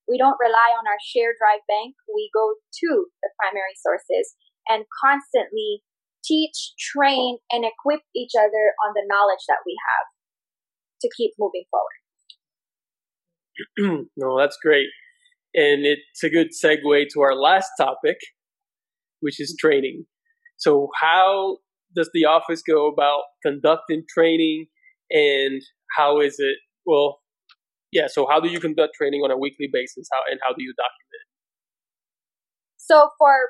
we 0.03 0.19
don't 0.19 0.35
rely 0.35 0.75
on 0.75 0.83
our 0.83 0.99
share 0.99 1.31
drive 1.39 1.63
bank. 1.71 1.95
We 2.11 2.27
go 2.35 2.59
to 2.59 2.89
the 3.23 3.31
primary 3.39 3.71
sources 3.79 4.35
and 4.67 4.83
constantly 4.99 5.79
teach, 6.23 6.73
train, 6.79 7.37
and 7.51 7.65
equip 7.65 8.01
each 8.15 8.31
other 8.37 8.73
on 8.85 8.93
the 8.95 9.03
knowledge 9.07 9.45
that 9.47 9.59
we 9.65 9.75
have 9.89 10.07
to 11.01 11.09
keep 11.15 11.33
moving 11.39 11.65
forward. 11.69 11.99
no, 14.17 14.37
that's 14.37 14.57
great. 14.61 14.87
And 15.53 15.85
it's 15.85 16.23
a 16.23 16.29
good 16.29 16.47
segue 16.51 17.05
to 17.13 17.21
our 17.21 17.35
last 17.35 17.69
topic, 17.77 18.17
which 19.19 19.39
is 19.39 19.55
training. 19.59 20.05
So, 20.57 20.89
how 20.99 21.57
does 21.95 22.09
the 22.13 22.25
office 22.25 22.63
go 22.67 22.87
about 22.87 23.23
conducting 23.45 24.03
training 24.11 24.67
and 25.11 25.61
how 25.97 26.19
is 26.21 26.35
it? 26.39 26.57
Well, 26.85 27.19
yeah, 27.91 28.07
so 28.07 28.25
how 28.27 28.39
do 28.39 28.49
you 28.49 28.59
conduct 28.59 28.95
training 28.97 29.21
on 29.21 29.29
a 29.29 29.37
weekly 29.37 29.69
basis 29.71 30.07
how, 30.11 30.21
and 30.29 30.39
how 30.43 30.53
do 30.53 30.63
you 30.63 30.73
document 30.75 31.13
it? 31.13 31.27
So, 32.77 33.09
for 33.19 33.49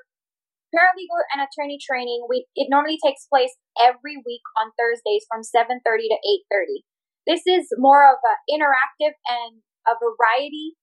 paralegal 0.73 1.21
and 1.29 1.45
attorney 1.45 1.77
training, 1.77 2.25
we 2.25 2.49
it 2.57 2.67
normally 2.73 2.97
takes 2.97 3.29
place 3.29 3.53
every 3.77 4.17
week 4.25 4.41
on 4.57 4.73
Thursdays 4.73 5.29
from 5.29 5.45
7:30 5.45 6.09
to 6.09 6.17
8:30. 6.17 6.81
This 7.29 7.45
is 7.45 7.69
more 7.77 8.09
of 8.09 8.17
an 8.25 8.41
interactive 8.49 9.13
and 9.29 9.61
a 9.85 9.93
variety 9.95 10.75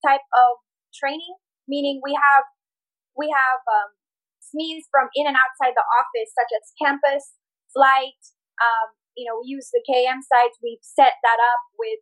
type 0.00 0.24
of 0.32 0.64
training, 0.96 1.36
meaning 1.68 2.00
we 2.02 2.16
have 2.16 2.48
we 3.14 3.28
have 3.28 3.60
um, 3.68 3.94
SMEs 4.40 4.88
from 4.90 5.12
in 5.14 5.28
and 5.28 5.36
outside 5.36 5.76
the 5.76 5.84
office, 5.84 6.32
such 6.32 6.50
as 6.56 6.72
campus, 6.80 7.36
flight. 7.72 8.18
Um, 8.56 8.96
you 9.16 9.28
know, 9.28 9.40
we 9.40 9.52
use 9.52 9.68
the 9.72 9.84
KM 9.84 10.24
sites. 10.24 10.56
We've 10.64 10.82
set 10.82 11.20
that 11.20 11.40
up 11.40 11.62
with 11.76 12.00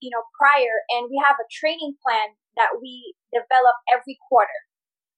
you 0.00 0.10
know 0.14 0.22
prior, 0.38 0.86
and 0.94 1.10
we 1.10 1.18
have 1.18 1.36
a 1.42 1.50
training 1.50 1.98
plan 1.98 2.38
that 2.56 2.78
we 2.78 3.18
develop 3.34 3.76
every 3.90 4.18
quarter. 4.30 4.70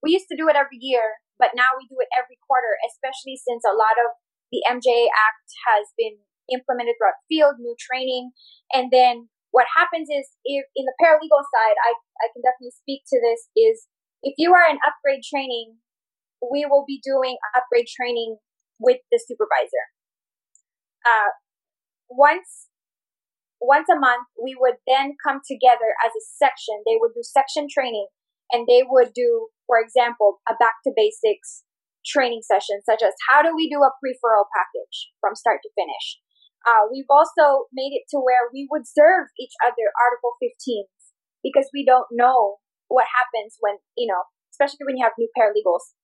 We 0.02 0.12
used 0.12 0.28
to 0.32 0.36
do 0.38 0.48
it 0.48 0.56
every 0.56 0.78
year, 0.80 1.20
but 1.38 1.56
now 1.56 1.76
we 1.76 1.84
do 1.88 2.00
it 2.00 2.10
every 2.16 2.40
quarter, 2.44 2.76
especially 2.88 3.36
since 3.36 3.62
a 3.64 3.76
lot 3.76 3.96
of 4.00 4.16
the 4.52 4.64
MJA 4.64 5.10
Act 5.12 5.48
has 5.68 5.92
been 5.96 6.22
implemented 6.52 6.96
throughout 6.96 7.18
the 7.20 7.28
field, 7.28 7.58
new 7.58 7.74
training. 7.76 8.30
And 8.72 8.88
then 8.94 9.28
what 9.50 9.66
happens 9.74 10.08
is 10.08 10.30
if 10.44 10.64
in 10.76 10.86
the 10.86 10.96
paralegal 11.00 11.44
side, 11.50 11.78
I, 11.82 11.98
I 12.22 12.26
can 12.32 12.42
definitely 12.44 12.74
speak 12.76 13.02
to 13.10 13.18
this 13.18 13.50
is 13.56 13.88
if 14.22 14.34
you 14.38 14.54
are 14.54 14.68
in 14.68 14.78
upgrade 14.86 15.22
training, 15.26 15.82
we 16.40 16.66
will 16.68 16.84
be 16.86 17.00
doing 17.02 17.36
upgrade 17.56 17.88
training 17.88 18.38
with 18.78 19.00
the 19.10 19.20
supervisor. 19.20 19.84
Uh, 21.04 21.32
once 22.10 22.68
once 23.60 23.88
a 23.88 23.98
month, 23.98 24.28
we 24.36 24.54
would 24.58 24.76
then 24.86 25.16
come 25.24 25.40
together 25.40 25.96
as 26.04 26.12
a 26.12 26.22
section. 26.36 26.84
They 26.84 27.00
would 27.00 27.16
do 27.16 27.24
section 27.24 27.66
training 27.72 28.06
and 28.52 28.66
they 28.66 28.82
would 28.86 29.12
do, 29.14 29.48
for 29.66 29.78
example, 29.80 30.40
a 30.48 30.54
back 30.58 30.82
to 30.84 30.92
basics 30.94 31.64
training 32.06 32.42
session, 32.46 32.78
such 32.86 33.02
as 33.02 33.12
how 33.28 33.42
do 33.42 33.50
we 33.54 33.66
do 33.68 33.82
a 33.82 33.90
pre-referral 33.98 34.46
package 34.54 35.10
from 35.20 35.34
start 35.34 35.58
to 35.66 35.70
finish? 35.74 36.22
Uh, 36.66 36.86
we've 36.90 37.10
also 37.10 37.70
made 37.74 37.94
it 37.94 38.06
to 38.10 38.18
where 38.18 38.50
we 38.50 38.66
would 38.70 38.86
serve 38.86 39.30
each 39.38 39.54
other 39.62 39.90
Article 39.98 40.34
15s 40.38 40.90
because 41.42 41.70
we 41.74 41.86
don't 41.86 42.10
know 42.10 42.58
what 42.88 43.06
happens 43.10 43.54
when, 43.62 43.78
you 43.98 44.06
know, 44.06 44.26
especially 44.50 44.86
when 44.86 44.98
you 44.98 45.04
have 45.04 45.18
new 45.18 45.30
paralegals. 45.34 45.94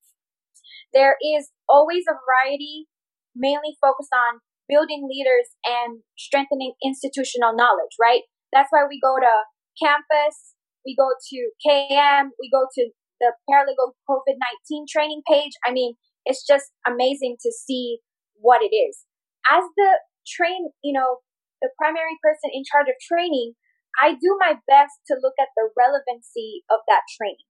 There 0.94 1.16
is 1.18 1.50
always 1.68 2.04
a 2.06 2.14
variety, 2.14 2.86
mainly 3.34 3.74
focused 3.80 4.14
on 4.14 4.42
building 4.68 5.08
leaders 5.08 5.50
and 5.66 6.02
strengthening 6.18 6.74
institutional 6.78 7.54
knowledge, 7.54 7.98
right? 7.98 8.22
That's 8.52 8.70
why 8.70 8.86
we 8.86 9.00
go 9.02 9.18
to 9.18 9.34
campus, 9.80 10.54
we 10.84 10.96
go 10.96 11.10
to 11.14 11.38
KM, 11.62 12.34
we 12.38 12.50
go 12.50 12.66
to 12.74 12.90
the 13.20 13.32
paralegal 13.48 13.94
COVID 14.08 14.36
19 14.66 14.86
training 14.90 15.22
page. 15.28 15.52
I 15.66 15.72
mean, 15.72 15.94
it's 16.24 16.46
just 16.46 16.70
amazing 16.86 17.36
to 17.42 17.50
see 17.52 17.98
what 18.34 18.62
it 18.62 18.74
is. 18.74 19.06
As 19.50 19.64
the 19.76 20.02
train, 20.26 20.70
you 20.82 20.92
know, 20.92 21.22
the 21.62 21.70
primary 21.78 22.18
person 22.22 22.50
in 22.52 22.66
charge 22.66 22.90
of 22.90 22.98
training, 22.98 23.54
I 24.00 24.18
do 24.18 24.38
my 24.38 24.58
best 24.66 24.98
to 25.10 25.18
look 25.20 25.38
at 25.38 25.54
the 25.54 25.70
relevancy 25.78 26.66
of 26.70 26.80
that 26.88 27.06
training, 27.18 27.46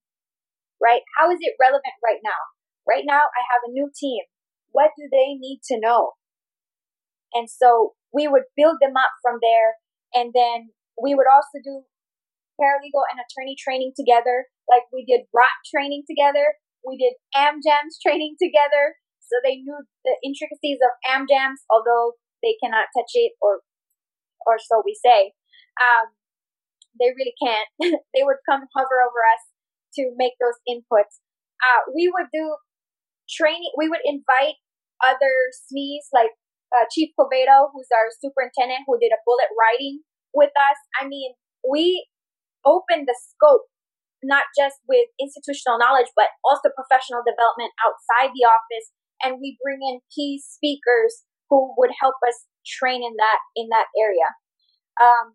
right? 0.82 1.02
How 1.16 1.30
is 1.30 1.38
it 1.40 1.56
relevant 1.60 1.96
right 2.04 2.20
now? 2.24 2.40
Right 2.88 3.04
now, 3.06 3.30
I 3.30 3.42
have 3.48 3.62
a 3.64 3.72
new 3.72 3.88
team. 3.94 4.24
What 4.72 4.90
do 4.98 5.08
they 5.10 5.38
need 5.38 5.60
to 5.70 5.78
know? 5.78 6.18
And 7.32 7.48
so 7.48 7.94
we 8.12 8.28
would 8.28 8.50
build 8.56 8.76
them 8.80 8.96
up 8.96 9.12
from 9.22 9.38
there. 9.40 9.80
And 10.12 10.32
then 10.34 10.72
we 11.00 11.14
would 11.14 11.30
also 11.30 11.62
do 11.62 11.84
paralegal 12.62 13.02
and 13.10 13.18
attorney 13.18 13.58
training 13.58 13.92
together. 13.98 14.46
Like 14.70 14.86
we 14.94 15.02
did 15.02 15.26
ROT 15.34 15.50
training 15.66 16.06
together. 16.06 16.62
We 16.86 16.94
did 16.94 17.18
AmJams 17.34 17.98
training 18.04 18.38
together. 18.38 19.02
So 19.18 19.42
they 19.42 19.58
knew 19.58 19.82
the 20.06 20.14
intricacies 20.22 20.78
of 20.78 20.94
AmJams, 21.02 21.66
although 21.66 22.14
they 22.42 22.54
cannot 22.62 22.94
touch 22.94 23.10
it 23.18 23.34
or 23.42 23.66
or 24.46 24.58
so 24.62 24.82
we 24.86 24.94
say. 24.94 25.34
Um, 25.78 26.14
they 26.98 27.10
really 27.10 27.34
can't. 27.40 27.68
they 28.14 28.22
would 28.22 28.42
come 28.46 28.62
hover 28.76 28.98
over 29.02 29.20
us 29.34 29.42
to 29.98 30.12
make 30.16 30.34
those 30.38 30.58
inputs. 30.68 31.18
Uh, 31.62 31.88
we 31.94 32.10
would 32.12 32.28
do 32.32 32.56
training. 33.30 33.72
We 33.78 33.88
would 33.88 34.02
invite 34.04 34.58
other 35.00 35.50
SMEs 35.66 36.10
like 36.12 36.34
uh, 36.74 36.86
Chief 36.90 37.10
Covedo, 37.18 37.70
who's 37.72 37.88
our 37.92 38.08
superintendent, 38.20 38.84
who 38.86 38.98
did 38.98 39.12
a 39.12 39.22
bullet 39.24 39.50
writing 39.56 40.02
with 40.34 40.52
us. 40.56 40.78
I 41.00 41.06
mean, 41.06 41.34
we 41.68 42.06
opened 42.64 43.08
the 43.08 43.16
scope 43.18 43.66
not 44.22 44.46
just 44.54 44.78
with 44.86 45.10
institutional 45.18 45.82
knowledge, 45.82 46.08
but 46.14 46.30
also 46.46 46.70
professional 46.72 47.26
development 47.26 47.74
outside 47.82 48.30
the 48.30 48.46
office. 48.46 48.94
And 49.22 49.42
we 49.42 49.58
bring 49.58 49.82
in 49.82 49.98
key 50.14 50.38
speakers 50.38 51.26
who 51.50 51.74
would 51.76 51.90
help 51.98 52.16
us 52.26 52.46
train 52.62 53.02
in 53.02 53.14
that 53.18 53.38
in 53.58 53.68
that 53.74 53.90
area. 53.98 54.30
Um, 55.02 55.34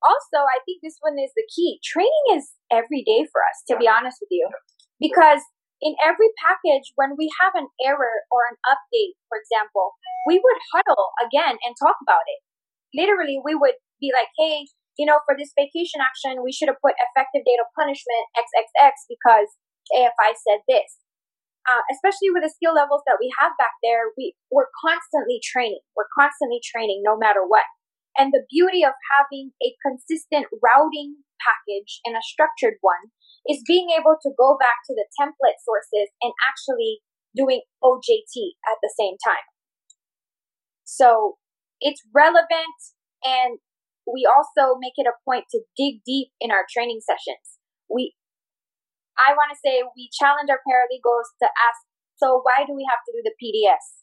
also, 0.00 0.40
I 0.48 0.64
think 0.64 0.80
this 0.80 0.96
one 1.04 1.20
is 1.20 1.32
the 1.36 1.44
key. 1.52 1.76
Training 1.84 2.40
is 2.40 2.56
every 2.72 3.04
day 3.04 3.28
for 3.28 3.44
us, 3.44 3.60
to 3.68 3.76
be 3.76 3.84
honest 3.84 4.16
with 4.20 4.32
you, 4.32 4.48
because 4.96 5.44
in 5.80 5.96
every 6.00 6.32
package, 6.40 6.92
when 6.96 7.16
we 7.20 7.28
have 7.40 7.52
an 7.56 7.68
error 7.84 8.24
or 8.32 8.48
an 8.48 8.56
update, 8.64 9.16
for 9.28 9.36
example, 9.36 9.96
we 10.24 10.40
would 10.40 10.60
huddle 10.72 11.12
again 11.20 11.56
and 11.60 11.76
talk 11.76 12.00
about 12.00 12.24
it. 12.24 12.40
Literally, 12.96 13.40
we 13.44 13.54
would 13.54 13.76
be 14.00 14.12
like, 14.12 14.32
"Hey, 14.36 14.68
you 14.98 15.06
know, 15.06 15.20
for 15.26 15.36
this 15.38 15.54
vacation 15.54 16.02
action, 16.02 16.42
we 16.42 16.52
should 16.52 16.68
have 16.68 16.80
put 16.82 16.98
effective 16.98 17.46
date 17.46 17.62
of 17.62 17.70
punishment 17.76 18.24
XXX 18.34 18.94
because 19.08 19.48
AFI 19.94 20.32
said 20.34 20.62
this." 20.66 21.00
uh, 21.68 21.82
especially 21.92 22.32
with 22.32 22.42
the 22.42 22.52
skill 22.52 22.72
levels 22.72 23.04
that 23.04 23.20
we 23.20 23.28
have 23.36 23.52
back 23.60 23.76
there, 23.84 24.10
we, 24.16 24.32
we're 24.48 24.70
constantly 24.80 25.38
training. 25.44 25.84
We're 25.92 26.10
constantly 26.16 26.60
training 26.64 27.04
no 27.04 27.14
matter 27.20 27.44
what. 27.44 27.66
And 28.16 28.32
the 28.32 28.48
beauty 28.48 28.82
of 28.82 28.96
having 29.12 29.52
a 29.62 29.76
consistent 29.84 30.48
routing 30.58 31.22
package 31.38 32.00
and 32.04 32.16
a 32.16 32.24
structured 32.24 32.80
one 32.80 33.12
is 33.46 33.64
being 33.64 33.92
able 33.94 34.16
to 34.20 34.30
go 34.34 34.56
back 34.58 34.82
to 34.88 34.92
the 34.96 35.06
template 35.14 35.60
sources 35.62 36.10
and 36.20 36.32
actually 36.42 37.00
doing 37.36 37.62
OJT 37.84 38.58
at 38.66 38.80
the 38.82 38.92
same 38.98 39.14
time. 39.22 39.46
So 40.82 41.38
it's 41.78 42.02
relevant 42.10 42.76
and 43.22 43.62
we 44.12 44.26
also 44.26 44.76
make 44.78 44.98
it 44.98 45.06
a 45.06 45.16
point 45.24 45.46
to 45.54 45.62
dig 45.78 46.02
deep 46.04 46.34
in 46.42 46.50
our 46.50 46.66
training 46.66 47.00
sessions. 47.00 47.58
We 47.88 48.14
I 49.18 49.36
want 49.36 49.52
to 49.52 49.58
say 49.60 49.84
we 49.84 50.08
challenge 50.12 50.48
our 50.48 50.62
paralegals 50.64 51.28
to 51.44 51.48
ask, 51.50 51.80
so 52.16 52.40
why 52.40 52.64
do 52.64 52.72
we 52.72 52.88
have 52.88 53.04
to 53.04 53.12
do 53.12 53.20
the 53.20 53.36
PDS? 53.36 54.00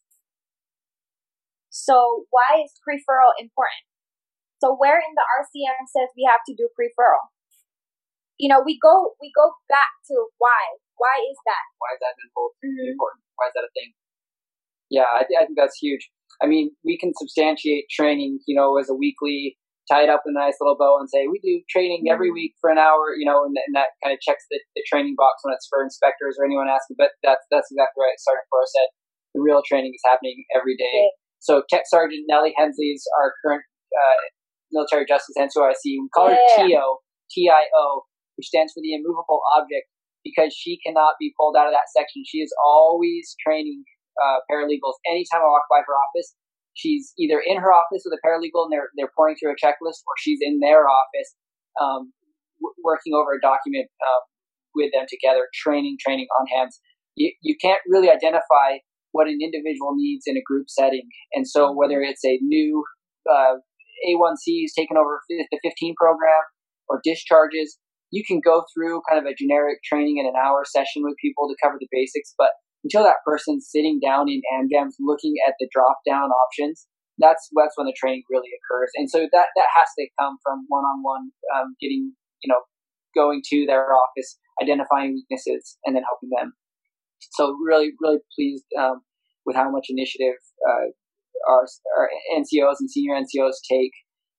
So 1.70 2.26
why 2.30 2.66
is 2.66 2.74
pre-referral 2.82 3.34
important? 3.38 3.86
So 4.62 4.74
where 4.74 4.98
in 4.98 5.14
the 5.14 5.26
RCM 5.38 5.86
says 5.90 6.10
we 6.18 6.26
have 6.26 6.42
to 6.50 6.54
do 6.58 6.70
pre-referral? 6.74 7.30
You 8.38 8.50
know, 8.50 8.62
we 8.62 8.78
go 8.78 9.18
we 9.22 9.34
go 9.34 9.58
back 9.70 9.90
to 10.10 10.30
why. 10.38 10.78
Why 10.98 11.22
is 11.22 11.38
that? 11.46 11.66
Why 11.78 11.94
is 11.94 12.02
that 12.02 12.18
mm-hmm. 12.18 12.94
important? 12.94 13.22
Why 13.38 13.50
is 13.50 13.54
that 13.54 13.70
a 13.70 13.74
thing? 13.74 13.94
Yeah, 14.90 15.10
I, 15.10 15.26
th- 15.26 15.38
I 15.38 15.46
think 15.46 15.58
that's 15.58 15.78
huge. 15.78 16.10
I 16.42 16.46
mean, 16.46 16.72
we 16.86 16.98
can 16.98 17.14
substantiate 17.18 17.90
training, 17.90 18.40
you 18.48 18.56
know, 18.56 18.78
as 18.78 18.90
a 18.90 18.96
weekly 18.96 19.58
tie 19.88 20.04
it 20.04 20.12
up 20.12 20.28
in 20.28 20.36
a 20.36 20.40
nice 20.40 20.60
little 20.60 20.76
bow 20.76 21.00
and 21.00 21.08
say 21.08 21.32
we 21.32 21.40
do 21.40 21.64
training 21.72 22.12
every 22.12 22.32
week 22.32 22.54
for 22.60 22.70
an 22.70 22.78
hour, 22.78 23.16
you 23.16 23.24
know, 23.24 23.48
and, 23.48 23.56
and 23.56 23.74
that 23.74 23.96
kind 24.04 24.12
of 24.12 24.20
checks 24.20 24.44
the, 24.52 24.60
the, 24.76 24.84
training 24.92 25.16
box 25.16 25.40
when 25.42 25.56
it's 25.56 25.68
for 25.72 25.80
inspectors 25.80 26.36
or 26.36 26.44
anyone 26.44 26.68
asking. 26.68 27.00
But 27.00 27.16
that's 27.24 27.44
that's 27.50 27.72
exactly 27.72 28.04
right. 28.04 28.20
Sergeant 28.20 28.48
Foro 28.52 28.68
said 28.68 28.88
the 29.34 29.42
real 29.42 29.64
training 29.64 29.96
is 29.96 30.04
happening 30.04 30.44
every 30.52 30.76
day. 30.76 31.12
So 31.40 31.64
Tech 31.72 31.88
Sergeant 31.88 32.28
Nellie 32.28 32.56
Hensley 32.58 32.92
is 32.92 33.08
our 33.20 33.32
current 33.40 33.64
uh, 33.96 34.22
military 34.72 35.06
justice 35.08 35.36
NCOIC. 35.40 35.80
We 35.86 36.10
call 36.12 36.30
her 36.30 36.40
TIO, 36.58 37.00
T-I-O, 37.32 37.86
which 38.36 38.48
stands 38.48 38.74
for 38.74 38.82
the 38.82 38.94
immovable 38.94 39.40
object 39.56 39.88
because 40.24 40.52
she 40.52 40.80
cannot 40.84 41.16
be 41.20 41.32
pulled 41.40 41.56
out 41.56 41.68
of 41.68 41.74
that 41.74 41.88
section. 41.96 42.28
She 42.28 42.44
is 42.44 42.52
always 42.60 43.36
training 43.40 43.88
uh, 44.20 44.44
paralegals. 44.52 45.00
Anytime 45.08 45.46
I 45.46 45.48
walk 45.48 45.70
by 45.70 45.80
her 45.86 45.96
office, 45.96 46.36
she's 46.78 47.12
either 47.18 47.42
in 47.42 47.58
her 47.58 47.74
office 47.74 48.06
with 48.06 48.14
a 48.14 48.22
paralegal 48.22 48.70
and 48.70 48.72
they're 48.72 48.90
they're 48.96 49.12
pouring 49.18 49.36
through 49.36 49.52
a 49.52 49.60
checklist, 49.60 50.06
or 50.06 50.14
she's 50.22 50.40
in 50.42 50.60
their 50.60 50.86
office 50.86 51.36
um, 51.82 52.14
w- 52.62 52.78
working 52.86 53.14
over 53.18 53.34
a 53.34 53.42
document 53.42 53.90
uh, 54.00 54.22
with 54.78 54.94
them 54.94 55.10
together, 55.10 55.50
training, 55.54 55.98
training 56.00 56.28
on 56.40 56.46
hands. 56.48 56.80
You, 57.16 57.34
you 57.42 57.58
can't 57.60 57.82
really 57.90 58.10
identify 58.10 58.86
what 59.12 59.28
an 59.28 59.40
individual 59.42 59.98
needs 59.98 60.26
in 60.28 60.38
a 60.38 60.46
group 60.46 60.70
setting, 60.70 61.10
and 61.34 61.50
so 61.50 61.74
whether 61.74 62.00
it's 62.02 62.24
a 62.24 62.38
new 62.42 62.86
uh, 63.26 63.58
A1Cs 64.06 64.78
taken 64.78 64.96
over 64.96 65.20
the 65.28 65.60
15 65.64 65.96
program 65.98 66.46
or 66.88 67.02
discharges, 67.04 67.80
you 68.12 68.24
can 68.24 68.40
go 68.40 68.64
through 68.74 69.02
kind 69.10 69.20
of 69.20 69.26
a 69.26 69.36
generic 69.36 69.80
training 69.84 70.18
in 70.18 70.26
an 70.26 70.38
hour 70.38 70.64
session 70.64 71.02
with 71.04 71.16
people 71.20 71.50
to 71.50 71.56
cover 71.62 71.76
the 71.80 71.90
basics, 71.92 72.34
but 72.38 72.50
until 72.84 73.04
that 73.04 73.26
person's 73.26 73.70
sitting 73.70 74.00
down 74.04 74.30
in 74.30 74.42
AmJams 74.54 74.96
looking 75.00 75.36
at 75.48 75.56
the 75.60 75.68
drop 75.72 75.98
down 76.06 76.30
options, 76.30 76.88
that's 77.18 77.50
that's 77.56 77.74
when 77.76 77.88
the 77.88 77.98
training 77.98 78.24
really 78.30 78.50
occurs. 78.54 78.92
And 78.96 79.10
so 79.10 79.28
that 79.32 79.48
that 79.56 79.70
has 79.76 79.90
to 79.98 80.08
come 80.20 80.38
from 80.44 80.66
one 80.68 80.86
on 80.86 81.02
one, 81.02 81.32
getting 81.82 82.14
you 82.44 82.50
know 82.50 82.62
going 83.16 83.42
to 83.50 83.66
their 83.66 83.90
office, 83.94 84.38
identifying 84.62 85.14
weaknesses, 85.14 85.78
and 85.86 85.96
then 85.96 86.04
helping 86.06 86.30
them. 86.30 86.54
So 87.34 87.58
really, 87.66 87.92
really 88.00 88.20
pleased 88.38 88.66
um, 88.78 89.02
with 89.46 89.56
how 89.56 89.72
much 89.72 89.88
initiative 89.90 90.38
uh, 90.62 90.94
our, 91.50 91.66
our 91.98 92.10
NCOs 92.38 92.78
and 92.80 92.90
senior 92.90 93.16
NCOs 93.16 93.58
take 93.66 93.94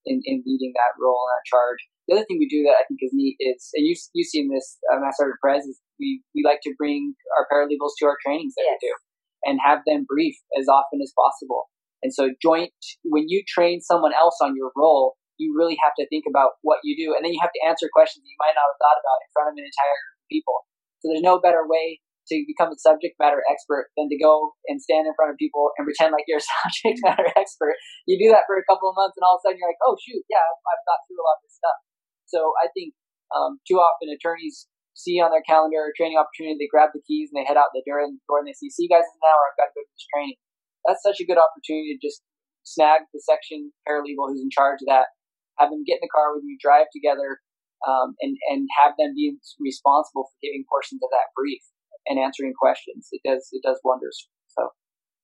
in, 0.06 0.22
in 0.24 0.42
leading 0.46 0.72
that 0.74 0.94
role 1.00 1.18
and 1.18 1.32
that 1.34 1.48
charge. 1.48 1.80
The 2.06 2.14
other 2.16 2.24
thing 2.24 2.38
we 2.38 2.48
do 2.48 2.62
that 2.64 2.78
I 2.78 2.84
think 2.86 3.00
is 3.02 3.10
neat 3.12 3.36
is, 3.40 3.68
and 3.74 3.84
you, 3.84 3.94
you've 4.14 4.28
seen 4.30 4.48
this, 4.48 4.78
uh, 4.92 5.00
Master 5.00 5.28
Sergeant 5.28 5.42
Perez, 5.42 5.64
is 5.66 5.80
we, 5.98 6.22
we 6.34 6.42
like 6.46 6.62
to 6.64 6.74
bring 6.78 7.14
our 7.36 7.46
paralegals 7.50 7.94
to 7.98 8.06
our 8.06 8.16
trainings 8.24 8.54
that 8.56 8.66
yes. 8.66 8.78
we 8.80 8.88
do 8.88 8.94
and 9.44 9.62
have 9.62 9.86
them 9.86 10.06
brief 10.06 10.34
as 10.58 10.66
often 10.66 10.98
as 11.02 11.12
possible. 11.14 11.70
And 12.02 12.14
so 12.14 12.30
joint, 12.42 12.74
when 13.02 13.26
you 13.26 13.42
train 13.46 13.82
someone 13.82 14.14
else 14.14 14.38
on 14.42 14.54
your 14.54 14.70
role, 14.74 15.18
you 15.38 15.54
really 15.54 15.78
have 15.82 15.94
to 15.98 16.06
think 16.10 16.26
about 16.26 16.58
what 16.66 16.82
you 16.82 16.98
do. 16.98 17.14
And 17.14 17.22
then 17.22 17.30
you 17.30 17.42
have 17.42 17.54
to 17.54 17.62
answer 17.66 17.86
questions 17.90 18.26
that 18.26 18.30
you 18.30 18.42
might 18.42 18.54
not 18.58 18.66
have 18.66 18.80
thought 18.82 18.98
about 18.98 19.22
in 19.22 19.30
front 19.30 19.48
of 19.50 19.54
an 19.54 19.66
entire 19.66 19.98
group 20.02 20.18
of 20.18 20.30
people. 20.30 20.58
So 20.98 21.04
there's 21.10 21.26
no 21.26 21.38
better 21.38 21.62
way 21.62 22.02
to 22.28 22.36
become 22.44 22.74
a 22.74 22.78
subject 22.78 23.16
matter 23.16 23.40
expert 23.48 23.88
than 23.96 24.10
to 24.12 24.18
go 24.20 24.52
and 24.68 24.82
stand 24.82 25.08
in 25.08 25.16
front 25.16 25.32
of 25.32 25.40
people 25.40 25.72
and 25.78 25.88
pretend 25.88 26.12
like 26.12 26.28
you're 26.28 26.42
a 26.42 26.50
subject 26.62 27.00
matter 27.06 27.30
expert. 27.38 27.78
You 28.04 28.20
do 28.20 28.28
that 28.34 28.44
for 28.44 28.60
a 28.60 28.66
couple 28.68 28.90
of 28.90 28.98
months, 28.98 29.16
and 29.16 29.24
all 29.24 29.38
of 29.38 29.40
a 29.40 29.48
sudden 29.48 29.58
you're 29.58 29.70
like, 29.70 29.80
oh 29.86 29.96
shoot, 29.96 30.22
yeah, 30.28 30.42
I've 30.42 30.84
thought 30.84 31.02
through 31.08 31.22
a 31.22 31.24
lot 31.24 31.40
of 31.40 31.44
this 31.48 31.56
stuff. 31.56 31.78
So 32.28 32.52
I 32.60 32.68
think 32.76 32.92
um, 33.32 33.62
too 33.64 33.80
often 33.80 34.12
attorneys 34.12 34.68
see 34.98 35.22
on 35.22 35.30
their 35.30 35.46
calendar 35.46 35.86
a 35.86 35.94
training 35.94 36.18
opportunity, 36.18 36.58
they 36.58 36.66
grab 36.66 36.90
the 36.90 37.04
keys 37.06 37.30
and 37.30 37.38
they 37.38 37.46
head 37.46 37.56
out 37.56 37.70
the 37.70 37.86
door, 37.86 38.02
and, 38.02 38.18
door 38.26 38.42
and 38.42 38.50
they 38.50 38.58
see, 38.58 38.66
see 38.66 38.90
you 38.90 38.92
guys 38.92 39.06
in 39.06 39.14
an 39.14 39.30
hour, 39.30 39.46
I've 39.46 39.58
got 39.62 39.70
to 39.70 39.76
go 39.78 39.86
to 39.86 39.90
this 39.94 40.10
training. 40.10 40.38
That's 40.82 41.06
such 41.06 41.22
a 41.22 41.28
good 41.28 41.38
opportunity 41.38 41.94
to 41.94 42.02
just 42.02 42.26
snag 42.66 43.06
the 43.14 43.22
section 43.22 43.70
paralegal 43.86 44.34
who's 44.34 44.42
in 44.42 44.50
charge 44.50 44.82
of 44.82 44.90
that, 44.90 45.14
have 45.62 45.70
them 45.70 45.86
get 45.86 46.02
in 46.02 46.04
the 46.04 46.12
car 46.12 46.34
with 46.34 46.42
you, 46.42 46.58
drive 46.58 46.90
together, 46.90 47.38
um, 47.86 48.18
and 48.18 48.34
and 48.50 48.66
have 48.74 48.98
them 48.98 49.14
be 49.14 49.38
responsible 49.62 50.26
for 50.26 50.36
giving 50.42 50.66
portions 50.66 50.98
of 50.98 51.10
that 51.14 51.30
brief 51.38 51.62
and 52.10 52.18
answering 52.18 52.52
questions. 52.58 53.06
It 53.14 53.22
does 53.22 53.46
it 53.54 53.62
does 53.62 53.78
wonders. 53.86 54.26
So 54.50 54.74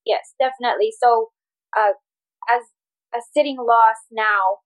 yes, 0.07 0.39
definitely. 0.39 0.95
So 0.95 1.35
uh, 1.75 1.99
as 2.47 2.63
a 3.11 3.21
sitting 3.35 3.59
LOS 3.59 4.07
now, 4.11 4.63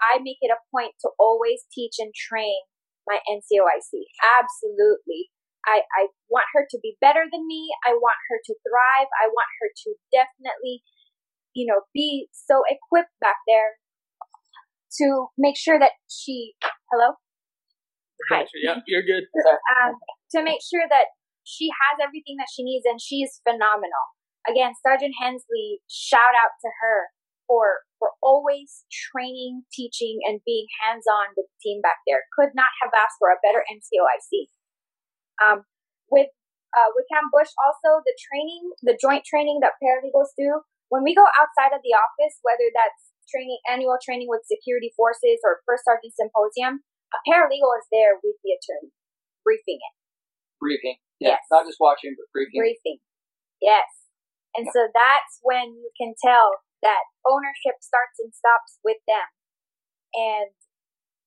I 0.00 0.20
make 0.20 0.40
it 0.40 0.52
a 0.52 0.64
point 0.72 0.96
to 1.04 1.12
always 1.20 1.64
teach 1.72 1.96
and 2.00 2.12
train 2.14 2.64
my 3.06 3.18
NCOIC. 3.26 3.92
Absolutely. 4.20 5.30
I, 5.66 5.82
I 5.98 6.02
want 6.30 6.46
her 6.54 6.66
to 6.70 6.78
be 6.82 6.94
better 7.00 7.26
than 7.26 7.46
me. 7.46 7.70
I 7.82 7.94
want 7.98 8.18
her 8.30 8.38
to 8.38 8.54
thrive. 8.62 9.10
I 9.18 9.26
want 9.26 9.50
her 9.62 9.68
to 9.74 9.88
definitely, 10.14 10.82
you 11.54 11.66
know, 11.66 11.82
be 11.94 12.28
so 12.30 12.62
equipped 12.70 13.14
back 13.20 13.42
there 13.46 13.78
to 15.02 15.26
make 15.36 15.58
sure 15.58 15.78
that 15.78 15.98
she, 16.06 16.54
hello? 16.90 17.18
Hi. 18.30 18.46
Yeah, 18.62 18.78
you're 18.86 19.02
good. 19.02 19.26
Um, 19.76 19.98
to 20.32 20.42
make 20.42 20.62
sure 20.62 20.86
that 20.88 21.12
she 21.44 21.70
has 21.70 22.02
everything 22.02 22.38
that 22.38 22.50
she 22.50 22.62
needs 22.62 22.86
and 22.86 22.98
she's 22.98 23.42
phenomenal. 23.46 24.06
Again, 24.46 24.74
Sergeant 24.82 25.14
Hensley, 25.18 25.82
shout 25.90 26.34
out 26.34 26.54
to 26.62 26.70
her 26.82 27.10
for 27.46 27.86
for 27.96 28.12
always 28.20 28.84
training, 28.92 29.64
teaching, 29.72 30.20
and 30.28 30.44
being 30.44 30.68
hands 30.84 31.08
on 31.08 31.32
with 31.32 31.48
the 31.48 31.58
team 31.64 31.80
back 31.80 32.04
there. 32.04 32.26
Could 32.36 32.52
not 32.52 32.70
have 32.84 32.92
asked 32.92 33.16
for 33.16 33.32
a 33.32 33.40
better 33.40 33.64
NCOIC. 33.64 34.52
Um, 35.40 35.64
with 36.10 36.28
uh, 36.76 36.90
with 36.92 37.08
Camp 37.08 37.32
Bush, 37.32 37.48
also 37.56 38.04
the 38.04 38.16
training, 38.20 38.74
the 38.84 38.98
joint 39.00 39.24
training 39.24 39.64
that 39.64 39.80
paralegals 39.80 40.36
do. 40.36 40.60
When 40.92 41.02
we 41.02 41.16
go 41.16 41.24
outside 41.34 41.74
of 41.74 41.82
the 41.82 41.96
office, 41.96 42.38
whether 42.46 42.68
that's 42.70 43.10
training, 43.26 43.58
annual 43.66 43.98
training 43.98 44.30
with 44.30 44.46
security 44.46 44.94
forces 44.94 45.42
or 45.42 45.64
first 45.66 45.82
sergeant 45.82 46.14
symposium, 46.14 46.86
a 47.10 47.18
paralegal 47.26 47.74
is 47.80 47.86
there 47.90 48.18
with 48.22 48.38
the 48.44 48.54
attorney, 48.54 48.94
briefing 49.42 49.82
it. 49.82 49.94
Briefing. 50.60 50.98
Yeah, 51.18 51.40
yes. 51.40 51.48
Not 51.50 51.66
just 51.66 51.80
watching, 51.80 52.14
but 52.14 52.28
briefing. 52.30 52.60
Briefing. 52.60 52.98
Yes. 53.58 53.88
And 54.54 54.68
yeah. 54.68 54.74
so 54.74 54.80
that's 54.92 55.40
when 55.42 55.74
you 55.74 55.90
can 55.96 56.14
tell 56.20 56.60
that 56.82 57.04
ownership 57.24 57.80
starts 57.80 58.20
and 58.20 58.32
stops 58.32 58.80
with 58.84 59.00
them. 59.08 59.28
And 60.16 60.52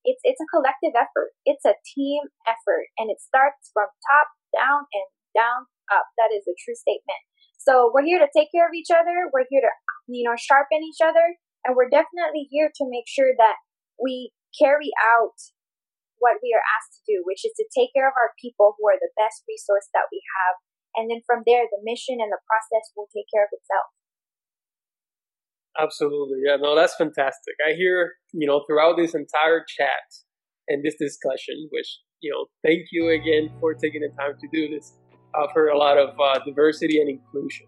it's 0.06 0.22
it's 0.24 0.42
a 0.42 0.50
collective 0.50 0.96
effort. 0.96 1.36
It's 1.46 1.66
a 1.66 1.78
team 1.84 2.30
effort 2.48 2.90
and 2.98 3.12
it 3.12 3.20
starts 3.20 3.70
from 3.74 3.90
top 4.08 4.28
down 4.56 4.88
and 4.90 5.08
down 5.36 5.70
up. 5.92 6.08
That 6.18 6.34
is 6.34 6.48
a 6.48 6.56
true 6.56 6.78
statement. 6.78 7.22
So 7.60 7.92
we're 7.92 8.08
here 8.08 8.24
to 8.24 8.32
take 8.32 8.50
care 8.56 8.66
of 8.66 8.74
each 8.74 8.90
other. 8.90 9.30
We're 9.34 9.50
here 9.50 9.62
to 9.62 9.74
you 10.08 10.24
know 10.24 10.38
sharpen 10.40 10.82
each 10.82 11.04
other 11.04 11.38
and 11.68 11.76
we're 11.76 11.92
definitely 11.92 12.48
here 12.48 12.72
to 12.72 12.84
make 12.88 13.06
sure 13.06 13.36
that 13.36 13.60
we 14.00 14.32
carry 14.56 14.90
out 14.98 15.36
what 16.20 16.40
we 16.44 16.52
are 16.52 16.64
asked 16.64 17.00
to 17.00 17.04
do, 17.08 17.24
which 17.24 17.44
is 17.48 17.56
to 17.56 17.68
take 17.72 17.96
care 17.96 18.08
of 18.08 18.16
our 18.16 18.36
people 18.40 18.76
who 18.76 18.88
are 18.88 19.00
the 19.00 19.12
best 19.16 19.44
resource 19.48 19.88
that 19.96 20.12
we 20.12 20.20
have. 20.40 20.56
And 21.00 21.08
then 21.08 21.24
from 21.24 21.48
there, 21.48 21.68
the 21.68 21.84
mission 21.84 22.20
and 22.20 22.32
the 22.32 22.44
process 22.44 22.92
will 22.96 23.08
take 23.12 23.28
care 23.32 23.48
of 23.48 23.56
itself. 23.56 23.92
Absolutely. 25.78 26.40
Yeah, 26.46 26.58
no, 26.58 26.76
that's 26.76 26.96
fantastic. 26.96 27.56
I 27.68 27.74
hear, 27.74 28.14
you 28.34 28.48
know, 28.48 28.64
throughout 28.68 28.98
this 28.98 29.14
entire 29.14 29.64
chat 29.68 29.90
and 30.68 30.84
this 30.84 30.96
discussion, 31.00 31.68
which, 31.72 32.00
you 32.22 32.32
know, 32.32 32.46
thank 32.66 32.88
you 32.92 33.10
again 33.10 33.52
for 33.60 33.74
taking 33.74 34.02
the 34.02 34.10
time 34.18 34.34
to 34.40 34.48
do 34.52 34.74
this. 34.74 34.94
I've 35.36 35.52
heard 35.54 35.70
a 35.70 35.78
lot 35.78 35.98
of 35.98 36.20
uh, 36.20 36.40
diversity 36.44 37.00
and 37.00 37.10
inclusion 37.10 37.68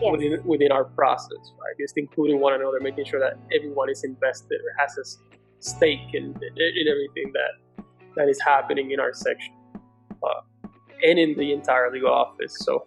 yes. 0.00 0.12
within 0.12 0.44
within 0.44 0.72
our 0.72 0.84
process, 0.84 1.30
right? 1.32 1.74
Just 1.80 1.94
including 1.96 2.40
one 2.40 2.54
another, 2.54 2.78
making 2.80 3.06
sure 3.06 3.20
that 3.20 3.38
everyone 3.56 3.88
is 3.90 4.04
invested 4.04 4.60
or 4.60 4.72
has 4.78 4.96
a 4.98 5.04
stake 5.60 6.12
in, 6.12 6.24
in 6.24 6.88
everything 6.88 7.32
that 7.32 7.84
that 8.16 8.28
is 8.28 8.38
happening 8.40 8.90
in 8.90 9.00
our 9.00 9.12
section 9.14 9.54
uh, 10.22 10.42
and 11.02 11.18
in 11.18 11.36
the 11.38 11.52
entire 11.52 11.90
legal 11.90 12.12
office. 12.12 12.54
So 12.58 12.86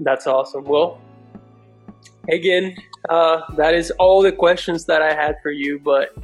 that's 0.00 0.26
awesome. 0.26 0.64
Well, 0.64 1.00
again, 2.28 2.76
uh, 3.08 3.42
that 3.56 3.74
is 3.74 3.90
all 3.92 4.22
the 4.22 4.32
questions 4.32 4.84
that 4.86 5.02
I 5.02 5.14
had 5.14 5.36
for 5.42 5.50
you. 5.50 5.78
But 5.78 6.14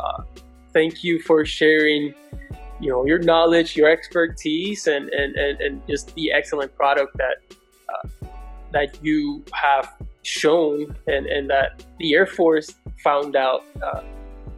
uh, 0.00 0.22
thank 0.72 1.04
you 1.04 1.20
for 1.20 1.44
sharing, 1.44 2.14
you 2.80 2.90
know, 2.90 3.04
your 3.06 3.18
knowledge, 3.18 3.76
your 3.76 3.90
expertise, 3.90 4.86
and 4.86 5.08
and, 5.10 5.36
and, 5.36 5.60
and 5.60 5.82
just 5.88 6.14
the 6.14 6.32
excellent 6.32 6.74
product 6.76 7.16
that 7.16 7.36
uh, 7.88 8.28
that 8.72 8.98
you 9.02 9.44
have 9.52 9.94
shown, 10.22 10.96
and 11.06 11.26
and 11.26 11.48
that 11.50 11.84
the 11.98 12.14
Air 12.14 12.26
Force 12.26 12.74
found 13.02 13.36
out 13.36 13.62
uh, 13.82 14.02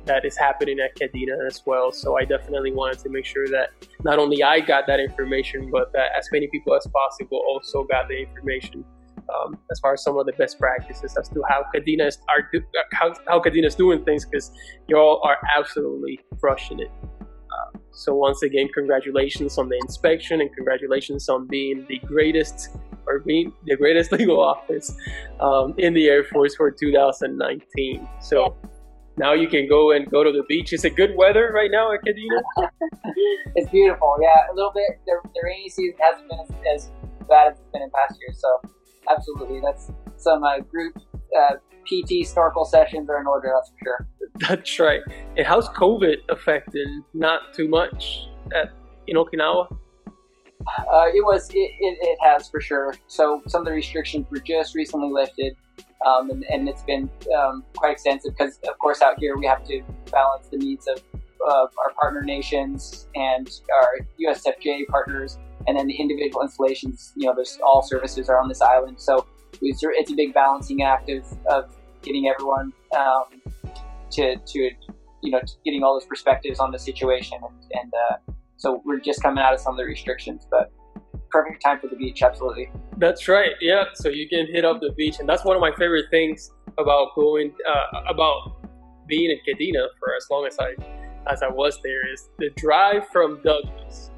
that 0.06 0.24
is 0.24 0.36
happening 0.36 0.78
at 0.78 0.96
Kadena 0.96 1.46
as 1.46 1.62
well. 1.66 1.92
So 1.92 2.16
I 2.16 2.24
definitely 2.24 2.72
wanted 2.72 3.00
to 3.00 3.08
make 3.10 3.24
sure 3.24 3.48
that 3.48 3.70
not 4.04 4.18
only 4.18 4.42
I 4.42 4.60
got 4.60 4.86
that 4.86 5.00
information, 5.00 5.68
but 5.70 5.92
that 5.92 6.10
as 6.16 6.28
many 6.32 6.46
people 6.46 6.74
as 6.74 6.86
possible 6.86 7.42
also 7.48 7.84
got 7.84 8.08
the 8.08 8.22
information 8.22 8.84
um, 9.34 9.58
as 9.70 9.80
far 9.80 9.94
as 9.94 10.02
some 10.02 10.18
of 10.18 10.26
the 10.26 10.32
best 10.32 10.58
practices 10.58 11.16
as 11.18 11.28
to 11.30 11.42
how 11.48 11.64
Kadena 11.74 12.06
is 12.06 12.18
are 12.28 12.48
do, 12.52 12.60
how, 12.92 13.14
how 13.26 13.40
Kadena 13.40 13.66
is 13.66 13.74
doing 13.74 14.04
things 14.04 14.24
because 14.24 14.52
y'all 14.88 15.20
are 15.24 15.38
absolutely 15.56 16.20
crushing 16.40 16.80
it. 16.80 16.90
Uh, 17.22 17.78
so 17.92 18.14
once 18.14 18.42
again, 18.42 18.68
congratulations 18.74 19.58
on 19.58 19.68
the 19.68 19.76
inspection 19.82 20.40
and 20.40 20.52
congratulations 20.54 21.28
on 21.28 21.46
being 21.46 21.86
the 21.88 21.98
greatest 22.06 22.70
or 23.06 23.20
being 23.20 23.52
the 23.66 23.76
greatest 23.76 24.12
legal 24.18 24.40
office 24.40 24.94
um, 25.40 25.74
in 25.78 25.94
the 25.94 26.06
Air 26.06 26.24
Force 26.24 26.54
for 26.56 26.70
2019. 26.70 28.08
So. 28.20 28.56
Now 29.18 29.32
you 29.32 29.48
can 29.48 29.66
go 29.66 29.92
and 29.92 30.10
go 30.10 30.22
to 30.22 30.30
the 30.30 30.42
beach. 30.46 30.74
Is 30.74 30.84
it 30.84 30.94
good 30.94 31.16
weather 31.16 31.50
right 31.54 31.70
now 31.70 31.90
at 31.92 32.00
Kadena? 32.04 32.42
it's 33.56 33.70
beautiful. 33.70 34.14
Yeah, 34.20 34.52
a 34.52 34.54
little 34.54 34.72
bit. 34.74 35.00
The, 35.06 35.20
the 35.24 35.40
rainy 35.42 35.70
season 35.70 35.96
hasn't 35.98 36.28
been 36.28 36.38
as, 36.38 36.50
as, 36.74 36.90
bad 37.26 37.52
as 37.52 37.58
it's 37.58 37.68
been 37.72 37.82
in 37.82 37.90
past 37.90 38.20
years. 38.20 38.38
So, 38.40 38.70
absolutely, 39.10 39.60
that's 39.64 39.90
some 40.16 40.42
uh, 40.42 40.60
group 40.60 40.96
uh, 41.38 41.54
PT 41.86 42.26
snorkel 42.26 42.64
sessions 42.64 43.08
are 43.08 43.20
in 43.20 43.26
order. 43.26 43.52
That's 43.54 43.70
for 43.70 43.76
sure. 43.84 44.08
That's 44.48 44.78
right. 44.78 45.00
And 45.36 45.46
how's 45.46 45.68
COVID 45.70 46.16
affecting? 46.28 47.04
Not 47.14 47.54
too 47.54 47.68
much 47.68 48.28
at 48.54 48.72
in 49.06 49.16
Okinawa. 49.16 49.68
Uh, 50.68 51.06
it 51.14 51.24
was. 51.24 51.48
It, 51.50 51.54
it, 51.54 51.98
it 52.00 52.18
has 52.22 52.48
for 52.48 52.60
sure. 52.60 52.94
So 53.06 53.42
some 53.46 53.60
of 53.60 53.66
the 53.66 53.72
restrictions 53.72 54.26
were 54.30 54.40
just 54.40 54.74
recently 54.74 55.10
lifted 55.12 55.56
um, 56.04 56.30
and, 56.30 56.44
and, 56.44 56.68
it's 56.68 56.82
been 56.82 57.10
um, 57.36 57.64
quite 57.74 57.92
extensive 57.92 58.32
because, 58.36 58.58
of 58.68 58.78
course, 58.78 59.02
out 59.02 59.18
here 59.18 59.36
we 59.36 59.46
have 59.46 59.66
to 59.66 59.82
balance 60.10 60.48
the 60.48 60.58
needs 60.58 60.86
of, 60.86 61.02
of 61.48 61.70
our 61.84 61.92
partner 62.00 62.22
nations 62.22 63.08
and 63.14 63.50
our 63.74 64.06
USFJ 64.20 64.86
partners, 64.88 65.38
and 65.66 65.78
then 65.78 65.86
the 65.86 65.94
individual 65.94 66.42
installations. 66.42 67.12
You 67.16 67.26
know, 67.26 67.34
there's 67.34 67.58
all 67.64 67.82
services 67.82 68.28
are 68.28 68.40
on 68.40 68.48
this 68.48 68.60
island, 68.60 69.00
so 69.00 69.26
it's, 69.60 69.82
a 69.84 70.14
big 70.14 70.34
balancing 70.34 70.82
act 70.82 71.10
of, 71.10 71.24
of 71.46 71.74
getting 72.02 72.28
everyone 72.28 72.72
um, 72.96 73.24
to 74.12 74.36
to 74.36 74.70
you 75.22 75.30
know 75.30 75.40
getting 75.64 75.82
all 75.82 75.94
those 75.94 76.06
perspectives 76.06 76.60
on 76.60 76.70
the 76.70 76.78
situation, 76.78 77.38
and, 77.42 77.72
and 77.72 77.92
uh, 77.94 78.32
so 78.56 78.82
we're 78.84 79.00
just 79.00 79.22
coming 79.22 79.42
out 79.42 79.54
of 79.54 79.60
some 79.60 79.74
of 79.74 79.78
the 79.78 79.84
restrictions, 79.84 80.46
but 80.50 80.72
perfect 81.30 81.62
time 81.62 81.78
for 81.80 81.88
the 81.88 81.96
beach, 81.96 82.22
absolutely. 82.22 82.70
That's 82.98 83.28
right. 83.28 83.52
Yeah. 83.60 83.84
So 83.94 84.08
you 84.08 84.28
can 84.28 84.46
hit 84.46 84.64
up 84.64 84.80
the 84.80 84.92
beach, 84.92 85.16
and 85.20 85.28
that's 85.28 85.44
one 85.44 85.56
of 85.56 85.60
my 85.60 85.72
favorite 85.76 86.06
things 86.10 86.50
about 86.78 87.14
going 87.14 87.52
uh, 87.68 88.00
about 88.08 88.56
being 89.06 89.30
in 89.30 89.38
Kadena 89.46 89.86
for 89.98 90.14
as 90.16 90.26
long 90.30 90.46
as 90.46 90.56
I 90.58 90.74
as 91.30 91.42
I 91.42 91.48
was 91.48 91.78
there 91.82 92.10
is 92.12 92.28
the 92.38 92.50
drive 92.56 93.08
from 93.08 93.40
Douglas. 93.42 94.10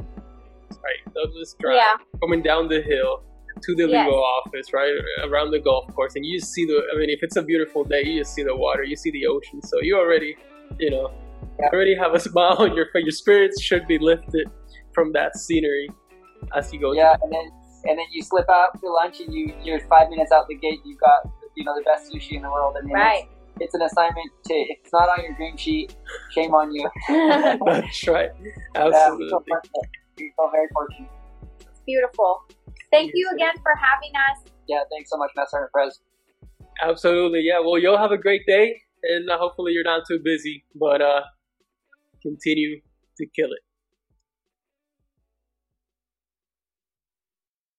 Right? 0.89 1.01
Douglas 1.15 1.55
Drive, 1.60 1.74
Yeah. 1.77 1.97
coming 2.23 2.43
down 2.43 2.69
the 2.69 2.81
hill 2.93 3.12
to 3.66 3.70
the 3.74 3.86
Yes. 3.89 4.06
legal 4.06 4.23
office, 4.36 4.66
right 4.73 4.94
around 5.28 5.51
the 5.51 5.59
golf 5.69 5.85
course, 5.94 6.15
and 6.16 6.24
you 6.24 6.39
see 6.40 6.65
the. 6.70 6.78
I 6.93 6.97
mean, 6.98 7.10
if 7.16 7.20
it's 7.23 7.36
a 7.36 7.43
beautiful 7.43 7.82
day, 7.85 8.02
you 8.09 8.20
just 8.20 8.32
see 8.35 8.44
the 8.51 8.56
water, 8.65 8.82
you 8.85 8.97
see 9.05 9.10
the 9.19 9.27
ocean, 9.27 9.59
so 9.70 9.77
you 9.82 9.94
already, 9.98 10.36
you 10.78 10.90
know, 10.94 11.06
Yeah. 11.60 11.70
already 11.74 11.94
have 12.05 12.12
a 12.15 12.20
smile 12.28 12.56
on 12.65 12.70
your 12.78 12.86
face. 12.93 13.05
Your 13.10 13.16
spirits 13.24 13.60
should 13.69 13.85
be 13.86 13.98
lifted 13.98 14.47
from 14.94 15.12
that 15.19 15.31
scenery 15.36 15.89
as 16.59 16.73
you 16.73 16.78
go. 16.81 16.93
Yeah, 16.93 17.16
and 17.23 17.32
then 17.32 17.47
and 17.89 17.94
then 17.98 18.06
you 18.12 18.23
slip 18.23 18.48
out 18.59 18.70
for 18.81 18.90
lunch, 19.01 19.16
and 19.20 19.31
you 19.36 19.43
you're 19.65 19.81
five 19.94 20.06
minutes 20.10 20.31
out 20.36 20.44
the 20.48 20.55
gate. 20.66 20.81
You've 20.85 21.01
got 21.01 21.20
you 21.56 21.65
know 21.65 21.74
the 21.81 21.82
best 21.90 22.12
sushi 22.12 22.32
in 22.39 22.43
the 22.43 22.51
world, 22.56 22.77
and 22.78 22.86
then 22.89 22.94
Right. 22.94 23.24
it's, 23.24 23.62
it's 23.65 23.74
an 23.74 23.82
assignment 23.82 24.31
to. 24.48 24.55
If 24.55 24.78
it's 24.85 24.93
not 24.93 25.09
on 25.15 25.19
your 25.24 25.35
dream 25.35 25.56
sheet, 25.56 25.97
shame 26.31 26.52
on 26.55 26.66
you. 26.77 26.85
That's 27.66 28.06
right. 28.06 28.31
Absolutely. 28.77 29.28
feel 29.31 29.43
fortunate. 29.48 29.90
We 30.18 30.32
feel 30.36 30.50
very 30.50 30.68
fortunate. 30.72 31.10
Beautiful. 31.86 32.44
Thank 32.90 33.12
you 33.14 33.30
again 33.34 33.54
for 33.62 33.72
having 33.76 34.12
us. 34.30 34.50
Yeah, 34.66 34.82
thanks 34.90 35.10
so 35.10 35.16
much, 35.16 35.30
Master 35.36 35.70
Perez. 35.74 36.00
Absolutely. 36.82 37.40
Yeah. 37.42 37.60
Well, 37.60 37.78
you'll 37.78 37.98
have 37.98 38.12
a 38.12 38.18
great 38.18 38.42
day, 38.46 38.80
and 39.02 39.30
uh, 39.30 39.38
hopefully 39.38 39.72
you're 39.72 39.84
not 39.84 40.02
too 40.06 40.20
busy, 40.22 40.64
but 40.74 41.00
uh, 41.00 41.22
continue 42.22 42.80
to 43.16 43.26
kill 43.34 43.52
it. 43.52 43.62